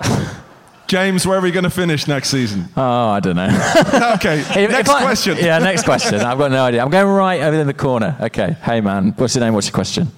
James, 0.88 1.26
where 1.26 1.38
are 1.38 1.42
we 1.42 1.50
going 1.50 1.64
to 1.64 1.70
finish 1.70 2.08
next 2.08 2.30
season? 2.30 2.64
Oh, 2.76 3.08
I 3.10 3.20
don't 3.20 3.36
know. 3.36 3.48
Okay, 4.14 4.40
If- 4.40 4.56
if 4.56 4.70
next 4.70 4.88
I- 4.88 5.02
question. 5.02 5.36
Yeah, 5.38 5.58
next 5.58 5.84
question. 5.84 6.20
I've 6.20 6.38
got 6.38 6.50
no 6.50 6.64
idea. 6.64 6.82
I'm 6.82 6.90
going 6.90 7.06
right 7.06 7.40
over 7.42 7.60
in 7.60 7.66
the 7.66 7.74
corner. 7.74 8.16
Okay. 8.20 8.56
Hey, 8.62 8.80
man. 8.80 9.12
What's 9.16 9.34
your 9.34 9.44
name? 9.44 9.52
What's 9.54 9.66
your 9.68 9.74
question? 9.74 10.08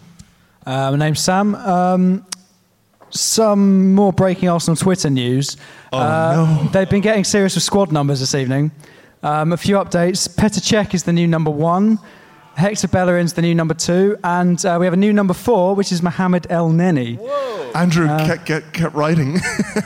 Uh, 0.64 0.92
my 0.92 0.96
name's 0.96 1.20
Sam. 1.20 1.54
Um, 1.56 2.24
some 3.10 3.94
more 3.94 4.12
breaking 4.12 4.48
Arsenal 4.48 4.76
Twitter 4.76 5.10
news. 5.10 5.56
Oh, 5.92 5.98
Uh, 5.98 6.68
They've 6.70 6.88
been 6.88 7.00
getting 7.00 7.24
serious 7.24 7.56
with 7.56 7.64
squad 7.64 7.90
numbers 7.90 8.20
this 8.20 8.34
evening. 8.36 8.70
Um, 9.24 9.52
a 9.52 9.56
few 9.56 9.74
updates. 9.76 10.28
Petr 10.28 10.60
Cech 10.60 10.94
is 10.94 11.02
the 11.02 11.12
new 11.12 11.26
number 11.26 11.50
one. 11.50 11.98
Hector 12.60 12.88
Bellerin's 12.88 13.32
the 13.32 13.42
new 13.42 13.54
number 13.54 13.74
two. 13.74 14.16
And 14.22 14.64
uh, 14.64 14.76
we 14.78 14.86
have 14.86 14.92
a 14.92 14.96
new 14.98 15.12
number 15.12 15.34
four, 15.34 15.74
which 15.74 15.90
is 15.92 16.02
Mohamed 16.02 16.44
Elneny. 16.44 17.18
Andrew 17.74 18.06
kept, 18.06 18.46
kept, 18.46 18.72
kept 18.72 18.94
writing. 18.94 19.36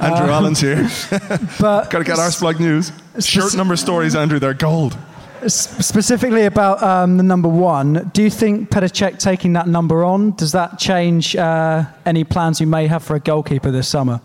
Andrew 0.00 0.30
Allen's 0.30 0.60
here. 0.60 0.88
But 1.60 1.90
Got 1.90 1.98
to 1.98 2.04
get 2.04 2.16
Arsblog 2.18 2.58
news. 2.60 2.92
Shirt 3.18 3.54
number 3.56 3.76
stories, 3.76 4.14
Andrew, 4.14 4.38
they're 4.38 4.54
gold. 4.54 4.96
s- 5.42 5.84
specifically 5.84 6.44
about 6.44 6.82
um, 6.82 7.16
the 7.16 7.22
number 7.22 7.48
one, 7.48 8.10
do 8.14 8.22
you 8.22 8.30
think 8.30 8.70
Petr 8.70 8.88
Cech 8.90 9.18
taking 9.18 9.54
that 9.54 9.66
number 9.68 10.04
on, 10.04 10.32
does 10.32 10.52
that 10.52 10.78
change 10.78 11.34
uh, 11.36 11.84
any 12.06 12.24
plans 12.24 12.60
you 12.60 12.66
may 12.66 12.86
have 12.86 13.02
for 13.02 13.16
a 13.16 13.20
goalkeeper 13.20 13.70
this 13.70 13.88
summer? 13.88 14.20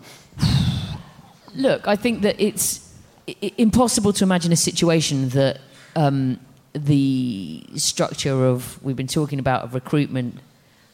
Look, 1.55 1.87
I 1.87 1.95
think 1.95 2.21
that 2.21 2.35
it's 2.39 2.93
i- 3.27 3.35
i- 3.41 3.51
impossible 3.57 4.13
to 4.13 4.23
imagine 4.23 4.51
a 4.51 4.55
situation 4.57 5.29
that 5.29 5.59
um, 5.95 6.39
the 6.77 7.63
structure 7.75 8.45
of 8.45 8.81
we've 8.83 8.95
been 8.95 9.07
talking 9.07 9.39
about 9.39 9.63
of 9.63 9.73
recruitment 9.73 10.39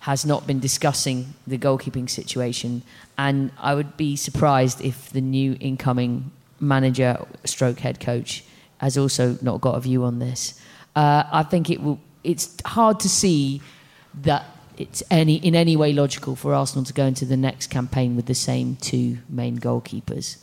has 0.01 0.25
not 0.25 0.45
been 0.45 0.59
discussing 0.59 1.33
the 1.47 1.57
goalkeeping 1.57 2.09
situation. 2.09 2.81
And 3.17 3.51
I 3.57 3.73
would 3.73 3.95
be 3.95 4.15
surprised 4.15 4.81
if 4.81 5.09
the 5.11 5.21
new 5.21 5.55
incoming 5.59 6.31
manager, 6.59 7.25
stroke 7.45 7.79
head 7.79 7.99
coach, 7.99 8.43
has 8.79 8.97
also 8.97 9.37
not 9.41 9.61
got 9.61 9.75
a 9.75 9.79
view 9.79 10.03
on 10.03 10.19
this. 10.19 10.59
Uh, 10.95 11.23
I 11.31 11.43
think 11.43 11.69
it 11.69 11.81
will. 11.81 11.99
It's 12.23 12.55
hard 12.65 12.99
to 13.01 13.09
see 13.09 13.61
that 14.23 14.45
it's 14.77 15.03
any 15.09 15.35
in 15.35 15.55
any 15.55 15.75
way 15.75 15.93
logical 15.93 16.35
for 16.35 16.53
Arsenal 16.53 16.83
to 16.85 16.93
go 16.93 17.05
into 17.05 17.25
the 17.25 17.37
next 17.37 17.67
campaign 17.67 18.15
with 18.15 18.25
the 18.25 18.35
same 18.35 18.75
two 18.77 19.19
main 19.29 19.57
goalkeepers. 19.57 20.37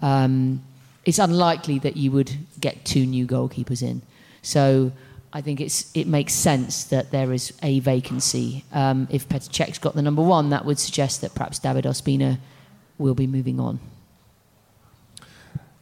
Um, 0.00 0.62
it's 1.04 1.18
unlikely 1.18 1.78
that 1.80 1.96
you 1.96 2.12
would 2.12 2.32
get 2.60 2.84
two 2.84 3.04
new 3.06 3.26
goalkeepers 3.26 3.82
in. 3.82 4.02
So 4.42 4.92
I 5.32 5.40
think 5.40 5.60
it's 5.60 5.90
it 5.94 6.06
makes 6.06 6.32
sense 6.34 6.84
that 6.84 7.10
there 7.10 7.32
is 7.32 7.52
a 7.62 7.80
vacancy. 7.80 8.64
Um, 8.72 9.08
if 9.10 9.28
Petr 9.28 9.48
Cech's 9.48 9.78
got 9.78 9.94
the 9.94 10.02
number 10.02 10.22
one, 10.22 10.50
that 10.50 10.64
would 10.64 10.78
suggest 10.78 11.20
that 11.22 11.34
perhaps 11.34 11.58
David 11.58 11.84
Ospina 11.84 12.38
will 12.98 13.14
be 13.14 13.26
moving 13.26 13.58
on. 13.60 13.78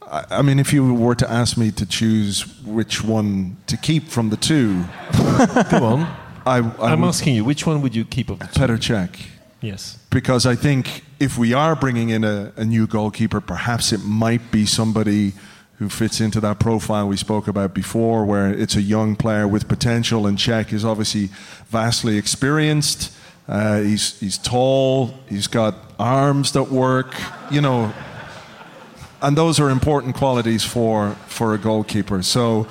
I, 0.01 0.25
I 0.29 0.41
mean, 0.41 0.59
if 0.59 0.73
you 0.73 0.93
were 0.93 1.15
to 1.15 1.29
ask 1.29 1.57
me 1.57 1.71
to 1.71 1.85
choose 1.85 2.45
which 2.63 3.03
one 3.03 3.57
to 3.67 3.77
keep 3.77 4.07
from 4.07 4.29
the 4.29 4.37
two, 4.37 4.83
Go 5.71 5.85
on. 5.85 6.01
I, 6.45 6.57
I 6.57 6.91
I'm 6.93 7.01
would- 7.01 7.07
asking 7.09 7.35
you, 7.35 7.43
which 7.45 7.65
one 7.67 7.81
would 7.81 7.95
you 7.95 8.05
keep 8.05 8.29
of 8.29 8.39
the 8.39 8.47
two? 8.47 8.59
Petr 8.59 8.77
Cech. 8.77 9.27
Yes. 9.61 9.99
Because 10.09 10.47
I 10.47 10.55
think 10.55 11.03
if 11.19 11.37
we 11.37 11.53
are 11.53 11.75
bringing 11.75 12.09
in 12.09 12.23
a, 12.23 12.51
a 12.57 12.65
new 12.65 12.87
goalkeeper, 12.87 13.39
perhaps 13.39 13.93
it 13.93 13.99
might 14.03 14.51
be 14.51 14.65
somebody 14.65 15.33
who 15.81 15.89
fits 15.89 16.21
into 16.21 16.39
that 16.39 16.59
profile 16.59 17.07
we 17.07 17.17
spoke 17.17 17.47
about 17.47 17.73
before, 17.73 18.23
where 18.23 18.53
it's 18.53 18.75
a 18.75 18.81
young 18.83 19.15
player 19.15 19.47
with 19.47 19.67
potential, 19.67 20.27
and 20.27 20.37
Cech 20.37 20.71
is 20.71 20.85
obviously 20.85 21.31
vastly 21.69 22.19
experienced. 22.19 23.11
Uh, 23.47 23.79
he's, 23.81 24.19
he's 24.19 24.37
tall, 24.37 25.15
he's 25.27 25.47
got 25.47 25.73
arms 25.97 26.51
that 26.51 26.65
work, 26.65 27.15
you 27.49 27.61
know, 27.61 27.91
and 29.23 29.35
those 29.35 29.59
are 29.59 29.71
important 29.71 30.15
qualities 30.15 30.63
for, 30.63 31.13
for 31.25 31.55
a 31.55 31.57
goalkeeper. 31.57 32.21
So 32.21 32.67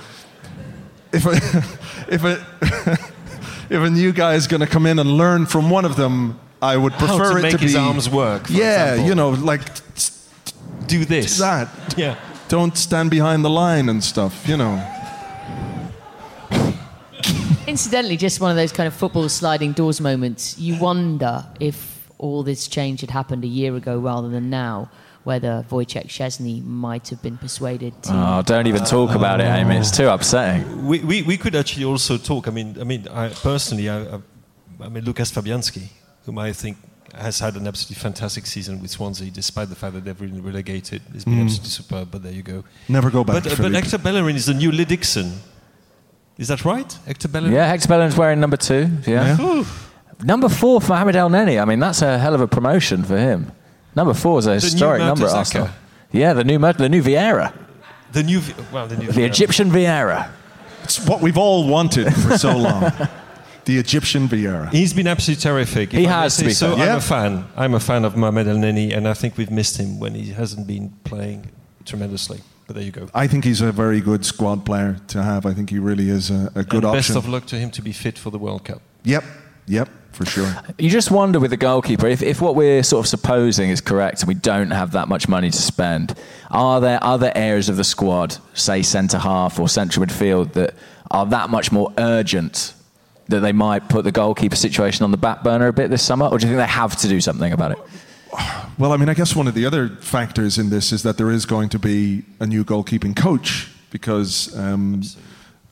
if 1.13 1.27
a, 1.27 1.33
if 2.15 2.23
a, 2.23 2.47
if 3.75 3.83
a 3.83 3.91
new 3.91 4.13
guy 4.13 4.35
is 4.35 4.47
going 4.47 4.61
to 4.61 4.69
come 4.69 4.87
in 4.87 5.01
and 5.01 5.11
learn 5.11 5.47
from 5.47 5.69
one 5.69 5.85
of 5.85 5.97
them, 5.97 6.39
I 6.63 6.77
would 6.77 6.93
How 6.93 7.19
prefer 7.19 7.33
to 7.33 7.39
it 7.41 7.43
make 7.43 7.53
to 7.57 7.59
his 7.59 7.73
be 7.73 7.79
arms 7.81 8.09
work, 8.09 8.49
yeah, 8.49 8.93
example. 8.93 9.09
you 9.09 9.15
know, 9.17 9.31
like 9.31 9.65
do 10.87 11.05
this, 11.05 11.39
do 11.39 11.43
that. 11.43 11.95
Yeah. 11.97 12.17
Don't 12.51 12.77
stand 12.77 13.13
behind 13.13 13.45
the 13.45 13.49
line 13.49 13.89
and 13.89 14.03
stuff. 14.03 14.49
You 14.49 14.57
know. 14.57 14.75
Incidentally, 17.69 18.17
just 18.17 18.41
one 18.41 18.51
of 18.51 18.57
those 18.57 18.73
kind 18.73 18.89
of 18.89 18.93
football 18.93 19.29
sliding 19.29 19.71
doors 19.71 20.01
moments. 20.01 20.59
You 20.59 20.77
wonder 20.81 21.47
if 21.61 22.11
all 22.19 22.43
this 22.43 22.67
change 22.67 23.03
had 23.03 23.11
happened 23.11 23.45
a 23.45 23.47
year 23.47 23.77
ago 23.77 24.01
rather 24.01 24.29
than 24.29 24.51
now, 24.51 24.91
whether 25.23 25.65
Wojciech 25.71 26.09
Szczesny 26.09 26.65
might 26.65 27.09
have 27.11 27.23
been 27.23 27.39
persuaded 27.39 28.03
to. 28.03 28.11
Oh, 28.13 28.43
don't 28.45 28.67
even 28.67 28.85
talk 28.85 29.15
about 29.15 29.41
it, 29.41 29.45
Amy. 29.45 29.77
It's 29.77 29.97
too 29.97 30.09
upsetting. 30.09 30.89
We, 30.89 30.99
we, 31.05 31.23
we 31.23 31.37
could 31.37 31.55
actually 31.55 31.85
also 31.85 32.19
talk. 32.19 32.49
I 32.49 32.51
mean, 32.51 32.77
I 32.81 32.85
mean, 32.85 33.07
I, 33.07 33.29
personally, 33.29 33.89
I, 33.89 34.03
I, 34.03 34.21
I 34.81 34.89
mean, 34.89 35.05
Lukas 35.05 35.31
Fabianski, 35.31 35.89
whom 36.27 36.39
I 36.39 36.53
think 36.53 36.79
has 37.19 37.41
had 37.41 37.57
an 37.57 37.67
absolutely 37.67 37.97
fantastic 38.01 38.47
season 38.47 38.81
with 38.81 38.91
Swansea, 38.91 39.31
despite 39.31 39.69
the 39.69 39.75
fact 39.75 39.95
that 39.95 40.05
they've 40.05 40.19
been 40.19 40.43
relegated. 40.43 41.03
It's 41.15 41.25
been 41.25 41.35
Mm. 41.35 41.45
absolutely 41.45 41.71
superb. 41.71 42.09
But 42.11 42.23
there 42.23 42.33
you 42.33 42.43
go. 42.43 42.65
Never 42.89 43.11
go 43.11 43.25
back, 43.25 43.43
But, 43.45 43.53
uh, 43.53 43.63
but 43.63 43.73
Hector 43.73 43.99
Bellerin 43.99 44.37
is 44.37 44.47
the 44.47 44.55
new 44.55 44.71
Lee 44.73 44.85
Dixon. 44.85 45.41
Is 46.39 46.49
that 46.49 46.65
right, 46.65 46.97
Hector 47.07 47.29
Bellerin? 47.29 47.53
Yeah, 47.53 47.67
Hector 47.67 47.89
Bellerin's 47.89 48.17
wearing 48.17 48.41
number 48.41 48.57
two. 48.57 48.89
Yeah. 49.07 49.37
Whew. 49.37 49.67
Number 50.23 50.49
four 50.49 50.81
for 50.81 50.93
Mohamed 50.93 51.15
Elneny. 51.17 51.61
I 51.61 51.65
mean, 51.65 51.81
that's 51.81 52.03
a 52.03 52.19
hell 52.19 52.35
of 52.35 52.41
a 52.41 52.47
promotion 52.49 53.03
for 53.05 53.17
him. 53.19 53.53
Number 53.97 54.15
four 54.15 54.39
is 54.39 54.47
a 54.47 54.51
new 54.51 54.55
historic 54.61 55.01
number 55.01 55.27
at 55.27 55.33
Arsenal. 55.33 55.69
Yeah, 56.13 56.33
the 56.35 56.45
new 56.45 56.59
Mer- 56.59 56.73
the 56.75 56.89
new 56.89 57.03
Vieira, 57.03 57.53
The 58.13 58.23
new, 58.23 58.41
well, 58.73 58.87
the 58.87 58.97
new. 58.97 59.11
the 59.13 59.25
Egyptian 59.25 59.71
Vieira. 59.71 60.29
It's 60.85 60.99
what 61.07 61.21
we've 61.21 61.39
all 61.39 61.67
wanted 61.69 62.13
for 62.15 62.37
so 62.39 62.57
long. 62.57 62.93
the 63.65 63.79
Egyptian 63.79 64.29
Vieira. 64.29 64.71
He's 64.71 64.93
been 64.93 65.07
absolutely 65.07 65.43
terrific. 65.43 65.93
He 65.93 66.07
I 66.07 66.23
has, 66.23 66.37
to 66.39 66.45
be 66.45 66.51
so. 66.53 66.77
fair. 66.77 66.91
I'm 66.91 66.99
a 66.99 67.01
fan. 67.01 67.45
I'm 67.57 67.75
a 67.75 67.81
fan 67.81 68.05
of 68.05 68.17
Mohamed 68.17 68.47
Elneny, 68.47 68.97
and 68.97 69.07
I 69.07 69.15
think 69.15 69.37
we've 69.37 69.51
missed 69.51 69.79
him 69.79 69.99
when 69.99 70.15
he 70.15 70.33
hasn't 70.33 70.67
been 70.67 70.91
playing 71.05 71.51
tremendously. 71.85 72.41
But 72.67 72.77
there 72.77 72.85
you 72.85 72.93
go. 72.93 73.09
I 73.13 73.27
think 73.27 73.45
he's 73.45 73.61
a 73.61 73.73
very 73.73 74.01
good 74.01 74.25
squad 74.25 74.65
player 74.65 75.01
to 75.09 75.23
have. 75.23 75.45
I 75.45 75.53
think 75.55 75.71
he 75.71 75.79
really 75.81 76.09
is 76.09 76.31
a, 76.31 76.53
a 76.55 76.63
good 76.63 76.85
and 76.85 76.97
option. 76.97 77.15
Best 77.15 77.17
of 77.17 77.29
luck 77.29 77.47
to 77.47 77.57
him 77.57 77.71
to 77.73 77.83
be 77.83 77.93
fit 77.93 78.17
for 78.17 78.31
the 78.31 78.39
World 78.39 78.65
Cup. 78.65 78.81
Yep, 79.03 79.25
yep, 79.67 79.89
for 80.13 80.25
sure. 80.25 80.55
You 80.79 80.89
just 80.89 81.11
wonder 81.11 81.41
with 81.41 81.51
the 81.51 81.57
goalkeeper 81.57 82.07
if, 82.07 82.23
if 82.23 82.41
what 82.41 82.55
we're 82.55 82.83
sort 82.83 83.05
of 83.05 83.09
supposing 83.09 83.71
is 83.71 83.81
correct 83.81 84.21
and 84.21 84.29
we 84.29 84.35
don't 84.35 84.71
have 84.71 84.93
that 84.93 85.09
much 85.09 85.27
money 85.27 85.51
to 85.51 85.57
spend, 85.57 86.15
are 86.51 86.81
there 86.81 87.03
other 87.03 87.33
areas 87.35 87.69
of 87.69 87.77
the 87.77 87.85
squad, 87.85 88.37
say 88.55 88.83
centre 88.83 89.19
half 89.19 89.59
or 89.59 89.69
central 89.69 90.07
midfield, 90.07 90.53
that 90.53 90.75
are 91.11 91.27
that 91.27 91.51
much 91.51 91.73
more 91.73 91.93
urgent 91.99 92.75
that 93.31 93.41
they 93.41 93.53
might 93.53 93.89
put 93.89 94.05
the 94.05 94.13
goalkeeper 94.13 94.57
situation 94.57 95.05
on 95.05 95.11
the 95.11 95.17
back 95.17 95.43
burner 95.43 95.69
a 95.69 95.73
bit 95.73 95.91
this 95.91 96.03
summer? 96.03 96.27
Or 96.27 96.39
do 96.39 96.47
you 96.47 96.53
think 96.53 96.59
they 96.59 96.73
have 96.73 96.97
to 96.97 97.09
do 97.09 97.21
something 97.21 97.53
about 97.53 97.73
it? 97.73 97.79
Well, 98.79 98.93
I 98.93 98.97
mean, 98.97 99.09
I 99.09 99.15
guess 99.15 99.35
one 99.35 99.49
of 99.49 99.55
the 99.55 99.67
other 99.67 99.89
factors 99.89 100.59
in 100.59 100.71
this 100.71 100.93
is 100.93 101.03
that 101.03 101.19
there 101.19 101.31
is 101.31 101.47
going 101.47 101.69
to 101.71 101.79
be 101.79 102.23
a 102.39 102.47
new 102.47 102.65
goalkeeping 102.65 103.17
coach 103.17 103.69
because 103.91 104.57
um, 104.57 105.03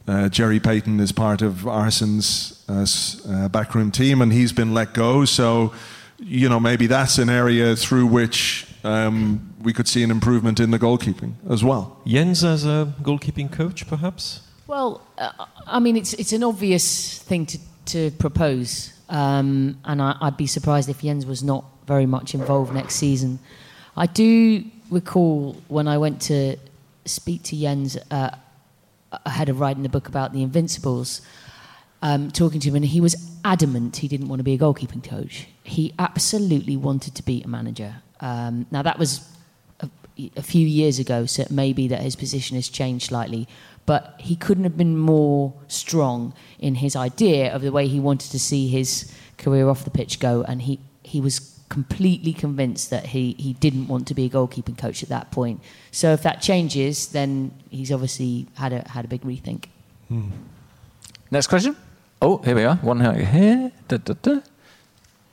uh, 0.06 0.28
Gerry 0.28 0.58
Peyton 0.58 1.00
is 1.00 1.12
part 1.12 1.40
of 1.40 1.66
Arsene's 1.66 2.64
uh, 2.68 2.86
uh, 3.30 3.48
backroom 3.48 3.90
team 3.90 4.20
and 4.20 4.32
he's 4.32 4.52
been 4.52 4.74
let 4.74 4.92
go. 4.92 5.24
So, 5.24 5.72
you 6.18 6.48
know, 6.48 6.58
maybe 6.58 6.86
that's 6.86 7.18
an 7.18 7.30
area 7.30 7.76
through 7.76 8.06
which 8.06 8.66
um, 8.84 9.54
we 9.62 9.72
could 9.72 9.86
see 9.88 10.02
an 10.02 10.10
improvement 10.10 10.60
in 10.60 10.70
the 10.70 10.78
goalkeeping 10.78 11.34
as 11.48 11.62
well. 11.62 12.00
Jens 12.06 12.44
as 12.44 12.64
a 12.64 12.92
goalkeeping 13.02 13.50
coach, 13.52 13.86
perhaps. 13.86 14.40
Well, 14.68 15.00
uh, 15.16 15.46
I 15.66 15.78
mean, 15.78 15.96
it's 15.96 16.12
it's 16.12 16.34
an 16.34 16.44
obvious 16.44 17.20
thing 17.20 17.46
to, 17.46 17.58
to 17.86 18.10
propose, 18.18 18.92
um, 19.08 19.78
and 19.86 20.02
I, 20.02 20.14
I'd 20.20 20.36
be 20.36 20.46
surprised 20.46 20.90
if 20.90 21.00
Jens 21.00 21.24
was 21.24 21.42
not 21.42 21.64
very 21.86 22.04
much 22.04 22.34
involved 22.34 22.74
next 22.74 22.96
season. 22.96 23.38
I 23.96 24.04
do 24.04 24.62
recall 24.90 25.56
when 25.68 25.88
I 25.88 25.96
went 25.96 26.20
to 26.22 26.58
speak 27.06 27.44
to 27.44 27.56
Jens 27.56 27.96
uh, 28.10 28.36
ahead 29.24 29.48
of 29.48 29.58
writing 29.58 29.84
the 29.84 29.88
book 29.88 30.06
about 30.06 30.34
the 30.34 30.42
Invincibles, 30.42 31.22
um, 32.02 32.30
talking 32.30 32.60
to 32.60 32.68
him, 32.68 32.76
and 32.76 32.84
he 32.84 33.00
was 33.00 33.16
adamant 33.46 33.96
he 33.96 34.06
didn't 34.06 34.28
want 34.28 34.40
to 34.40 34.44
be 34.44 34.52
a 34.52 34.58
goalkeeping 34.58 35.02
coach. 35.02 35.46
He 35.64 35.94
absolutely 35.98 36.76
wanted 36.76 37.14
to 37.14 37.22
be 37.22 37.40
a 37.40 37.48
manager. 37.48 38.02
Um, 38.20 38.66
now 38.70 38.82
that 38.82 38.98
was 38.98 39.26
a, 39.80 39.88
a 40.36 40.42
few 40.42 40.66
years 40.66 40.98
ago, 40.98 41.24
so 41.24 41.40
it 41.40 41.50
may 41.50 41.72
be 41.72 41.88
that 41.88 42.02
his 42.02 42.16
position 42.16 42.54
has 42.56 42.68
changed 42.68 43.06
slightly. 43.06 43.48
But 43.88 44.02
he 44.18 44.36
couldn't 44.36 44.64
have 44.64 44.76
been 44.76 44.98
more 44.98 45.54
strong 45.66 46.34
in 46.58 46.74
his 46.74 46.94
idea 46.94 47.50
of 47.54 47.62
the 47.62 47.72
way 47.72 47.88
he 47.88 47.98
wanted 47.98 48.30
to 48.32 48.38
see 48.38 48.68
his 48.68 49.10
career 49.38 49.66
off 49.70 49.82
the 49.84 49.90
pitch 49.90 50.20
go, 50.20 50.44
and 50.46 50.60
he, 50.60 50.78
he 51.02 51.22
was 51.22 51.58
completely 51.70 52.34
convinced 52.34 52.90
that 52.90 53.06
he, 53.06 53.34
he 53.38 53.54
didn't 53.54 53.88
want 53.88 54.06
to 54.08 54.14
be 54.14 54.26
a 54.26 54.28
goalkeeping 54.28 54.76
coach 54.76 55.02
at 55.02 55.08
that 55.08 55.30
point. 55.30 55.62
So 55.90 56.12
if 56.12 56.22
that 56.24 56.42
changes, 56.42 57.08
then 57.08 57.50
he's 57.70 57.90
obviously 57.90 58.46
had 58.56 58.74
a 58.74 58.86
had 58.90 59.06
a 59.06 59.08
big 59.08 59.22
rethink. 59.22 59.64
Next 61.30 61.46
question. 61.46 61.74
Oh, 62.20 62.42
here 62.42 62.56
we 62.56 62.64
are. 62.64 62.76
One 62.76 63.00
here. 63.00 63.72
Da, 63.88 63.96
da, 63.96 64.14
da. 64.20 64.40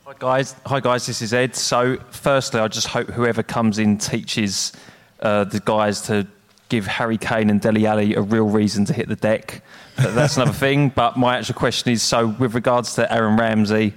Hi 0.06 0.14
guys, 0.18 0.56
hi 0.64 0.80
guys. 0.80 1.04
This 1.04 1.20
is 1.20 1.34
Ed. 1.34 1.54
So, 1.54 1.98
firstly, 2.10 2.60
I 2.60 2.68
just 2.68 2.86
hope 2.86 3.08
whoever 3.08 3.42
comes 3.42 3.78
in 3.78 3.98
teaches 3.98 4.72
uh, 5.20 5.44
the 5.44 5.60
guys 5.60 6.00
to 6.08 6.26
give 6.68 6.86
Harry 6.86 7.18
Kane 7.18 7.50
and 7.50 7.60
Dele 7.60 7.86
Alli 7.86 8.14
a 8.14 8.22
real 8.22 8.46
reason 8.46 8.84
to 8.86 8.92
hit 8.92 9.08
the 9.08 9.16
deck. 9.16 9.62
But 9.96 10.14
that's 10.14 10.36
another 10.36 10.52
thing. 10.66 10.90
But 10.90 11.16
my 11.16 11.38
actual 11.38 11.54
question 11.54 11.92
is: 11.92 12.02
so, 12.02 12.28
with 12.28 12.54
regards 12.54 12.94
to 12.96 13.12
Aaron 13.12 13.36
Ramsey, 13.36 13.94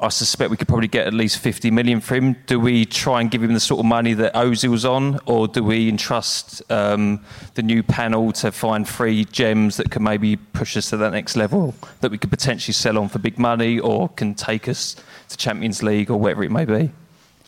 I 0.00 0.10
suspect 0.10 0.50
we 0.50 0.56
could 0.56 0.68
probably 0.68 0.86
get 0.86 1.08
at 1.08 1.14
least 1.14 1.38
50 1.38 1.72
million 1.72 2.00
for 2.00 2.14
him. 2.14 2.36
Do 2.46 2.60
we 2.60 2.84
try 2.84 3.20
and 3.20 3.28
give 3.30 3.42
him 3.42 3.52
the 3.52 3.60
sort 3.60 3.80
of 3.80 3.86
money 3.86 4.14
that 4.14 4.32
Ozil 4.34 4.70
was 4.70 4.84
on, 4.84 5.18
or 5.26 5.48
do 5.48 5.64
we 5.64 5.88
entrust 5.88 6.62
um, 6.70 7.24
the 7.54 7.62
new 7.62 7.82
panel 7.82 8.30
to 8.32 8.52
find 8.52 8.88
free 8.88 9.24
gems 9.24 9.76
that 9.76 9.90
can 9.90 10.04
maybe 10.04 10.36
push 10.36 10.76
us 10.76 10.90
to 10.90 10.96
that 10.98 11.12
next 11.12 11.34
level 11.34 11.74
that 12.00 12.12
we 12.12 12.18
could 12.18 12.30
potentially 12.30 12.72
sell 12.74 12.96
on 12.96 13.08
for 13.08 13.18
big 13.18 13.40
money, 13.40 13.80
or 13.80 14.08
can 14.10 14.34
take 14.34 14.68
us 14.68 14.94
to 15.30 15.36
Champions 15.36 15.82
League 15.82 16.10
or 16.10 16.16
whatever 16.16 16.44
it 16.44 16.52
may 16.52 16.64
be? 16.64 16.92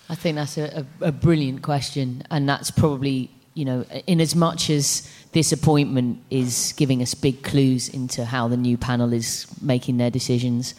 I 0.08 0.16
think 0.16 0.34
that's 0.34 0.58
a, 0.58 0.84
a, 1.00 1.06
a 1.06 1.12
brilliant 1.12 1.62
question, 1.62 2.24
and 2.32 2.48
that's 2.48 2.72
probably 2.72 3.30
you 3.54 3.64
know, 3.64 3.82
in 4.06 4.20
as 4.20 4.34
much 4.34 4.70
as 4.70 5.08
this 5.32 5.52
appointment 5.52 6.22
is 6.30 6.74
giving 6.76 7.02
us 7.02 7.14
big 7.14 7.42
clues 7.42 7.88
into 7.88 8.24
how 8.24 8.48
the 8.48 8.56
new 8.56 8.76
panel 8.76 9.12
is 9.12 9.46
making 9.60 9.96
their 9.96 10.10
decisions, 10.10 10.74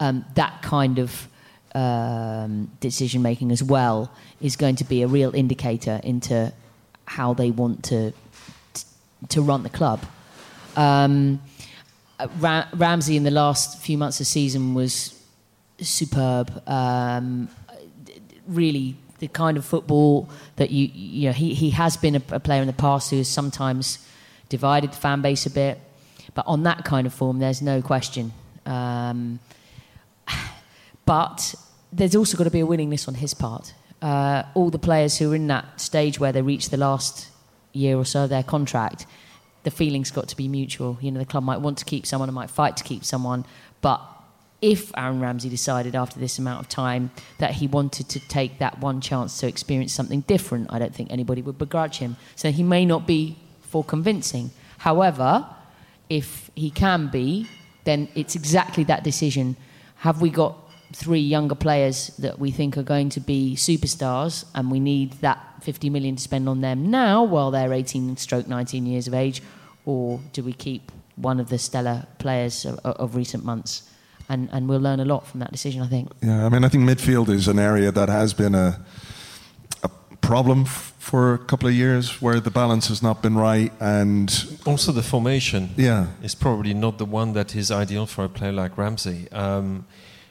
um, 0.00 0.24
that 0.34 0.62
kind 0.62 0.98
of 0.98 1.28
um, 1.74 2.70
decision 2.80 3.22
making 3.22 3.50
as 3.50 3.62
well 3.62 4.10
is 4.40 4.56
going 4.56 4.76
to 4.76 4.84
be 4.84 5.02
a 5.02 5.06
real 5.06 5.34
indicator 5.34 6.00
into 6.04 6.52
how 7.06 7.34
they 7.34 7.50
want 7.50 7.84
to 7.84 8.12
to 9.28 9.40
run 9.40 9.62
the 9.62 9.70
club. 9.70 10.00
Um, 10.76 11.40
Ra- 12.38 12.66
Ramsey 12.74 13.16
in 13.16 13.22
the 13.22 13.30
last 13.30 13.80
few 13.80 13.96
months 13.96 14.20
of 14.20 14.26
season 14.26 14.74
was 14.74 15.18
superb. 15.80 16.62
Um, 16.68 17.48
really, 18.46 18.96
the 19.22 19.28
kind 19.28 19.56
of 19.56 19.64
football 19.64 20.28
that 20.56 20.72
you 20.72 20.90
you 20.92 21.28
know 21.28 21.32
he 21.32 21.54
he 21.54 21.70
has 21.70 21.96
been 21.96 22.16
a, 22.16 22.22
a 22.32 22.40
player 22.40 22.60
in 22.60 22.66
the 22.66 22.72
past 22.72 23.08
who 23.10 23.18
has 23.18 23.28
sometimes 23.28 24.04
divided 24.48 24.90
the 24.90 24.96
fan 24.96 25.22
base 25.22 25.46
a 25.46 25.50
bit, 25.50 25.78
but 26.34 26.44
on 26.46 26.64
that 26.64 26.84
kind 26.84 27.06
of 27.06 27.14
form, 27.14 27.38
there's 27.38 27.62
no 27.62 27.80
question. 27.80 28.32
Um, 28.66 29.38
but 31.06 31.54
there's 31.92 32.16
also 32.16 32.36
got 32.36 32.44
to 32.44 32.50
be 32.50 32.60
a 32.60 32.66
willingness 32.66 33.06
on 33.06 33.14
his 33.14 33.32
part. 33.32 33.74
Uh, 34.02 34.42
all 34.54 34.70
the 34.70 34.78
players 34.78 35.18
who 35.18 35.30
are 35.30 35.36
in 35.36 35.46
that 35.46 35.80
stage 35.80 36.18
where 36.18 36.32
they 36.32 36.42
reach 36.42 36.70
the 36.70 36.76
last 36.76 37.28
year 37.72 37.96
or 37.96 38.04
so 38.04 38.24
of 38.24 38.30
their 38.30 38.42
contract, 38.42 39.06
the 39.62 39.70
feeling's 39.70 40.10
got 40.10 40.28
to 40.30 40.36
be 40.36 40.48
mutual. 40.48 40.98
You 41.00 41.12
know, 41.12 41.20
the 41.20 41.26
club 41.26 41.44
might 41.44 41.60
want 41.60 41.78
to 41.78 41.84
keep 41.84 42.06
someone 42.06 42.28
and 42.28 42.34
might 42.34 42.50
fight 42.50 42.76
to 42.78 42.82
keep 42.82 43.04
someone, 43.04 43.46
but 43.82 44.00
if 44.62 44.92
Aaron 44.96 45.20
Ramsey 45.20 45.48
decided 45.48 45.96
after 45.96 46.20
this 46.20 46.38
amount 46.38 46.60
of 46.60 46.68
time 46.68 47.10
that 47.38 47.50
he 47.50 47.66
wanted 47.66 48.08
to 48.10 48.20
take 48.28 48.60
that 48.60 48.78
one 48.78 49.00
chance 49.00 49.40
to 49.40 49.48
experience 49.48 49.92
something 49.92 50.20
different, 50.20 50.72
I 50.72 50.78
don't 50.78 50.94
think 50.94 51.10
anybody 51.10 51.42
would 51.42 51.58
begrudge 51.58 51.98
him. 51.98 52.16
So 52.36 52.52
he 52.52 52.62
may 52.62 52.86
not 52.86 53.04
be 53.04 53.36
for 53.60 53.82
convincing. 53.82 54.52
However, 54.78 55.46
if 56.08 56.50
he 56.54 56.70
can 56.70 57.08
be, 57.08 57.48
then 57.84 58.08
it's 58.14 58.36
exactly 58.36 58.84
that 58.84 59.02
decision. 59.02 59.56
Have 59.96 60.22
we 60.22 60.30
got 60.30 60.56
three 60.92 61.20
younger 61.20 61.56
players 61.56 62.08
that 62.18 62.38
we 62.38 62.52
think 62.52 62.76
are 62.76 62.84
going 62.84 63.08
to 63.08 63.20
be 63.20 63.56
superstars 63.56 64.44
and 64.54 64.70
we 64.70 64.78
need 64.78 65.12
that 65.14 65.40
50 65.62 65.90
million 65.90 66.16
to 66.16 66.22
spend 66.22 66.48
on 66.48 66.60
them 66.60 66.90
now 66.90 67.24
while 67.24 67.50
they're 67.50 67.72
18 67.72 68.18
stroke 68.18 68.46
19 68.46 68.84
years 68.84 69.08
of 69.08 69.14
age 69.14 69.42
or 69.86 70.20
do 70.34 70.42
we 70.42 70.52
keep 70.52 70.92
one 71.16 71.40
of 71.40 71.48
the 71.48 71.56
stellar 71.56 72.06
players 72.18 72.66
of, 72.66 72.78
of 72.80 73.16
recent 73.16 73.42
months 73.42 73.88
and, 74.32 74.48
and 74.52 74.68
we'll 74.68 74.80
learn 74.88 75.00
a 75.00 75.04
lot 75.04 75.26
from 75.26 75.40
that 75.40 75.50
decision 75.52 75.82
I 75.82 75.88
think 75.88 76.06
Yeah, 76.22 76.46
I 76.46 76.48
mean, 76.48 76.64
I 76.64 76.68
think 76.68 76.84
midfield 76.88 77.28
is 77.28 77.48
an 77.48 77.58
area 77.58 77.90
that 77.92 78.08
has 78.08 78.34
been 78.34 78.54
a, 78.54 78.68
a 79.82 79.88
problem 80.20 80.62
f- 80.62 80.92
for 80.98 81.34
a 81.34 81.38
couple 81.38 81.68
of 81.68 81.74
years 81.74 82.22
where 82.22 82.40
the 82.40 82.50
balance 82.50 82.88
has 82.88 83.02
not 83.02 83.22
been 83.22 83.34
right 83.36 83.72
and 83.80 84.28
Also, 84.66 84.92
the 84.92 85.02
formation 85.02 85.70
Yeah. 85.76 86.06
is 86.22 86.34
probably 86.34 86.74
not 86.74 86.96
the 86.98 87.04
one 87.06 87.32
that 87.34 87.54
is 87.54 87.70
ideal 87.70 88.06
for 88.06 88.24
a 88.24 88.28
player 88.28 88.52
like 88.52 88.78
Ramsey. 88.78 89.26
Um, 89.32 89.84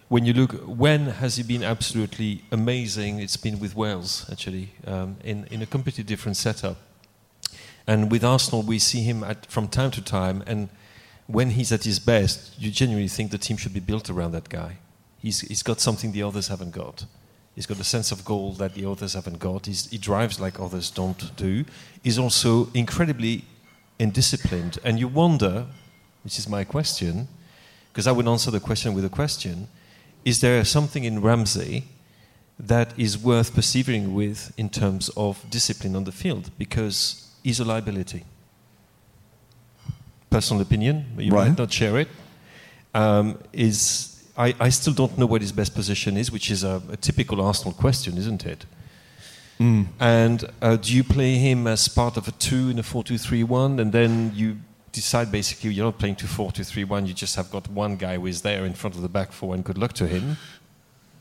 when 0.10 0.26
you 0.26 0.34
look, 0.34 0.52
when 0.66 1.02
has 1.22 1.38
he 1.38 1.44
been 1.44 1.64
absolutely 1.64 2.42
amazing? 2.52 3.20
It's 3.22 3.38
been 3.38 3.60
with 3.60 3.76
Wales, 3.76 4.26
actually, 4.32 4.68
um, 4.88 5.16
in, 5.24 5.46
in 5.52 5.62
a 5.62 5.66
completely 5.66 6.04
different 6.04 6.38
setup. 6.38 6.76
And 7.88 8.12
with 8.12 8.24
Arsenal, 8.24 8.62
we 8.64 8.80
see 8.80 9.02
him 9.04 9.24
at, 9.24 9.46
from 9.52 9.68
time 9.68 9.92
to 9.92 10.02
time, 10.02 10.44
and 10.48 10.70
when 11.32 11.52
he's 11.52 11.72
at 11.72 11.84
his 11.84 12.00
best, 12.00 12.60
you 12.60 12.72
genuinely 12.72 13.08
think 13.08 13.32
the 13.32 13.38
team 13.38 13.58
should 13.58 13.74
be 13.74 13.80
built 13.80 14.10
around 14.10 14.32
that 14.32 14.50
guy. 14.50 14.78
He's, 15.18 15.42
he's 15.42 15.64
got 15.64 15.80
something 15.80 16.12
the 16.12 16.24
others 16.24 16.48
haven't 16.48 16.72
got. 16.72 17.06
He's 17.56 17.66
got 17.66 17.80
a 17.80 17.84
sense 17.84 18.12
of 18.12 18.24
goal 18.26 18.54
that 18.54 18.74
the 18.74 18.86
others 18.86 19.14
haven't 19.14 19.40
got. 19.40 19.66
He's, 19.66 19.90
he 19.90 19.98
drives 19.98 20.40
like 20.40 20.60
others 20.60 20.90
don't 20.90 21.36
do. 21.36 21.66
He's 22.02 22.18
also 22.18 22.70
incredibly 22.74 23.44
indisciplined. 24.00 24.80
And 24.84 25.00
you 25.00 25.08
wonder, 25.08 25.68
which 26.24 26.40
is 26.40 26.48
my 26.48 26.64
question, 26.64 27.28
because 27.92 28.08
I 28.08 28.12
would 28.12 28.28
answer 28.28 28.52
the 28.52 28.60
question 28.60 28.94
with 28.94 29.06
a 29.06 29.10
question 29.10 29.68
is 30.24 30.40
there 30.40 30.64
something 30.64 31.04
in 31.04 31.20
Ramsey 31.20 31.86
that 32.60 32.94
is 32.98 33.18
worth 33.18 33.56
persevering 33.56 34.14
with 34.14 34.54
in 34.56 34.70
terms 34.70 35.10
of 35.18 35.44
discipline 35.50 35.96
on 35.96 36.04
the 36.04 36.12
field? 36.12 36.52
Because 36.60 37.32
he's 37.44 37.60
a 37.60 37.66
liability. 37.66 38.24
Personal 40.32 40.62
opinion, 40.62 41.06
you 41.20 41.32
Right. 41.32 41.50
might 41.50 41.58
not 41.58 41.72
share 41.72 42.00
it. 42.00 42.08
Um, 42.96 43.38
is 43.54 44.08
I, 44.38 44.56
I 44.60 44.70
still 44.70 44.94
don't 44.94 45.18
know 45.18 45.28
what 45.28 45.42
his 45.42 45.52
best 45.52 45.76
position 45.76 46.18
is, 46.18 46.32
which 46.32 46.50
is 46.50 46.64
a, 46.64 46.82
a 46.92 46.98
typical 46.98 47.42
Arsenal 47.42 47.74
question, 47.74 48.18
isn't 48.18 48.46
it? 48.46 48.66
Mm. 49.60 49.88
And 50.00 50.46
uh, 50.62 50.78
do 50.78 50.96
you 50.96 51.04
play 51.04 51.36
him 51.36 51.68
as 51.68 51.88
part 51.88 52.18
of 52.18 52.28
a 52.28 52.32
two 52.32 52.70
in 52.70 52.80
a 52.80 52.84
4 52.84 53.04
2 53.04 53.18
3 53.18 53.44
1, 53.44 53.80
and 53.80 53.92
then 53.92 54.32
you 54.34 54.58
decide 54.92 55.32
basically 55.32 55.72
you're 55.72 55.86
not 55.86 56.00
playing 56.00 56.16
to 56.16 56.28
4 56.28 56.52
2 56.52 56.64
3 56.64 56.84
1, 56.86 57.06
you 57.06 57.14
just 57.14 57.36
have 57.36 57.52
got 57.52 57.68
one 57.70 57.96
guy 57.98 58.16
who 58.16 58.26
is 58.28 58.42
there 58.42 58.66
in 58.66 58.74
front 58.74 58.96
of 58.96 59.02
the 59.02 59.10
back 59.10 59.32
four, 59.32 59.54
and 59.54 59.64
good 59.64 59.78
luck 59.78 59.94
to 59.94 60.08
him? 60.08 60.38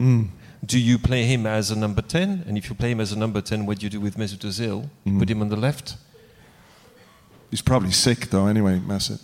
Mm. 0.01 0.29
Do 0.65 0.79
you 0.79 0.99
play 0.99 1.25
him 1.25 1.47
as 1.47 1.71
a 1.71 1.77
number 1.77 2.03
10? 2.03 2.45
And 2.47 2.57
if 2.57 2.69
you 2.71 2.75
play 2.77 2.93
him 2.93 3.01
as 3.01 3.13
a 3.13 3.19
number 3.19 3.41
10, 3.41 3.67
what 3.67 3.81
do 3.81 3.87
you 3.87 3.91
do 3.91 4.01
with 4.01 4.17
Mesut 4.17 4.39
Ozil? 4.45 4.89
Mm. 5.07 5.19
Put 5.19 5.29
him 5.31 5.41
on 5.43 5.49
the 5.49 5.57
left? 5.57 5.97
He's 7.51 7.63
probably 7.63 7.93
sick 7.93 8.31
though 8.31 8.47
anyway, 8.47 8.79
Mesut. 8.79 9.21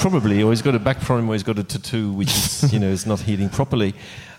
Probably, 0.00 0.42
or 0.42 0.50
he's 0.50 0.60
got 0.60 0.74
a 0.74 0.78
back 0.78 1.00
problem, 1.00 1.30
or 1.30 1.32
he's 1.32 1.42
got 1.42 1.58
a 1.58 1.64
tattoo, 1.64 2.12
which 2.12 2.28
is, 2.28 2.72
you 2.72 2.78
know, 2.78 2.88
is 2.88 3.06
not 3.06 3.20
healing 3.20 3.48
properly. 3.48 3.94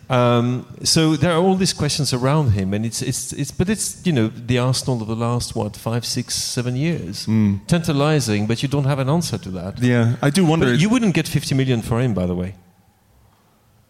Um, 0.10 0.68
so 0.84 1.16
there 1.16 1.32
are 1.32 1.42
all 1.42 1.56
these 1.56 1.74
questions 1.74 2.14
around 2.14 2.52
him, 2.52 2.74
and 2.74 2.86
it's, 2.86 3.02
it's, 3.02 3.34
it's, 3.34 3.52
but 3.52 3.70
it's, 3.70 4.06
you 4.06 4.12
know, 4.12 4.28
the 4.28 4.60
Arsenal 4.60 5.02
of 5.02 5.08
the 5.08 5.16
last 5.16 5.56
what 5.56 5.76
five, 5.76 6.06
six, 6.06 6.36
seven 6.36 6.76
years, 6.76 7.26
tantalising, 7.68 8.46
but 8.46 8.62
you 8.62 8.70
don't 8.70 8.84
have 8.84 9.00
an 9.00 9.10
answer 9.10 9.40
to 9.40 9.50
that. 9.52 9.80
Yeah, 9.80 10.18
I 10.22 10.30
do 10.30 10.46
wonder. 10.46 10.68
But 10.68 10.80
you 10.80 10.90
wouldn't 10.90 11.16
get 11.16 11.28
50 11.28 11.56
million 11.56 11.82
for 11.82 12.00
him, 12.00 12.14
by 12.14 12.28
the 12.28 12.36
way. 12.36 12.56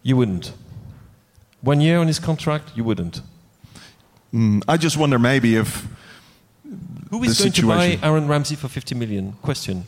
You 0.01 0.15
wouldn't. 0.15 0.53
One 1.61 1.81
year 1.81 1.99
on 1.99 2.07
his 2.07 2.19
contract, 2.19 2.71
you 2.75 2.83
wouldn't. 2.83 3.21
Mm, 4.33 4.63
I 4.67 4.77
just 4.77 4.97
wonder 4.97 5.19
maybe 5.19 5.55
if 5.55 5.87
Who 7.13 7.23
is 7.23 7.37
the 7.37 7.43
going 7.43 7.53
to 7.53 7.67
buy 7.67 7.99
Aaron 8.01 8.27
Ramsey 8.27 8.55
for 8.55 8.67
50 8.67 8.95
million? 8.95 9.33
Question. 9.43 9.83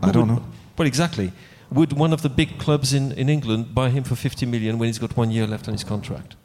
I 0.00 0.12
don't 0.12 0.28
would- 0.28 0.36
know. 0.36 0.44
Well, 0.76 0.86
exactly. 0.86 1.32
Would 1.72 1.92
one 1.92 2.12
of 2.12 2.22
the 2.22 2.28
big 2.28 2.60
clubs 2.60 2.94
in, 2.94 3.10
in 3.12 3.28
England 3.28 3.74
buy 3.74 3.90
him 3.90 4.04
for 4.04 4.14
50 4.14 4.46
million 4.46 4.78
when 4.78 4.86
he's 4.86 5.00
got 5.00 5.16
one 5.16 5.32
year 5.32 5.44
left 5.44 5.66
on 5.66 5.74
his 5.74 5.82
contract? 5.82 6.36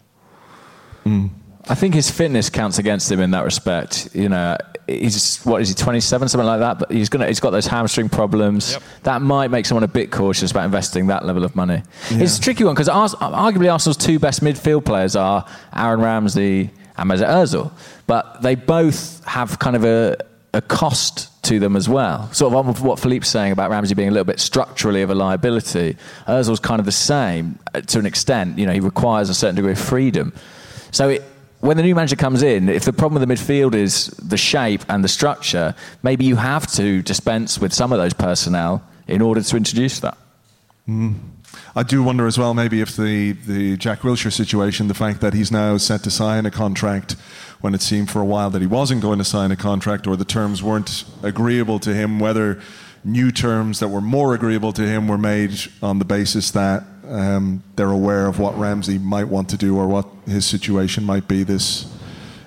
Hmm. 1.03 1.27
I 1.69 1.75
think 1.75 1.93
his 1.93 2.09
fitness 2.09 2.49
counts 2.49 2.79
against 2.79 3.11
him 3.11 3.19
in 3.19 3.29
that 3.31 3.45
respect. 3.45 4.09
You 4.15 4.27
know, 4.27 4.57
he's 4.87 5.43
what 5.43 5.61
is 5.61 5.69
he, 5.69 5.75
27, 5.75 6.27
something 6.27 6.47
like 6.47 6.61
that. 6.61 6.79
But 6.79 6.91
he's 6.91 7.09
gonna, 7.09 7.27
he's 7.27 7.39
got 7.39 7.51
those 7.51 7.67
hamstring 7.67 8.09
problems. 8.09 8.79
That 9.03 9.21
might 9.21 9.51
make 9.51 9.67
someone 9.67 9.83
a 9.83 9.87
bit 9.87 10.11
cautious 10.11 10.49
about 10.49 10.65
investing 10.65 11.07
that 11.07 11.25
level 11.25 11.43
of 11.45 11.55
money. 11.55 11.83
It's 12.09 12.39
a 12.39 12.41
tricky 12.41 12.63
one 12.63 12.73
because 12.73 12.89
arguably 12.89 13.71
Arsenal's 13.71 13.97
two 13.97 14.17
best 14.17 14.41
midfield 14.41 14.83
players 14.83 15.15
are 15.15 15.45
Aaron 15.75 16.01
Ramsey 16.01 16.71
and 16.97 17.09
Mesut 17.09 17.27
Ozil, 17.27 17.71
but 18.07 18.41
they 18.41 18.55
both 18.55 19.23
have 19.25 19.59
kind 19.59 19.75
of 19.75 19.83
a, 19.83 20.17
a 20.53 20.61
cost 20.61 21.29
to 21.43 21.59
them 21.59 21.75
as 21.75 21.89
well. 21.89 22.31
Sort 22.31 22.53
of 22.53 22.81
what 22.81 22.99
Philippe's 22.99 23.29
saying 23.29 23.51
about 23.51 23.69
Ramsey 23.69 23.95
being 23.95 24.07
a 24.07 24.11
little 24.11 24.25
bit 24.25 24.39
structurally 24.39 25.01
of 25.01 25.09
a 25.09 25.15
liability. 25.15 25.97
Ozil's 26.27 26.59
kind 26.59 26.79
of 26.79 26.85
the 26.85 26.91
same 26.91 27.59
uh, 27.73 27.81
to 27.81 27.99
an 27.99 28.05
extent. 28.05 28.57
You 28.57 28.65
know, 28.65 28.73
he 28.73 28.79
requires 28.79 29.29
a 29.29 29.33
certain 29.33 29.55
degree 29.55 29.73
of 29.73 29.79
freedom. 29.79 30.33
So 30.91 31.09
it, 31.09 31.23
when 31.59 31.77
the 31.77 31.83
new 31.83 31.95
manager 31.95 32.15
comes 32.15 32.43
in, 32.43 32.69
if 32.69 32.85
the 32.85 32.93
problem 32.93 33.19
with 33.19 33.27
the 33.27 33.33
midfield 33.33 33.73
is 33.73 34.07
the 34.07 34.37
shape 34.37 34.83
and 34.89 35.03
the 35.03 35.07
structure, 35.07 35.75
maybe 36.01 36.25
you 36.25 36.35
have 36.35 36.67
to 36.73 37.01
dispense 37.01 37.59
with 37.59 37.73
some 37.73 37.91
of 37.91 37.99
those 37.99 38.13
personnel 38.13 38.83
in 39.07 39.21
order 39.21 39.41
to 39.41 39.57
introduce 39.57 39.99
that. 39.99 40.17
Mm. 40.87 41.15
I 41.75 41.83
do 41.83 42.03
wonder 42.03 42.27
as 42.27 42.37
well, 42.37 42.53
maybe 42.53 42.81
if 42.81 42.95
the, 42.95 43.33
the 43.33 43.77
Jack 43.77 44.01
Wilshere 44.01 44.31
situation, 44.31 44.87
the 44.87 44.93
fact 44.93 45.21
that 45.21 45.33
he's 45.33 45.51
now 45.51 45.77
set 45.77 46.03
to 46.03 46.11
sign 46.11 46.45
a 46.45 46.51
contract 46.51 47.15
when 47.61 47.73
it 47.73 47.81
seemed 47.81 48.11
for 48.11 48.21
a 48.21 48.25
while 48.25 48.49
that 48.49 48.61
he 48.61 48.67
wasn't 48.67 49.01
going 49.01 49.19
to 49.19 49.25
sign 49.25 49.51
a 49.51 49.55
contract 49.55 50.05
or 50.05 50.15
the 50.15 50.25
terms 50.25 50.61
weren't 50.61 51.05
agreeable 51.23 51.79
to 51.79 51.93
him, 51.93 52.19
whether 52.19 52.61
new 53.03 53.31
terms 53.31 53.79
that 53.79 53.87
were 53.87 54.01
more 54.01 54.33
agreeable 54.33 54.73
to 54.73 54.81
him 54.83 55.07
were 55.07 55.17
made 55.17 55.51
on 55.81 55.99
the 55.99 56.05
basis 56.05 56.51
that 56.51 56.83
um, 57.07 57.63
they're 57.75 57.91
aware 57.91 58.27
of 58.27 58.39
what 58.39 58.57
Ramsey 58.57 58.97
might 58.97 59.27
want 59.27 59.49
to 59.49 59.57
do 59.57 59.77
or 59.77 59.87
what 59.87 60.07
his 60.25 60.45
situation 60.45 61.03
might 61.03 61.27
be 61.27 61.43
this 61.43 61.91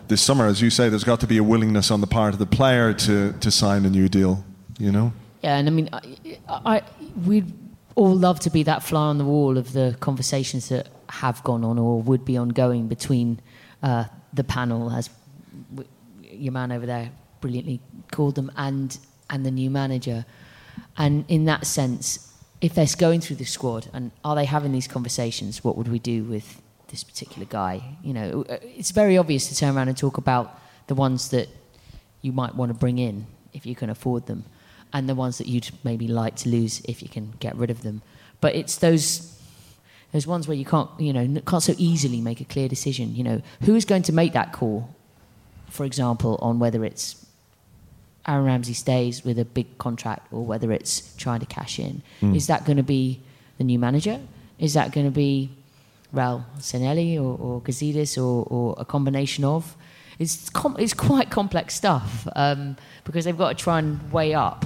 this 0.08 0.22
summer. 0.22 0.46
As 0.46 0.62
you 0.62 0.70
say, 0.70 0.88
there's 0.88 1.04
got 1.04 1.20
to 1.20 1.26
be 1.26 1.36
a 1.36 1.42
willingness 1.42 1.90
on 1.90 2.00
the 2.00 2.06
part 2.06 2.32
of 2.32 2.38
the 2.38 2.46
player 2.46 2.92
to, 2.92 3.32
to 3.32 3.50
sign 3.50 3.84
a 3.84 3.90
new 3.90 4.08
deal, 4.08 4.44
you 4.78 4.92
know? 4.92 5.12
Yeah, 5.42 5.56
and 5.56 5.68
I 5.68 5.72
mean, 5.72 5.88
I, 5.92 6.00
I, 6.48 6.82
we'd 7.26 7.52
all 7.97 8.14
love 8.14 8.39
to 8.40 8.51
be 8.51 8.62
that 8.62 8.82
fly 8.82 9.06
on 9.06 9.18
the 9.18 9.24
wall 9.24 9.59
of 9.59 9.73
the 9.73 9.97
conversations 10.01 10.68
that 10.68 10.89
have 11.09 11.43
gone 11.43 11.64
on 11.64 11.78
or 11.78 12.01
would 12.02 12.24
be 12.24 12.36
ongoing 12.36 12.86
between 12.89 13.40
uh, 13.82 14.05
the 14.32 14.44
panel, 14.44 14.90
as 14.90 15.10
w- 15.74 15.89
your 16.31 16.52
man 16.52 16.70
over 16.70 16.86
there 16.86 17.10
brilliantly 17.40 17.81
called 18.12 18.35
them, 18.35 18.52
and 18.56 18.98
and 19.31 19.44
the 19.44 19.51
new 19.51 19.70
manager. 19.70 20.24
And 20.97 21.24
in 21.28 21.47
that 21.47 21.66
sense, 21.66 22.32
if 22.60 22.74
they're 22.74 22.86
going 22.98 23.20
through 23.20 23.36
the 23.36 23.44
squad 23.44 23.89
and 23.93 24.12
are 24.24 24.35
they 24.35 24.44
having 24.44 24.73
these 24.73 24.86
conversations, 24.86 25.64
what 25.64 25.77
would 25.77 25.89
we 25.89 25.98
do 25.98 26.24
with 26.24 26.62
this 26.89 27.02
particular 27.02 27.47
guy? 27.47 27.82
You 28.02 28.14
know, 28.14 28.44
it's 28.48 28.90
very 28.90 29.18
obvious 29.18 29.48
to 29.48 29.56
turn 29.56 29.77
around 29.77 29.89
and 29.89 29.97
talk 29.97 30.18
about 30.18 30.59
the 30.86 30.94
ones 30.94 31.31
that 31.31 31.48
you 32.23 32.32
might 32.32 32.55
want 32.55 32.70
to 32.70 32.78
bring 32.78 32.98
in 32.98 33.27
if 33.52 33.66
you 33.66 33.74
can 33.74 33.90
afford 33.90 34.27
them, 34.27 34.44
and 34.92 35.08
the 35.08 35.14
ones 35.14 35.38
that 35.38 35.46
you'd 35.46 35.68
maybe 35.84 36.08
like 36.08 36.36
to 36.36 36.48
lose 36.48 36.80
if 36.84 37.02
you 37.02 37.08
can 37.08 37.34
get 37.40 37.56
rid 37.56 37.70
of 37.70 37.82
them. 37.82 38.02
But 38.40 38.54
it's 38.54 38.76
those 38.76 39.32
those 40.12 40.26
ones 40.26 40.46
where 40.48 40.56
you 40.56 40.64
can't, 40.64 40.88
you 40.98 41.12
know, 41.12 41.40
can't 41.42 41.62
so 41.62 41.74
easily 41.76 42.20
make 42.20 42.40
a 42.40 42.44
clear 42.44 42.68
decision. 42.68 43.14
You 43.14 43.24
know, 43.24 43.42
who 43.62 43.74
is 43.74 43.84
going 43.84 44.02
to 44.02 44.12
make 44.12 44.32
that 44.32 44.52
call? 44.52 44.94
For 45.68 45.84
example, 45.84 46.38
on 46.40 46.58
whether 46.58 46.84
it's 46.84 47.26
Aaron 48.26 48.44
Ramsey 48.44 48.72
stays 48.72 49.24
with 49.24 49.38
a 49.38 49.44
big 49.44 49.78
contract 49.78 50.32
or 50.32 50.44
whether 50.44 50.72
it's 50.72 51.14
trying 51.16 51.40
to 51.40 51.46
cash 51.46 51.78
in. 51.78 52.02
Mm. 52.20 52.36
Is 52.36 52.46
that 52.46 52.64
going 52.64 52.76
to 52.76 52.82
be 52.82 53.20
the 53.58 53.64
new 53.64 53.78
manager? 53.78 54.20
Is 54.58 54.74
that 54.74 54.92
going 54.92 55.06
to 55.06 55.12
be 55.12 55.50
Raul 56.14 56.44
Sanllehi 56.58 57.16
or, 57.16 57.36
or 57.38 57.60
Gazidis 57.60 58.16
or, 58.16 58.44
or 58.44 58.74
a 58.78 58.84
combination 58.84 59.44
of. 59.44 59.76
It's, 60.18 60.48
com- 60.48 60.76
it's 60.78 60.94
quite 60.94 61.30
complex 61.30 61.74
stuff 61.74 62.26
um, 62.34 62.76
because 63.04 63.24
they've 63.24 63.36
got 63.36 63.56
to 63.56 63.62
try 63.62 63.78
and 63.78 64.10
weigh 64.10 64.34
up 64.34 64.64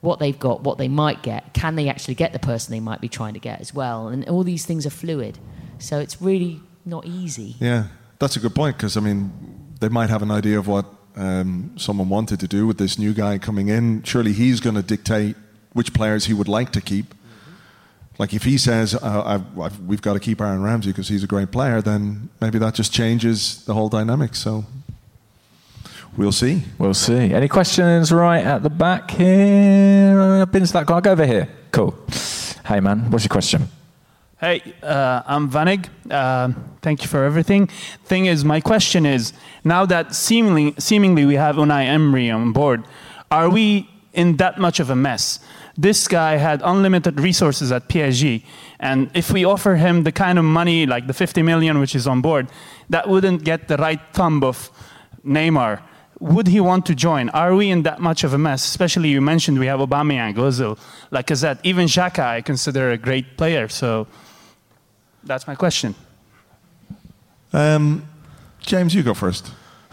what 0.00 0.18
they've 0.18 0.38
got, 0.38 0.62
what 0.62 0.78
they 0.78 0.88
might 0.88 1.22
get. 1.22 1.52
Can 1.54 1.74
they 1.74 1.88
actually 1.88 2.14
get 2.14 2.32
the 2.32 2.38
person 2.38 2.72
they 2.72 2.80
might 2.80 3.00
be 3.00 3.08
trying 3.08 3.34
to 3.34 3.40
get 3.40 3.60
as 3.60 3.74
well? 3.74 4.08
And 4.08 4.28
all 4.28 4.44
these 4.44 4.64
things 4.64 4.86
are 4.86 4.90
fluid. 4.90 5.38
So 5.78 5.98
it's 5.98 6.20
really 6.22 6.60
not 6.84 7.06
easy. 7.06 7.56
Yeah, 7.58 7.84
that's 8.18 8.36
a 8.36 8.40
good 8.40 8.54
point 8.54 8.76
because 8.76 8.96
I 8.96 9.00
mean, 9.00 9.32
they 9.80 9.88
might 9.88 10.10
have 10.10 10.22
an 10.22 10.30
idea 10.30 10.58
of 10.58 10.68
what 10.68 10.86
um, 11.16 11.72
someone 11.76 12.08
wanted 12.08 12.40
to 12.40 12.48
do 12.48 12.66
with 12.66 12.78
this 12.78 12.98
new 12.98 13.12
guy 13.12 13.38
coming 13.38 13.68
in. 13.68 14.02
Surely 14.04 14.32
he's 14.32 14.60
going 14.60 14.76
to 14.76 14.82
dictate 14.82 15.36
which 15.72 15.92
players 15.92 16.26
he 16.26 16.34
would 16.34 16.48
like 16.48 16.70
to 16.72 16.80
keep. 16.80 17.14
Like 18.18 18.34
if 18.34 18.42
he 18.44 18.58
says 18.58 18.94
uh, 18.94 19.22
I've, 19.24 19.60
I've, 19.60 19.80
we've 19.80 20.02
got 20.02 20.14
to 20.14 20.20
keep 20.20 20.40
Aaron 20.40 20.62
Ramsey 20.62 20.90
because 20.90 21.08
he's 21.08 21.22
a 21.22 21.28
great 21.28 21.52
player, 21.52 21.80
then 21.80 22.30
maybe 22.40 22.58
that 22.58 22.74
just 22.74 22.92
changes 22.92 23.64
the 23.64 23.74
whole 23.74 23.88
dynamic. 23.88 24.34
So 24.34 24.64
we'll 26.18 26.32
see. 26.32 26.62
We'll 26.78 26.94
see. 26.94 27.32
Any 27.32 27.48
questions 27.48 28.12
right 28.12 28.44
at 28.44 28.62
the 28.62 28.70
back 28.70 29.10
here? 29.12 30.20
I've 30.20 30.52
been 30.52 30.66
to 30.66 30.72
that 30.72 30.86
guy. 30.86 30.94
I'll 30.96 31.00
go 31.00 31.12
over 31.12 31.24
here. 31.24 31.48
Cool. 31.70 31.94
Hey 32.66 32.80
man, 32.80 33.10
what's 33.10 33.24
your 33.24 33.30
question? 33.30 33.68
Hey, 34.40 34.74
uh, 34.82 35.22
I'm 35.26 35.50
Vanig. 35.50 35.88
Uh, 36.10 36.52
thank 36.82 37.02
you 37.02 37.08
for 37.08 37.24
everything. 37.24 37.68
Thing 38.04 38.26
is, 38.26 38.44
my 38.44 38.60
question 38.60 39.06
is: 39.06 39.32
now 39.64 39.86
that 39.86 40.14
seemingly, 40.14 40.74
seemingly 40.78 41.24
we 41.24 41.36
have 41.36 41.56
Unai 41.56 41.86
Emery 41.86 42.30
on 42.30 42.52
board, 42.52 42.84
are 43.30 43.48
we 43.48 43.88
in 44.12 44.36
that 44.36 44.58
much 44.58 44.80
of 44.80 44.90
a 44.90 44.96
mess? 44.96 45.40
This 45.76 46.08
guy 46.08 46.36
had 46.36 46.60
unlimited 46.64 47.20
resources 47.20 47.70
at 47.70 47.88
PSG, 47.88 48.44
and 48.80 49.10
if 49.14 49.30
we 49.32 49.44
offer 49.44 49.76
him 49.76 50.02
the 50.02 50.12
kind 50.12 50.38
of 50.38 50.44
money, 50.44 50.86
like 50.86 51.06
the 51.06 51.14
50 51.14 51.42
million 51.42 51.78
which 51.78 51.94
is 51.94 52.06
on 52.06 52.20
board, 52.20 52.48
that 52.90 53.08
wouldn't 53.08 53.44
get 53.44 53.68
the 53.68 53.76
right 53.76 54.00
thumb 54.12 54.42
of 54.42 54.70
Neymar. 55.24 55.80
Would 56.20 56.48
he 56.48 56.60
want 56.60 56.86
to 56.86 56.94
join? 56.94 57.28
Are 57.30 57.54
we 57.54 57.70
in 57.70 57.82
that 57.82 58.00
much 58.00 58.24
of 58.24 58.34
a 58.34 58.38
mess? 58.38 58.64
Especially 58.64 59.08
you 59.08 59.20
mentioned 59.20 59.58
we 59.58 59.66
have 59.66 59.78
Aubameyang, 59.78 60.34
Ozil, 60.34 60.78
Lacazette, 61.12 61.60
even 61.62 61.86
Xhaka. 61.86 62.24
I 62.24 62.40
consider 62.40 62.90
a 62.90 62.98
great 62.98 63.36
player. 63.36 63.68
So 63.68 64.08
that's 65.22 65.46
my 65.46 65.54
question. 65.54 65.94
Um, 67.52 68.08
James, 68.60 68.94
you 68.94 69.02
go 69.02 69.14
first. 69.14 69.52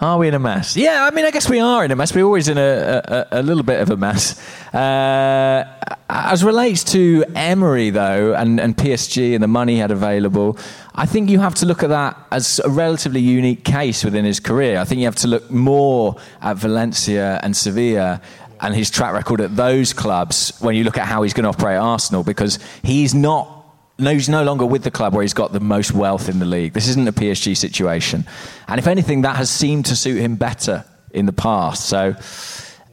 Are 0.00 0.16
we 0.18 0.28
in 0.28 0.34
a 0.34 0.38
mess? 0.38 0.76
Yeah, 0.76 1.08
I 1.10 1.14
mean, 1.14 1.24
I 1.24 1.32
guess 1.32 1.50
we 1.50 1.58
are 1.58 1.84
in 1.84 1.90
a 1.90 1.96
mess. 1.96 2.14
We're 2.14 2.24
always 2.24 2.46
in 2.46 2.56
a, 2.56 3.26
a, 3.32 3.40
a 3.40 3.42
little 3.42 3.64
bit 3.64 3.80
of 3.80 3.90
a 3.90 3.96
mess. 3.96 4.38
Uh, 4.72 5.64
as 6.08 6.44
relates 6.44 6.84
to 6.92 7.24
Emery, 7.34 7.90
though, 7.90 8.32
and, 8.34 8.60
and 8.60 8.76
PSG 8.76 9.34
and 9.34 9.42
the 9.42 9.48
money 9.48 9.74
he 9.74 9.78
had 9.80 9.90
available, 9.90 10.56
I 10.94 11.04
think 11.04 11.30
you 11.30 11.40
have 11.40 11.56
to 11.56 11.66
look 11.66 11.82
at 11.82 11.88
that 11.88 12.16
as 12.30 12.60
a 12.60 12.70
relatively 12.70 13.20
unique 13.20 13.64
case 13.64 14.04
within 14.04 14.24
his 14.24 14.38
career. 14.38 14.78
I 14.78 14.84
think 14.84 15.00
you 15.00 15.06
have 15.06 15.16
to 15.16 15.28
look 15.28 15.50
more 15.50 16.16
at 16.42 16.58
Valencia 16.58 17.40
and 17.42 17.56
Sevilla 17.56 18.22
and 18.60 18.74
his 18.74 18.90
track 18.90 19.14
record 19.14 19.40
at 19.40 19.56
those 19.56 19.92
clubs 19.92 20.56
when 20.60 20.76
you 20.76 20.84
look 20.84 20.98
at 20.98 21.06
how 21.06 21.22
he's 21.22 21.32
going 21.34 21.44
to 21.44 21.50
operate 21.50 21.76
at 21.76 21.82
Arsenal 21.82 22.22
because 22.22 22.60
he's 22.82 23.14
not 23.14 23.57
no, 23.98 24.12
he's 24.12 24.28
no 24.28 24.44
longer 24.44 24.64
with 24.64 24.84
the 24.84 24.90
club 24.90 25.12
where 25.12 25.22
he's 25.22 25.34
got 25.34 25.52
the 25.52 25.60
most 25.60 25.92
wealth 25.92 26.28
in 26.28 26.38
the 26.38 26.44
league. 26.44 26.72
This 26.72 26.88
isn't 26.88 27.08
a 27.08 27.12
PSG 27.12 27.56
situation. 27.56 28.24
And 28.68 28.78
if 28.78 28.86
anything, 28.86 29.22
that 29.22 29.36
has 29.36 29.50
seemed 29.50 29.86
to 29.86 29.96
suit 29.96 30.18
him 30.18 30.36
better 30.36 30.84
in 31.10 31.26
the 31.26 31.32
past. 31.32 31.86
So 31.86 32.14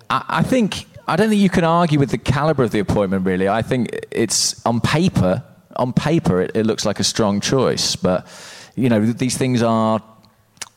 I, 0.09 0.25
I 0.27 0.43
think, 0.43 0.87
I 1.07 1.15
don't 1.15 1.29
think 1.29 1.41
you 1.41 1.49
can 1.49 1.63
argue 1.63 1.99
with 1.99 2.09
the 2.09 2.17
calibre 2.17 2.65
of 2.65 2.71
the 2.71 2.79
appointment, 2.79 3.25
really. 3.25 3.47
I 3.47 3.61
think 3.61 4.07
it's 4.09 4.65
on 4.65 4.81
paper, 4.81 5.43
on 5.75 5.93
paper, 5.93 6.41
it, 6.41 6.51
it 6.55 6.65
looks 6.65 6.85
like 6.85 6.99
a 6.99 7.03
strong 7.03 7.39
choice. 7.39 7.95
But, 7.95 8.27
you 8.75 8.89
know, 8.89 9.05
these 9.05 9.37
things 9.37 9.61
are 9.61 10.01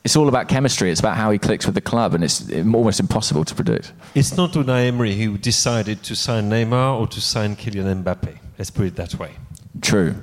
it's 0.04 0.16
all 0.16 0.28
about 0.28 0.48
chemistry. 0.48 0.90
It's 0.90 1.00
about 1.00 1.16
how 1.16 1.30
he 1.30 1.38
clicks 1.38 1.66
with 1.66 1.74
the 1.74 1.80
club, 1.80 2.14
and 2.14 2.22
it's 2.24 2.50
almost 2.50 3.00
impossible 3.00 3.44
to 3.44 3.54
predict. 3.54 3.92
It's 4.14 4.36
not 4.36 4.52
Unai 4.52 4.86
Emery 4.86 5.14
who 5.14 5.36
decided 5.36 6.02
to 6.04 6.14
sign 6.14 6.48
Neymar 6.48 6.98
or 6.98 7.06
to 7.08 7.20
sign 7.20 7.56
Kylian 7.56 8.04
Mbappe. 8.04 8.38
Let's 8.58 8.70
put 8.70 8.86
it 8.86 8.96
that 8.96 9.14
way. 9.16 9.32
True. 9.80 10.22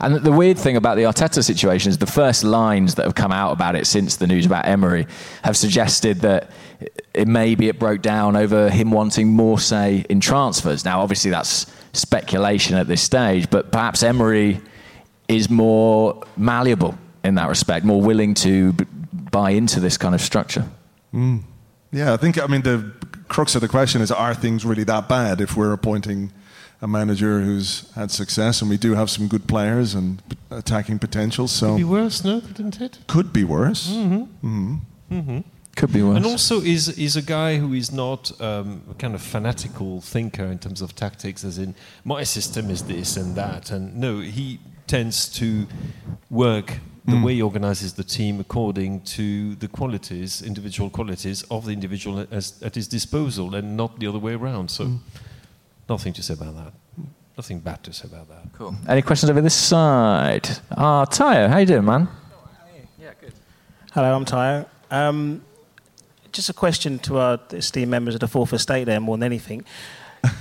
And 0.00 0.16
the 0.16 0.32
weird 0.32 0.58
thing 0.58 0.76
about 0.76 0.96
the 0.96 1.04
Arteta 1.04 1.42
situation 1.42 1.90
is 1.90 1.98
the 1.98 2.06
first 2.06 2.44
lines 2.44 2.96
that 2.96 3.04
have 3.04 3.14
come 3.14 3.32
out 3.32 3.52
about 3.52 3.76
it 3.76 3.86
since 3.86 4.16
the 4.16 4.26
news 4.26 4.44
about 4.44 4.66
Emery 4.66 5.06
have 5.42 5.56
suggested 5.56 6.20
that 6.20 6.50
it 7.14 7.26
maybe 7.26 7.68
it 7.68 7.78
broke 7.78 8.02
down 8.02 8.36
over 8.36 8.68
him 8.68 8.90
wanting 8.90 9.28
more 9.28 9.58
say 9.58 10.04
in 10.10 10.20
transfers. 10.20 10.84
Now, 10.84 11.00
obviously, 11.00 11.30
that's 11.30 11.66
speculation 11.94 12.76
at 12.76 12.86
this 12.86 13.00
stage, 13.00 13.48
but 13.48 13.72
perhaps 13.72 14.02
Emery 14.02 14.60
is 15.28 15.48
more 15.48 16.22
malleable 16.36 16.96
in 17.24 17.34
that 17.36 17.48
respect, 17.48 17.84
more 17.84 18.02
willing 18.02 18.34
to 18.34 18.74
buy 19.12 19.50
into 19.50 19.80
this 19.80 19.96
kind 19.96 20.14
of 20.14 20.20
structure. 20.20 20.64
Mm. 21.12 21.42
Yeah, 21.90 22.12
I 22.12 22.18
think, 22.18 22.38
I 22.38 22.46
mean, 22.46 22.62
the 22.62 22.92
crux 23.28 23.54
of 23.54 23.62
the 23.62 23.68
question 23.68 24.02
is 24.02 24.12
are 24.12 24.34
things 24.34 24.64
really 24.64 24.84
that 24.84 25.08
bad 25.08 25.40
if 25.40 25.56
we're 25.56 25.72
appointing 25.72 26.32
a 26.80 26.86
manager 26.86 27.40
who's 27.40 27.90
had 27.94 28.10
success, 28.10 28.60
and 28.60 28.70
we 28.70 28.76
do 28.76 28.94
have 28.94 29.08
some 29.08 29.28
good 29.28 29.46
players 29.46 29.94
and 29.94 30.22
attacking 30.50 30.98
potential. 30.98 31.48
So 31.48 31.68
could 31.68 31.76
be 31.78 31.84
worse, 31.84 32.24
no, 32.24 32.40
couldn't 32.40 32.80
it? 32.80 32.98
Could 33.06 33.32
be 33.32 33.44
worse. 33.44 33.90
Mm-hmm. 33.90 34.46
Mm-hmm. 34.46 34.76
Mm-hmm. 35.14 35.38
Could 35.76 35.92
be 35.92 36.02
worse. 36.02 36.16
And 36.16 36.26
also, 36.26 36.60
is 36.60 36.88
is 36.98 37.16
a 37.16 37.22
guy 37.22 37.58
who 37.58 37.72
is 37.72 37.92
not 37.92 38.38
um, 38.40 38.82
a 38.90 38.94
kind 38.94 39.14
of 39.14 39.22
fanatical 39.22 40.00
thinker 40.00 40.44
in 40.44 40.58
terms 40.58 40.82
of 40.82 40.94
tactics, 40.94 41.44
as 41.44 41.58
in 41.58 41.74
my 42.04 42.24
system 42.24 42.70
is 42.70 42.82
this 42.82 43.16
and 43.16 43.34
that, 43.36 43.70
and 43.70 43.96
no, 43.96 44.20
he 44.20 44.58
tends 44.86 45.28
to 45.28 45.66
work 46.30 46.78
the 47.04 47.12
mm. 47.12 47.24
way 47.24 47.34
he 47.34 47.42
organizes 47.42 47.94
the 47.94 48.04
team 48.04 48.40
according 48.40 49.00
to 49.00 49.54
the 49.56 49.68
qualities, 49.68 50.42
individual 50.42 50.90
qualities 50.90 51.42
of 51.50 51.64
the 51.64 51.72
individual 51.72 52.26
as, 52.30 52.60
at 52.62 52.74
his 52.74 52.88
disposal, 52.88 53.54
and 53.54 53.76
not 53.76 53.98
the 53.98 54.06
other 54.06 54.18
way 54.18 54.34
around. 54.34 54.70
So. 54.70 54.84
Mm. 54.84 54.98
Nothing 55.88 56.12
to 56.14 56.22
say 56.22 56.34
about 56.34 56.56
that. 56.56 56.72
Nothing 57.36 57.60
bad 57.60 57.84
to 57.84 57.92
say 57.92 58.08
about 58.08 58.28
that. 58.28 58.52
Cool. 58.54 58.74
Any 58.88 59.02
questions 59.02 59.30
over 59.30 59.40
this 59.40 59.54
side? 59.54 60.48
Ah, 60.76 61.04
Tayo, 61.04 61.48
how 61.48 61.58
you 61.58 61.66
doing, 61.66 61.84
man? 61.84 62.08
Yeah, 63.00 63.10
good. 63.20 63.32
Hello, 63.92 64.16
I'm 64.16 64.24
Tayo. 64.24 64.66
Um, 64.90 65.42
just 66.32 66.48
a 66.48 66.52
question 66.52 66.98
to 67.00 67.18
our 67.18 67.40
esteemed 67.50 67.90
members 67.90 68.14
of 68.14 68.20
the 68.20 68.28
Fourth 68.28 68.52
Estate 68.52 68.84
there 68.84 69.00
more 69.00 69.16
than 69.16 69.24
anything. 69.24 69.64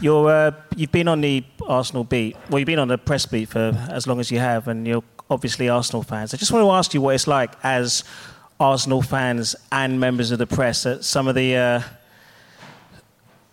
You're, 0.02 0.30
uh, 0.30 0.52
you've 0.76 0.92
been 0.92 1.08
on 1.08 1.22
the 1.22 1.44
Arsenal 1.68 2.04
beat, 2.04 2.36
well, 2.50 2.60
you've 2.60 2.66
been 2.66 2.80
on 2.80 2.88
the 2.88 2.98
press 2.98 3.26
beat 3.28 3.50
for 3.50 3.72
as 3.90 4.08
long 4.08 4.20
as 4.20 4.32
you 4.32 4.40
have, 4.40 4.68
and 4.68 4.88
you're 4.88 5.04
obviously 5.30 5.70
Arsenal 5.70 6.02
fans. 6.02 6.34
I 6.34 6.38
just 6.38 6.52
want 6.52 6.66
to 6.66 6.72
ask 6.72 6.94
you 6.94 7.02
what 7.02 7.14
it's 7.14 7.28
like 7.28 7.52
as 7.62 8.04
Arsenal 8.60 9.04
fans 9.04 9.56
and 9.72 10.00
members 10.00 10.32
of 10.32 10.40
the 10.40 10.48
press 10.48 10.86
at 10.86 11.04
some 11.04 11.28
of 11.28 11.36
the 11.36 11.56
uh, 11.56 11.82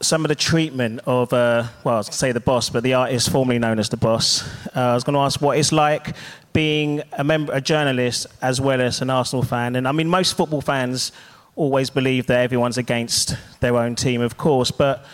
some 0.03 0.25
of 0.25 0.29
the 0.29 0.35
treatment 0.35 1.01
of, 1.07 1.33
uh, 1.33 1.65
well, 1.85 1.95
I 1.95 1.99
was 1.99 2.09
going 2.09 2.13
to 2.13 2.19
say 2.19 2.33
the 2.33 2.41
boss, 2.41 2.69
but 2.69 2.83
the 2.83 2.95
artist 2.95 3.31
formerly 3.31 3.59
known 3.59 3.79
as 3.79 3.89
the 3.89 3.97
boss. 3.97 4.43
Uh, 4.77 4.81
I 4.81 4.95
was 4.95 5.05
going 5.05 5.15
to 5.15 5.21
ask 5.21 5.41
what 5.41 5.57
it's 5.57 5.73
like 5.73 6.17
being 6.53 7.03
a 7.13 7.25
member, 7.25 7.53
a 7.53 7.61
journalist, 7.61 8.27
as 8.43 8.61
well 8.61 8.81
as 8.81 9.01
an 9.01 9.11
Arsenal 9.11 9.45
fan. 9.45 9.77
And 9.77 9.87
I 9.87 9.93
mean, 9.93 10.09
most 10.09 10.37
football 10.37 10.61
fans 10.61 11.13
always 11.55 11.89
believe 11.89 12.27
that 12.27 12.41
everyone's 12.41 12.79
against 12.79 13.37
their 13.61 13.77
own 13.77 13.95
team, 13.95 14.21
of 14.21 14.37
course, 14.37 14.71
but 14.71 15.05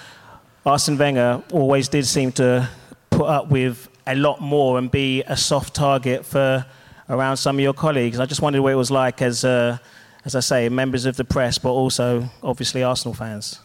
Arsene 0.65 0.97
Wenger 0.97 1.43
always 1.53 1.89
did 1.89 2.07
seem 2.07 2.33
to 2.33 2.69
put 3.11 3.27
up 3.27 3.49
with 3.49 3.89
a 4.07 4.15
lot 4.15 4.41
more 4.41 4.79
and 4.79 4.91
be 4.91 5.23
a 5.25 5.37
soft 5.37 5.75
target 5.75 6.25
for 6.25 6.65
around 7.11 7.37
some 7.37 7.57
of 7.57 7.61
your 7.61 7.75
colleagues. 7.75 8.19
I 8.19 8.27
just 8.27 8.41
wondered 8.41 8.63
what 8.63 8.73
it 8.73 8.77
was 8.77 8.91
like 8.91 9.21
as, 9.21 9.45
uh, 9.45 9.79
as 10.25 10.35
I 10.35 10.41
say, 10.41 10.69
members 10.71 11.05
of 11.05 11.17
the 11.17 11.25
press, 11.25 11.59
but 11.59 11.71
also 11.71 12.29
obviously 12.43 12.83
Arsenal 12.83 13.15
fans. 13.15 13.61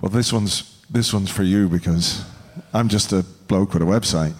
Well, 0.00 0.10
this 0.10 0.32
one's 0.32 0.82
this 0.88 1.12
one's 1.12 1.30
for 1.30 1.42
you 1.42 1.68
because 1.68 2.24
I'm 2.72 2.88
just 2.88 3.12
a 3.12 3.22
bloke 3.48 3.74
with 3.74 3.82
a 3.82 3.86
website. 3.86 4.34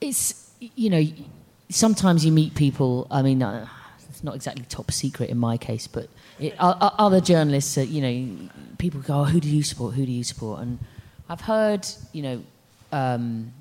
it's 0.00 0.50
you 0.58 0.90
know 0.90 1.02
sometimes 1.68 2.24
you 2.24 2.32
meet 2.32 2.54
people. 2.56 3.06
I 3.10 3.22
mean, 3.22 3.42
uh, 3.42 3.68
it's 4.08 4.24
not 4.24 4.34
exactly 4.34 4.64
top 4.68 4.90
secret 4.90 5.30
in 5.30 5.38
my 5.38 5.56
case, 5.56 5.86
but 5.86 6.08
it, 6.40 6.54
uh, 6.58 6.90
other 6.98 7.20
journalists, 7.20 7.78
uh, 7.78 7.82
you 7.82 8.00
know, 8.02 8.48
people 8.78 9.00
go, 9.00 9.20
oh, 9.20 9.24
"Who 9.24 9.38
do 9.38 9.48
you 9.48 9.62
support? 9.62 9.94
Who 9.94 10.04
do 10.04 10.12
you 10.12 10.24
support?" 10.24 10.60
And 10.60 10.78
I've 11.28 11.42
heard, 11.42 11.86
you 12.12 12.22
know. 12.22 12.42
Um, 12.92 13.52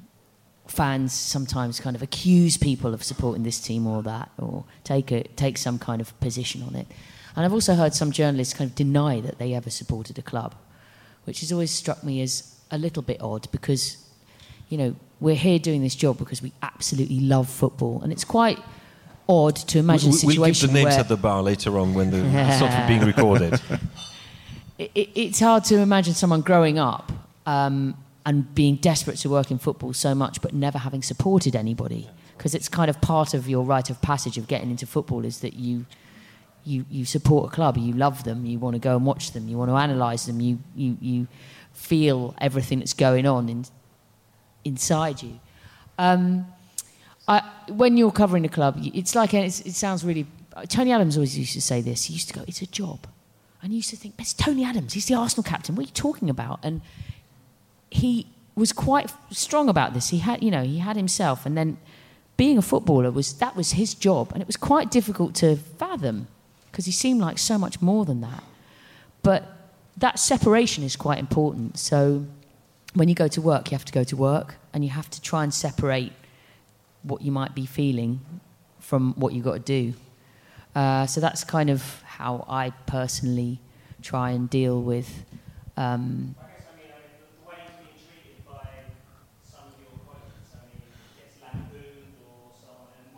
fans 0.66 1.14
sometimes 1.14 1.80
kind 1.80 1.96
of 1.96 2.04
accuse 2.04 2.56
people 2.56 2.94
of 2.94 3.04
supporting 3.04 3.42
this 3.42 3.60
team 3.60 3.88
or 3.88 4.04
that, 4.04 4.30
or 4.38 4.64
take 4.84 5.12
a, 5.12 5.24
take 5.36 5.58
some 5.58 5.80
kind 5.80 6.00
of 6.00 6.20
position 6.20 6.62
on 6.62 6.76
it. 6.76 6.88
And 7.36 7.46
I've 7.46 7.54
also 7.54 7.76
heard 7.76 7.94
some 7.94 8.12
journalists 8.12 8.54
kind 8.54 8.70
of 8.70 8.76
deny 8.76 9.22
that 9.22 9.38
they 9.40 9.54
ever 9.54 9.70
supported 9.70 10.18
a 10.18 10.22
club, 10.22 10.56
which 11.26 11.42
has 11.42 11.52
always 11.52 11.72
struck 11.72 12.04
me 12.04 12.22
as 12.22 12.56
a 12.72 12.78
little 12.78 13.04
bit 13.04 13.22
odd 13.22 13.50
because, 13.52 13.98
you 14.70 14.78
know, 14.78 14.96
we're 15.20 15.36
here 15.36 15.60
doing 15.60 15.82
this 15.82 15.96
job 15.96 16.18
because 16.18 16.42
we 16.42 16.54
absolutely 16.62 17.20
love 17.20 17.50
football. 17.50 18.02
And 18.02 18.12
it's 18.12 18.24
quite 18.24 18.60
odd 19.28 19.56
to 19.56 19.80
imagine 19.80 20.10
we, 20.10 20.16
a 20.16 20.20
situation 20.20 20.40
We'll 20.40 20.48
give 20.48 20.62
the 20.62 20.68
names 20.74 20.86
where 20.86 21.00
at 21.00 21.08
the 21.08 21.18
bar 21.18 21.44
later 21.44 21.78
on 21.78 21.94
when 21.94 22.10
the 22.12 22.20
stuff 22.56 22.82
is 22.82 22.88
being 22.88 23.06
recorded. 23.06 23.54
it, 24.78 24.92
it, 24.96 25.10
it's 25.16 25.40
hard 25.40 25.64
to 25.66 25.78
imagine 25.78 26.14
someone 26.14 26.42
growing 26.42 26.80
up 26.80 27.12
um, 27.46 27.96
and 28.26 28.54
being 28.56 28.76
desperate 28.76 29.18
to 29.18 29.30
work 29.30 29.52
in 29.52 29.60
football 29.60 29.94
so 29.94 30.16
much, 30.16 30.42
but 30.42 30.54
never 30.54 30.80
having 30.80 31.04
supported 31.04 31.56
anybody. 31.56 32.10
Because 32.38 32.56
it's 32.56 32.70
kind 32.70 32.90
of 32.90 33.02
part 33.02 33.34
of 33.34 33.50
your 33.50 33.64
rite 33.64 33.90
of 33.90 34.02
passage 34.02 34.38
of 34.38 34.48
getting 34.48 34.72
into 34.72 34.86
football 34.86 35.26
is 35.26 35.42
that 35.42 35.54
you, 35.56 35.86
you, 36.70 36.86
you 36.90 37.04
support 37.06 37.52
a 37.52 37.56
club, 37.56 37.78
you 37.78 37.94
love 37.94 38.24
them, 38.24 38.46
you 38.46 38.60
want 38.60 38.76
to 38.76 38.80
go 38.80 38.96
and 38.96 39.06
watch 39.06 39.32
them, 39.32 39.48
you 39.50 39.58
want 39.58 39.70
to 39.70 39.76
analyse 39.76 40.26
them, 40.26 40.40
you, 40.40 40.60
you, 40.76 40.98
you 41.02 41.28
feel 41.74 42.36
everything 42.40 42.80
that's 42.80 42.94
going 42.94 43.26
on 43.26 43.50
in, 43.50 43.66
inside 44.64 45.24
you. 45.24 45.40
Um, 45.98 46.48
I, 47.28 47.42
when 47.68 47.98
you're 47.98 48.12
covering 48.12 48.46
a 48.46 48.50
club, 48.50 48.80
it's 48.82 49.16
like 49.16 49.34
it's, 49.34 49.62
it 49.62 49.74
sounds 49.74 50.04
really. 50.04 50.26
Tony 50.68 50.92
Adams 50.92 51.16
always 51.16 51.38
used 51.38 51.54
to 51.54 51.62
say 51.62 51.80
this. 51.82 52.06
He 52.06 52.14
used 52.14 52.28
to 52.30 52.34
go, 52.34 52.44
"It's 52.48 52.62
a 52.62 52.66
job," 52.66 53.06
and 53.62 53.72
you 53.72 53.78
used 53.78 53.92
to 53.92 53.96
think, 53.96 54.16
"It's 54.18 54.34
Tony 54.34 54.66
Adams. 54.66 54.94
He's 54.94 55.06
the 55.06 55.14
Arsenal 55.14 55.44
captain. 55.44 55.76
What 55.76 55.84
are 55.84 55.90
you 55.90 55.94
talking 55.94 56.30
about?" 56.30 56.60
And 56.64 56.82
he 57.92 58.28
was 58.56 58.74
quite 58.74 59.12
strong 59.30 59.70
about 59.70 59.94
this. 59.94 60.10
He 60.10 60.20
had, 60.20 60.44
you 60.44 60.50
know, 60.50 60.64
he 60.64 60.80
had 60.80 60.96
himself, 60.96 61.46
and 61.46 61.56
then 61.56 61.78
being 62.36 62.58
a 62.58 62.64
footballer 62.64 63.12
was 63.12 63.34
that 63.34 63.56
was 63.56 63.74
his 63.74 63.94
job, 63.94 64.32
and 64.34 64.42
it 64.42 64.48
was 64.48 64.58
quite 64.58 64.90
difficult 64.90 65.36
to 65.36 65.56
fathom 65.56 66.28
because 66.72 66.86
he 66.86 66.92
seemed 66.92 67.22
like 67.22 67.38
so 67.38 67.58
much 67.58 67.82
more 67.82 68.06
than 68.06 68.22
that. 68.22 68.44
But 69.24 69.44
that 69.98 70.20
separation 70.20 70.84
is 70.84 70.96
quite 70.96 71.20
important. 71.20 71.78
So 71.78 72.26
when 72.94 73.10
you 73.10 73.16
go 73.16 73.28
to 73.28 73.42
work, 73.42 73.72
you 73.72 73.76
have 73.76 73.86
to 73.86 73.94
go 73.94 74.04
to 74.04 74.16
work, 74.16 74.56
and 74.74 74.84
you 74.84 74.90
have 74.92 75.10
to 75.10 75.22
try 75.22 75.44
and 75.44 75.54
separate 75.54 76.14
what 77.04 77.22
you 77.22 77.32
might 77.32 77.56
be 77.56 77.66
feeling 77.66 78.22
from 78.80 79.14
what 79.14 79.34
you've 79.34 79.46
got 79.46 79.54
to 79.54 79.60
do. 79.60 79.94
Uh, 80.76 81.06
so 81.06 81.20
that's 81.20 81.44
kind 81.44 81.70
of 81.70 82.02
how 82.04 82.46
I 82.48 82.72
personally 82.86 83.60
try 84.02 84.32
and 84.32 84.50
deal 84.50 84.82
with. 84.82 85.26
Um, 85.78 86.36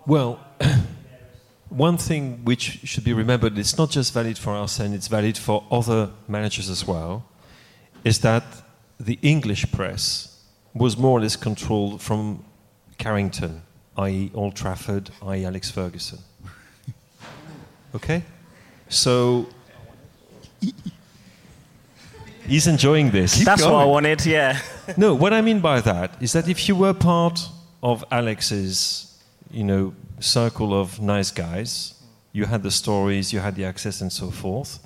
Well, 0.07 0.39
one 1.71 1.97
thing 1.97 2.43
which 2.43 2.81
should 2.83 3.03
be 3.03 3.13
remembered, 3.13 3.57
it's 3.57 3.77
not 3.77 3.89
just 3.89 4.13
valid 4.13 4.37
for 4.37 4.55
us 4.55 4.79
and 4.79 4.93
it's 4.93 5.07
valid 5.07 5.37
for 5.37 5.63
other 5.71 6.09
managers 6.27 6.69
as 6.69 6.85
well, 6.85 7.25
is 8.03 8.19
that 8.19 8.43
the 8.99 9.17
English 9.21 9.71
press 9.71 10.37
was 10.73 10.97
more 10.97 11.17
or 11.17 11.21
less 11.21 11.37
controlled 11.37 12.01
from 12.01 12.43
Carrington, 12.97 13.61
i.e., 13.97 14.31
Old 14.33 14.55
Trafford, 14.55 15.09
i.e., 15.23 15.45
Alex 15.45 15.71
Ferguson. 15.71 16.19
Okay? 17.95 18.23
So. 18.89 19.47
He's 22.47 22.67
enjoying 22.67 23.11
this. 23.11 23.45
That's 23.45 23.63
what 23.63 23.75
I 23.75 23.85
wanted, 23.85 24.25
yeah. 24.25 24.59
no, 24.97 25.13
what 25.13 25.31
I 25.31 25.41
mean 25.41 25.61
by 25.61 25.79
that 25.81 26.21
is 26.21 26.33
that 26.33 26.49
if 26.49 26.67
you 26.67 26.75
were 26.75 26.93
part 26.93 27.39
of 27.81 28.03
Alex's 28.11 29.10
you 29.51 29.63
know, 29.63 29.93
circle 30.19 30.73
of 30.79 31.01
nice 31.01 31.31
guys. 31.31 31.95
You 32.33 32.45
had 32.45 32.63
the 32.63 32.71
stories, 32.71 33.33
you 33.33 33.39
had 33.39 33.55
the 33.55 33.65
access, 33.65 34.01
and 34.01 34.11
so 34.11 34.31
forth. 34.31 34.79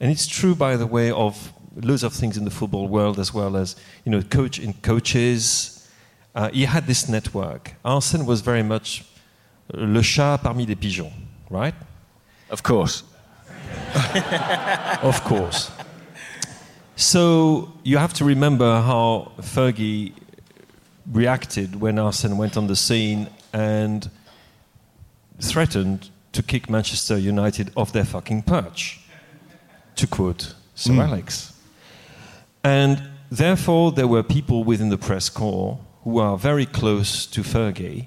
And 0.00 0.10
it's 0.10 0.26
true, 0.26 0.54
by 0.54 0.76
the 0.76 0.86
way, 0.86 1.10
of 1.10 1.52
loads 1.76 2.02
of 2.02 2.12
things 2.12 2.36
in 2.36 2.44
the 2.44 2.50
football 2.50 2.88
world 2.88 3.18
as 3.18 3.32
well 3.32 3.56
as 3.56 3.76
you 4.04 4.12
know, 4.12 4.22
coach 4.22 4.58
in 4.58 4.72
coaches. 4.74 5.88
Uh, 6.34 6.50
he 6.50 6.64
had 6.64 6.86
this 6.86 7.08
network. 7.08 7.74
Arsene 7.84 8.26
was 8.26 8.40
very 8.40 8.62
much 8.62 9.04
le 9.72 10.02
chat 10.02 10.42
parmi 10.42 10.66
les 10.66 10.74
pigeons, 10.74 11.12
right? 11.48 11.74
Of 12.50 12.62
course. 12.62 13.04
of 15.02 15.22
course. 15.24 15.70
So 16.96 17.72
you 17.82 17.98
have 17.98 18.12
to 18.14 18.24
remember 18.24 18.80
how 18.80 19.32
Fergie 19.40 20.12
reacted 21.10 21.80
when 21.80 21.98
Arsene 21.98 22.36
went 22.36 22.56
on 22.56 22.66
the 22.66 22.76
scene 22.76 23.28
and 23.52 24.10
threatened 25.40 26.10
to 26.32 26.42
kick 26.42 26.70
Manchester 26.70 27.18
United 27.18 27.72
off 27.76 27.92
their 27.92 28.04
fucking 28.04 28.42
perch, 28.42 29.00
to 29.96 30.06
quote 30.06 30.54
Sir 30.74 30.92
mm. 30.92 31.06
Alex. 31.06 31.52
And 32.62 33.02
therefore, 33.30 33.92
there 33.92 34.06
were 34.06 34.22
people 34.22 34.64
within 34.64 34.90
the 34.90 34.98
press 34.98 35.28
corps 35.28 35.78
who 36.04 36.18
are 36.18 36.36
very 36.36 36.66
close 36.66 37.26
to 37.26 37.42
Fergie 37.42 38.06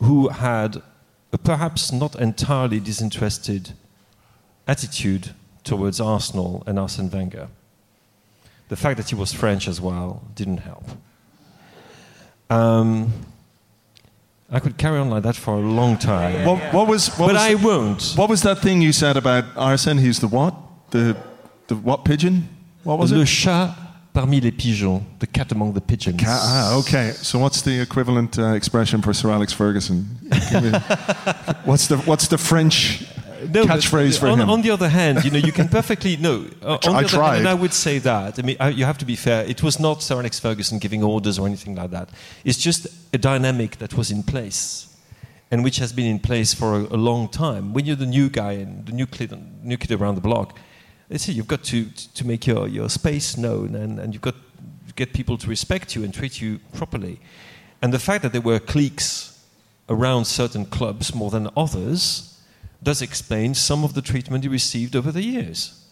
who 0.00 0.28
had 0.28 0.82
a 1.32 1.38
perhaps 1.38 1.92
not 1.92 2.14
entirely 2.16 2.80
disinterested 2.80 3.72
attitude 4.66 5.30
towards 5.64 6.00
Arsenal 6.00 6.62
and 6.66 6.78
Arsene 6.78 7.10
Wenger. 7.10 7.48
The 8.68 8.76
fact 8.76 8.96
that 8.98 9.08
he 9.08 9.14
was 9.14 9.32
French 9.32 9.68
as 9.68 9.80
well 9.80 10.22
didn't 10.34 10.58
help. 10.58 10.84
Um, 12.50 13.12
I 14.50 14.60
could 14.60 14.76
carry 14.78 14.98
on 14.98 15.10
like 15.10 15.24
that 15.24 15.34
for 15.34 15.54
a 15.54 15.60
long 15.60 15.98
time. 15.98 16.44
What, 16.44 16.72
what 16.72 16.86
was? 16.86 17.08
What 17.16 17.26
but 17.26 17.34
was, 17.34 17.42
I 17.42 17.54
won't. 17.54 18.12
What 18.14 18.28
was 18.28 18.42
that 18.42 18.58
thing 18.58 18.80
you 18.80 18.92
said 18.92 19.16
about 19.16 19.44
Arsene? 19.56 19.98
He's 19.98 20.20
the 20.20 20.28
what? 20.28 20.54
The 20.90 21.16
the 21.66 21.74
what 21.74 22.04
pigeon? 22.04 22.48
What 22.84 22.98
was 22.98 23.10
Le 23.10 23.22
it? 23.22 23.26
chat 23.26 23.76
parmi 24.12 24.40
les 24.40 24.52
pigeons. 24.52 25.02
The 25.18 25.26
cat 25.26 25.50
among 25.50 25.72
the 25.72 25.80
pigeons. 25.80 26.20
Cat, 26.20 26.40
ah, 26.42 26.78
okay. 26.78 27.10
So 27.10 27.40
what's 27.40 27.62
the 27.62 27.80
equivalent 27.80 28.38
uh, 28.38 28.54
expression 28.54 29.02
for 29.02 29.12
Sir 29.12 29.30
Alex 29.30 29.52
Ferguson? 29.52 30.04
what's 31.64 31.88
the 31.88 32.00
what's 32.06 32.28
the 32.28 32.38
French 32.38 33.04
no, 33.48 33.64
catchphrase 33.64 34.18
for 34.18 34.28
on, 34.28 34.40
him? 34.40 34.50
On 34.50 34.62
the 34.62 34.70
other 34.70 34.88
hand, 34.88 35.24
you 35.24 35.30
know, 35.30 35.38
you 35.38 35.52
can 35.52 35.68
perfectly 35.68 36.16
no. 36.16 36.46
Uh, 36.62 36.78
on 36.86 36.96
I 36.96 37.02
the 37.02 37.08
tried. 37.08 37.18
Other 37.18 37.26
hand, 37.26 37.38
and 37.38 37.48
I 37.48 37.54
would 37.54 37.72
say 37.72 37.98
that. 37.98 38.38
I 38.38 38.42
mean, 38.42 38.56
I, 38.58 38.68
you 38.70 38.84
have 38.84 38.98
to 38.98 39.04
be 39.04 39.14
fair. 39.14 39.44
It 39.44 39.62
was 39.62 39.78
not 39.78 40.02
Sir 40.02 40.16
Alex 40.18 40.40
Ferguson 40.40 40.78
giving 40.78 41.02
orders 41.02 41.38
or 41.38 41.46
anything 41.46 41.76
like 41.76 41.90
that. 41.90 42.08
It's 42.44 42.58
just 42.58 42.86
a 43.12 43.18
dynamic 43.18 43.76
that 43.78 43.94
was 43.94 44.10
in 44.10 44.22
place, 44.22 44.96
and 45.50 45.62
which 45.62 45.76
has 45.76 45.92
been 45.92 46.06
in 46.06 46.18
place 46.18 46.54
for 46.54 46.74
a, 46.74 46.82
a 46.94 46.96
long 46.96 47.28
time. 47.28 47.72
When 47.72 47.84
you're 47.86 47.96
the 47.96 48.06
new 48.06 48.28
guy 48.28 48.52
and 48.52 48.84
the 48.86 48.92
new 48.92 49.06
kid, 49.06 49.32
new 49.62 49.76
kid 49.76 49.92
around 49.92 50.16
the 50.16 50.20
block, 50.20 50.58
they 51.08 51.18
say 51.18 51.32
you've 51.32 51.46
got 51.46 51.62
to 51.64 51.84
to 52.14 52.26
make 52.26 52.46
your, 52.46 52.66
your 52.66 52.88
space 52.88 53.36
known, 53.36 53.74
and, 53.74 54.00
and 54.00 54.12
you've 54.12 54.22
got 54.22 54.34
to 54.34 54.94
get 54.94 55.12
people 55.12 55.38
to 55.38 55.48
respect 55.48 55.94
you 55.94 56.02
and 56.02 56.12
treat 56.12 56.40
you 56.40 56.58
properly. 56.72 57.20
And 57.80 57.92
the 57.92 57.98
fact 57.98 58.22
that 58.22 58.32
there 58.32 58.40
were 58.40 58.58
cliques 58.58 59.44
around 59.88 60.24
certain 60.24 60.64
clubs 60.64 61.14
more 61.14 61.30
than 61.30 61.48
others 61.56 62.35
does 62.82 63.02
explain 63.02 63.54
some 63.54 63.84
of 63.84 63.94
the 63.94 64.02
treatment 64.02 64.44
he 64.44 64.48
received 64.48 64.94
over 64.94 65.10
the 65.10 65.22
years. 65.22 65.84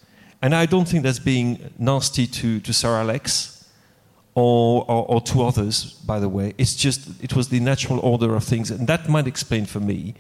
And 0.43 0.55
I 0.55 0.67
don't 0.67 0.87
think 0.87 1.03
that's 1.03 1.19
being 1.19 1.73
nasty 1.79 2.27
to, 2.27 2.61
to 2.61 2.73
Sir 2.73 2.97
Alex 2.97 3.67
or, 4.35 4.85
or, 4.89 5.07
or, 5.09 5.21
to 5.23 5.43
others, 5.43 5.93
by 6.07 6.19
the 6.19 6.29
way. 6.29 6.55
It's 6.59 6.75
just, 6.75 7.23
it 7.23 7.35
was 7.35 7.49
the 7.49 7.61
natural 7.61 8.01
order 8.01 8.35
of 8.35 8.45
things. 8.45 8.71
And 8.71 8.87
that 8.89 9.09
might 9.09 9.27
explain 9.27 9.65
for 9.65 9.81
me 9.81 10.15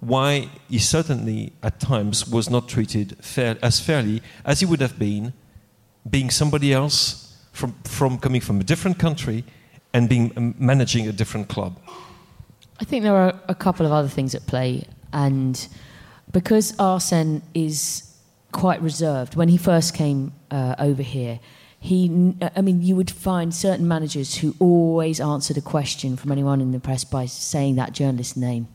why 0.00 0.50
he 0.68 0.78
certainly, 0.78 1.52
at 1.62 1.80
times, 1.80 2.28
was 2.28 2.48
not 2.48 2.68
treated 2.68 3.16
fair, 3.20 3.58
as 3.62 3.80
fairly 3.80 4.22
as 4.44 4.60
he 4.60 4.66
would 4.66 4.80
have 4.80 4.98
been 4.98 5.32
being 6.08 6.30
somebody 6.30 6.72
else 6.72 7.36
from, 7.52 7.74
from 7.84 8.18
coming 8.18 8.40
from 8.40 8.60
a 8.60 8.64
different 8.64 8.98
country 8.98 9.44
and 9.92 10.08
being 10.08 10.32
um, 10.36 10.54
managing 10.58 11.08
a 11.08 11.12
different 11.12 11.48
club. 11.48 11.78
I 12.78 12.84
think 12.84 13.02
there 13.02 13.16
are 13.16 13.34
a 13.48 13.54
couple 13.54 13.86
of 13.86 13.92
other 13.92 14.08
things 14.08 14.34
at 14.34 14.46
play. 14.46 14.84
And 15.12 15.66
because 16.36 16.78
Arsene 16.78 17.40
is 17.54 18.14
quite 18.52 18.82
reserved, 18.82 19.36
when 19.36 19.48
he 19.48 19.56
first 19.56 19.94
came 19.94 20.34
uh, 20.50 20.74
over 20.78 21.02
here, 21.02 21.40
he, 21.80 22.34
I 22.54 22.60
mean, 22.60 22.82
you 22.82 22.94
would 22.94 23.10
find 23.10 23.54
certain 23.54 23.88
managers 23.88 24.36
who 24.36 24.54
always 24.58 25.18
answered 25.18 25.56
a 25.56 25.62
question 25.62 26.14
from 26.14 26.30
anyone 26.30 26.60
in 26.60 26.72
the 26.72 26.78
press 26.78 27.04
by 27.04 27.24
saying 27.24 27.76
that 27.76 27.92
journalist's 27.92 28.36
name. 28.36 28.68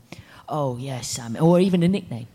Oh, 0.48 0.76
yes, 0.76 1.06
Sam, 1.06 1.36
or 1.40 1.60
even 1.60 1.84
a 1.84 1.88
nickname. 1.88 2.26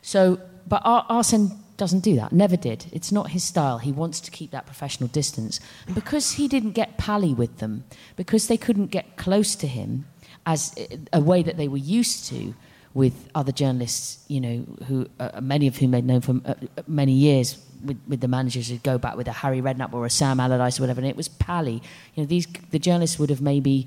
So, 0.00 0.40
but 0.68 0.80
Arsene 0.84 1.58
doesn't 1.76 2.04
do 2.04 2.14
that, 2.14 2.30
never 2.30 2.56
did. 2.56 2.86
It's 2.92 3.10
not 3.10 3.30
his 3.30 3.42
style. 3.42 3.78
He 3.78 3.90
wants 3.90 4.20
to 4.20 4.30
keep 4.30 4.52
that 4.52 4.64
professional 4.64 5.08
distance. 5.08 5.58
And 5.86 5.94
because 5.96 6.34
he 6.34 6.46
didn't 6.46 6.72
get 6.72 6.98
pally 6.98 7.34
with 7.34 7.58
them, 7.58 7.82
because 8.14 8.46
they 8.46 8.56
couldn't 8.56 8.92
get 8.92 9.16
close 9.16 9.56
to 9.56 9.66
him 9.66 10.06
as 10.46 10.72
a 11.12 11.20
way 11.20 11.42
that 11.42 11.56
they 11.56 11.66
were 11.66 11.78
used 11.78 12.26
to, 12.26 12.54
with 12.98 13.28
other 13.32 13.52
journalists, 13.52 14.24
you 14.26 14.40
know, 14.40 14.64
who 14.88 15.06
uh, 15.20 15.40
many 15.40 15.68
of 15.68 15.76
whom 15.76 15.92
they'd 15.92 16.04
known 16.04 16.20
for 16.20 16.40
uh, 16.44 16.54
many 16.88 17.12
years 17.12 17.56
with, 17.84 17.96
with 18.08 18.20
the 18.20 18.26
managers 18.26 18.68
who'd 18.68 18.82
go 18.82 18.98
back 18.98 19.16
with 19.16 19.28
a 19.28 19.32
Harry 19.32 19.60
Redknapp 19.62 19.92
or 19.92 20.04
a 20.04 20.10
Sam 20.10 20.40
Allardyce 20.40 20.80
or 20.80 20.82
whatever, 20.82 21.00
and 21.00 21.08
it 21.08 21.16
was 21.16 21.28
pally. 21.28 21.80
You 22.14 22.22
know, 22.22 22.26
these 22.26 22.48
the 22.72 22.80
journalists 22.80 23.16
would 23.20 23.30
have 23.30 23.40
maybe, 23.40 23.86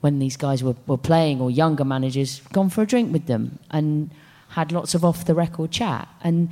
when 0.00 0.20
these 0.20 0.38
guys 0.38 0.64
were, 0.64 0.74
were 0.86 0.96
playing 0.96 1.42
or 1.42 1.50
younger 1.50 1.84
managers, 1.84 2.40
gone 2.54 2.70
for 2.70 2.80
a 2.80 2.86
drink 2.86 3.12
with 3.12 3.26
them 3.26 3.58
and 3.70 4.10
had 4.48 4.72
lots 4.72 4.94
of 4.94 5.04
off 5.04 5.26
the 5.26 5.34
record 5.34 5.70
chat. 5.70 6.08
And 6.22 6.48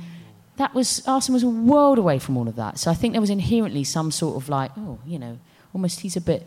that 0.57 0.75
was 0.75 1.01
Arsene 1.07 1.33
was 1.33 1.41
a 1.41 1.49
world 1.49 1.97
away 1.97 2.19
from 2.19 2.37
all 2.37 2.47
of 2.47 2.55
that. 2.55 2.77
So 2.77 2.91
I 2.91 2.93
think 2.93 3.13
there 3.13 3.21
was 3.21 3.31
inherently 3.31 3.83
some 3.83 4.11
sort 4.11 4.35
of 4.35 4.47
like, 4.47 4.69
oh, 4.77 4.99
you 5.07 5.17
know, 5.17 5.39
almost 5.73 6.01
he's 6.01 6.15
a 6.15 6.21
bit 6.21 6.45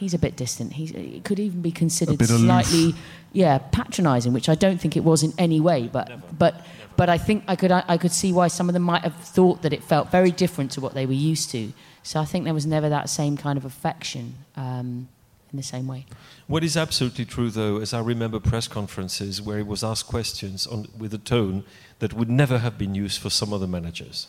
he's 0.00 0.14
a 0.14 0.18
bit 0.18 0.34
distant. 0.34 0.72
He's, 0.72 0.90
it 0.92 1.24
could 1.24 1.38
even 1.38 1.60
be 1.60 1.70
considered 1.70 2.24
slightly, 2.24 2.94
yeah, 3.32 3.58
patronising, 3.58 4.32
which 4.32 4.48
I 4.48 4.54
don't 4.54 4.80
think 4.80 4.96
it 4.96 5.04
was 5.04 5.22
in 5.22 5.34
any 5.36 5.60
way. 5.60 5.88
But 5.92 6.08
Never. 6.08 6.22
but 6.38 6.66
but 6.96 7.08
I 7.08 7.18
think 7.18 7.44
I 7.46 7.54
could 7.54 7.70
I, 7.70 7.84
I, 7.86 7.98
could 7.98 8.12
see 8.12 8.32
why 8.32 8.48
some 8.48 8.68
of 8.68 8.72
them 8.72 8.82
might 8.82 9.02
have 9.02 9.14
thought 9.14 9.62
that 9.62 9.72
it 9.72 9.84
felt 9.84 10.10
very 10.10 10.30
different 10.30 10.70
to 10.72 10.80
what 10.80 10.94
they 10.94 11.06
were 11.06 11.12
used 11.12 11.50
to. 11.50 11.72
So 12.02 12.18
I 12.18 12.24
think 12.24 12.44
there 12.44 12.54
was 12.54 12.66
never 12.66 12.88
that 12.88 13.10
same 13.10 13.36
kind 13.36 13.58
of 13.58 13.64
affection 13.66 14.34
um, 14.56 15.08
in 15.52 15.56
the 15.58 15.62
same 15.62 15.86
way. 15.86 16.06
What 16.46 16.64
is 16.64 16.76
absolutely 16.76 17.26
true, 17.26 17.50
though, 17.50 17.76
is 17.76 17.92
I 17.92 18.00
remember 18.00 18.40
press 18.40 18.68
conferences 18.68 19.42
where 19.42 19.58
he 19.58 19.62
was 19.62 19.84
asked 19.84 20.06
questions 20.06 20.66
on, 20.66 20.88
with 20.96 21.12
a 21.12 21.18
tone 21.18 21.64
that 21.98 22.14
would 22.14 22.30
never 22.30 22.58
have 22.58 22.78
been 22.78 22.94
used 22.94 23.20
for 23.20 23.30
some 23.30 23.52
other 23.52 23.66
managers. 23.66 24.28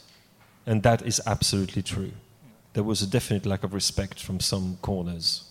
And 0.66 0.84
that 0.84 1.02
is 1.02 1.22
absolutely 1.26 1.82
true. 1.82 2.12
There 2.74 2.84
was 2.84 3.02
a 3.02 3.08
definite 3.08 3.46
lack 3.46 3.64
of 3.64 3.74
respect 3.74 4.22
from 4.22 4.40
some 4.40 4.78
corners. 4.82 5.51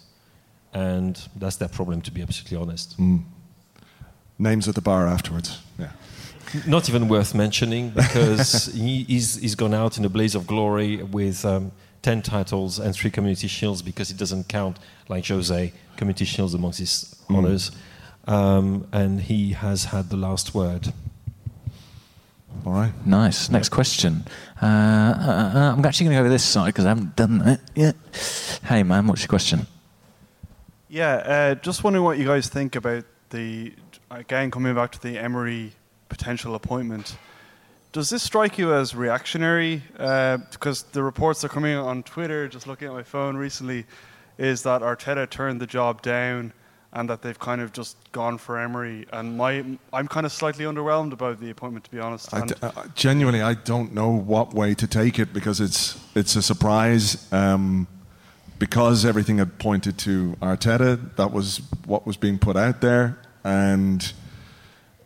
And 0.72 1.20
that's 1.36 1.56
their 1.56 1.68
problem, 1.68 2.00
to 2.02 2.10
be 2.10 2.22
absolutely 2.22 2.56
honest. 2.58 2.98
Mm. 2.98 3.24
Names 4.38 4.68
at 4.68 4.74
the 4.74 4.80
bar 4.80 5.06
afterwards. 5.06 5.60
Yeah. 5.78 5.90
Not 6.66 6.88
even 6.88 7.08
worth 7.08 7.34
mentioning 7.34 7.90
because 7.90 8.66
he, 8.74 9.04
he's, 9.04 9.36
he's 9.36 9.54
gone 9.54 9.74
out 9.74 9.98
in 9.98 10.04
a 10.04 10.08
blaze 10.08 10.34
of 10.34 10.46
glory 10.46 11.02
with 11.02 11.44
um, 11.44 11.72
10 12.02 12.22
titles 12.22 12.78
and 12.78 12.94
three 12.94 13.10
community 13.10 13.46
shields 13.48 13.82
because 13.82 14.08
he 14.08 14.16
doesn't 14.16 14.48
count, 14.48 14.78
like 15.08 15.26
Jose, 15.26 15.72
community 15.96 16.24
shields 16.24 16.54
amongst 16.54 16.78
his 16.78 17.16
Mm. 17.28 17.36
honors. 17.36 17.70
Um, 18.26 18.86
and 18.92 19.20
he 19.20 19.52
has 19.52 19.84
had 19.86 20.10
the 20.10 20.16
last 20.16 20.54
word. 20.54 20.92
All 22.66 22.72
right. 22.72 22.92
Nice. 23.06 23.48
Next 23.50 23.68
question. 23.70 24.24
Uh, 24.60 24.66
uh, 24.66 24.68
uh, 24.68 25.74
I'm 25.76 25.84
actually 25.84 26.06
going 26.06 26.16
to 26.16 26.20
go 26.22 26.24
to 26.24 26.30
this 26.30 26.44
side 26.44 26.66
because 26.66 26.84
I 26.84 26.88
haven't 26.90 27.16
done 27.16 27.38
that 27.38 27.60
yet. 27.74 27.96
Hey, 28.64 28.82
man, 28.82 29.06
what's 29.06 29.22
your 29.22 29.28
question? 29.28 29.66
Yeah, 30.90 31.14
uh, 31.14 31.54
just 31.54 31.84
wondering 31.84 32.04
what 32.04 32.18
you 32.18 32.26
guys 32.26 32.48
think 32.48 32.74
about 32.74 33.04
the 33.30 33.72
again 34.10 34.50
coming 34.50 34.74
back 34.74 34.90
to 34.92 35.00
the 35.00 35.18
Emery 35.18 35.72
potential 36.08 36.56
appointment. 36.56 37.16
Does 37.92 38.10
this 38.10 38.24
strike 38.24 38.58
you 38.58 38.74
as 38.74 38.94
reactionary? 38.94 39.84
Uh, 39.96 40.38
because 40.50 40.82
the 40.82 41.02
reports 41.02 41.40
that 41.40 41.46
are 41.46 41.54
coming 41.54 41.76
on 41.76 42.02
Twitter, 42.02 42.48
just 42.48 42.66
looking 42.66 42.88
at 42.88 42.94
my 42.94 43.04
phone 43.04 43.36
recently, 43.36 43.86
is 44.36 44.64
that 44.64 44.82
Arteta 44.82 45.30
turned 45.30 45.60
the 45.60 45.66
job 45.66 46.02
down 46.02 46.52
and 46.92 47.08
that 47.08 47.22
they've 47.22 47.38
kind 47.38 47.60
of 47.60 47.72
just 47.72 47.96
gone 48.10 48.36
for 48.36 48.58
Emery. 48.58 49.06
And 49.12 49.36
my, 49.36 49.64
I'm 49.92 50.08
kind 50.08 50.26
of 50.26 50.32
slightly 50.32 50.64
underwhelmed 50.64 51.12
about 51.12 51.38
the 51.38 51.50
appointment, 51.50 51.84
to 51.84 51.90
be 51.92 52.00
honest. 52.00 52.34
I 52.34 52.46
d- 52.46 52.54
uh, 52.62 52.86
genuinely, 52.96 53.42
I 53.42 53.54
don't 53.54 53.92
know 53.94 54.10
what 54.10 54.54
way 54.54 54.74
to 54.74 54.86
take 54.88 55.20
it 55.20 55.32
because 55.32 55.60
it's 55.60 56.00
it's 56.16 56.34
a 56.34 56.42
surprise. 56.42 57.32
Um, 57.32 57.86
because 58.60 59.04
everything 59.04 59.38
had 59.38 59.58
pointed 59.58 59.98
to 59.98 60.36
Arteta, 60.40 61.16
that 61.16 61.32
was 61.32 61.60
what 61.86 62.06
was 62.06 62.16
being 62.16 62.38
put 62.38 62.56
out 62.56 62.80
there, 62.80 63.18
and 63.42 64.12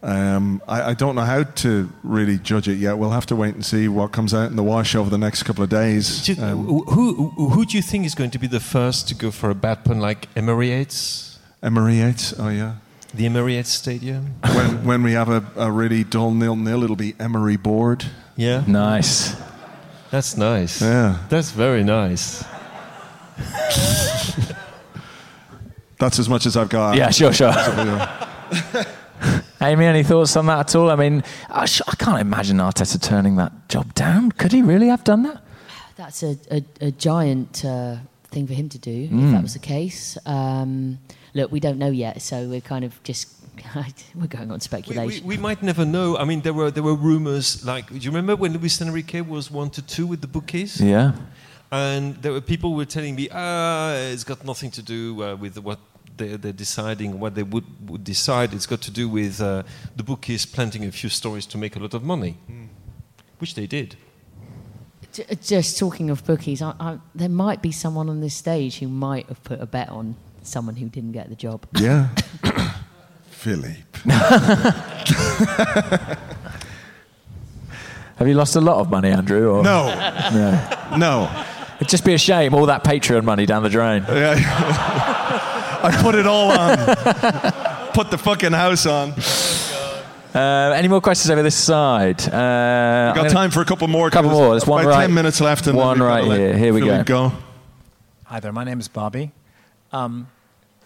um, 0.03 0.61
I, 0.69 0.91
I 0.91 0.95
don't 0.95 1.15
know 1.15 1.23
how 1.23 1.45
to 1.45 1.89
really 2.03 2.37
judge 2.37 2.69
it 2.69 2.75
yet. 2.77 2.99
We'll 2.99 3.11
have 3.13 3.25
to 3.27 3.37
wait 3.37 3.55
and 3.55 3.65
see 3.65 3.89
what 3.89 4.13
comes 4.13 4.35
out 4.35 4.51
in 4.51 4.57
the 4.57 4.63
wash 4.63 4.95
over 4.95 5.09
the 5.09 5.17
next 5.17 5.45
couple 5.45 5.65
of 5.65 5.71
days. 5.71 6.27
Do 6.27 6.33
you- 6.35 6.43
Um, 6.43 6.67
who, 6.67 6.85
who, 6.85 7.49
who 7.49 7.65
do 7.65 7.77
you 7.79 7.83
think 7.83 8.05
is 8.05 8.15
going 8.15 8.31
to 8.33 8.39
be 8.39 8.47
the 8.47 8.61
first 8.61 9.09
to 9.09 9.15
go 9.15 9.31
for 9.31 9.49
a 9.49 9.55
bad 9.55 9.83
pun 9.85 10.01
like 10.01 10.29
Emirates? 10.35 11.39
Emirates, 11.63 12.35
oh 12.39 12.51
yeah. 12.51 12.75
The 13.15 13.25
Emirates 13.27 13.67
Stadium? 13.71 14.35
when 14.43 14.85
when 14.85 15.03
we 15.05 15.13
have 15.13 15.31
a, 15.31 15.43
a 15.57 15.71
really 15.71 16.05
dull 16.05 16.33
nil 16.33 16.57
nil, 16.57 16.83
it'll 16.83 16.97
be 16.97 17.15
Emery 17.21 17.57
board. 17.57 18.05
Yeah. 18.37 18.65
Nice. 18.67 19.37
That's 20.11 20.37
nice. 20.37 20.83
Yeah. 20.83 21.19
That's 21.31 21.53
very 21.53 21.85
nice. 21.85 22.45
That's 25.99 26.19
as 26.19 26.29
much 26.29 26.45
as 26.47 26.57
I've 26.57 26.69
got. 26.69 26.97
Yeah, 26.97 27.11
sure, 27.11 27.33
sure. 27.33 27.53
Amy, 29.61 29.87
any 29.87 30.03
thoughts 30.03 30.37
on 30.37 30.47
that 30.47 30.59
at 30.59 30.75
all? 30.77 30.91
I 30.91 30.97
mean, 30.97 31.23
I, 31.49 31.65
sh- 31.67 31.81
I 31.89 31.95
can't 31.97 32.21
imagine 32.21 32.59
Arteta 32.59 33.01
turning 33.01 33.37
that 33.37 33.69
job 33.69 33.95
down. 33.95 34.33
Could 34.33 34.53
he 34.53 34.61
really 34.61 34.89
have 34.89 35.05
done 35.05 35.23
that? 35.23 35.41
That's 35.97 36.23
a, 36.23 36.37
a, 36.51 36.63
a 36.81 36.91
giant 36.91 37.65
uh, 37.65 37.97
thing 38.31 38.47
for 38.47 38.53
him 38.53 38.69
to 38.71 38.79
do, 38.79 39.05
if 39.05 39.11
Mm. 39.11 39.33
that 39.33 39.43
was 39.43 39.55
the 39.55 39.61
case. 39.61 40.19
Um, 40.27 40.99
look, 41.33 41.51
we 41.53 41.61
don't 41.61 41.79
know 41.79 41.91
yet, 41.91 42.21
so 42.21 42.49
we're 42.49 42.61
kind 42.61 42.85
of 42.85 43.01
just 43.05 43.29
we're 44.17 44.27
going 44.27 44.51
on 44.51 44.57
We, 44.57 44.61
speculation. 44.61 45.25
we 45.27 45.37
might 45.39 45.63
never 45.63 45.85
know. 45.87 46.19
I 46.19 46.25
mean, 46.25 46.41
there 46.43 46.53
were 46.53 46.71
there 46.73 46.83
were 46.83 46.97
rumors. 46.97 47.65
Like, 47.65 47.89
do 47.89 47.97
you 47.97 48.11
remember 48.11 48.35
when 48.37 48.53
Luis 48.53 48.81
Enrique 48.83 49.21
was 49.21 49.51
one 49.51 49.71
to 49.71 49.81
two 49.83 50.07
with 50.09 50.21
the 50.21 50.27
bookies? 50.27 50.81
Yeah. 50.81 51.13
And 51.75 52.15
there 52.23 52.33
were 52.33 52.41
people 52.41 52.71
who 52.71 52.77
were 52.77 52.85
telling 52.97 53.15
me, 53.17 53.29
ah, 53.33 53.95
it's 54.13 54.23
got 54.25 54.45
nothing 54.45 54.71
to 54.73 54.83
do 54.83 55.23
uh, 55.25 55.35
with 55.35 55.59
what 55.59 55.79
they're, 56.17 56.37
they're 56.37 56.53
deciding, 56.53 57.19
what 57.19 57.35
they 57.35 57.43
would, 57.43 57.65
would 57.91 58.05
decide. 58.05 58.55
It's 58.55 58.67
got 58.67 58.81
to 58.83 58.91
do 58.93 59.09
with 59.09 59.41
uh, 59.41 59.65
the 59.97 60.05
bookies 60.05 60.47
planting 60.47 60.85
a 60.85 60.93
few 60.93 61.11
stories 61.11 61.47
to 61.47 61.59
make 61.59 61.75
a 61.75 61.81
lot 61.81 61.93
of 61.95 62.03
money, 62.05 62.37
which 63.39 63.55
they 63.57 63.67
did. 63.67 63.97
J- 65.13 65.27
Just 65.43 65.77
talking 65.79 66.11
of 66.11 66.25
bookies, 66.25 66.63
I, 66.63 66.75
I, 66.79 66.99
there 67.15 67.29
might 67.29 67.61
be 67.61 67.73
someone 67.73 68.09
on 68.09 68.21
this 68.21 68.35
stage 68.37 68.79
who 68.79 68.87
might 68.89 69.27
have 69.27 69.43
put 69.43 69.61
a 69.61 69.67
bet 69.67 69.89
on 69.89 70.15
someone 70.43 70.77
who 70.77 70.89
didn't 70.89 71.13
get 71.13 71.29
the 71.29 71.35
job. 71.37 71.67
Yeah. 71.81 72.09
Philippe. 73.31 73.99
Have 78.17 78.29
you 78.29 78.35
lost 78.35 78.55
a 78.55 78.61
lot 78.61 78.77
of 78.79 78.91
money, 78.91 79.11
Andrew? 79.11 79.51
Or? 79.51 79.63
No. 79.65 79.87
no. 80.33 80.97
No. 80.97 81.45
It'd 81.77 81.89
just 81.89 82.05
be 82.05 82.15
a 82.15 82.19
shame, 82.19 82.55
all 82.55 82.67
that 82.67 82.85
Patreon 82.85 83.25
money 83.25 83.47
down 83.47 83.63
the 83.63 83.69
drain. 83.69 84.05
Yeah. 84.09 84.35
I 85.83 86.01
put 86.03 86.15
it 86.15 86.27
all 86.27 86.51
on. 86.51 86.77
put 87.93 88.11
the 88.11 88.19
fucking 88.19 88.53
house 88.53 88.87
on. 88.87 89.13
Uh, 90.35 90.73
any 90.75 90.89
more 90.89 91.01
questions 91.01 91.31
over 91.31 91.43
this 91.43 91.55
side? 91.57 92.21
Uh, 92.23 92.25
We've 92.25 92.31
got 92.33 93.15
gonna- 93.17 93.31
time 93.31 93.51
for 93.51 93.61
a 93.61 93.65
couple 93.65 93.87
more. 93.89 94.09
Couple 94.11 94.31
'cause 94.31 94.39
more. 94.39 94.51
There's 94.51 94.67
one 94.67 94.85
about 94.85 94.91
right. 94.97 95.03
10 95.07 95.15
minutes 95.15 95.41
left. 95.41 95.67
And 95.67 95.77
one 95.77 96.01
right 96.03 96.25
here. 96.25 96.57
Here 96.57 96.73
we 96.73 96.81
Philippe 96.81 97.05
go. 97.05 97.29
go. 97.31 97.37
Hi 98.25 98.41
there, 98.41 98.53
my 98.53 98.65
name 98.65 98.81
is 98.81 98.89
Bobby. 98.89 99.31
Um, 99.93 100.27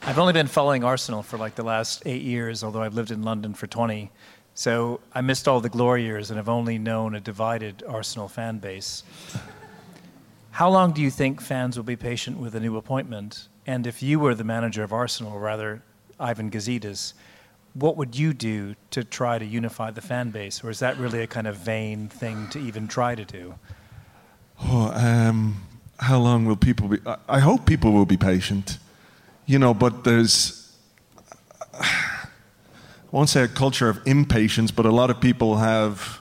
I've 0.03 0.19
only 0.19 0.33
been 0.33 0.49
following 0.49 0.85
Arsenal 0.85 1.23
for 1.23 1.39
like 1.39 1.55
the 1.55 1.63
last 1.63 2.03
eight 2.07 2.23
years, 2.23 2.63
although 2.65 2.83
I've 2.83 2.95
lived 2.95 3.11
in 3.11 3.23
London 3.23 3.55
for 3.55 3.67
20. 3.67 4.11
So 4.55 5.01
I 5.15 5.21
missed 5.21 5.47
all 5.49 5.61
the 5.61 5.69
glory 5.69 6.03
years 6.03 6.31
and 6.31 6.37
have 6.37 6.49
only 6.49 6.79
known 6.79 7.15
a 7.15 7.21
divided 7.21 7.83
Arsenal 7.89 8.29
fan 8.29 8.59
base. 8.59 9.03
How 10.59 10.69
long 10.69 10.91
do 10.91 11.01
you 11.01 11.09
think 11.09 11.41
fans 11.41 11.77
will 11.77 11.85
be 11.85 11.95
patient 11.95 12.37
with 12.39 12.53
a 12.57 12.59
new 12.59 12.77
appointment? 12.77 13.47
And 13.65 13.87
if 13.87 14.03
you 14.03 14.19
were 14.19 14.35
the 14.35 14.43
manager 14.43 14.83
of 14.83 14.93
Arsenal, 14.93 15.35
or 15.35 15.39
rather 15.39 15.85
Ivan 16.19 16.51
Gazidis, 16.51 17.13
what 17.75 17.97
would 17.97 18.19
you 18.19 18.35
do 18.35 18.75
to 18.91 19.05
try 19.05 19.39
to 19.39 19.45
unify 19.45 19.93
the 19.93 20.01
fan 20.01 20.31
base? 20.31 20.65
Or 20.65 20.71
is 20.71 20.81
that 20.81 20.99
really 20.99 21.23
a 21.23 21.29
kind 21.29 21.47
of 21.47 21.59
vain 21.59 22.09
thing 22.09 22.49
to 22.49 22.59
even 22.59 22.89
try 22.89 23.15
to 23.15 23.25
do? 23.25 23.55
Oh, 24.65 24.91
um, 24.97 25.63
how 26.01 26.19
long 26.19 26.45
will 26.45 26.57
people 26.57 26.89
be? 26.89 26.99
I, 27.07 27.19
I 27.29 27.39
hope 27.39 27.65
people 27.65 27.93
will 27.93 28.05
be 28.05 28.17
patient. 28.17 28.79
You 29.47 29.61
know, 29.61 29.73
but 29.73 30.03
there's, 30.03 30.77
I 31.73 32.27
won't 33.13 33.29
say 33.29 33.45
a 33.45 33.47
culture 33.47 33.89
of 33.89 34.05
impatience, 34.09 34.73
but 34.73 34.87
a 34.87 34.91
lot 34.91 35.09
of 35.09 35.21
people 35.21 35.59
have 35.59 36.18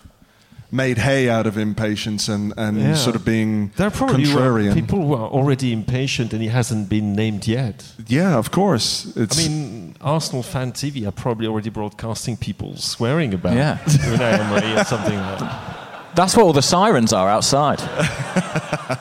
made 0.71 0.97
hay 0.97 1.29
out 1.29 1.47
of 1.47 1.57
impatience 1.57 2.27
and, 2.27 2.53
and 2.57 2.77
Yeah. 2.77 2.93
sort 2.95 3.15
of 3.15 3.23
being 3.23 3.71
There 3.77 3.87
are 3.87 3.91
probably 3.91 4.25
contrarian. 4.25 4.73
people 4.73 4.99
who 5.01 5.13
are 5.13 5.29
already 5.29 5.71
impatient 5.71 6.33
and 6.33 6.41
he 6.41 6.49
hasn't 6.49 6.89
been 6.89 7.13
named 7.13 7.47
yet. 7.47 7.85
Yeah, 8.07 8.37
of 8.37 8.49
course. 8.51 9.07
It's, 9.15 9.37
I 9.39 9.47
mean, 9.47 9.95
Arsenal 10.01 10.43
fan 10.43 10.71
TV 10.73 11.05
are 11.07 11.11
probably 11.13 11.47
already 11.47 11.69
broadcasting 11.69 12.35
people 12.37 12.75
swearing 12.75 13.33
about 13.33 13.55
Yeah. 13.55 13.77
Unai 13.85 14.39
Emery 14.39 14.75
or 14.81 14.83
something 14.83 15.17
like 15.17 15.39
that. 15.39 16.15
That's 16.15 16.35
what 16.35 16.43
all 16.43 16.53
the 16.53 16.61
sirens 16.61 17.13
are 17.13 17.29
outside. 17.29 17.79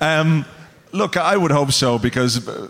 Um, 0.00 0.44
look, 0.92 1.16
I 1.16 1.36
would 1.36 1.50
hope 1.50 1.72
so 1.72 1.98
because 1.98 2.46
uh, 2.46 2.68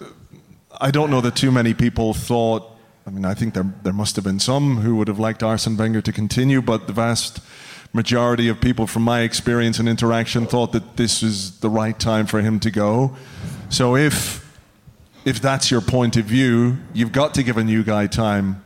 I 0.81 0.91
don't 0.93 1.11
know 1.11 1.21
that 1.23 1.35
too 1.35 1.51
many 1.51 1.75
people 1.75 2.15
thought. 2.15 2.63
I 3.07 3.11
mean, 3.11 3.25
I 3.25 3.35
think 3.35 3.55
there 3.55 3.67
there 3.83 3.93
must 3.93 4.15
have 4.17 4.25
been 4.25 4.39
some 4.41 4.77
who 4.79 4.95
would 4.97 5.09
have 5.09 5.19
liked 5.19 5.43
Arsene 5.43 5.77
Wenger 5.77 6.01
to 6.03 6.13
continue, 6.13 6.63
but 6.63 6.87
the 6.87 6.93
vast 6.93 7.41
majority 7.97 8.49
of 8.49 8.61
people, 8.61 8.87
from 8.87 9.03
my 9.03 9.23
experience 9.23 9.81
and 9.81 9.89
interaction, 9.89 10.47
thought 10.47 10.73
that 10.73 10.97
this 10.97 11.23
was 11.23 11.59
the 11.61 11.69
right 11.69 11.99
time 11.99 12.27
for 12.27 12.41
him 12.41 12.61
to 12.61 12.71
go. 12.71 13.17
So 13.69 13.97
if 13.97 14.45
if 15.25 15.41
that's 15.41 15.71
your 15.73 15.81
point 15.81 16.17
of 16.17 16.25
view, 16.25 16.77
you've 16.95 17.11
got 17.11 17.35
to 17.35 17.43
give 17.43 17.57
a 17.57 17.65
new 17.65 17.83
guy 17.83 18.07
time. 18.07 18.63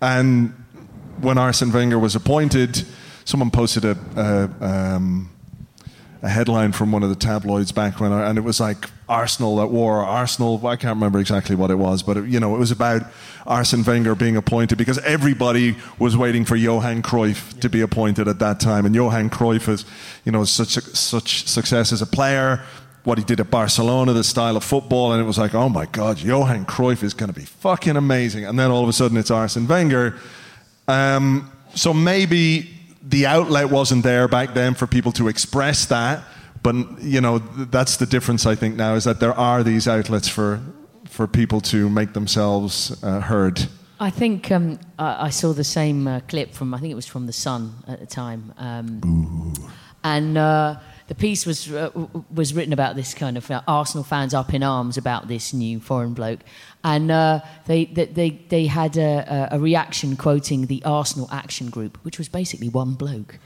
And 0.00 0.52
when 1.20 1.38
Arsene 1.38 1.70
Wenger 1.70 1.98
was 1.98 2.16
appointed, 2.16 2.84
someone 3.24 3.50
posted 3.50 3.84
a. 3.84 3.96
a 4.16 4.64
um, 4.64 5.31
a 6.22 6.28
headline 6.28 6.70
from 6.70 6.92
one 6.92 7.02
of 7.02 7.08
the 7.08 7.16
tabloids 7.16 7.72
back 7.72 7.98
when, 7.98 8.12
and 8.12 8.38
it 8.38 8.42
was 8.42 8.60
like 8.60 8.88
Arsenal 9.08 9.60
at 9.60 9.70
war, 9.70 10.04
Arsenal. 10.04 10.64
I 10.64 10.76
can't 10.76 10.94
remember 10.94 11.18
exactly 11.18 11.56
what 11.56 11.70
it 11.70 11.74
was, 11.74 12.04
but 12.04 12.16
it, 12.16 12.28
you 12.28 12.38
know, 12.38 12.54
it 12.54 12.58
was 12.58 12.70
about 12.70 13.02
Arsene 13.44 13.82
Wenger 13.82 14.14
being 14.14 14.36
appointed 14.36 14.78
because 14.78 14.98
everybody 14.98 15.76
was 15.98 16.16
waiting 16.16 16.44
for 16.44 16.54
Johan 16.54 17.02
Cruyff 17.02 17.58
to 17.58 17.68
be 17.68 17.80
appointed 17.80 18.28
at 18.28 18.38
that 18.38 18.60
time, 18.60 18.86
and 18.86 18.94
Johan 18.94 19.30
Cruyff 19.30 19.68
is, 19.68 19.84
you 20.24 20.30
know, 20.30 20.44
such 20.44 20.74
such 20.94 21.48
success 21.48 21.92
as 21.92 22.00
a 22.00 22.06
player. 22.06 22.62
What 23.04 23.18
he 23.18 23.24
did 23.24 23.40
at 23.40 23.50
Barcelona, 23.50 24.12
the 24.12 24.22
style 24.22 24.56
of 24.56 24.62
football, 24.62 25.12
and 25.12 25.20
it 25.20 25.24
was 25.24 25.36
like, 25.36 25.56
oh 25.56 25.68
my 25.68 25.86
God, 25.86 26.20
Johan 26.20 26.64
Cruyff 26.64 27.02
is 27.02 27.14
going 27.14 27.32
to 27.32 27.38
be 27.38 27.44
fucking 27.44 27.96
amazing. 27.96 28.44
And 28.44 28.56
then 28.56 28.70
all 28.70 28.84
of 28.84 28.88
a 28.88 28.92
sudden, 28.92 29.16
it's 29.16 29.32
Arsene 29.32 29.66
Wenger. 29.66 30.14
Um, 30.86 31.50
so 31.74 31.92
maybe 31.92 32.70
the 33.02 33.26
outlet 33.26 33.70
wasn't 33.70 34.04
there 34.04 34.28
back 34.28 34.54
then 34.54 34.74
for 34.74 34.86
people 34.86 35.12
to 35.12 35.28
express 35.28 35.86
that, 35.86 36.22
But 36.62 37.02
you 37.02 37.20
know, 37.20 37.38
that's 37.38 37.96
the 37.96 38.06
difference. 38.06 38.46
I 38.46 38.54
think 38.54 38.76
now 38.76 38.94
is 38.94 39.04
that 39.04 39.18
there 39.18 39.34
are 39.34 39.62
these 39.62 39.88
outlets 39.88 40.28
for 40.28 40.60
for 41.08 41.26
people 41.26 41.60
to 41.60 41.90
make 41.90 42.12
themselves 42.12 43.02
uh, 43.02 43.20
heard. 43.20 43.68
I 44.00 44.10
think 44.10 44.50
um, 44.50 44.78
I, 44.98 45.26
I 45.26 45.30
saw 45.30 45.52
the 45.52 45.64
same 45.64 46.06
uh, 46.06 46.20
clip 46.28 46.54
from 46.54 46.74
I 46.74 46.78
think 46.78 46.92
it 46.92 46.96
was 46.96 47.06
from 47.06 47.26
the 47.26 47.32
Sun 47.32 47.72
at 47.86 48.00
the 48.00 48.06
time, 48.06 48.52
um, 48.58 49.54
and 50.04 50.38
uh, 50.38 50.76
the 51.08 51.14
piece 51.14 51.46
was 51.46 51.72
uh, 51.72 51.90
was 52.32 52.54
written 52.54 52.72
about 52.72 52.94
this 52.94 53.14
kind 53.14 53.36
of 53.36 53.50
uh, 53.50 53.62
Arsenal 53.66 54.04
fans 54.04 54.32
up 54.32 54.54
in 54.54 54.62
arms 54.62 54.96
about 54.96 55.26
this 55.26 55.52
new 55.52 55.80
foreign 55.80 56.14
bloke, 56.14 56.40
and 56.84 57.10
uh, 57.10 57.40
they, 57.66 57.84
they 57.84 58.06
they 58.06 58.30
they 58.48 58.66
had 58.66 58.96
a, 58.96 59.48
a 59.52 59.56
a 59.56 59.58
reaction 59.58 60.16
quoting 60.16 60.66
the 60.66 60.82
Arsenal 60.84 61.28
Action 61.30 61.70
Group, 61.70 61.98
which 62.02 62.18
was 62.18 62.28
basically 62.28 62.68
one 62.68 62.94
bloke 62.94 63.38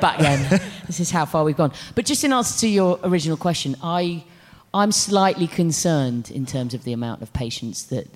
back 0.00 0.18
then. 0.18 0.60
this 0.86 1.00
is 1.00 1.10
how 1.10 1.24
far 1.24 1.44
we've 1.44 1.56
gone. 1.56 1.72
But 1.94 2.06
just 2.06 2.24
in 2.24 2.32
answer 2.32 2.60
to 2.60 2.68
your 2.68 2.98
original 3.04 3.36
question, 3.36 3.76
I 3.82 4.24
I'm 4.72 4.92
slightly 4.92 5.46
concerned 5.46 6.30
in 6.30 6.46
terms 6.46 6.72
of 6.72 6.84
the 6.84 6.92
amount 6.92 7.20
of 7.22 7.32
patience 7.32 7.82
that 7.84 8.08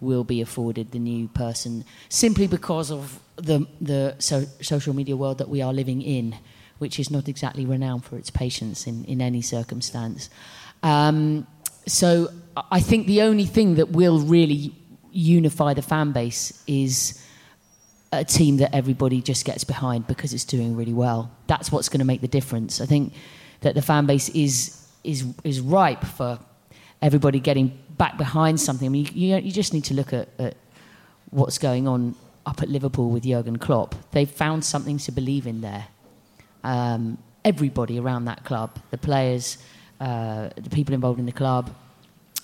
will 0.00 0.24
be 0.24 0.40
afforded 0.40 0.92
the 0.92 0.98
new 0.98 1.28
person, 1.28 1.84
simply 2.08 2.46
because 2.46 2.90
of 2.90 3.18
the 3.36 3.66
the 3.80 4.14
so, 4.18 4.44
social 4.60 4.94
media 4.94 5.16
world 5.16 5.38
that 5.38 5.48
we 5.48 5.60
are 5.60 5.72
living 5.72 6.02
in, 6.02 6.36
which 6.78 7.00
is 7.00 7.10
not 7.10 7.28
exactly 7.28 7.66
renowned 7.66 8.04
for 8.04 8.16
its 8.16 8.30
patience 8.30 8.86
in, 8.86 9.04
in 9.06 9.20
any 9.20 9.42
circumstance. 9.42 10.30
Um, 10.84 11.46
so 11.86 12.28
I- 12.56 12.80
think 12.80 13.06
the 13.06 13.22
only 13.22 13.46
thing 13.46 13.76
that 13.76 13.90
will 13.90 14.20
really 14.20 14.74
unify 15.12 15.74
the 15.74 15.82
fan 15.82 16.12
base 16.12 16.62
is 16.66 17.20
a 18.12 18.24
team 18.24 18.58
that 18.58 18.74
everybody 18.74 19.20
just 19.20 19.44
gets 19.44 19.64
behind 19.64 20.06
because 20.06 20.32
it's 20.32 20.44
doing 20.44 20.76
really 20.76 20.92
well. 20.92 21.30
That's 21.46 21.72
what's 21.72 21.88
going 21.88 22.00
to 22.00 22.04
make 22.04 22.20
the 22.20 22.28
difference. 22.28 22.80
I 22.80 22.86
think 22.86 23.12
that 23.60 23.74
the 23.74 23.82
fan 23.82 24.06
base 24.06 24.28
is 24.30 24.80
is 25.02 25.24
is 25.44 25.60
ripe 25.60 26.04
for 26.04 26.38
everybody 27.02 27.40
getting 27.40 27.78
back 27.98 28.16
behind 28.16 28.60
something. 28.60 28.86
I 28.86 28.88
mean, 28.88 29.08
you, 29.12 29.36
you 29.36 29.52
just 29.52 29.74
need 29.74 29.84
to 29.84 29.94
look 29.94 30.12
at, 30.12 30.28
at 30.38 30.56
what's 31.30 31.58
going 31.58 31.86
on 31.86 32.14
up 32.46 32.62
at 32.62 32.68
Liverpool 32.68 33.10
with 33.10 33.24
Jurgen 33.24 33.58
Klopp. 33.58 33.94
They've 34.12 34.30
found 34.30 34.64
something 34.64 34.98
to 34.98 35.12
believe 35.12 35.46
in 35.46 35.60
there. 35.60 35.86
Um, 36.62 37.18
everybody 37.44 37.98
around 37.98 38.24
that 38.26 38.44
club, 38.44 38.78
the 38.90 38.98
players, 38.98 39.58
uh, 40.00 40.50
the 40.56 40.70
people 40.70 40.94
involved 40.94 41.18
in 41.18 41.26
the 41.26 41.32
club, 41.32 41.74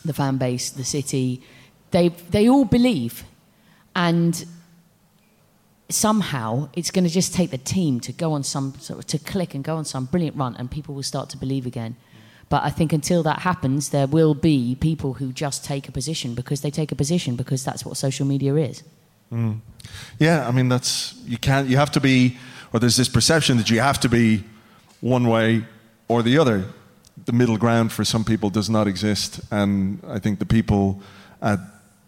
the 0.04 0.12
fan 0.12 0.38
base, 0.38 0.70
the 0.70 0.84
city, 0.84 1.42
they 1.90 2.08
they 2.30 2.48
all 2.48 2.64
believe, 2.64 3.24
and 3.94 4.44
somehow 5.88 6.68
it's 6.74 6.90
going 6.90 7.04
to 7.04 7.10
just 7.10 7.34
take 7.34 7.50
the 7.50 7.58
team 7.58 7.98
to 8.00 8.12
go 8.12 8.32
on 8.32 8.44
some 8.44 8.74
sort 8.78 9.00
of 9.00 9.06
to 9.06 9.18
click 9.18 9.54
and 9.54 9.64
go 9.64 9.76
on 9.76 9.84
some 9.84 10.04
brilliant 10.04 10.36
run 10.36 10.54
and 10.56 10.70
people 10.70 10.94
will 10.94 11.02
start 11.02 11.28
to 11.28 11.36
believe 11.36 11.66
again 11.66 11.96
but 12.48 12.62
i 12.62 12.70
think 12.70 12.92
until 12.92 13.24
that 13.24 13.40
happens 13.40 13.88
there 13.88 14.06
will 14.06 14.32
be 14.32 14.76
people 14.80 15.14
who 15.14 15.32
just 15.32 15.64
take 15.64 15.88
a 15.88 15.90
position 15.90 16.32
because 16.32 16.60
they 16.60 16.70
take 16.70 16.92
a 16.92 16.94
position 16.94 17.34
because 17.34 17.64
that's 17.64 17.84
what 17.84 17.96
social 17.96 18.24
media 18.24 18.54
is 18.54 18.84
Mm. 19.32 19.60
Yeah, 20.18 20.46
I 20.46 20.50
mean 20.50 20.68
that's 20.68 21.14
you 21.26 21.38
can't. 21.38 21.68
You 21.68 21.76
have 21.76 21.90
to 21.92 22.00
be, 22.00 22.36
or 22.72 22.80
there's 22.80 22.96
this 22.96 23.08
perception 23.08 23.56
that 23.58 23.70
you 23.70 23.80
have 23.80 24.00
to 24.00 24.08
be 24.08 24.44
one 25.00 25.28
way 25.28 25.64
or 26.08 26.22
the 26.22 26.38
other. 26.38 26.64
The 27.24 27.32
middle 27.32 27.56
ground 27.56 27.92
for 27.92 28.04
some 28.04 28.24
people 28.24 28.50
does 28.50 28.68
not 28.68 28.86
exist, 28.86 29.40
and 29.50 30.00
I 30.06 30.18
think 30.18 30.38
the 30.38 30.46
people 30.46 31.00
at 31.42 31.58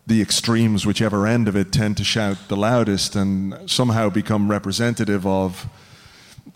the 0.07 0.21
extremes, 0.21 0.85
whichever 0.85 1.27
end 1.27 1.49
of 1.49 1.57
it, 1.57 1.73
tend 1.73 1.97
to 1.97 2.05
shout 2.05 2.37
the 2.49 2.57
loudest 2.57 3.15
and 3.15 3.71
somehow 3.71 4.11
become 4.11 4.51
representative 4.51 5.27
of 5.27 5.67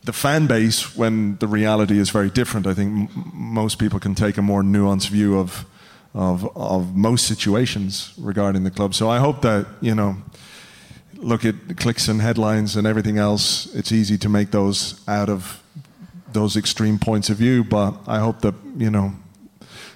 the 0.05 0.13
fan 0.13 0.47
base 0.47 0.97
when 0.97 1.37
the 1.39 1.47
reality 1.47 1.99
is 1.99 2.11
very 2.11 2.31
different. 2.31 2.67
I 2.67 2.75
think 2.75 3.11
m- 3.11 3.33
most 3.33 3.79
people 3.79 4.01
can 4.01 4.15
take 4.15 4.37
a 4.37 4.43
more 4.43 4.63
nuanced 4.63 5.09
view 5.11 5.39
of, 5.39 5.65
of, 6.15 6.57
of 6.57 6.97
most 6.97 7.27
situations 7.27 8.13
regarding 8.19 8.65
the 8.65 8.71
club. 8.71 8.95
So 8.95 9.09
I 9.09 9.19
hope 9.19 9.43
that, 9.43 9.67
you 9.81 9.95
know, 9.95 10.17
look 11.15 11.45
at 11.45 11.77
clicks 11.77 12.09
and 12.09 12.21
headlines 12.21 12.77
and 12.77 12.87
everything 12.87 13.19
else, 13.19 13.67
it's 13.75 13.93
easy 13.93 14.19
to 14.19 14.29
make 14.29 14.51
those 14.51 15.01
out 15.09 15.29
of 15.29 15.63
those 16.33 16.57
extreme 16.57 16.99
points 16.99 17.31
of 17.31 17.37
view. 17.37 17.65
But 17.65 17.95
I 18.07 18.19
hope 18.19 18.41
that, 18.41 18.55
you 18.77 18.91
know, 18.91 19.13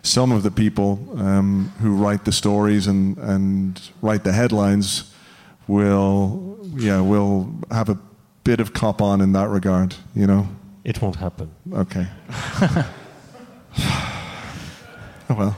some 0.02 0.32
of 0.32 0.42
the 0.42 0.50
people 0.50 0.98
um, 1.16 1.72
who 1.80 1.94
write 1.94 2.24
the 2.24 2.32
stories 2.32 2.86
and, 2.86 3.18
and 3.18 3.80
write 4.00 4.24
the 4.24 4.32
headlines 4.32 5.14
will, 5.68 6.58
yeah, 6.74 7.00
will 7.00 7.52
have 7.70 7.88
a 7.88 7.98
bit 8.44 8.60
of 8.60 8.72
cop 8.72 9.02
on 9.02 9.20
in 9.20 9.32
that 9.32 9.48
regard, 9.48 9.94
you 10.14 10.26
know? 10.26 10.48
It 10.84 11.00
won't 11.02 11.16
happen. 11.16 11.50
Okay. 11.72 12.06
oh, 12.48 12.86
well. 15.36 15.56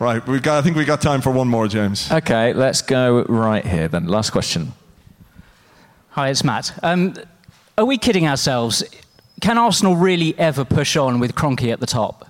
Right, 0.00 0.26
we 0.26 0.40
got, 0.40 0.58
I 0.58 0.62
think 0.62 0.76
we 0.76 0.84
got 0.84 1.00
time 1.00 1.20
for 1.20 1.30
one 1.30 1.46
more, 1.46 1.68
James. 1.68 2.10
Okay, 2.10 2.52
let's 2.52 2.82
go 2.82 3.22
right 3.24 3.64
here 3.64 3.86
then. 3.86 4.06
Last 4.06 4.30
question. 4.30 4.72
Hi, 6.10 6.30
it's 6.30 6.42
Matt. 6.42 6.76
Um, 6.82 7.14
are 7.78 7.84
we 7.84 7.96
kidding 7.96 8.26
ourselves? 8.26 8.82
Can 9.44 9.58
Arsenal 9.58 9.94
really 9.94 10.34
ever 10.38 10.64
push 10.64 10.96
on 10.96 11.20
with 11.20 11.34
Kroenke 11.34 11.70
at 11.70 11.78
the 11.78 11.84
top? 11.84 12.26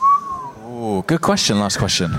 Oh, 0.00 1.02
good 1.04 1.20
question. 1.20 1.58
Last 1.58 1.76
question. 1.76 2.14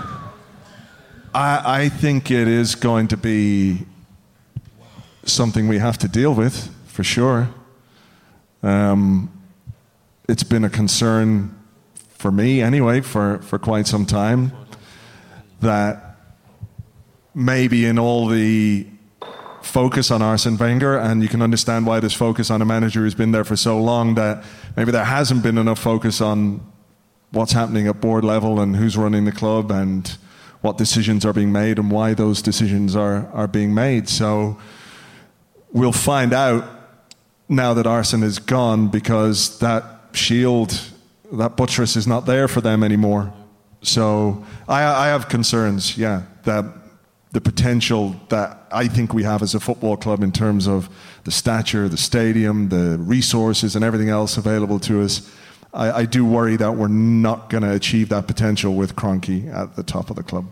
I, 1.34 1.84
I 1.84 1.88
think 1.88 2.30
it 2.30 2.50
is 2.50 2.76
going 2.76 3.08
to 3.08 3.16
be 3.16 3.86
something 5.24 5.70
we 5.70 5.78
have 5.78 5.98
to 6.00 6.10
deal 6.10 6.34
with, 6.34 6.70
for 6.88 7.06
sure. 7.06 7.48
Um, 8.64 9.32
it's 10.28 10.44
been 10.44 10.66
a 10.66 10.70
concern 10.70 11.58
for 12.10 12.34
me, 12.34 12.62
anyway, 12.62 13.00
for, 13.00 13.38
for 13.44 13.58
quite 13.58 13.88
some 13.88 14.06
time, 14.06 14.52
that 15.62 16.18
maybe 17.34 17.86
in 17.86 17.98
all 17.98 18.28
the 18.28 18.88
focus 19.62 20.12
on 20.12 20.22
Arsene 20.22 20.58
Wenger, 20.58 20.98
and 20.98 21.22
you 21.22 21.30
can 21.30 21.42
understand 21.42 21.86
why 21.86 22.00
there's 22.00 22.14
focus 22.14 22.50
on 22.50 22.62
a 22.62 22.66
manager 22.66 23.02
who's 23.02 23.16
been 23.16 23.32
there 23.32 23.44
for 23.44 23.56
so 23.56 23.80
long, 23.80 24.16
that 24.16 24.44
maybe 24.76 24.92
there 24.92 25.06
hasn't 25.06 25.44
been 25.44 25.58
enough 25.58 25.80
focus 25.80 26.22
on 26.22 26.62
what's 27.32 27.52
happening 27.52 27.88
at 27.88 28.02
board 28.02 28.24
level 28.24 28.60
and 28.60 28.76
who's 28.76 28.98
running 28.98 29.26
the 29.26 29.32
club 29.32 29.72
and 29.72 30.18
what 30.62 30.78
decisions 30.78 31.26
are 31.26 31.34
being 31.34 31.52
made 31.52 31.78
and 31.78 31.92
why 31.92 32.14
those 32.14 32.42
decisions 32.42 32.96
are, 32.96 33.28
are 33.34 33.48
being 33.48 33.74
made. 33.74 34.10
So 34.10 34.58
we'll 35.72 35.92
find 35.92 36.34
out 36.34 36.68
now 37.48 37.74
that 37.74 37.88
Arsene 37.88 38.24
is 38.24 38.40
gone 38.40 38.90
because 38.90 39.60
that 39.60 39.84
shield, 40.14 40.80
that 41.32 41.56
buttress 41.56 41.96
is 41.96 42.08
not 42.08 42.26
there 42.26 42.48
for 42.48 42.62
them 42.62 42.84
anymore. 42.84 43.34
So 43.82 44.46
I, 44.68 44.84
I 44.84 45.08
have 45.08 45.30
concerns, 45.30 45.98
yeah, 45.98 46.24
that 46.44 46.66
the 47.32 47.42
potential 47.42 48.16
that 48.30 48.68
I 48.72 48.88
think 48.88 49.14
we 49.14 49.24
have 49.24 49.44
as 49.44 49.54
a 49.54 49.60
football 49.60 49.98
club 49.98 50.24
in 50.24 50.32
terms 50.32 50.68
of 50.68 50.90
the 51.26 51.32
stature, 51.32 51.88
the 51.88 51.98
stadium, 51.98 52.70
the 52.70 52.98
resources, 52.98 53.76
and 53.76 53.86
everything 53.86 54.10
else 54.10 54.38
available 54.38 54.80
to 54.82 55.02
us. 55.02 55.32
I, 55.72 55.92
I 55.92 56.06
do 56.06 56.26
worry 56.26 56.56
that 56.56 56.76
we're 56.76 56.88
not 56.88 57.50
going 57.50 57.62
to 57.64 57.74
achieve 57.74 58.10
that 58.10 58.26
potential 58.26 58.74
with 58.74 58.96
Kroenke 58.96 59.54
at 59.54 59.76
the 59.76 59.84
top 59.84 60.10
of 60.10 60.16
the 60.16 60.24
club. 60.24 60.48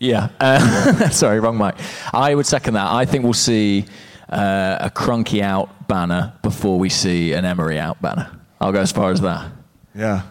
Yeah. 0.00 0.28
Uh, 0.40 1.08
sorry, 1.10 1.40
wrong 1.40 1.56
mic. 1.56 1.76
I 2.12 2.34
would 2.34 2.46
second 2.46 2.74
that. 2.74 2.90
I 2.92 3.04
think 3.04 3.24
we'll 3.24 3.32
see 3.32 3.86
uh, 4.28 4.76
a 4.80 4.90
Kroenke 4.90 5.40
out 5.40 5.88
banner 5.88 6.34
before 6.42 6.78
we 6.78 6.88
see 6.88 7.32
an 7.32 7.44
Emery 7.44 7.78
out 7.78 8.02
banner. 8.02 8.30
I'll 8.60 8.72
go 8.72 8.80
as 8.80 8.92
far 8.92 9.12
as 9.12 9.20
that. 9.22 9.50
Yeah. 9.94 10.22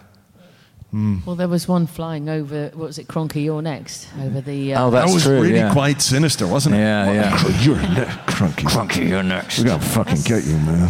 Well 1.26 1.34
there 1.36 1.48
was 1.48 1.66
one 1.66 1.86
flying 1.86 2.28
over 2.28 2.70
what 2.74 2.86
was 2.86 2.98
it 2.98 3.08
Kroenke 3.08 3.42
you're 3.42 3.62
next 3.62 4.06
over 4.20 4.40
the 4.40 4.74
uh, 4.74 4.84
Oh, 4.86 4.90
that's 4.90 5.10
that 5.10 5.14
was 5.14 5.22
true, 5.24 5.40
really 5.40 5.56
yeah. 5.56 5.72
quite 5.72 6.00
sinister, 6.00 6.46
wasn't 6.46 6.76
it? 6.76 6.78
Yeah, 6.78 7.12
yeah. 7.12 7.60
You're 7.64 7.76
next, 7.76 8.16
Kroenke. 8.26 8.64
Kroenke, 8.68 9.08
you're 9.08 9.22
next. 9.22 9.58
We're 9.58 9.64
going 9.66 9.80
to 9.80 9.86
fucking 9.86 10.22
get 10.24 10.44
you, 10.44 10.56
man. 10.58 10.88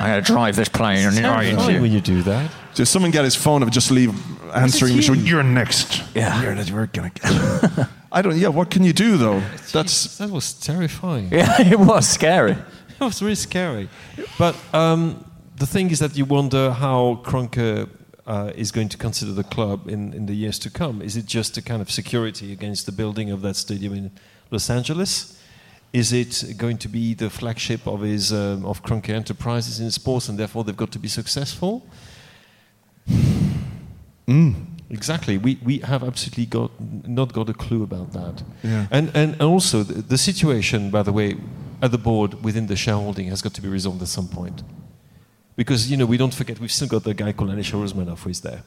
I 0.00 0.08
gotta 0.08 0.22
drive 0.22 0.56
this 0.56 0.68
plane 0.68 1.06
and 1.06 1.16
Terrifying 1.16 1.80
when 1.80 1.92
you 1.92 2.00
do 2.00 2.22
that. 2.22 2.50
Just 2.74 2.92
someone 2.92 3.10
get 3.10 3.24
his 3.24 3.36
phone 3.36 3.62
and 3.62 3.72
just 3.72 3.90
leave 3.90 4.12
answering 4.54 4.92
you? 4.92 4.96
machine. 4.98 5.24
You're 5.26 5.42
next. 5.42 6.02
Yeah. 6.14 6.42
You're 6.42 6.54
next. 6.54 6.70
We're 6.72 6.86
going 6.86 7.10
to 7.10 7.20
get 7.20 7.88
I 8.12 8.22
don't, 8.22 8.36
yeah, 8.36 8.48
what 8.48 8.70
can 8.70 8.82
you 8.82 8.92
do, 8.92 9.16
though? 9.16 9.40
That's. 9.72 10.18
That 10.18 10.30
was 10.30 10.52
terrifying. 10.54 11.28
Yeah, 11.32 11.60
it 11.60 11.78
was 11.78 12.08
scary. 12.08 12.52
It 12.52 13.00
was 13.00 13.20
really 13.22 13.34
scary. 13.34 13.88
But 14.38 14.56
um, 14.72 15.24
the 15.56 15.66
thing 15.66 15.90
is 15.90 15.98
that 16.00 16.16
you 16.16 16.24
wonder 16.24 16.70
how 16.70 17.20
Kroenke 17.24 17.88
uh, 18.26 18.52
is 18.54 18.72
going 18.72 18.88
to 18.88 18.96
consider 18.96 19.32
the 19.32 19.44
club 19.44 19.88
in, 19.88 20.12
in 20.12 20.26
the 20.26 20.34
years 20.34 20.58
to 20.60 20.70
come. 20.70 21.00
Is 21.00 21.16
it 21.16 21.26
just 21.26 21.56
a 21.56 21.62
kind 21.62 21.80
of 21.80 21.90
security 21.90 22.52
against 22.52 22.86
the 22.86 22.92
building 22.92 23.30
of 23.30 23.42
that 23.42 23.56
stadium 23.56 23.94
in 23.94 24.10
Los 24.50 24.68
Angeles? 24.70 25.40
Is 25.92 26.12
it 26.12 26.56
going 26.58 26.78
to 26.78 26.88
be 26.88 27.14
the 27.14 27.30
flagship 27.30 27.86
of 27.86 28.00
his 28.00 28.32
um, 28.32 28.66
of 28.66 28.82
Kroenke 28.82 29.10
Enterprises 29.10 29.80
in 29.80 29.90
sports, 29.90 30.28
and 30.28 30.38
therefore 30.38 30.64
they've 30.64 30.76
got 30.76 30.90
to 30.92 30.98
be 30.98 31.08
successful? 31.08 31.86
Mm. 34.26 34.66
Exactly. 34.88 35.36
We, 35.36 35.58
we 35.64 35.78
have 35.78 36.04
absolutely 36.04 36.46
got 36.46 36.70
not 37.08 37.32
got 37.32 37.48
a 37.48 37.54
clue 37.54 37.82
about 37.82 38.12
that. 38.12 38.42
Yeah. 38.62 38.86
And 38.90 39.10
and 39.14 39.40
also 39.42 39.82
the, 39.82 40.02
the 40.02 40.18
situation, 40.18 40.90
by 40.90 41.02
the 41.02 41.12
way, 41.12 41.36
at 41.82 41.90
the 41.90 41.98
board 41.98 42.44
within 42.44 42.66
the 42.66 42.76
shareholding 42.76 43.28
has 43.28 43.42
got 43.42 43.54
to 43.54 43.62
be 43.62 43.68
resolved 43.68 44.02
at 44.02 44.08
some 44.08 44.28
point. 44.28 44.62
Because, 45.56 45.90
you 45.90 45.96
know, 45.96 46.06
we 46.06 46.18
don't 46.18 46.34
forget, 46.34 46.60
we've 46.60 46.70
still 46.70 46.88
got 46.88 47.04
the 47.04 47.14
guy 47.14 47.32
called 47.32 47.50
Alisher 47.50 47.82
Usmanov 47.82 48.18
who 48.18 48.30
is 48.30 48.42
there. 48.42 48.62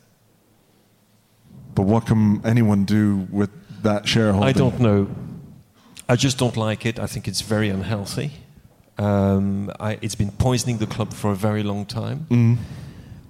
But 1.76 1.84
what 1.84 2.08
can 2.08 2.42
anyone 2.44 2.84
do 2.84 3.28
with 3.32 3.52
that 3.84 4.08
shareholding? 4.08 4.50
I 4.50 4.52
don't 4.52 4.80
know. 4.80 5.08
I 6.10 6.16
just 6.16 6.40
don't 6.40 6.58
like 6.58 6.86
it. 6.86 7.00
I 7.00 7.06
think 7.06 7.28
it's 7.28 7.42
very 7.42 7.70
unhealthy. 7.70 8.32
Um, 8.98 9.72
I, 9.80 10.00
it's 10.02 10.16
been 10.16 10.32
poisoning 10.32 10.80
the 10.80 10.88
club 10.88 11.14
for 11.14 11.32
a 11.32 11.36
very 11.36 11.64
long 11.64 11.86
time. 11.86 12.26
Mm. 12.30 12.58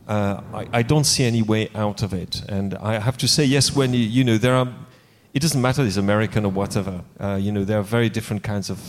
Uh, 0.08 0.42
I, 0.54 0.80
I 0.80 0.82
don't 0.82 1.04
see 1.04 1.26
any 1.26 1.44
way 1.44 1.70
out 1.76 2.02
of 2.02 2.14
it. 2.14 2.42
And 2.50 2.74
I 2.76 2.98
have 2.98 3.18
to 3.18 3.28
say, 3.28 3.44
yes, 3.44 3.76
when 3.76 3.94
you, 3.94 4.00
you 4.00 4.24
know, 4.24 4.38
there 4.38 4.56
are, 4.56 4.74
it 5.34 5.42
doesn't 5.42 5.62
matter, 5.62 5.82
if 5.84 5.90
it's 5.90 5.98
American 5.98 6.46
or 6.46 6.52
whatever. 6.52 7.04
Uh, 7.20 7.38
you 7.40 7.52
know, 7.52 7.64
there 7.66 7.78
are 7.78 7.84
very 7.84 8.10
different 8.10 8.42
kinds 8.42 8.72
of 8.72 8.82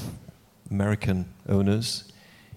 American 0.70 1.26
owners. 1.48 2.10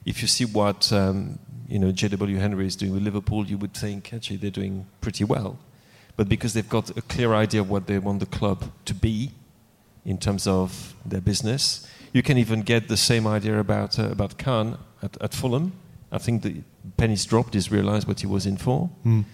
If 0.05 0.21
you 0.21 0.27
see 0.27 0.45
what, 0.45 0.93
um, 0.93 1.39
you 1.73 1.79
know, 1.79 1.91
J.W. 1.91 2.37
Henry 2.37 2.67
is 2.67 2.75
doing 2.75 2.93
with 2.93 3.01
Liverpool, 3.01 3.47
you 3.47 3.57
would 3.57 3.73
think, 3.73 4.13
actually, 4.13 4.37
they're 4.37 4.51
doing 4.51 4.85
pretty 5.01 5.23
well. 5.23 5.57
But 6.15 6.29
because 6.29 6.53
they've 6.53 6.69
got 6.69 6.95
a 6.95 7.01
clear 7.01 7.33
idea 7.33 7.61
of 7.61 7.69
what 7.71 7.87
they 7.87 7.97
want 7.97 8.19
the 8.19 8.27
club 8.27 8.59
to 8.85 8.93
be 8.93 9.31
in 10.05 10.19
terms 10.19 10.45
of 10.45 10.93
their 11.03 11.19
business, 11.19 11.87
you 12.11 12.21
can 12.21 12.37
even 12.37 12.61
get 12.61 12.89
the 12.89 12.95
same 12.95 13.25
idea 13.25 13.59
about, 13.59 13.97
uh, 13.97 14.11
about 14.11 14.37
Khan 14.37 14.77
at, 15.01 15.19
at 15.19 15.33
Fulham. 15.33 15.71
I 16.11 16.19
think 16.19 16.43
the 16.43 16.61
pennies 16.95 17.25
dropped, 17.25 17.55
he's 17.55 17.71
realized 17.71 18.07
what 18.07 18.19
he 18.19 18.27
was 18.27 18.45
in 18.45 18.57
for. 18.57 18.91
Mm. 19.03 19.25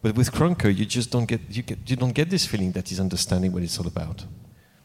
But 0.00 0.14
with 0.14 0.32
Kroenke, 0.32 0.74
you 0.74 0.86
just 0.86 1.10
don't 1.10 1.26
get 1.26 1.42
you, 1.50 1.62
get 1.62 1.78
you 1.90 1.96
don't 1.96 2.14
get 2.14 2.30
this 2.30 2.46
feeling 2.46 2.72
that 2.72 2.88
he's 2.88 3.00
understanding 3.00 3.52
what 3.52 3.62
it's 3.62 3.78
all 3.78 3.86
about. 3.86 4.24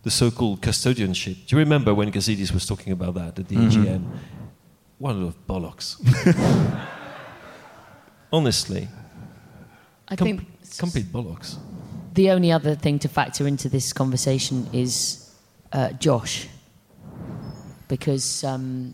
The 0.04 0.12
so-called 0.12 0.62
custodianship. 0.62 1.48
Do 1.48 1.56
you 1.56 1.60
remember 1.60 1.94
when 1.96 2.12
Gazidis 2.12 2.52
was 2.52 2.66
talking 2.66 2.92
about 2.92 3.14
that 3.14 3.40
at 3.40 3.48
the 3.48 3.56
Mhm. 3.56 4.04
What 4.98 5.12
a 5.12 5.20
lot 5.20 5.28
of 5.28 5.48
bollocks. 5.48 5.96
Honestly, 8.32 8.88
I 10.08 10.16
com- 10.16 10.28
think 10.28 10.48
complete 10.78 11.06
bollocks. 11.12 11.56
the 12.14 12.32
only 12.32 12.52
other 12.52 12.76
thing 12.76 13.00
to 13.00 13.08
factor 13.08 13.48
into 13.48 13.70
this 13.70 13.94
conversation 13.94 14.68
is 14.74 15.34
uh, 15.72 15.92
Josh. 15.94 16.48
Because, 17.88 18.44
um, 18.44 18.94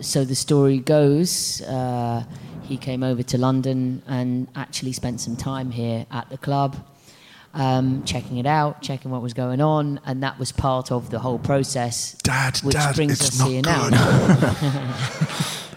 so 0.00 0.24
the 0.24 0.34
story 0.34 0.78
goes, 0.78 1.62
uh, 1.62 2.24
he 2.62 2.76
came 2.76 3.04
over 3.04 3.22
to 3.22 3.38
London 3.38 4.02
and 4.08 4.48
actually 4.56 4.92
spent 4.92 5.20
some 5.20 5.36
time 5.36 5.70
here 5.70 6.04
at 6.10 6.28
the 6.30 6.38
club, 6.38 6.76
um, 7.54 8.02
checking 8.04 8.38
it 8.38 8.46
out, 8.46 8.82
checking 8.82 9.12
what 9.12 9.22
was 9.22 9.34
going 9.34 9.60
on, 9.60 10.00
and 10.04 10.22
that 10.24 10.36
was 10.38 10.50
part 10.50 10.90
of 10.90 11.10
the 11.10 11.20
whole 11.20 11.38
process. 11.38 12.14
Dad, 12.24 12.58
which 12.58 12.74
Dad, 12.74 12.96
brings 12.96 13.12
it's 13.12 13.28
us 13.28 13.38
not 13.38 13.48
here 13.50 13.62
good. 13.62 13.90
now. 13.92 15.36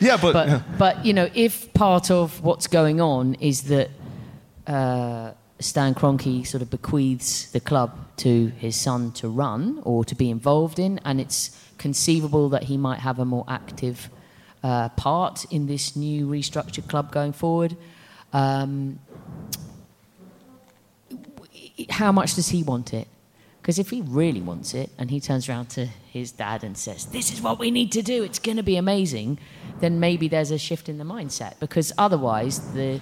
yeah, 0.00 0.16
but 0.16 0.32
but, 0.32 0.48
yeah. 0.48 0.62
but 0.78 1.04
you 1.04 1.12
know, 1.12 1.28
if 1.34 1.72
part 1.74 2.10
of 2.10 2.42
what's 2.42 2.66
going 2.66 3.00
on 3.00 3.34
is 3.34 3.62
that 3.64 3.90
uh, 4.66 5.32
Stan 5.60 5.94
Kroenke 5.94 6.46
sort 6.46 6.62
of 6.62 6.70
bequeaths 6.70 7.50
the 7.50 7.60
club 7.60 7.96
to 8.18 8.48
his 8.58 8.76
son 8.76 9.12
to 9.12 9.28
run 9.28 9.80
or 9.84 10.04
to 10.04 10.14
be 10.14 10.30
involved 10.30 10.78
in, 10.78 11.00
and 11.04 11.20
it's 11.20 11.56
conceivable 11.78 12.48
that 12.48 12.64
he 12.64 12.76
might 12.76 13.00
have 13.00 13.18
a 13.18 13.24
more 13.24 13.44
active 13.48 14.10
uh, 14.62 14.88
part 14.90 15.44
in 15.50 15.66
this 15.66 15.96
new 15.96 16.26
restructured 16.26 16.88
club 16.88 17.12
going 17.12 17.32
forward. 17.32 17.76
Um, 18.32 18.98
how 21.90 22.12
much 22.12 22.34
does 22.34 22.48
he 22.48 22.62
want 22.62 22.92
it? 22.92 23.08
Because 23.60 23.78
if 23.78 23.90
he 23.90 24.00
really 24.02 24.40
wants 24.40 24.74
it 24.74 24.90
and 24.98 25.10
he 25.10 25.20
turns 25.20 25.48
around 25.48 25.68
to 25.70 25.86
his 25.86 26.32
dad 26.32 26.64
and 26.64 26.76
says, 26.76 27.06
This 27.06 27.32
is 27.32 27.40
what 27.40 27.58
we 27.58 27.70
need 27.70 27.92
to 27.92 28.02
do, 28.02 28.24
it's 28.24 28.38
going 28.38 28.56
to 28.56 28.62
be 28.62 28.76
amazing, 28.76 29.38
then 29.80 30.00
maybe 30.00 30.28
there's 30.28 30.50
a 30.50 30.58
shift 30.58 30.88
in 30.88 30.98
the 30.98 31.04
mindset. 31.04 31.58
Because 31.60 31.92
otherwise, 31.98 32.72
the, 32.72 33.00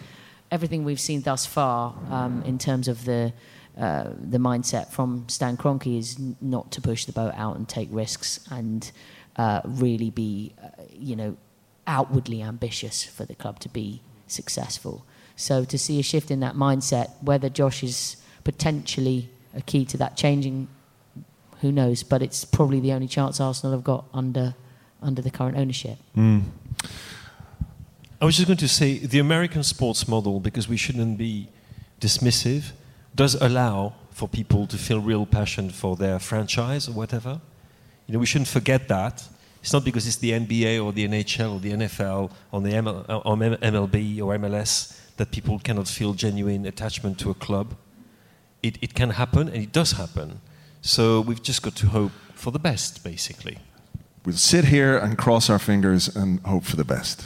everything 0.50 0.84
we've 0.84 1.00
seen 1.00 1.22
thus 1.22 1.46
far 1.46 1.94
um, 2.10 2.42
in 2.44 2.58
terms 2.58 2.88
of 2.88 3.04
the, 3.04 3.32
uh, 3.78 4.10
the 4.20 4.38
mindset 4.38 4.90
from 4.90 5.28
Stan 5.28 5.56
Kroenke 5.56 5.98
is 5.98 6.18
not 6.40 6.70
to 6.72 6.80
push 6.80 7.04
the 7.04 7.12
boat 7.12 7.34
out 7.36 7.56
and 7.56 7.68
take 7.68 7.88
risks 7.90 8.40
and 8.50 8.90
uh, 9.36 9.60
really 9.64 10.10
be, 10.10 10.54
uh, 10.62 10.82
you 10.92 11.16
know, 11.16 11.36
outwardly 11.86 12.42
ambitious 12.42 13.04
for 13.04 13.24
the 13.24 13.34
club 13.34 13.60
to 13.60 13.68
be 13.68 14.02
successful. 14.26 15.06
So 15.36 15.64
to 15.64 15.78
see 15.78 16.00
a 16.00 16.02
shift 16.02 16.30
in 16.30 16.40
that 16.40 16.54
mindset, 16.54 17.10
whether 17.22 17.48
Josh 17.48 17.82
is 17.82 18.16
potentially 18.44 19.28
a 19.54 19.60
key 19.60 19.84
to 19.86 19.96
that 19.98 20.16
changing, 20.16 20.68
who 21.60 21.70
knows? 21.70 22.02
But 22.02 22.22
it's 22.22 22.44
probably 22.44 22.80
the 22.80 22.92
only 22.92 23.08
chance 23.08 23.40
Arsenal 23.40 23.72
have 23.72 23.84
got 23.84 24.06
under 24.12 24.54
under 25.06 25.22
the 25.22 25.30
current 25.30 25.56
ownership. 25.56 25.98
Mm. 26.16 26.42
I 28.20 28.24
was 28.24 28.36
just 28.36 28.46
going 28.46 28.56
to 28.58 28.68
say 28.68 28.98
the 28.98 29.18
American 29.18 29.62
sports 29.62 30.08
model, 30.08 30.40
because 30.40 30.68
we 30.68 30.76
shouldn't 30.76 31.18
be 31.18 31.48
dismissive, 32.00 32.72
does 33.14 33.34
allow 33.34 33.94
for 34.10 34.28
people 34.28 34.66
to 34.66 34.78
feel 34.78 35.00
real 35.00 35.26
passion 35.26 35.70
for 35.70 35.96
their 35.96 36.18
franchise 36.18 36.88
or 36.88 36.92
whatever. 36.92 37.40
You 38.06 38.14
know, 38.14 38.18
we 38.18 38.26
shouldn't 38.26 38.48
forget 38.48 38.88
that. 38.88 39.22
It's 39.60 39.72
not 39.72 39.84
because 39.84 40.06
it's 40.06 40.16
the 40.16 40.30
NBA 40.30 40.82
or 40.82 40.92
the 40.92 41.06
NHL 41.08 41.54
or 41.54 41.60
the 41.60 41.72
NFL 41.72 42.30
or 42.52 42.60
the 42.60 42.70
ML, 42.70 43.04
or 43.08 43.36
MLB 43.36 44.22
or 44.22 44.38
MLS 44.38 44.98
that 45.16 45.30
people 45.30 45.58
cannot 45.58 45.88
feel 45.88 46.14
genuine 46.14 46.66
attachment 46.66 47.18
to 47.18 47.30
a 47.30 47.34
club. 47.34 47.74
It, 48.62 48.78
it 48.80 48.94
can 48.94 49.10
happen, 49.10 49.48
and 49.48 49.62
it 49.62 49.72
does 49.72 49.92
happen. 49.92 50.40
So 50.80 51.20
we've 51.20 51.42
just 51.42 51.62
got 51.62 51.74
to 51.76 51.88
hope 51.88 52.12
for 52.34 52.50
the 52.50 52.58
best, 52.58 53.02
basically. 53.02 53.58
We'll 54.26 54.36
sit 54.36 54.64
here 54.64 54.98
and 54.98 55.16
cross 55.16 55.48
our 55.48 55.58
fingers 55.60 56.14
and 56.16 56.40
hope 56.40 56.64
for 56.64 56.76
the 56.76 56.84
best. 56.84 57.24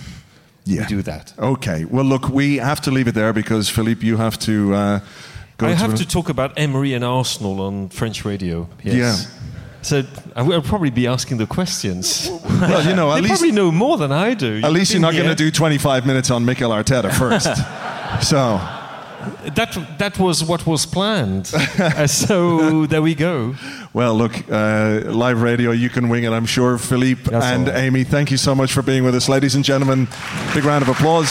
Yeah. 0.64 0.82
We 0.82 0.86
do 0.86 1.02
that. 1.02 1.32
Okay. 1.38 1.84
Well, 1.86 2.04
look, 2.04 2.28
we 2.28 2.58
have 2.58 2.80
to 2.82 2.90
leave 2.90 3.08
it 3.08 3.14
there 3.14 3.32
because 3.32 3.70
Philippe, 3.70 4.06
you 4.06 4.18
have 4.18 4.38
to 4.40 4.74
uh, 4.74 5.00
go. 5.56 5.66
I 5.66 5.70
to 5.70 5.76
have 5.76 5.94
a- 5.94 5.96
to 5.96 6.06
talk 6.06 6.28
about 6.28 6.52
Emery 6.58 6.92
and 6.94 7.02
Arsenal 7.04 7.60
on 7.60 7.88
French 7.88 8.24
radio. 8.26 8.68
Yes. 8.84 8.94
Yeah. 8.96 9.36
So 9.82 10.02
I 10.36 10.42
will 10.42 10.60
probably 10.60 10.90
be 10.90 11.06
asking 11.06 11.38
the 11.38 11.46
questions. 11.46 12.28
Well, 12.44 12.84
you 12.86 12.94
know, 12.94 13.10
at 13.12 13.14
they 13.14 13.20
least- 13.22 13.40
probably 13.40 13.52
know 13.52 13.72
more 13.72 13.96
than 13.96 14.12
I 14.12 14.34
do. 14.34 14.60
At 14.62 14.72
least 14.72 14.92
you're 14.92 15.00
not 15.00 15.14
going 15.14 15.24
to 15.24 15.34
to 15.34 15.44
do 15.44 15.50
25 15.50 16.04
minutes 16.06 16.30
on 16.30 16.44
Mikel 16.44 16.70
Arteta 16.70 17.10
first. 17.10 17.48
so 18.28 18.60
That 19.54 19.76
that 19.98 20.18
was 20.18 20.42
what 20.44 20.66
was 20.66 20.86
planned. 20.86 21.50
Uh, 21.54 22.06
so 22.24 22.86
there 22.86 23.00
we 23.02 23.14
go. 23.14 23.54
Well, 23.92 24.14
look, 24.14 24.32
uh, 24.48 25.02
live 25.06 25.42
radio, 25.42 25.72
you 25.72 25.90
can 25.90 26.08
wing 26.08 26.22
it, 26.22 26.30
I'm 26.30 26.46
sure. 26.46 26.78
Philippe 26.78 27.22
That's 27.28 27.44
and 27.44 27.66
right. 27.66 27.76
Amy, 27.76 28.04
thank 28.04 28.30
you 28.30 28.36
so 28.36 28.54
much 28.54 28.72
for 28.72 28.82
being 28.82 29.02
with 29.02 29.16
us. 29.16 29.28
Ladies 29.28 29.56
and 29.56 29.64
gentlemen, 29.64 30.06
big 30.54 30.64
round 30.64 30.82
of 30.82 30.88
applause. 30.88 31.28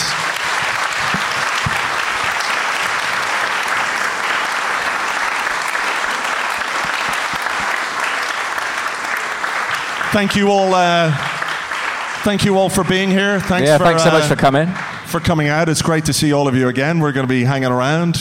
Thank 10.12 10.36
you 10.36 10.50
all. 10.50 10.74
Uh, 10.74 11.16
thank 12.24 12.44
you 12.44 12.58
all 12.58 12.68
for 12.68 12.84
being 12.84 13.10
here. 13.10 13.40
Thanks 13.40 13.68
Yeah, 13.68 13.78
for, 13.78 13.84
thanks 13.84 14.02
so 14.02 14.10
much 14.10 14.24
uh, 14.24 14.28
for 14.28 14.36
coming. 14.36 14.68
For 15.06 15.20
coming 15.20 15.48
out. 15.48 15.70
It's 15.70 15.82
great 15.82 16.04
to 16.06 16.12
see 16.12 16.32
all 16.32 16.46
of 16.46 16.54
you 16.54 16.68
again. 16.68 17.00
We're 17.00 17.12
going 17.12 17.26
to 17.26 17.32
be 17.32 17.44
hanging 17.44 17.70
around. 17.70 18.18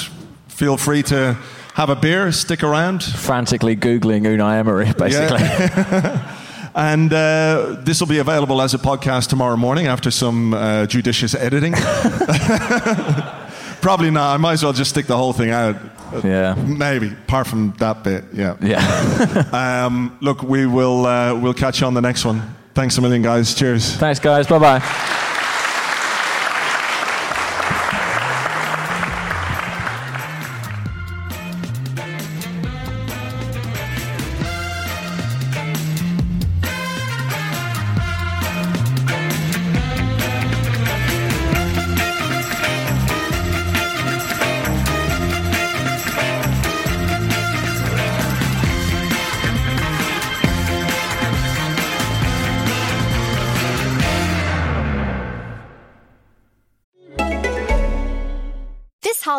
Feel 0.47 0.77
free 0.77 1.03
to 1.03 1.35
have 1.79 1.89
a 1.89 1.95
beer, 1.95 2.29
stick 2.33 2.61
around. 2.61 3.01
Frantically 3.01 3.77
Googling 3.77 4.23
Unai 4.23 4.59
Emery, 4.59 4.91
basically. 4.97 5.39
And 6.75 7.11
uh, 7.11 7.77
this 7.79 7.99
will 7.99 8.07
be 8.07 8.19
available 8.19 8.61
as 8.61 8.75
a 8.75 8.77
podcast 8.77 9.27
tomorrow 9.27 9.57
morning 9.57 9.87
after 9.87 10.11
some 10.11 10.53
uh, 10.53 10.85
judicious 10.85 11.33
editing. 11.33 11.73
Probably 13.81 14.11
not. 14.11 14.35
I 14.35 14.37
might 14.37 14.53
as 14.53 14.63
well 14.63 14.71
just 14.71 14.91
stick 14.91 15.07
the 15.07 15.17
whole 15.17 15.33
thing 15.33 15.49
out. 15.49 15.75
Yeah. 16.23 16.53
Maybe, 16.53 17.07
apart 17.07 17.47
from 17.47 17.73
that 17.79 18.03
bit. 18.03 18.25
Yeah. 18.33 18.55
Yeah. 18.61 19.49
um, 19.85 20.15
look, 20.21 20.43
we 20.43 20.67
will 20.67 21.07
uh, 21.07 21.33
we'll 21.33 21.55
catch 21.55 21.81
you 21.81 21.87
on 21.87 21.95
the 21.95 22.01
next 22.01 22.23
one. 22.23 22.55
Thanks 22.75 22.97
a 22.97 23.01
million, 23.01 23.23
guys. 23.23 23.55
Cheers. 23.55 23.95
Thanks, 23.95 24.19
guys. 24.19 24.45
Bye 24.45 24.59
bye. 24.59 25.25